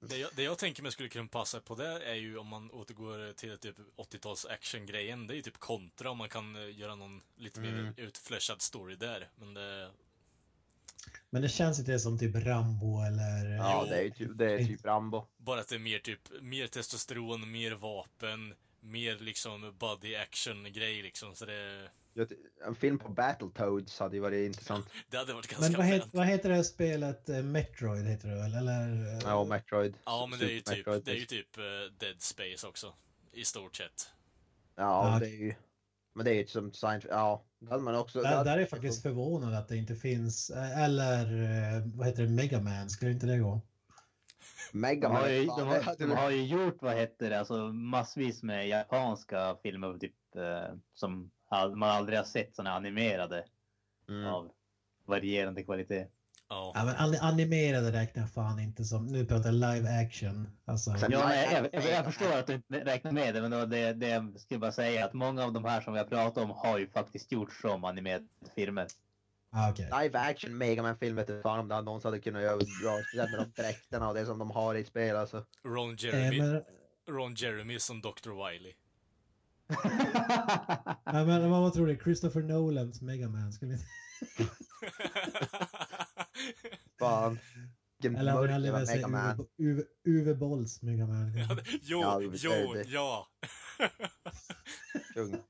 Det 0.00 0.16
jag, 0.18 0.30
det 0.36 0.42
jag 0.42 0.58
tänker 0.58 0.82
mig 0.82 0.92
skulle 0.92 1.08
kunna 1.08 1.28
passa 1.28 1.60
på 1.60 1.74
det 1.74 2.04
är 2.10 2.14
ju 2.14 2.38
om 2.38 2.46
man 2.46 2.70
återgår 2.70 3.32
till 3.32 3.58
typ 3.58 3.76
80-tals 3.96 4.46
actiongrejen. 4.46 5.26
Det 5.26 5.34
är 5.34 5.36
ju 5.36 5.42
typ 5.42 5.58
kontra 5.58 6.10
om 6.10 6.18
man 6.18 6.28
kan 6.28 6.56
eh, 6.56 6.78
göra 6.78 6.94
någon 6.94 7.22
lite 7.36 7.60
mer 7.60 7.68
Mm. 7.68 8.10
story 8.58 8.96
där. 8.96 9.28
Men 9.36 9.54
det... 9.54 9.90
Men 11.30 11.42
det 11.42 11.48
känns 11.48 11.78
inte 11.78 11.98
som 11.98 12.18
typ 12.18 12.34
Rambo 12.34 13.00
eller... 13.06 13.56
Ja, 13.56 13.82
Jo. 13.84 13.90
det 13.90 14.00
är 14.06 14.10
typ, 14.10 14.30
det 14.38 14.52
är 14.52 14.64
typ 14.64 14.84
Rambo. 14.84 15.26
Bara 15.36 15.60
att 15.60 15.68
det 15.68 15.74
är 15.74 15.78
mer 15.78 15.98
typ, 15.98 16.20
mer 16.40 16.66
testosteron, 16.66 17.50
mer 17.50 17.72
vapen, 17.72 18.54
mer 18.80 19.18
liksom 19.18 19.74
body 19.78 20.14
action-grej 20.16 21.02
liksom. 21.02 21.34
Så 21.34 21.44
det, 21.46 21.90
En 22.66 22.74
film 22.74 22.98
på 22.98 23.08
Battletoads 23.08 23.98
hade 24.00 24.16
ju 24.16 24.20
varit 24.22 24.46
intressant. 24.46 24.86
det 25.10 25.16
hade 25.16 25.32
varit 25.34 25.46
ganska 25.46 25.70
Men 25.70 25.78
vad, 25.78 25.86
het, 25.86 26.08
vad 26.12 26.26
heter 26.26 26.48
det 26.48 26.54
här 26.54 26.62
spelet? 26.62 27.28
Eh, 27.28 27.42
Metroid 27.42 28.04
heter 28.06 28.28
det 28.28 28.34
väl? 28.34 28.54
Eller? 28.54 29.18
Ja, 29.24 29.44
Metroid. 29.44 29.94
Ja, 30.04 30.26
men 30.30 30.38
det 30.38 30.44
är 30.44 30.50
ju 30.50 30.60
typ, 30.60 30.76
Metroid. 30.76 31.02
det 31.04 31.10
är 31.10 31.14
ju 31.14 31.24
typ 31.26 31.58
eh, 31.58 31.62
Dead 31.98 32.20
Space 32.22 32.66
också. 32.66 32.94
I 33.32 33.44
stort 33.44 33.76
sett. 33.76 34.10
Ja, 34.76 35.12
Ja. 35.12 35.18
det 35.18 35.26
är 35.26 35.40
ju... 35.40 35.54
Men 36.14 36.24
det 36.24 36.30
är 36.30 36.34
ju 36.34 36.46
som 36.46 36.72
science... 36.72 37.08
Ja, 37.10 37.44
det 37.58 37.70
hade 37.70 37.82
man 37.82 37.94
också... 37.94 38.22
Där, 38.22 38.44
där 38.44 38.56
är 38.56 38.60
jag 38.60 38.70
faktiskt 38.70 39.02
förvånad 39.02 39.54
att 39.54 39.68
det 39.68 39.76
inte 39.76 39.94
finns. 39.96 40.50
eh, 40.50 40.82
Eller 40.84 41.26
vad 41.96 42.06
heter 42.06 42.22
det? 42.22 42.28
Mega 42.28 42.60
Man, 42.60 42.90
skulle 42.90 43.10
inte 43.10 43.26
det 43.26 43.38
gå? 43.38 43.60
Mega 44.72 45.08
De 45.08 45.14
har, 45.16 45.28
ju, 45.28 45.46
Man. 45.46 45.58
de, 45.58 45.68
har, 45.68 45.96
de 45.98 46.10
har 46.10 46.30
ju 46.30 46.44
gjort, 46.46 46.76
vad 46.82 46.94
heter 46.94 47.30
det, 47.30 47.38
alltså 47.38 47.56
massvis 47.72 48.42
med 48.42 48.68
japanska 48.68 49.56
filmer 49.62 49.98
typ, 49.98 50.36
eh, 50.36 50.74
som 50.94 51.30
man 51.50 51.90
aldrig 51.90 52.18
har 52.18 52.24
sett 52.24 52.54
såna 52.56 52.72
animerade 52.72 53.44
Mm. 54.08 54.26
av 54.26 54.50
varierande 55.06 55.62
kvalitet. 55.62 56.06
Ja. 56.48 56.72
Ja, 56.74 56.84
men 56.84 56.96
an- 56.96 57.18
animerade 57.20 57.92
räknar 57.92 58.22
jag 58.22 58.32
fan 58.32 58.60
inte 58.60 58.84
som. 58.84 59.06
Nu 59.06 59.26
pratar 59.26 59.44
jag 59.52 59.54
live 59.54 60.00
action. 60.06 60.48
Alltså, 60.64 60.90
Ja, 61.10 61.34
jag, 61.34 61.68
jag, 61.72 61.84
jag 61.90 62.04
förstår 62.04 62.32
att 62.38 62.46
du 62.46 62.54
inte 62.54 62.84
räknar 62.84 63.12
med 63.12 63.34
det, 63.34 63.48
men 63.48 63.70
det, 63.70 63.92
det, 63.92 64.08
jag 64.08 64.40
skulle 64.40 64.60
bara 64.60 64.72
säga 64.72 65.04
att 65.04 65.12
många 65.12 65.44
av 65.44 65.52
de 65.52 65.64
här 65.64 65.80
som 65.80 65.92
vi 65.92 65.98
har 65.98 66.06
pratat 66.06 66.44
om 66.44 66.50
har 66.50 66.78
ju 66.78 66.88
faktiskt 66.90 67.32
gjorts 67.32 67.60
som 67.60 67.84
animerade 67.84 68.24
filmer. 68.54 68.86
ah, 69.50 69.70
okej. 69.70 69.90
Live 70.02 70.18
action 70.18 70.58
Mega 70.58 70.82
Man 70.82 70.98
film 70.98 71.16
vet 71.16 71.28
inte 71.28 71.42
fan 71.42 71.58
om 71.58 71.68
det 71.68 71.80
någonsin 71.80 72.08
hade 72.08 72.20
kunnat 72.20 72.42
göra 72.42 72.56
bra. 72.56 72.98
Speciellt 73.02 73.30
med 73.30 73.40
de 73.40 73.62
dräkterna 73.62 74.08
och 74.08 74.14
det 74.14 74.26
som 74.26 74.38
de 74.38 74.50
har 74.50 74.74
i 74.74 74.84
spel 74.84 75.16
alltså. 75.16 75.44
Ron 75.64 75.90
Eh, 75.90 76.04
Jeremy, 76.04 76.40
men, 76.42 76.62
Ron 77.10 77.34
Jeremy 77.34 77.78
som 77.78 78.00
Dr. 78.00 78.30
Wily. 78.50 78.72
Ja, 81.04 81.24
men 81.24 81.50
vad 81.50 81.72
tror 81.74 81.86
du? 81.86 81.96
Christopher 81.96 82.42
Nolans 82.42 83.00
Mega 83.00 83.28
Man? 83.28 83.52
Skulle 83.52 83.72
inte... 83.72 83.84
Fan. 86.98 87.38
Vilken 88.02 88.16
Eller 88.20 88.32
hade 88.32 88.40
mörk 88.42 88.50
jävla 88.50 88.72
velat 88.72 88.88
se 88.88 88.94
Mega 88.94 89.08
Man. 89.08 89.46
Uwe, 89.58 89.84
Uwe, 90.06 90.34
Bolls 90.34 90.82
Mega 90.82 91.06
Man? 91.06 91.34
Ja, 91.38 91.54
det- 91.54 91.64
jo, 91.82 92.00
Ja, 92.00 92.20
jo, 92.22 92.76
ja. 92.86 93.28
Kung. 95.14 95.42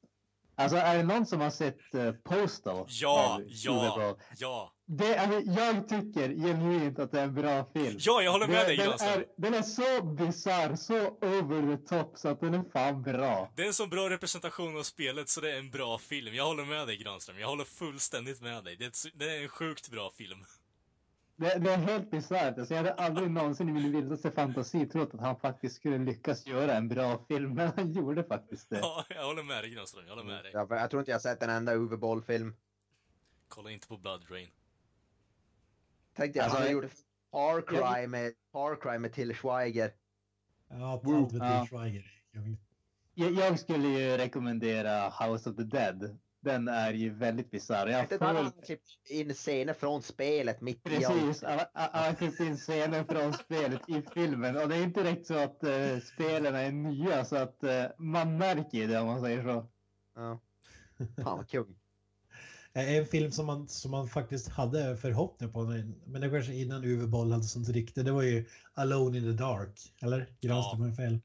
Alltså 0.59 0.77
är 0.77 0.97
det 0.97 1.03
någon 1.03 1.27
som 1.27 1.41
har 1.41 1.51
sett 1.51 1.95
uh, 1.95 2.13
Postal? 2.13 2.87
Ja, 2.89 3.41
ja, 3.47 4.17
ja. 4.39 4.75
Det, 4.91 5.19
alltså, 5.19 5.41
jag 5.41 5.89
tycker 5.89 6.29
genuint 6.29 6.99
att 6.99 7.13
det 7.13 7.21
är 7.21 7.25
en 7.25 7.35
bra 7.35 7.65
film. 7.73 7.97
Ja, 7.99 8.23
jag 8.23 8.33
håller 8.33 8.47
med 8.47 8.57
den, 8.57 8.67
dig 8.67 8.77
den, 8.77 8.87
Granström. 8.87 9.13
är, 9.13 9.25
den 9.37 9.55
är 9.55 9.63
så 9.63 10.03
bisarr, 10.03 10.77
så 10.77 11.07
over 11.09 11.77
the 11.77 11.87
top 11.87 12.19
så 12.19 12.29
att 12.29 12.41
den 12.41 12.55
är 12.55 12.65
fan 12.73 13.03
bra. 13.03 13.53
Det 13.57 13.63
är 13.63 13.67
en 13.67 13.75
så 13.75 13.87
bra 13.87 14.11
representation 14.11 14.79
av 14.79 14.83
spelet 14.83 15.29
så 15.29 15.41
det 15.41 15.53
är 15.53 15.59
en 15.59 15.71
bra 15.71 15.99
film. 15.99 16.35
Jag 16.35 16.45
håller 16.45 16.65
med 16.65 16.87
dig 16.87 16.97
Granström. 16.97 17.39
Jag 17.39 17.49
håller 17.49 17.65
fullständigt 17.65 18.41
med 18.41 18.65
dig. 18.65 18.77
Det 18.77 18.85
är, 18.85 19.19
det 19.19 19.37
är 19.37 19.43
en 19.43 19.49
sjukt 19.49 19.91
bra 19.91 20.11
film. 20.11 20.45
Det, 21.41 21.59
det 21.59 21.71
är 21.73 21.77
helt 21.79 22.11
bisarrt. 22.11 22.59
Alltså, 22.59 22.75
jag 22.75 22.79
hade 22.83 22.95
aldrig 22.95 23.31
någonsin 23.31 23.69
i 23.69 23.73
min 23.73 23.93
vildaste 23.93 24.31
fantasi 24.31 24.87
trott 24.87 25.15
att 25.15 25.21
han 25.21 25.37
faktiskt 25.37 25.77
skulle 25.77 25.99
lyckas 25.99 26.47
göra 26.47 26.75
en 26.75 26.89
bra 26.89 27.25
film, 27.29 27.55
men 27.55 27.73
han 27.77 27.93
gjorde 27.93 28.25
faktiskt 28.25 28.71
det. 28.71 28.79
Ja, 28.79 29.05
jag 29.09 29.27
håller 29.27 29.43
med 29.43 29.65
dig 29.65 29.71
Granström. 29.71 30.05
Jag 30.07 30.15
håller 30.17 30.27
med 30.31 30.45
dig. 30.45 30.53
Jag, 30.53 30.71
jag 30.71 30.91
tror 30.91 31.01
inte 31.01 31.11
jag 31.11 31.17
har 31.17 31.21
sett 31.21 31.43
en 31.43 31.51
enda 31.51 31.75
Uwe 31.75 31.97
Boll-film. 31.97 32.57
Kolla 33.49 33.71
inte 33.71 33.89
på 33.89 33.97
Blood 33.97 34.31
Rain. 34.31 34.49
Tänkte 36.15 36.39
jag, 36.39 36.45
Alltså, 36.45 36.59
han 36.59 36.67
jag- 36.67 36.73
gjorde 36.73 36.89
Far 37.31 37.61
Cry 37.61 38.07
med, 38.07 38.33
Far 38.53 38.81
Cry 38.81 38.99
med 38.99 39.13
Till 39.13 39.35
Schweiger. 39.35 39.93
Ja, 40.69 40.93
allt 40.93 41.03
med 41.33 41.43
Ja. 41.43 41.61
Till 41.61 41.71
Schweiger. 41.79 42.13
Jag- 42.31 42.57
Jag, 43.15 43.33
jag 43.33 43.59
skulle 43.61 43.89
ju 43.89 44.17
rekommendera 44.17 45.09
House 45.11 45.51
of 45.51 45.57
the 45.57 45.63
Dead. 45.63 46.19
Den 46.49 46.69
är 46.69 46.93
ju 46.93 47.11
väldigt 47.15 47.51
bisarr. 47.51 47.87
Jag 47.87 48.21
har 48.21 48.35
han 48.35 48.53
klippt 48.67 48.89
in 49.11 49.35
scener 49.35 49.75
från 49.75 50.03
spelet 50.03 50.61
mitt 50.61 50.77
i 50.77 50.91
Precis, 50.91 51.43
allt. 51.43 51.45
alla 51.45 51.69
alla 51.73 52.07
har 52.07 52.15
klippt 52.15 52.41
in 52.41 52.57
scener 52.57 53.05
från 53.05 53.33
spelet 53.33 53.81
i 53.89 54.03
filmen 54.15 54.57
och 54.57 54.69
det 54.69 54.77
är 54.77 54.83
inte 54.83 55.03
direkt 55.03 55.27
så 55.27 55.39
att 55.39 55.65
uh, 55.65 55.99
spelen 56.01 56.55
är 56.55 56.71
nya 56.73 57.25
så 57.25 57.37
att 57.37 57.65
eh, 57.65 57.85
man 57.99 58.39
märker 58.39 58.79
ju 58.79 58.87
det 58.87 58.99
om 59.01 59.07
man 59.07 59.21
säger 59.21 59.43
så. 59.43 59.67
Ja. 60.15 60.41
Fan 61.25 61.37
vad 61.37 61.49
kung. 61.49 61.77
Eh, 62.73 62.97
En 62.97 63.07
film 63.07 63.31
som 63.33 63.47
man, 63.47 63.69
som 63.69 63.91
man 63.91 64.09
faktiskt 64.09 64.49
hade 64.49 64.97
förhoppningar 64.97 65.53
på, 65.53 65.63
men 65.63 65.95
men 66.07 66.21
det 66.21 66.29
var 66.29 66.37
kanske 66.39 66.55
innan 66.55 66.85
Uwe 66.85 67.07
Boll 67.07 67.33
hade 67.33 67.45
sånt 67.45 67.69
rykte, 67.69 68.03
det 68.03 68.13
var 68.13 68.23
ju 68.23 68.45
Alone 68.75 69.19
in 69.19 69.25
the 69.25 69.43
Dark. 69.45 69.93
Eller? 70.03 70.27
Granström 70.41 70.81
har 70.81 70.93
fel. 70.93 71.21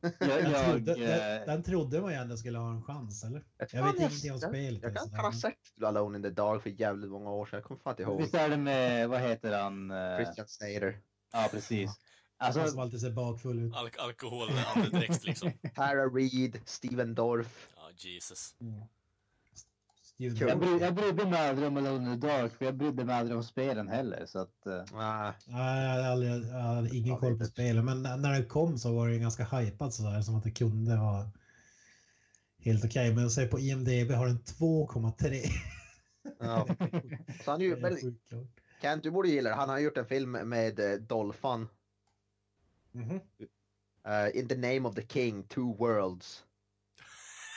Jag, 0.00 0.12
Den, 0.18 0.50
jag, 0.52 0.64
trodde, 0.64 0.92
eh, 0.92 0.98
den, 0.98 1.46
den 1.46 1.62
trodde 1.62 2.00
man 2.00 2.12
ju 2.12 2.16
ändå 2.18 2.36
skulle 2.36 2.58
ha 2.58 2.70
en 2.70 2.82
chans, 2.82 3.24
eller? 3.24 3.44
Jag 3.58 3.70
fan, 3.70 3.84
vet 3.86 3.98
ingenting 3.98 4.32
om 4.32 4.38
jag- 4.40 4.50
spelet. 4.50 4.82
Jag 4.82 4.94
kan, 4.94 5.20
ha 5.24 5.32
sett 5.32 5.54
Alone 5.84 6.16
in 6.18 6.22
the 6.22 6.30
Dark 6.30 6.62
för 6.62 6.70
jävligt 6.70 7.10
många 7.10 7.30
år 7.30 7.46
sedan. 7.46 7.56
Jag 7.56 7.64
kommer 7.64 7.80
fan 7.80 7.92
inte 7.92 8.02
ihåg. 8.02 8.20
visst 8.20 8.34
är 8.34 8.48
det 8.48 8.56
med, 8.56 9.08
vad 9.08 9.20
heter 9.20 9.58
han? 9.58 9.90
eh, 9.90 10.16
Christian 10.16 10.48
Snader. 10.48 11.00
Ja, 11.32 11.48
precis. 11.50 11.90
Han 12.36 12.52
som 12.52 12.62
Alltså, 12.62 12.80
alltid 12.80 13.00
ser 13.00 13.10
bakfull 13.10 13.58
ut. 13.58 13.74
Al 13.74 13.90
Alkoholandedräkt 13.98 15.24
liksom. 15.24 15.52
Tara 15.74 16.06
Reid, 16.06 16.60
Steven 16.64 17.14
Dorff. 17.14 17.68
Ja, 17.76 17.82
Jesus. 17.96 18.38
Steven 18.38 18.80
Jag, 20.20 20.58
bry, 20.58 20.78
jag 20.78 20.94
brydde 20.94 21.26
mig 21.26 21.48
aldrig 21.48 21.68
om 21.68 21.76
Alone 21.76 22.12
in 22.12 22.20
the 22.20 22.26
Dark 22.26 22.52
för 22.52 22.64
jag 22.64 22.76
brydde 22.76 23.04
mig 23.04 23.14
aldrig 23.14 23.36
om 23.36 23.44
spelen 23.44 23.88
heller 23.88 24.26
så 24.26 24.38
att 24.38 24.66
Ah, 24.92 25.32
Nej, 25.46 25.84
jag 25.84 25.90
hade, 25.90 26.08
aldrig, 26.08 26.30
jag 26.32 26.60
hade 26.60 26.96
ingen 26.96 27.16
koll 27.16 27.32
på 27.32 27.38
vet. 27.38 27.48
spelet, 27.48 27.84
men 27.84 28.02
när 28.02 28.32
den 28.32 28.48
kom 28.48 28.78
så 28.78 28.92
var 28.94 29.08
den 29.08 29.20
ganska 29.20 29.44
hypad 29.44 29.94
sådär, 29.94 30.22
som 30.22 30.36
att 30.36 30.44
det 30.44 30.50
kunde 30.50 30.96
vara 30.96 31.30
helt 32.58 32.84
okej. 32.84 33.14
Men 33.14 33.22
jag 33.22 33.32
säger 33.32 33.48
på 33.48 33.58
IMDB 33.58 34.10
har 34.10 34.26
den 34.26 34.38
2,3. 34.38 35.44
ja. 36.38 36.66
Så 37.44 37.50
han 37.50 37.60
ju. 37.60 37.76
Kent, 38.82 39.02
du 39.02 39.10
borde 39.10 39.28
gilla 39.28 39.50
det. 39.50 39.56
Han 39.56 39.68
har 39.68 39.78
gjort 39.78 39.96
en 39.96 40.06
film 40.06 40.32
med 40.32 40.80
eh, 40.80 41.00
Dolphan. 41.00 41.68
Mhm. 42.92 43.20
Uh, 44.06 44.36
in 44.36 44.48
the 44.48 44.54
name 44.54 44.88
of 44.88 44.94
the 44.94 45.02
king, 45.02 45.42
two 45.42 45.76
worlds. 45.78 46.44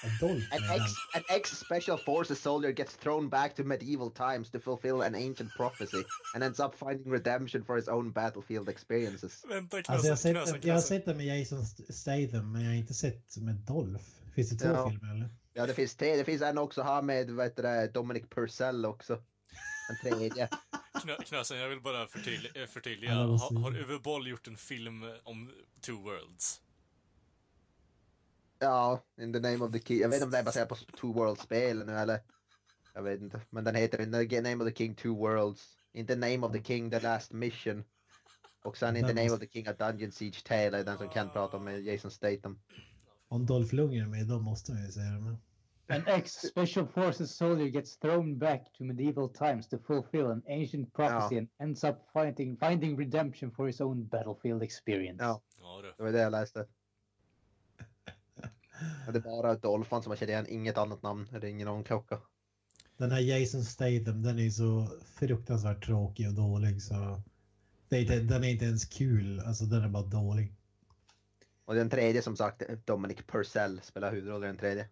Adolf 0.04 0.44
An 0.52 0.64
ex, 0.64 0.82
an 1.16 1.24
ex 1.30 1.50
special 1.60 1.98
forces 1.98 2.42
soldier 2.42 2.72
gets 2.72 2.96
thrown 2.96 3.30
back 3.30 3.56
to 3.56 3.64
medieval 3.64 4.10
times 4.12 4.52
to 4.52 4.60
fulfill 4.60 5.02
an 5.02 5.16
ancient 5.16 5.52
prophecy 5.58 6.04
and 6.36 6.44
ends 6.44 6.60
up 6.60 6.76
finding 6.76 7.12
redemption 7.14 7.66
for 7.66 7.76
his 7.76 7.88
own 7.88 8.12
battlefield 8.12 8.70
experiences. 8.70 9.46
Vänta, 9.50 9.78
Alltså 9.78 10.08
jag, 10.08 10.12
har 10.12 10.16
sett, 10.18 10.32
knösen, 10.32 10.54
den- 10.54 10.68
jag 10.68 10.74
har 10.74 10.82
knösen. 10.82 10.98
sett 10.98 11.06
den 11.06 11.18
med 11.18 11.26
Jason 11.40 11.66
Statham, 11.90 12.52
men 12.52 12.62
jag 12.62 12.70
har 12.70 12.76
inte 12.78 12.94
sett 12.94 13.38
med 13.38 13.56
Dolph. 13.56 14.06
Finns 14.36 14.50
det 14.50 14.58
två 14.58 14.74
Ja. 14.74 14.90
filmer 14.90 15.14
eller? 15.16 15.30
Ja, 15.54 15.66
det 15.68 15.74
finns, 15.74 15.96
tre, 15.96 16.16
det 16.16 16.24
finns 16.26 16.42
en 16.42 16.58
också 16.58 16.82
här 16.82 17.02
med 17.02 17.30
vad 17.30 17.46
heter 17.46 17.64
det, 17.64 17.88
Dominic 17.94 18.24
Purcell 18.30 18.86
också. 18.86 19.14
En 19.90 20.10
tredje. 20.12 20.50
Knö, 21.02 21.16
knösen, 21.26 21.58
jag 21.58 21.70
vill 21.70 21.82
bara 21.82 22.08
förtydliga. 22.08 22.62
eh, 22.64 22.68
förtydliga. 22.68 23.16
Vad 23.28 23.40
Har, 23.40 23.60
har? 23.60 23.78
Uwe 23.78 24.00
Boll 24.00 24.28
gjort 24.28 24.48
en 24.48 24.58
film 24.58 25.04
om 25.24 25.52
Two 25.82 25.92
Worlds? 25.92 26.62
Ja, 28.60 29.00
In 29.18 29.34
the 29.34 29.40
name 29.40 29.66
of 29.66 29.72
the 29.72 29.80
king. 29.80 30.00
Jag 30.00 30.10
vet 30.10 30.16
inte 30.16 30.26
om 30.26 30.32
det 30.32 30.38
är 30.38 30.44
baserat 30.44 30.70
på 30.70 30.76
Two 30.76 31.14
Worlds-spel 31.14 31.86
nu 31.86 31.94
eller? 31.94 32.20
Jag 32.94 33.04
vet 33.04 33.22
inte. 33.22 33.42
Men 33.50 33.64
den 33.64 33.76
heter 33.76 34.02
In 34.02 34.30
the 34.30 34.42
name 34.42 34.64
of 34.64 34.70
the 34.70 34.76
king, 34.76 34.96
Two 34.96 35.16
Worlds. 35.16 35.78
Inte 35.94 36.16
Name 36.16 36.38
of 36.38 36.52
the 36.52 36.64
King, 36.64 36.92
The 36.92 37.00
Last 37.00 37.32
Mission. 37.32 37.84
Och 38.64 38.78
sen 38.78 38.96
inte 38.96 39.14
Den 39.14 39.16
Name 39.16 39.36
of 39.36 39.40
the 39.40 39.48
King, 39.48 39.68
A 39.68 39.74
Dungeon 39.80 40.12
Siege 40.12 40.44
Tale, 40.44 40.80
är 40.80 40.84
den 40.84 40.98
som 40.98 41.10
Kent 41.10 41.34
pratade 41.34 41.58
om 41.58 41.64
med 41.64 41.82
Jason 41.82 42.12
Statham. 42.12 42.60
Om 43.28 43.46
Dolph 43.46 43.76
Lundgren 43.76 44.04
är 44.04 44.10
med, 44.10 44.28
då 44.28 44.40
måste 44.40 44.72
man 44.72 44.86
ju 44.86 44.92
säga 44.92 45.12
det. 45.12 45.20
Men... 45.20 45.38
An 45.88 46.04
ex-special 46.08 46.88
forces 46.88 47.36
soldier 47.36 47.68
gets 47.68 47.98
thrown 47.98 48.40
back 48.40 48.74
to 48.74 48.84
medieval 48.84 49.30
times 49.30 49.68
to 49.68 49.78
fulfill 49.78 50.26
an 50.26 50.44
ancient 50.48 50.94
prophecy 50.94 51.38
and 51.38 51.48
ends 51.60 51.84
up 51.84 51.96
finding, 52.14 52.58
finding 52.58 53.00
redemption 53.00 53.52
for 53.52 53.68
his 53.68 53.82
own 53.82 54.08
battlefield 54.08 54.64
experience. 54.64 55.24
Ja. 55.24 55.42
Ja. 55.60 55.82
Det 55.98 56.04
var 56.04 56.12
det 56.12 56.22
jag 56.22 56.32
läste. 56.32 56.68
Det 59.12 59.18
är 59.18 59.22
bara 59.22 59.56
Dolphan 59.56 60.04
som 60.04 60.12
jag 60.12 60.20
känner 60.20 60.34
igen, 60.34 60.46
inget 60.50 60.78
annat 60.78 61.04
namn. 61.04 61.28
Det 61.32 61.38
är 61.38 61.46
ingen 61.46 61.68
någon 61.68 61.84
klocka. 61.84 62.20
Den 62.98 63.12
här 63.12 63.20
Jason 63.20 63.64
Statham, 63.64 64.22
den 64.22 64.40
är 64.40 64.50
så 64.50 64.88
fruktansvärt 65.16 65.86
tråkig 65.86 66.28
och 66.28 66.34
dålig 66.34 66.82
så... 66.82 67.22
Det 67.90 67.98
är 67.98 68.02
inte, 68.02 68.20
den 68.20 68.44
är 68.44 68.48
inte 68.48 68.66
ens 68.66 68.86
kul, 68.86 69.40
alltså 69.40 69.66
den 69.66 69.84
är 69.84 69.90
bara 69.90 70.04
dålig. 70.04 70.56
Och 71.66 71.76
den 71.76 71.90
tredje 71.90 72.22
som 72.22 72.36
sagt, 72.36 72.62
Dominic 72.86 73.18
Purcell 73.28 73.82
spelar 73.84 74.12
huvudrollen 74.12 74.44
i 74.44 74.48
den 74.48 74.58
tredje. 74.58 74.90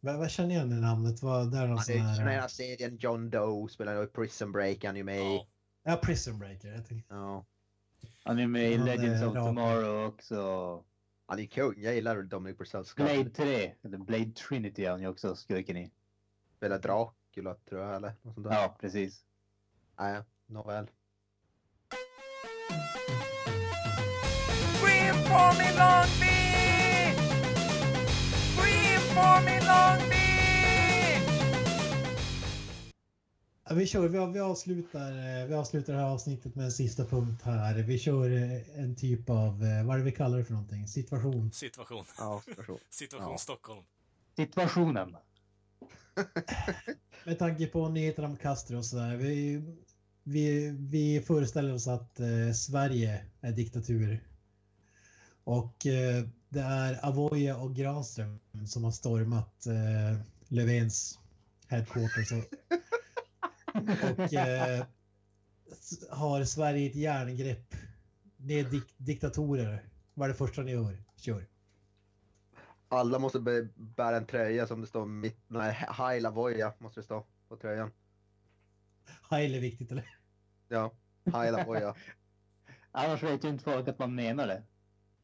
Vad, 0.00 0.18
vad 0.18 0.30
känner 0.30 0.54
jag 0.54 0.66
igen 0.66 0.78
i 0.78 0.80
namnet? 0.80 1.22
Vad, 1.22 1.52
det 1.52 1.58
är 1.58 1.66
någon 1.66 1.78
sån 1.78 1.94
är 1.94 1.98
i 1.98 2.00
den 2.00 2.08
här... 2.08 2.40
här 2.40 2.48
serien 2.48 2.96
John 3.00 3.30
Doe, 3.30 3.68
spelar 3.68 4.04
i 4.04 4.06
Prison 4.06 4.52
Break, 4.52 4.84
han 4.84 4.94
är 4.94 4.98
ju 4.98 5.04
med 5.04 5.20
i. 5.20 5.46
Ja. 5.82 5.96
Prison 5.96 6.38
Breaker. 6.38 6.68
Jag 6.68 6.86
tänkte. 6.86 7.14
Ja. 7.14 7.46
Han 8.24 8.38
är 8.38 8.46
med 8.46 8.72
i 8.72 8.78
Legends 8.78 9.22
of. 9.22 9.34
Tomorrow 9.34 10.06
också. 10.06 10.84
Han 11.30 11.38
är 11.38 11.46
kung, 11.46 11.74
jag 11.76 11.94
gillar 11.94 12.22
Dominic 12.22 12.58
Purcell. 12.58 12.84
Blade 12.96 13.30
3, 13.30 13.74
eller 13.82 13.98
Blade 13.98 14.32
Trinity 14.32 14.84
är 14.84 14.90
han 14.90 15.00
ju 15.00 15.08
också 15.08 15.36
skurken 15.36 15.76
i. 15.76 15.90
Spelar 16.56 16.78
Dracula 16.78 17.54
tror 17.68 17.80
jag, 17.80 17.96
eller 17.96 18.14
något 18.22 18.34
sånt 18.34 18.48
där. 18.48 18.54
Ja, 18.54 18.76
precis. 18.80 19.24
Nej, 19.98 20.22
nåväl. 20.46 20.90
Scream 24.78 25.14
for 25.14 25.58
me, 25.58 25.72
Long 25.78 26.10
Beach! 26.20 27.18
Scream 28.56 29.00
for 29.00 29.44
me, 29.44 29.60
Long 29.60 30.08
Beach! 30.08 30.19
Ja, 33.70 33.76
vi, 33.76 33.86
kör, 33.86 34.08
vi, 34.08 34.32
vi, 34.32 34.40
avslutar, 34.40 35.10
eh, 35.10 35.46
vi 35.46 35.54
avslutar 35.54 35.92
det 35.92 35.98
här 35.98 36.06
avsnittet 36.06 36.54
med 36.54 36.64
en 36.64 36.72
sista 36.72 37.04
punkt 37.04 37.42
här. 37.42 37.74
Vi 37.74 37.98
kör 37.98 38.30
eh, 38.30 38.80
en 38.84 38.96
typ 38.96 39.30
av, 39.30 39.64
eh, 39.64 39.84
vad 39.86 39.94
är 39.94 39.98
det 39.98 40.04
vi 40.04 40.12
kallar 40.12 40.38
det 40.38 40.44
för 40.44 40.52
någonting? 40.52 40.88
Situation. 40.88 41.52
Situation. 41.52 42.04
Ja, 42.18 42.42
förstår. 42.56 42.78
Situation 42.90 43.30
Ja. 43.30 43.38
Stockholm. 43.38 43.82
Situationen. 44.36 45.16
Med 47.24 47.38
tanke 47.38 47.66
på 47.66 47.88
nyheterna 47.88 48.28
om 48.28 48.36
Castro 48.36 48.78
och 48.78 48.86
sådär. 48.86 49.16
Vi, 49.16 49.62
vi, 50.22 50.70
vi 50.70 51.20
föreställer 51.20 51.74
oss 51.74 51.88
att 51.88 52.20
eh, 52.20 52.52
Sverige 52.54 53.24
är 53.40 53.52
diktatur. 53.52 54.24
Och 55.44 55.86
eh, 55.86 56.24
det 56.48 56.60
är 56.60 57.06
Avoya 57.06 57.56
och 57.56 57.74
Granström 57.74 58.38
som 58.66 58.84
har 58.84 58.92
stormat 58.92 59.66
eh, 59.66 60.20
Löfvens 60.48 61.18
headquarters. 61.68 62.32
Och, 62.32 62.44
och 63.74 64.32
eh, 64.32 64.84
har 66.10 66.44
Sverige 66.44 66.90
ett 66.90 66.96
järngrepp. 66.96 67.74
Ni 68.36 68.54
är 68.58 68.64
dik- 68.64 68.94
diktatorer. 68.96 69.84
Vad 70.14 70.24
är 70.24 70.28
det 70.32 70.38
första 70.38 70.62
ni 70.62 70.70
gör? 70.72 71.02
Kör. 71.16 71.46
Alla 72.88 73.18
måste 73.18 73.40
bära 73.74 74.16
en 74.16 74.26
tröja 74.26 74.66
som 74.66 74.80
det 74.80 74.86
står 74.86 75.06
mitt, 75.06 75.38
nej, 75.48 75.72
High 75.72 76.20
Lavoya 76.22 76.74
måste 76.78 77.00
det 77.00 77.04
stå 77.04 77.24
på 77.48 77.56
tröjan. 77.56 77.90
Heil 79.30 79.54
är 79.54 79.60
viktigt 79.60 79.92
eller? 79.92 80.16
Ja, 80.68 80.92
High 81.24 81.52
Lavoya. 81.52 81.94
Annars 82.90 83.22
vet 83.22 83.44
ju 83.44 83.48
inte 83.48 83.64
folk 83.64 83.88
att 83.88 83.98
man 83.98 84.14
menar 84.14 84.46
det. 84.46 84.62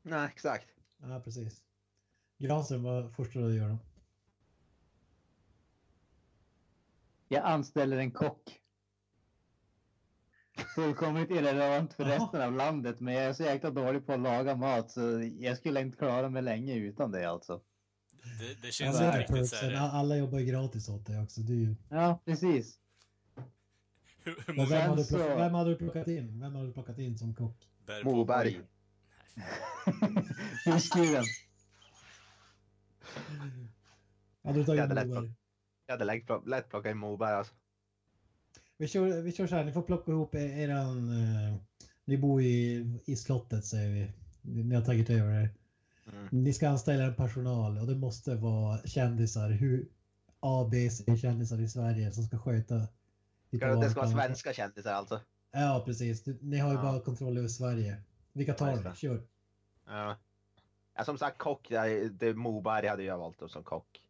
nej, 0.03 0.29
exakt. 0.33 0.69
Ja, 1.03 1.21
precis. 1.21 1.63
Granström 2.39 2.83
var 2.83 3.09
första 3.09 3.39
du 3.39 3.55
gör 3.57 3.69
då. 3.69 3.79
Jag 7.29 7.45
anställer 7.45 7.97
en 7.97 8.11
kock. 8.11 8.61
Fullkomligt 10.75 11.31
irrelevant 11.31 11.95
för 11.95 12.05
resten 12.05 12.43
av 12.43 12.53
landet, 12.53 13.01
men 13.01 13.15
jag 13.15 13.25
är 13.25 13.33
så 13.33 13.43
jäkla 13.43 13.71
dålig 13.71 14.07
på 14.07 14.13
att 14.13 14.21
laga 14.21 14.57
mat 14.57 14.91
så 14.91 15.31
jag 15.39 15.57
skulle 15.57 15.81
inte 15.81 15.99
klara 15.99 16.29
mig 16.29 16.43
länge 16.43 16.75
utan 16.75 17.11
det 17.11 17.25
alltså. 17.25 17.61
Det, 18.39 18.67
det 18.67 18.73
känns 18.73 19.01
inte 19.01 19.19
riktigt 19.19 19.49
så 19.49 19.57
här. 19.57 19.75
Alla 19.75 20.17
jobbar 20.17 20.39
ju 20.39 20.45
gratis 20.45 20.89
åt 20.89 21.07
dig 21.07 21.23
också. 21.23 21.41
Det 21.41 21.53
är 21.53 21.57
ju... 21.57 21.77
Ja, 21.89 22.21
precis. 22.25 22.79
Hur, 24.25 24.35
hur 24.47 24.55
Men 24.55 24.57
många 24.57 24.69
vem, 24.69 24.91
hade 24.91 25.03
du 25.03 25.09
plockat, 25.09 25.39
vem 25.39 25.55
hade 25.55 25.71
du 25.71 25.77
plockat 25.77 26.09
in? 26.09 26.41
Vem 26.41 26.55
hade 26.55 26.67
du 26.67 26.73
plockat 26.73 26.99
in 26.99 27.19
som 27.19 27.35
kock? 27.35 27.57
Moberg. 28.05 28.61
Fiskdjuren. 30.65 31.25
Hade 34.45 34.59
du 34.59 34.65
tagit 34.65 34.89
Moberg? 34.89 35.33
Jag 35.87 35.93
hade 35.95 36.05
lätt, 36.05 36.47
lätt 36.47 36.69
plockat 36.69 36.91
in 36.91 36.99
Moberg 36.99 37.33
alltså. 37.35 37.55
Vi 38.77 38.89
kör, 38.89 39.23
vi 39.23 39.33
kör 39.33 39.47
så 39.47 39.55
här, 39.55 39.65
ni 39.65 39.73
får 39.73 39.83
plocka 39.83 40.11
ihop 40.13 40.35
er- 40.35 40.59
eran... 40.59 41.09
Eh, 41.23 41.57
ni 42.05 42.19
bor 42.19 42.43
i, 42.43 42.87
i 43.07 43.17
slottet 43.17 43.65
säger 43.65 43.91
vi. 43.91 44.13
Ni 44.63 44.75
har 44.75 44.83
tagit 44.83 45.11
över 45.11 45.31
det. 45.41 45.49
Mm. 46.13 46.29
Ni 46.31 46.53
ska 46.53 46.69
anställa 46.69 47.05
en 47.05 47.15
personal 47.15 47.79
och 47.79 47.87
det 47.87 47.95
måste 47.95 48.35
vara 48.35 48.79
kändisar. 48.85 49.51
Hur 49.51 49.89
A, 50.41 50.69
B, 50.71 50.91
C 50.91 51.17
kändisar 51.17 51.59
i 51.61 51.69
Sverige 51.69 52.13
som 52.13 52.25
ska 52.25 52.39
sköta 52.39 52.87
Ska- 53.57 53.75
Det 53.75 53.91
ska 53.91 54.01
vara 54.01 54.11
svenska 54.11 54.53
kändisar 54.53 54.93
alltså. 54.93 55.21
Ja, 55.53 55.83
precis. 55.87 56.27
Ni 56.41 56.59
har 56.59 56.71
ju 56.71 56.77
Ja. 56.77 56.83
bara 56.83 57.01
kontroll 57.01 57.39
över 57.39 57.49
Sverige. 57.49 57.97
Vilka 58.33 58.55
tar 58.55 58.77
det. 58.77 58.97
Kör. 58.97 59.23
Ja. 59.87 60.17
Ja, 60.95 61.05
som 61.05 61.19
sagt, 61.19 61.39
kock, 61.39 61.69
det, 61.69 62.09
det 62.09 62.35
Moberg 62.35 62.87
hade 62.87 63.03
jag 63.03 63.19
valt 63.19 63.43
som 63.51 63.65
kock. 63.65 64.03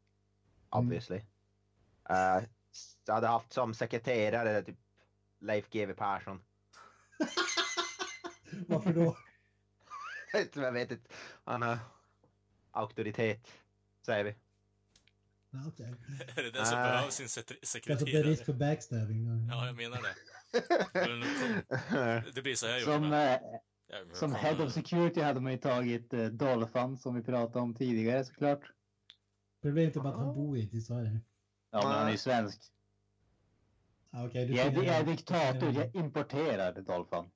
Obviously. 0.71 1.17
Eh, 1.17 1.23
jag 2.09 3.15
hade 3.15 3.27
haft 3.27 3.53
som 3.53 3.75
sekreterare 3.75 4.63
typ 4.63 4.77
Leif 5.41 5.71
GW 5.71 5.95
Persson. 5.95 6.41
Varför 8.69 8.93
då? 8.93 9.17
jag 10.63 10.73
vet 10.73 10.91
inte. 10.91 11.11
Han 11.45 11.63
har 11.63 11.79
auktoritet, 12.71 13.49
säger 14.07 14.25
vi. 14.25 14.35
Okej. 15.69 15.95
Är 16.37 16.43
det 16.43 16.51
den 16.51 16.67
som 16.67 16.79
Nej. 16.79 16.91
behövs 16.93 17.15
sin 17.15 17.27
sekre- 17.29 17.57
Kanske 17.63 17.79
att 17.79 17.83
det 17.83 17.93
är 17.93 17.97
sekreterare? 17.97 18.31
risk 18.31 18.45
för 18.45 18.53
backstabbing. 18.53 19.49
Ja, 19.51 19.67
jag 19.67 19.77
menar 19.77 19.99
det. 20.03 20.15
Det 22.35 22.43
blir 22.43 22.55
så 22.55 22.67
jag 22.67 22.83
Som, 22.83 23.05
gjorde. 23.05 23.17
eh, 23.17 23.41
Jag- 23.89 24.17
som 24.17 24.35
head 24.35 24.65
of 24.65 24.73
security 24.73 25.21
hade 25.21 25.41
man 25.41 25.53
ju 25.53 25.59
tagit 25.59 26.13
eh, 26.13 26.25
Dolphin 26.25 26.99
som 26.99 27.15
vi 27.15 27.23
pratade 27.23 27.59
om 27.61 27.75
tidigare 27.75 28.25
såklart. 28.25 28.73
Problemet 29.63 29.97
är 29.97 30.01
bara 30.01 30.13
att 30.13 30.19
han 30.19 30.35
bor 30.35 30.57
inte 30.59 30.77
i 30.77 30.81
Sverige. 30.81 31.21
Ja, 31.71 31.83
men 31.83 31.93
han 31.99 32.07
är 32.07 32.11
ju 32.11 32.19
svensk. 32.19 32.61
Okej, 34.11 34.47
du 34.47 34.55
Jag 34.55 34.67
är, 34.67 34.83
jag 34.83 34.97
är 34.97 35.05
diktator, 35.05 35.71
jag 35.73 35.97
importerar 35.97 36.73
Dolphin. 36.73 37.31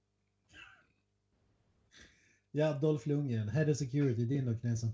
Ja, 2.50 2.72
Dolph 2.72 3.08
Lundgren. 3.08 3.48
Head 3.48 3.70
of 3.70 3.76
security, 3.76 4.24
din 4.24 4.46
då 4.46 4.58
Knäsen. 4.58 4.90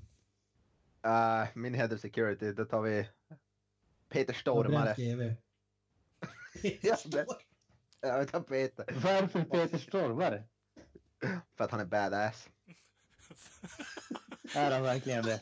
Eh, 1.05 1.49
min 1.55 1.75
head 1.75 1.95
of 1.95 2.01
security, 2.01 2.53
då 2.53 2.65
tar 2.65 2.83
vi 2.83 3.09
Peter 4.09 4.33
Stormare. 4.35 4.85
bränt 4.85 4.99
GV. 4.99 5.35
Ja, 6.83 6.97
det- 7.07 7.27
Ja, 8.01 8.19
vi 8.19 8.27
tar 8.27 8.41
Peter. 8.41 8.85
Varför 9.03 9.45
Peter 9.45 9.79
Stormare? 9.79 10.45
För 11.57 11.65
att 11.65 11.71
han 11.71 11.81
är 11.81 11.85
badass. 11.85 12.49
Är 14.57 14.70
han 14.70 14.83
verkligen 14.83 15.24
det? 15.24 15.41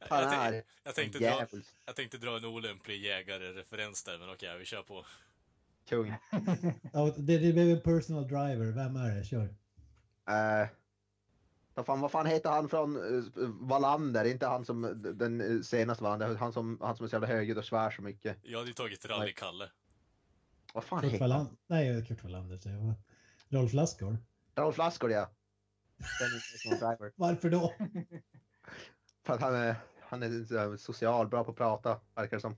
Han 0.10 0.22
jag, 0.22 0.30
tänkte, 0.30 0.48
är 0.48 0.64
jag, 0.84 0.94
tänkte 0.94 1.18
en 1.18 1.22
dra, 1.22 1.46
jag 1.86 1.96
tänkte 1.96 2.18
dra 2.18 2.36
en 2.36 2.44
olämplig 2.44 3.04
jägare-referens 3.04 4.04
där, 4.04 4.18
men 4.18 4.30
okej, 4.30 4.58
vi 4.58 4.64
kör 4.64 4.82
på. 4.82 5.04
Kung. 5.88 6.14
Det, 7.16 7.38
det 7.38 7.52
blev 7.52 7.68
en 7.68 7.80
personal 7.80 8.28
driver. 8.28 8.72
Vem 8.72 8.96
är 8.96 9.16
det? 9.16 9.24
Kör. 9.24 9.44
Uh, 9.44 10.68
vad, 11.74 11.86
fan, 11.86 12.00
vad 12.00 12.10
fan 12.10 12.26
heter 12.26 12.50
han 12.50 12.68
från 12.68 12.96
uh, 12.96 13.24
Wallander? 13.60 14.24
Inte 14.24 14.46
han 14.46 14.64
som 14.64 15.02
den 15.16 15.40
uh, 15.40 15.62
senaste 15.62 16.04
Wallander, 16.04 16.34
han 16.34 16.52
som, 16.52 16.78
han 16.80 16.96
som 16.96 17.04
är 17.04 17.08
så 17.08 17.14
jävla 17.14 17.28
högljudd 17.28 17.58
och 17.58 17.64
svär 17.64 17.90
så 17.90 18.02
mycket. 18.02 18.38
Jag 18.42 18.58
hade 18.58 18.70
ju 18.70 18.74
tagit 18.74 19.04
Rally-Kalle. 19.04 19.68
Vad 20.74 20.84
fan 20.84 21.02
Kurt 21.02 21.12
heter 21.12 21.28
han? 21.28 21.56
Nej, 21.66 22.06
Kurt 22.06 22.22
Wallander 22.22 22.58
säger 22.58 22.76
jag. 22.76 22.94
Rolf 23.48 23.72
Lassgård. 23.72 24.16
Rolf 24.54 24.78
Lassgård 24.78 25.10
ja. 25.10 25.30
Varför 27.16 27.50
då? 27.50 27.72
För 29.26 29.34
att 29.34 29.40
han 29.40 29.54
är, 29.54 29.76
han 30.00 30.22
är 30.22 30.76
social, 30.76 31.28
bra 31.28 31.44
på 31.44 31.50
att 31.50 31.56
prata, 31.56 32.00
verkar 32.14 32.36
det 32.36 32.40
som. 32.40 32.56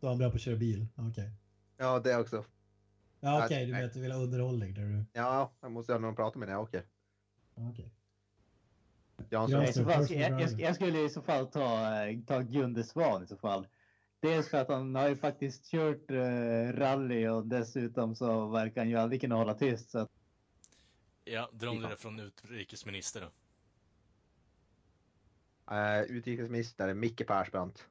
Då 0.00 0.06
är 0.06 0.08
han 0.08 0.18
bra 0.18 0.30
på 0.30 0.36
att 0.36 0.40
köra 0.40 0.56
bil. 0.56 0.86
Okej. 0.96 1.30
Ja, 1.76 1.98
det 1.98 2.16
också. 2.16 2.44
Ja, 3.20 3.44
okej, 3.44 3.56
Nej. 3.56 3.66
du 3.66 3.72
vet, 3.72 3.94
du 3.94 4.00
vill 4.00 4.12
ha 4.12 4.18
underhållning 4.18 4.74
där 4.74 4.82
du... 4.82 5.04
Ja, 5.12 5.56
jag 5.60 5.72
måste 5.72 5.92
ha 5.92 6.00
någon 6.00 6.10
att 6.10 6.16
prata 6.16 6.38
med 6.38 6.48
när 6.48 6.54
jag 6.54 6.62
åker. 6.62 6.86
Ja, 7.54 7.70
Okej. 7.70 7.92
Jansson. 9.30 9.60
Ja, 9.60 9.68
I 9.68 9.72
så 9.72 9.84
fall, 9.84 9.92
personal 9.92 10.22
jag, 10.22 10.30
jag, 10.30 10.48
driver. 10.48 10.62
jag 10.62 10.74
skulle 10.74 11.00
i 11.04 11.08
så 11.08 11.22
fall 11.22 11.46
ta, 11.46 11.90
ta 12.26 12.40
Gunde 12.40 12.84
Svan 12.84 13.22
i 13.22 13.26
så 13.26 13.36
fall. 13.36 13.66
Dels 14.20 14.48
för 14.48 14.58
att 14.58 14.68
han 14.68 14.94
har 14.94 15.08
ju 15.08 15.16
faktiskt 15.16 15.70
kört 15.70 16.10
eh, 16.10 16.72
rally 16.72 17.28
och 17.28 17.46
dessutom 17.46 18.14
så 18.14 18.48
verkar 18.48 18.80
han 18.80 18.90
ju 18.90 18.96
aldrig 18.96 19.20
kunna 19.20 19.34
hålla 19.34 19.54
tyst. 19.54 19.90
Så 19.90 19.98
att, 19.98 20.10
Ja, 21.28 21.50
dra 21.52 21.70
om 21.70 21.82
det 21.82 21.96
från 21.96 22.20
utrikesminister 22.20 23.20
då. 23.20 23.26
Uh, 25.74 26.02
utrikesminister 26.02 26.94
Micke 26.94 27.26
Persbrandt. 27.26 27.86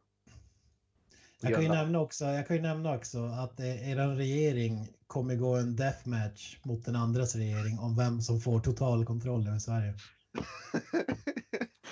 Jag 1.42 1.54
kan, 1.54 1.64
ju 1.64 1.70
nämna 1.70 2.00
också, 2.00 2.26
jag 2.26 2.48
kan 2.48 2.56
ju 2.56 2.62
nämna 2.62 2.96
också 2.96 3.26
att 3.26 3.60
eh, 3.60 3.90
er 3.90 4.16
regering 4.16 4.88
kommer 5.08 5.36
gå 5.36 5.56
en 5.56 5.76
deathmatch 5.76 6.58
mot 6.64 6.86
den 6.86 6.96
andras 6.96 7.36
regering 7.36 7.80
om 7.80 7.96
vem 7.96 8.22
som 8.22 8.40
får 8.40 8.60
total 8.60 9.06
kontroll 9.06 9.48
över 9.48 9.60
Sverige. 9.60 9.94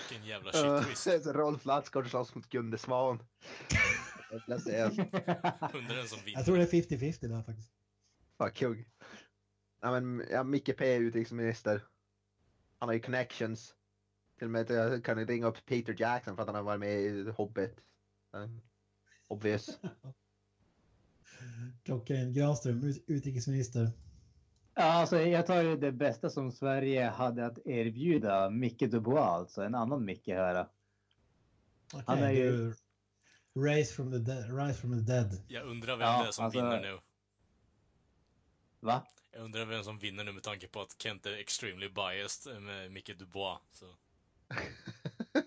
Vilken 0.09 0.27
jävla 0.27 0.51
Uh, 0.51 0.81
shit-twist. 0.81 1.33
Rolf 1.33 1.65
Lassgård 1.65 2.09
slåss 2.09 2.35
mot 2.35 2.49
Gunde 2.49 2.77
Svan. 2.77 3.23
Jag 4.47 4.61
säger, 4.61 4.89
Undrar 4.89 5.95
den 5.95 6.07
som 6.07 6.19
vinner. 6.25 6.37
Jag 6.37 6.45
tror 6.45 6.57
det 6.57 6.63
är 6.63 6.81
50-50 6.81 7.27
där 7.27 7.43
faktiskt. 7.43 7.71
Fan 8.37 8.51
kung. 8.51 8.85
Ja, 9.83 9.91
men, 9.99 10.23
ja, 10.31 10.43
Micke 10.43 10.77
P 10.77 10.95
är 10.95 10.99
utrikesminister. 10.99 11.81
Han 12.79 12.89
har 12.89 12.93
ju 12.93 12.99
connections. 12.99 13.75
Till 14.37 14.45
och 14.47 14.51
med 14.51 14.61
att 14.61 14.69
jag 14.69 15.05
kan 15.05 15.27
ringa 15.27 15.47
upp 15.47 15.65
Peter 15.65 15.95
Jackson 15.99 16.35
för 16.35 16.41
att 16.41 16.47
han 16.47 16.55
har 16.55 16.63
varit 16.63 16.79
med 16.79 17.01
i 17.01 17.29
Hobbit. 17.31 17.75
Obvious. 19.27 19.79
Klockan 21.83 22.33
Granström, 22.33 22.83
ut- 22.83 23.03
utrikesminister. 23.07 23.91
ja, 24.73 24.83
alltså, 24.83 25.21
jag 25.21 25.45
tar 25.47 25.61
ju 25.63 25.77
det 25.77 25.91
bästa 25.91 26.29
som 26.29 26.51
Sverige 26.51 27.03
hade 27.05 27.45
att 27.45 27.59
erbjuda. 27.65 28.49
Micke 28.49 28.79
Dubois 28.91 29.19
alltså, 29.19 29.61
en 29.63 29.75
annan 29.75 30.05
Micke 30.05 30.27
här. 30.27 30.67
Okej, 31.93 32.03
Han 32.07 32.17
är 32.19 32.31
ju- 32.31 32.73
Race 33.55 33.93
from 33.93 34.11
the, 34.11 34.17
dead, 34.17 34.57
Rise 34.59 34.81
from 34.81 34.91
the 35.05 35.11
dead. 35.13 35.43
Jag 35.47 35.67
undrar 35.67 35.97
vem 35.97 36.07
Ja, 36.07 36.21
det 36.21 36.27
är 36.27 36.31
som 36.31 36.45
alltså- 36.45 36.59
vinner 36.59 36.81
nu. 36.81 36.99
Va? 38.79 39.07
Jag 39.33 39.43
undrar 39.43 39.65
vem 39.65 39.83
som 39.83 39.99
vinner 39.99 40.23
nu 40.23 40.31
med 40.31 40.43
tanke 40.43 40.67
på 40.67 40.81
att 40.81 41.01
Kent 41.01 41.25
är 41.25 41.31
extremely 41.37 41.89
biased 41.89 42.61
med 42.61 42.91
Micke 42.91 43.17
Dubois. 43.19 43.59
Så. 43.73 43.85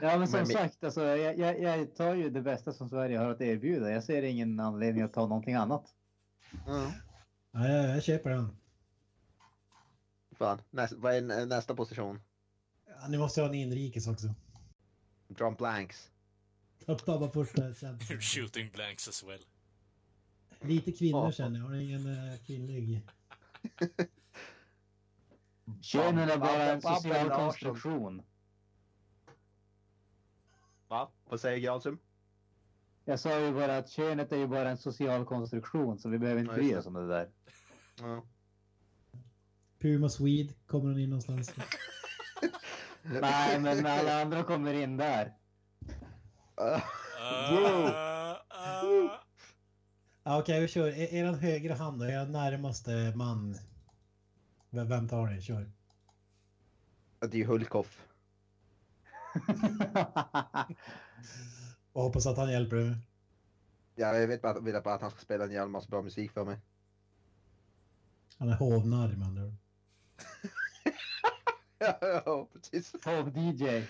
Ja, 0.00 0.18
men 0.18 0.28
som 0.28 0.38
Men 0.38 0.46
sagt, 0.46 0.84
alltså, 0.84 1.04
jag, 1.04 1.38
jag, 1.38 1.60
jag 1.62 1.94
tar 1.94 2.14
ju 2.14 2.30
det 2.30 2.40
bästa 2.40 2.72
som 2.72 2.88
Sverige 2.88 3.18
har 3.18 3.30
att 3.30 3.40
erbjuda. 3.40 3.90
Jag 3.90 4.04
ser 4.04 4.22
ingen 4.22 4.60
anledning 4.60 5.02
att 5.02 5.12
ta 5.12 5.26
någonting 5.26 5.54
annat. 5.54 5.94
Mm. 6.66 6.90
Ja, 7.52 7.68
jag, 7.68 7.96
jag 7.96 8.02
köper 8.02 8.30
den. 8.30 8.56
Fan, 10.32 10.62
näst, 10.70 10.92
vad 10.92 11.14
är 11.14 11.20
nä- 11.20 11.44
nästa 11.44 11.74
position? 11.74 12.20
Ja, 12.86 13.08
ni 13.08 13.18
måste 13.18 13.40
ha 13.40 13.48
en 13.48 13.54
inrikes 13.54 14.08
också. 14.08 14.34
Drum 15.28 15.54
blanks. 15.54 16.10
Tar 16.86 17.18
bara 17.18 17.30
första 17.30 17.74
känslan. 17.74 17.98
shooting 18.20 18.70
blanks 18.74 19.08
as 19.08 19.24
well. 19.24 19.44
Lite 20.60 20.92
kvinnor 20.92 21.30
känner 21.30 21.60
jag. 21.60 21.66
Har 21.66 21.74
ingen 21.74 22.06
uh, 22.06 22.36
kvinnlig? 22.46 23.02
Könen 25.80 26.30
är 26.30 26.38
bara 26.38 26.62
en 26.62 26.82
social 26.82 27.30
konstruktion. 27.30 28.22
Va? 30.88 31.10
Vad 31.24 31.40
säger 31.40 31.58
Granström? 31.58 31.98
Jag 33.04 33.20
sa 33.20 33.40
ju 33.40 33.52
bara 33.52 33.76
att 33.76 33.90
könet 33.90 34.32
är 34.32 34.36
ju 34.36 34.46
bara 34.46 34.70
en 34.70 34.78
social 34.78 35.24
konstruktion 35.24 35.98
så 35.98 36.08
vi 36.08 36.18
behöver 36.18 36.40
inte 36.40 36.54
bry 36.54 36.70
det. 36.70 36.78
oss 36.78 36.86
om 36.86 36.94
det 36.94 37.08
där. 37.08 37.30
Ja. 38.00 38.24
Puma 39.78 40.08
Swede, 40.08 40.54
kommer 40.66 40.88
hon 40.88 41.00
in 41.00 41.10
någonstans? 41.10 41.54
Nej, 43.02 43.60
men 43.60 43.86
alla 43.86 44.22
andra 44.22 44.42
kommer 44.42 44.74
in 44.74 44.96
där. 44.96 45.34
Uh, 46.60 48.07
Ja, 50.28 50.38
Okej, 50.38 50.60
vi 50.60 50.68
kör. 50.68 50.88
Er, 50.88 51.14
er 51.14 51.32
högra 51.32 51.74
hand 51.74 52.00
då, 52.00 52.06
er 52.06 52.26
närmaste 52.26 53.12
man. 53.16 53.58
Vem, 54.70 54.88
vem 54.88 55.08
tar 55.08 55.26
ni? 55.26 55.40
Kör. 55.42 55.70
det 57.20 57.26
är 57.26 57.34
ju 57.34 57.44
Hulkoff. 57.44 58.08
Och 61.92 62.02
hoppas 62.02 62.26
att 62.26 62.36
han 62.36 62.52
hjälper 62.52 62.76
dig. 62.76 62.96
Ja, 63.94 64.16
jag 64.16 64.28
vet 64.28 64.42
bara, 64.42 64.60
vill 64.60 64.80
bara 64.84 64.94
att 64.94 65.00
han 65.00 65.10
ska 65.10 65.20
spela 65.20 65.44
en 65.44 65.52
jävla 65.52 65.68
massa 65.68 65.88
bra 65.88 66.02
musik 66.02 66.32
för 66.32 66.44
mig. 66.44 66.58
Han 68.38 68.48
är 68.48 68.56
hovnarr 68.56 69.16
med 69.16 69.28
andra 69.28 69.42
ja, 71.78 71.98
ja, 72.00 72.48
precis. 72.52 72.92
Pop 72.92 73.36
DJ. 73.36 73.82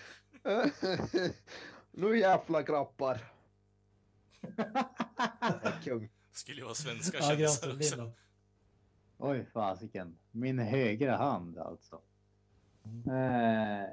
nu 1.90 2.18
jävla 2.18 2.62
grabbar. 2.62 3.20
Kung. 5.84 6.10
Skulle 6.32 6.58
ju 6.58 6.64
vara 6.64 6.74
svenska 6.74 7.18
Ja, 7.20 7.28
kändisar 7.28 7.74
också. 7.76 7.96
då? 7.96 8.12
Oj, 9.18 9.46
fasiken. 9.52 10.18
Min 10.30 10.58
högra 10.58 11.16
hand 11.16 11.58
alltså. 11.58 12.00
Eh. 12.84 13.90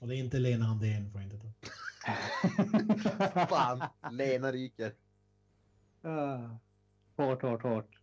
Och 0.00 0.08
det 0.08 0.16
är 0.16 0.18
inte 0.18 0.38
Lena 0.38 0.64
Handén, 0.64 1.10
får 1.12 1.20
jag 1.20 1.32
inte 1.32 1.46
ta. 1.46 1.52
Fan, 3.48 3.82
Lena 4.10 4.52
ryker. 4.52 4.94
Ah. 6.02 6.38
hårt, 7.16 7.42
hårt, 7.42 7.62
hårt. 7.62 7.98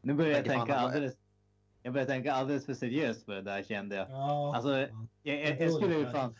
Nu 0.00 0.14
börjar 0.14 0.36
jag 0.36 0.44
tänka 0.44 0.74
alldeles... 0.74 1.14
Jag 1.82 1.92
börjar 1.92 2.06
tänka 2.06 2.32
alldeles 2.32 2.66
för 2.66 2.74
seriöst 2.74 3.26
på 3.26 3.32
det 3.32 3.42
där 3.42 3.62
kände 3.62 3.96
jag. 3.96 4.10
Ja, 4.10 4.56
Alltså, 4.56 4.78
jag, 4.78 4.90
jag, 5.22 5.60
jag 5.60 5.72
skulle 5.72 5.94
ju 5.94 6.10
fan... 6.10 6.36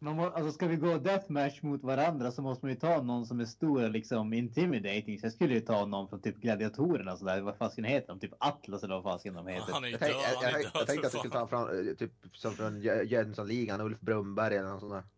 Man 0.00 0.16
må, 0.16 0.26
alltså 0.30 0.52
ska 0.52 0.66
vi 0.66 0.76
gå 0.76 0.98
deathmatch 0.98 1.62
mot 1.62 1.82
varandra 1.82 2.32
så 2.32 2.42
måste 2.42 2.64
man 2.66 2.74
ju 2.74 2.80
ta 2.80 3.02
någon 3.02 3.26
som 3.26 3.40
är 3.40 3.44
stor 3.44 3.84
och 3.84 3.90
liksom 3.90 4.32
intimidating. 4.32 5.18
Så 5.18 5.26
jag 5.26 5.32
skulle 5.32 5.54
ju 5.54 5.60
ta 5.60 5.86
någon 5.86 6.08
från 6.08 6.20
typ 6.22 6.36
gladiatorerna 6.36 7.12
och 7.12 7.18
sådär. 7.18 7.40
Vad 7.40 7.56
fasken 7.56 7.84
heter 7.84 8.08
de? 8.08 8.20
Typ 8.20 8.32
Atlas 8.38 8.82
eller 8.82 8.94
vad 8.94 9.02
fasken 9.04 9.34
de 9.34 9.46
heter. 9.46 9.72
Han 9.72 9.84
är 9.84 9.88
Jag, 9.88 10.00
död, 10.00 10.08
tänkte- 10.10 10.22
jag, 10.42 10.52
jag, 10.52 10.62
död 10.62 10.70
jag 10.74 10.86
tänkte 10.86 11.06
att 11.06 11.12
du 11.12 11.18
skulle 11.18 11.34
ta 11.34 11.46
fram, 11.46 11.68
eh, 11.88 11.94
typ 11.94 12.12
som 12.32 12.52
från 12.52 12.80
Jö- 12.82 13.02
Jönssonligan, 13.02 13.80
Ulf 13.80 14.00
Brumberg 14.00 14.56
eller 14.56 14.68
något 14.70 14.80
sånt 14.80 14.92
där. 14.92 15.04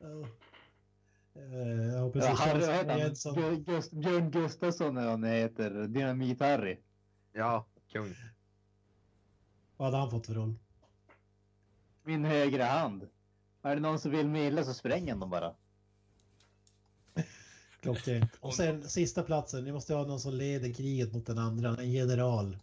Ja. 0.00 0.26
Eh, 1.36 1.92
Jag 1.94 2.00
hoppas 2.00 2.24
Ja, 2.24 2.34
Harry, 2.34 2.60
heter 2.72 3.92
han? 3.92 4.00
Björn 4.00 4.30
Gustafsson 4.30 4.96
eller 4.96 5.06
vad 5.06 5.20
han 5.20 5.24
heter. 5.24 5.70
Dynamit-Harry. 5.70 6.76
Ja, 7.32 7.66
kung. 7.92 8.14
Vad 9.80 9.86
hade 9.86 9.96
han 9.96 10.10
fått 10.10 10.26
för 10.26 10.34
roll? 10.34 10.54
Min 12.02 12.24
högra 12.24 12.64
hand. 12.64 13.08
Är 13.62 13.74
det 13.74 13.80
någon 13.80 13.98
som 13.98 14.10
vill 14.10 14.28
mig 14.28 14.46
illa 14.46 14.64
så 14.64 14.74
spränger 14.74 15.16
dem 15.16 15.30
bara. 15.30 15.54
Klockrent. 17.80 18.36
Och 18.40 18.54
sen 18.54 18.88
sista 18.88 19.22
platsen, 19.22 19.64
ni 19.64 19.72
måste 19.72 19.94
ha 19.94 20.06
någon 20.06 20.20
som 20.20 20.34
leder 20.34 20.72
kriget 20.72 21.12
mot 21.12 21.26
den 21.26 21.38
andra, 21.38 21.76
en 21.76 21.92
general. 21.92 22.58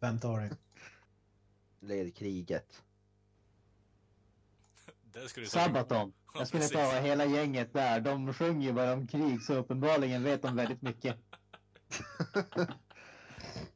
Vem 0.00 0.20
tar 0.20 0.40
det? 0.40 0.56
Led 1.80 2.16
kriget. 2.16 2.82
Det 5.02 5.28
skulle. 5.28 5.46
Sabaton. 5.46 6.12
Ja, 6.34 6.40
Jag 6.40 6.48
skulle 6.48 6.68
ta 6.68 7.00
hela 7.00 7.24
gänget 7.24 7.72
där. 7.72 8.00
De 8.00 8.34
sjunger 8.34 8.66
ju 8.66 8.72
bara 8.72 8.92
om 8.92 9.06
krig 9.06 9.42
så 9.42 9.54
uppenbarligen 9.54 10.22
vet 10.22 10.42
de 10.42 10.56
väldigt 10.56 10.82
mycket. 10.82 11.16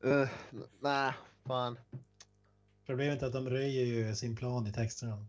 Uh, 0.05 0.29
Nej, 0.81 1.13
fan. 1.47 1.79
Problemet 2.89 3.23
är 3.23 3.27
att 3.27 3.33
de 3.33 3.51
röjer 3.51 3.85
ju 3.85 4.15
sin 4.15 4.37
plan 4.37 4.67
i 4.67 4.73
texterna. 4.73 5.27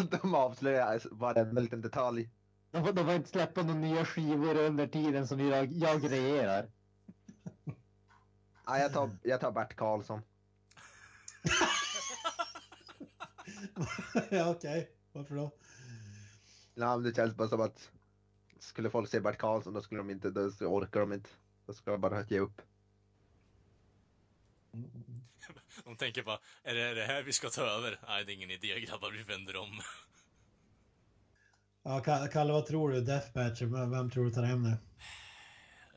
De 0.10 0.34
avslöjar 0.34 1.02
varenda 1.10 1.60
liten 1.60 1.80
detalj. 1.80 2.30
De 2.70 2.84
får, 2.84 2.92
de 2.92 3.04
får 3.04 3.14
inte 3.14 3.28
släppa 3.28 3.62
några 3.62 3.80
nya 3.80 4.04
skivor 4.04 4.56
under 4.56 4.86
tiden 4.86 5.28
som 5.28 5.40
jag, 5.40 5.72
jag 5.72 6.12
regerar. 6.12 6.70
Ja, 8.66 8.78
jag, 8.78 8.92
tar, 8.92 9.10
jag 9.22 9.40
tar 9.40 9.52
Bert 9.52 9.76
Karlsson. 9.76 10.22
ja, 14.30 14.50
okej. 14.50 14.90
Varför 15.12 15.34
då? 15.34 15.50
Men 16.74 17.02
det 17.02 17.16
känns 17.16 17.34
bara 17.34 17.48
som 17.48 17.60
att 17.60 17.90
skulle 18.58 18.90
folk 18.90 19.08
se 19.08 19.20
Bert 19.20 19.38
Karlsson 19.38 19.74
då 19.74 19.80
skulle 19.80 20.00
de 20.00 20.10
inte, 20.10 20.30
då 20.30 20.40
orkar 20.60 21.00
de 21.00 21.12
inte. 21.12 21.30
Då 21.66 21.72
ska 21.72 21.90
de 21.90 22.00
bara 22.00 22.22
ge 22.22 22.38
upp. 22.38 22.62
De 25.84 25.96
tänker 25.96 26.22
bara, 26.22 26.38
är 26.62 26.74
det, 26.74 26.80
är 26.82 26.94
det 26.94 27.04
här 27.04 27.22
vi 27.22 27.32
ska 27.32 27.48
ta 27.50 27.62
över? 27.62 28.00
Nej, 28.08 28.24
det 28.24 28.32
är 28.32 28.34
ingen 28.34 28.50
idé 28.50 28.80
grabbar, 28.80 29.10
vi 29.10 29.22
vänder 29.22 29.56
om. 29.56 29.80
Ja, 31.82 32.00
Ka- 32.04 32.28
Kalle, 32.28 32.52
vad 32.52 32.66
tror 32.66 32.90
du? 32.92 33.00
Deathmatch, 33.00 33.62
vem 33.62 33.90
vem 33.90 34.10
tror 34.10 34.24
du 34.24 34.30
tar 34.30 34.42
hem 34.42 34.62
det? 34.64 34.78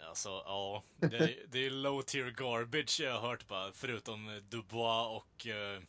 Alltså, 0.07 0.29
ja. 0.29 0.83
Det 0.97 1.17
är, 1.17 1.45
det 1.47 1.65
är 1.65 1.69
low 1.69 2.01
tier 2.01 2.31
garbage 2.31 2.99
jag 2.99 3.19
har 3.19 3.29
hört 3.29 3.47
bara, 3.47 3.71
förutom 3.71 4.41
Dubois 4.49 5.07
och... 5.23 5.47
eh, 5.47 5.81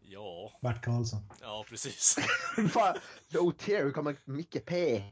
ja, 0.00 0.52
Bert 0.62 0.84
Karlsson. 0.84 1.20
ja 1.40 1.64
precis. 1.68 2.16
fan, 2.70 2.96
low 3.28 3.52
tier, 3.52 3.84
hur 3.84 3.90
kommer 3.92 4.16
Micke 4.24 4.64
P? 4.66 5.02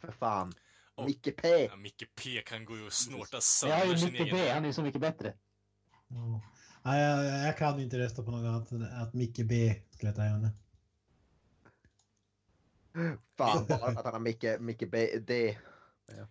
För 0.00 0.12
fan. 0.12 0.54
Och- 0.94 1.06
Micke 1.06 1.36
P. 1.36 1.48
Ja, 1.70 1.76
Micke 1.76 2.14
P 2.14 2.42
kan 2.46 2.64
gå 2.64 2.74
och 2.74 2.92
snorta 2.92 3.28
Jag 3.32 3.36
har 3.36 3.40
sönder 3.40 3.96
sin 3.96 4.12
mycket 4.12 4.30
B, 4.32 4.40
egen... 4.40 4.54
han 4.54 4.64
är 4.64 4.72
så 4.72 4.82
mycket 4.82 5.00
bättre. 5.00 5.34
Ja. 6.08 6.40
Nej, 6.82 7.02
jag, 7.02 7.46
jag 7.48 7.58
kan 7.58 7.80
inte 7.80 7.98
rösta 7.98 8.22
på 8.22 8.30
något 8.30 8.46
annat 8.48 8.70
än 8.72 8.82
att 8.82 9.14
Micke 9.14 9.40
B 9.44 9.74
skulle 9.90 10.08
jag 10.08 10.16
ta 10.16 10.22
henne. 10.22 10.50
Fan, 13.36 13.66
bara 13.68 13.86
att 13.86 14.04
han 14.04 14.12
har 14.12 14.20
Micke, 14.20 14.44
Micke 14.60 14.90
B, 14.90 15.18
D. 15.26 15.58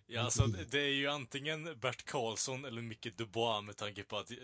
Ja, 0.07 0.21
alltså 0.21 0.47
det 0.47 0.71
det 0.71 0.79
är 0.79 0.93
ju 0.93 1.07
antingen 1.07 1.79
Bert 1.81 2.05
Karlsson 2.05 2.65
eller 2.65 2.81
Micke 2.81 3.17
Dubois 3.17 3.63
med 3.65 3.77
tanke 3.77 4.03
på 4.03 4.17
att 4.17 4.31
eh, 4.31 4.37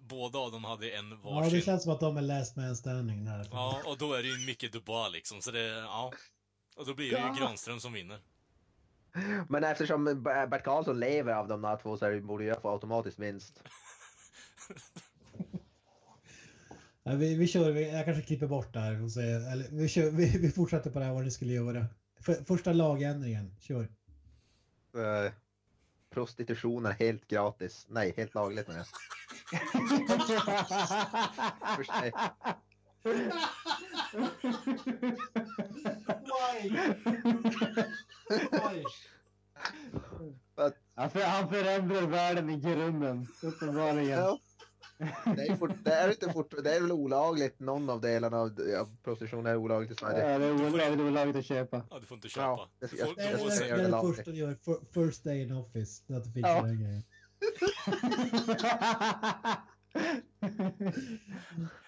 båda 0.00 0.38
av 0.38 0.52
dem 0.52 0.64
hade 0.64 0.90
en 0.90 1.10
Ja, 1.10 1.16
varsin. 1.30 1.52
det 1.54 1.60
känns 1.60 1.82
som 1.82 1.92
att 1.92 2.00
de 2.00 2.16
är 2.16 2.22
last 2.22 2.56
man 2.56 2.76
standing 2.76 3.24
där. 3.24 3.48
Ja, 3.50 3.80
och 3.86 3.98
då 3.98 4.12
är 4.12 4.22
det 4.22 4.28
ju 4.28 4.46
Micke 4.46 4.72
Dubois 4.72 5.12
liksom, 5.12 5.40
så 5.42 5.50
det, 5.50 5.66
ja. 5.68 6.12
Och 6.76 6.86
då 6.86 6.94
blir 6.94 7.10
det 7.10 7.18
ju 7.18 7.26
Ja. 7.26 7.36
Granström 7.40 7.80
som 7.80 7.92
vinner. 7.92 8.18
Men 9.48 9.64
eftersom 9.64 10.22
Bert 10.22 10.64
Karlsson 10.64 11.00
lever 11.00 11.32
av 11.32 11.48
de 11.48 11.62
där 11.62 11.76
två 11.76 11.96
så 11.96 12.04
är 12.04 12.10
det- 12.10 12.20
borde 12.20 12.44
jag 12.44 12.62
få 12.62 12.72
automatiskt 12.72 13.18
vinst. 13.18 13.62
Ja, 17.08 17.12
vi, 17.14 17.34
vi 17.34 17.46
kör, 17.46 17.70
vi, 17.72 17.92
jag 17.92 18.04
kanske 18.04 18.22
klipper 18.22 18.46
bort 18.46 18.72
där 18.72 19.02
och 19.02 19.12
säger, 19.12 19.52
eller 19.52 19.66
vi, 19.70 19.88
kör, 19.88 20.10
vi, 20.10 20.38
vi 20.38 20.50
fortsätter 20.50 20.90
på 20.90 20.98
det 20.98 21.04
här 21.04 21.12
vad 21.12 21.24
ni 21.24 21.30
skulle 21.30 21.52
göra. 21.52 21.86
För, 22.20 22.34
första 22.34 22.72
lagändringen, 22.72 23.56
kör. 23.60 23.82
Uh, 24.96 25.32
prostitution 26.10 26.86
är 26.86 26.92
helt 26.92 27.26
gratis. 27.28 27.86
Nej, 27.88 28.14
helt 28.16 28.34
lagligt 28.34 28.68
menar 28.68 28.80
jag. 28.80 28.86
Först- 31.76 31.90
nej. 32.00 32.12
Han, 40.94 41.10
för, 41.10 41.20
han 41.22 41.48
förändrar 41.48 42.02
världen 42.02 42.50
i 42.50 42.60
grunden, 42.60 43.26
uppenbarligen. 43.42 44.18
Ja. 44.18 44.38
Det 45.36 45.42
är, 45.46 45.56
fort, 45.56 45.70
det, 45.84 45.92
är 45.92 46.10
inte 46.10 46.32
fort, 46.32 46.54
det 46.64 46.74
är 46.76 46.80
väl 46.80 46.92
olagligt, 46.92 47.60
någon 47.60 47.90
av 47.90 48.00
delarna 48.00 48.36
av 48.36 48.60
ja, 48.72 48.88
prostitution 49.04 49.46
är 49.46 49.56
olagligt 49.56 49.92
i 49.92 49.94
Sverige. 49.94 50.30
Ja, 50.32 50.38
det 50.38 50.44
är 50.44 50.52
ol- 50.52 50.80
även 50.80 51.00
olagligt 51.00 51.36
att 51.36 51.46
köpa. 51.46 51.82
Ja, 51.90 51.98
du 51.98 52.06
får 52.06 52.14
inte 52.14 52.28
köpa. 52.28 52.42
Ja, 52.46 52.68
det- 52.78 52.92
jag- 52.98 53.16
Det 53.16 53.22
är 53.22 53.30
jag 53.30 53.40
det, 53.40 53.58
det, 53.58 53.68
är 53.70 53.76
det 53.76 53.82
det 53.82 54.00
första 54.00 54.30
du 54.30 54.36
gör, 54.36 54.54
Fir- 54.54 54.84
first 55.08 55.24
day 55.24 55.42
in 55.42 55.52
office, 55.52 56.16
att 56.16 56.24
du 56.24 56.32
fixar 56.32 56.50
Ja. 56.56 56.62
den 56.62 56.80
grejen. 56.82 57.02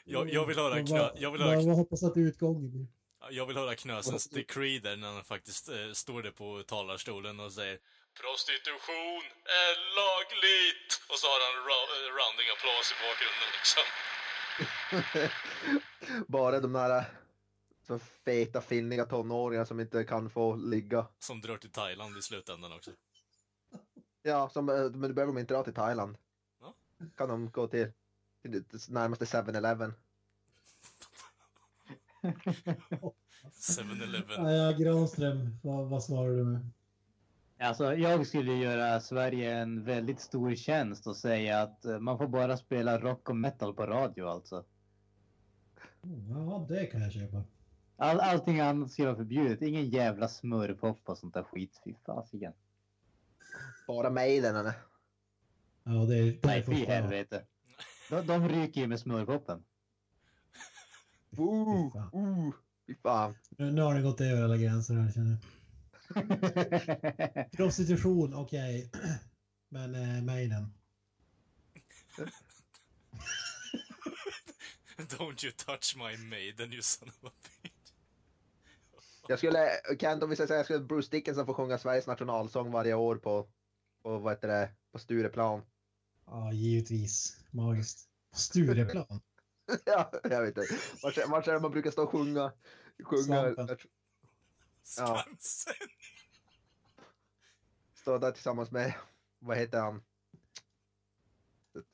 jag, 0.05 0.31
jag 0.33 0.47
vill 0.47 0.59
höra 0.59 0.85
knö, 0.85 1.11
jag 1.17 1.31
vill 1.33 1.43
höra, 1.43 1.57
vad 1.61 1.77
hoppas 1.77 2.03
att 2.03 2.17
utgången 2.17 2.71
blir. 2.71 2.87
jag 3.31 3.47
vill 3.47 3.57
höra 3.57 3.75
Knösens 3.75 4.29
decree 4.29 4.79
där 4.81 4.97
när 4.97 5.13
han 5.13 5.25
faktiskt 5.25 5.69
eh, 5.69 5.75
står 5.95 6.23
där 6.23 6.31
på 6.31 6.63
talarstolen 6.67 7.41
och 7.41 7.53
säger 7.53 7.79
Prostitution 8.21 9.23
är 9.65 9.75
lagligt! 10.01 10.91
Och 11.11 11.19
så 11.21 11.27
har 11.33 11.41
han 11.47 11.57
eh, 11.57 11.61
rounding 12.19 12.49
applås 12.55 12.87
i 12.95 12.97
bakgrunden 13.05 13.51
liksom. 13.59 13.87
Bara 16.35 16.61
de 16.61 16.73
där 16.73 17.05
så 17.87 17.99
feta 17.99 18.61
finniga 18.61 19.05
tonåringar 19.05 19.65
som 19.65 19.81
inte 19.81 20.05
kan 20.05 20.31
få 20.31 20.57
ligga. 20.57 21.07
Som 21.19 21.41
drar 21.41 21.57
till 21.57 21.71
Thailand 21.71 22.19
i 22.19 22.23
slutändan 22.23 22.73
också. 22.73 22.91
Ja, 24.23 24.49
som, 24.49 24.69
eh, 24.69 24.75
men 24.75 25.01
du 25.01 25.15
behöver 25.15 25.33
de 25.33 25.39
inte 25.39 25.55
dra 25.55 25.65
till 25.65 25.75
Thailand. 25.75 26.19
Ja. 26.61 26.75
Kan 27.17 27.29
de 27.29 27.51
gå 27.51 27.69
till, 27.69 27.93
till 28.43 28.65
närmaste 28.89 29.25
7-Eleven. 29.25 29.95
7-Eleven. 32.23 34.25
Ja, 34.37 34.51
ja, 34.51 34.73
Granström, 34.73 35.59
vad, 35.63 35.89
vad 35.89 36.05
svarar 36.05 36.31
du 36.31 36.45
med? 36.45 36.71
Alltså, 37.61 37.95
jag 37.95 38.27
skulle 38.27 38.53
göra 38.53 39.01
Sverige 39.01 39.59
en 39.59 39.85
väldigt 39.85 40.21
stor 40.21 40.55
tjänst 40.55 41.07
och 41.07 41.17
säga 41.17 41.63
att 41.63 41.85
eh, 41.85 41.99
man 41.99 42.19
får 42.19 42.29
bara 42.29 42.57
spela 42.57 42.99
rock 42.99 43.29
och 43.29 43.37
metal 43.37 43.75
på 43.75 43.87
radio 43.87 44.27
alltså. 44.27 44.65
Ja, 46.29 46.67
det 46.69 46.87
kan 46.87 47.01
jag 47.01 47.13
köpa. 47.13 47.45
All, 47.97 48.21
allting 48.21 48.61
annat 48.61 48.91
ska 48.91 49.05
vara 49.05 49.17
förbjudet. 49.17 49.63
Ingen 49.63 49.89
jävla 49.89 50.29
smurfpop 50.29 51.09
och 51.09 51.19
sånt 51.19 51.35
där 51.35 51.43
skit. 51.43 51.81
Fy 51.85 51.95
fasiken. 52.07 52.53
Bara 53.87 54.11
Maiden. 54.11 54.57
eller? 54.57 54.75
Ja, 55.85 55.93
det 55.93 56.19
är... 56.19 56.39
Nej, 56.43 56.63
fy 56.63 56.85
helvete. 56.85 57.45
De, 58.11 58.27
de 58.27 58.49
ryker 58.49 58.81
ju 58.81 58.87
med 58.87 59.01
smurfpoppen. 59.01 59.65
Ooh, 61.37 61.93
fan. 61.93 62.11
ooh, 62.13 62.55
fy 62.87 62.95
fan. 62.95 63.35
Nu, 63.51 63.71
nu 63.71 63.83
har 63.83 63.95
ni 63.95 64.03
gått 64.03 64.21
över 64.21 64.43
alla 64.43 64.57
gränser 64.57 64.95
här 64.95 65.13
känner 65.13 65.31
jag. 65.31 65.58
Prostitution, 67.57 68.35
okej. 68.35 68.91
Men 69.69 69.95
eh, 69.95 70.23
Maiden. 70.23 70.75
Don't 74.97 75.45
you 75.45 75.53
touch 75.53 75.97
my 75.97 76.17
maiden 76.17 76.73
you 76.73 76.83
son 76.83 77.09
of 77.09 77.25
a 77.25 77.31
bitch. 77.63 77.73
Jag 79.29 79.39
skulle, 79.39 79.69
Kent 80.01 80.23
om 80.23 80.31
vi 80.31 80.37
ska 80.37 80.47
säga, 80.47 80.57
jag 80.59 80.67
skulle 80.67 80.81
Bruce 80.85 81.11
Dickinson 81.11 81.47
få 81.47 81.55
sjunga 81.55 81.79
Sveriges 81.79 82.07
nationalsång 82.07 82.71
varje 82.73 82.95
år 82.95 83.17
på, 83.17 83.49
på 84.03 84.19
vad 84.19 84.33
heter 84.33 84.49
det, 84.49 84.71
på 84.93 84.99
Stureplan. 84.99 85.63
Ja, 86.27 86.53
givetvis. 86.53 87.41
Magiskt. 87.51 88.09
Stureplan. 88.35 89.21
ja, 89.85 90.11
jag 90.23 90.41
vet 90.43 90.49
inte. 90.59 90.75
Vart, 91.03 91.19
är- 91.19 91.27
vart 91.27 91.49
är 91.49 91.53
det 91.53 91.61
man 91.61 91.71
brukar 91.71 91.91
stå 91.91 92.03
och 92.03 92.11
sjunga? 92.11 92.53
sjunga 93.05 93.23
Svampen. 93.55 93.79
Ja. 94.97 95.25
Skansen. 95.27 95.75
stå 97.95 98.19
där 98.19 98.33
tillsammans 98.33 98.71
med, 98.71 98.95
vad 99.39 99.57
heter 99.57 99.81
han? 99.81 100.03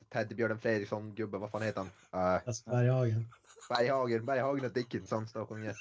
Teddybjörnen 0.09 0.59
Fredriksson, 0.59 1.15
gubben, 1.15 1.41
vad 1.41 1.51
fan 1.51 1.61
heter 1.61 1.85
han? 2.11 2.27
Uh, 2.37 2.41
Alltså 2.45 2.69
Berghagen. 2.69 3.27
Berghagen, 3.69 4.25
Berghagen 4.25 4.65
och 4.65 4.71
Dickinson 4.71 5.27
står 5.27 5.41
och 5.41 5.49
sjunger. 5.49 5.75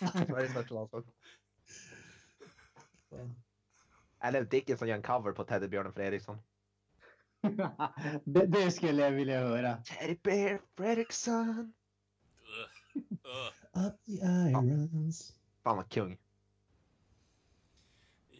Sveriges 0.26 0.54
nationalsång. 0.54 1.04
Eller 4.20 4.44
Dickinson 4.44 4.88
gör 4.88 4.96
en 4.96 5.02
cover 5.02 5.32
på 5.32 5.44
Teddybjörnen 5.44 5.92
Fredriksson. 5.92 6.38
det, 8.24 8.46
det 8.46 8.70
skulle 8.70 9.02
jag 9.02 9.10
vilja 9.10 9.40
höra. 9.40 9.76
Teddy 9.76 10.16
Bear 10.22 10.60
Fredriksson. 10.76 11.72
Uh. 12.94 13.86
Up 13.86 14.04
the 14.04 14.12
irons. 14.12 15.37
Fan 15.68 15.76
vad 15.76 15.88
kung. 15.90 16.18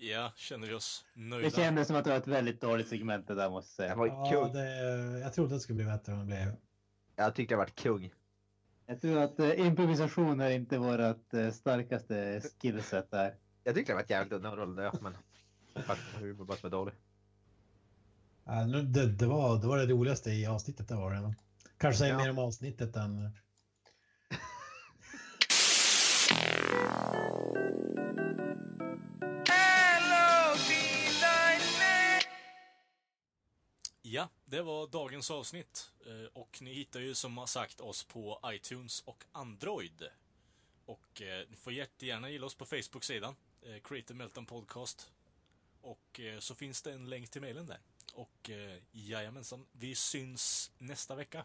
Ja, 0.00 0.32
känner 0.36 0.66
vi 0.68 0.74
oss 0.74 1.04
Det 1.14 1.20
nöjda? 1.20 1.50
kändes 1.50 1.86
som 1.88 1.96
att 1.96 2.04
det 2.04 2.10
var 2.10 2.16
ett 2.16 2.26
väldigt 2.26 2.60
dåligt 2.60 2.88
segment 2.88 3.26
det 3.26 3.34
där 3.34 3.50
måste 3.50 3.82
jag 3.82 3.90
Det 3.90 3.94
säga. 3.94 3.96
var 3.98 4.06
ju 4.06 4.12
Ja, 4.12 4.44
kung. 4.44 4.52
det, 4.52 5.18
jag 5.18 5.32
trodde 5.34 5.54
det 5.54 5.60
skulle 5.60 5.76
bli 5.76 5.84
bättre 5.84 6.12
än 6.12 6.18
det 6.18 6.24
blev. 6.24 6.56
Jag 7.16 7.34
tyckte 7.34 7.54
det 7.54 7.58
var 7.58 7.66
kung. 7.66 8.12
Jag 8.86 9.00
tror 9.00 9.18
att 9.18 9.40
eh, 9.40 9.60
improvisation 9.66 10.40
är 10.40 10.50
inte 10.50 10.78
vårt 10.78 11.34
eh, 11.34 11.50
starkaste 11.50 12.40
skillset 12.60 13.10
där. 13.10 13.34
Jag 13.64 13.74
tyckte 13.74 13.92
det 13.92 13.96
var 13.96 14.02
ett 14.02 14.10
jävligt 14.10 14.32
underhållande, 14.32 14.82
ja, 14.82 14.92
men 15.00 15.16
faktiskt 15.82 16.16
humor 16.18 16.44
bara 16.44 16.56
som 16.58 16.66
är 16.66 16.70
dålig. 16.70 16.94
Ja, 18.44 18.66
nu- 18.66 18.82
det, 18.82 19.06
det, 19.12 19.26
var, 19.26 19.60
det 19.60 19.66
var 19.66 19.78
det 19.78 19.86
roligaste 19.86 20.30
i 20.30 20.46
avsnittet. 20.46 20.88
Det 20.88 20.94
var 20.94 21.10
det. 21.14 21.34
Kanske 21.78 21.98
säger 21.98 22.12
Ja. 22.12 22.18
mer 22.18 22.30
om 22.30 22.38
avsnittet 22.38 22.96
än... 22.96 23.30
Ja, 34.10 34.28
det 34.44 34.62
var 34.62 34.86
dagens 34.86 35.30
avsnitt. 35.30 35.92
Eh, 36.06 36.24
och 36.32 36.62
ni 36.62 36.72
hittar 36.72 37.00
ju 37.00 37.14
som 37.14 37.46
sagt 37.46 37.80
oss 37.80 38.04
på 38.04 38.40
iTunes 38.46 39.00
och 39.00 39.24
Android. 39.32 40.08
Och 40.86 41.22
eh, 41.22 41.48
ni 41.48 41.56
får 41.56 41.72
jättegärna 41.72 42.30
gilla 42.30 42.46
oss 42.46 42.54
på 42.54 42.66
Facebook-sidan, 42.66 43.36
eh, 43.62 43.80
Creative 43.82 44.14
Meltdown 44.14 44.46
Podcast. 44.46 45.12
Och 45.80 46.20
så 46.38 46.54
finns 46.54 46.82
det 46.82 46.92
en 46.92 47.10
länk 47.10 47.30
till 47.30 47.40
mejlen 47.40 47.66
där. 47.66 47.80
Och 48.14 48.50
jajamensan, 48.92 49.66
vi 49.72 49.94
syns 49.94 50.70
nästa 50.78 51.14
vecka. 51.14 51.44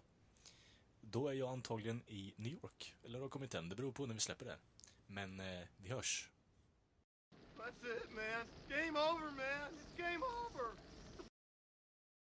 Då 1.02 1.27
är 1.27 1.34
jag 1.34 1.49
antagligen 1.49 2.03
i 2.07 2.34
New 2.38 2.53
York, 2.53 2.95
eller 3.03 3.19
har 3.19 3.30
kommit 3.30 3.53
hem, 3.53 3.69
det 3.69 3.76
beror 3.76 3.91
på 3.91 4.06
när 4.06 4.14
vi 4.14 4.19
släpper 4.19 4.45
det 4.45 4.52
här. 4.52 4.60
Men 5.07 5.41
vi 5.77 5.90
hörs. 5.90 6.30
That's 7.57 7.98
it, 7.98 8.10
man. 8.11 8.48
Game 8.69 8.99
over, 8.99 9.31
man. 9.31 9.80
It's 9.80 9.98
game 9.98 10.26
over. 10.26 10.93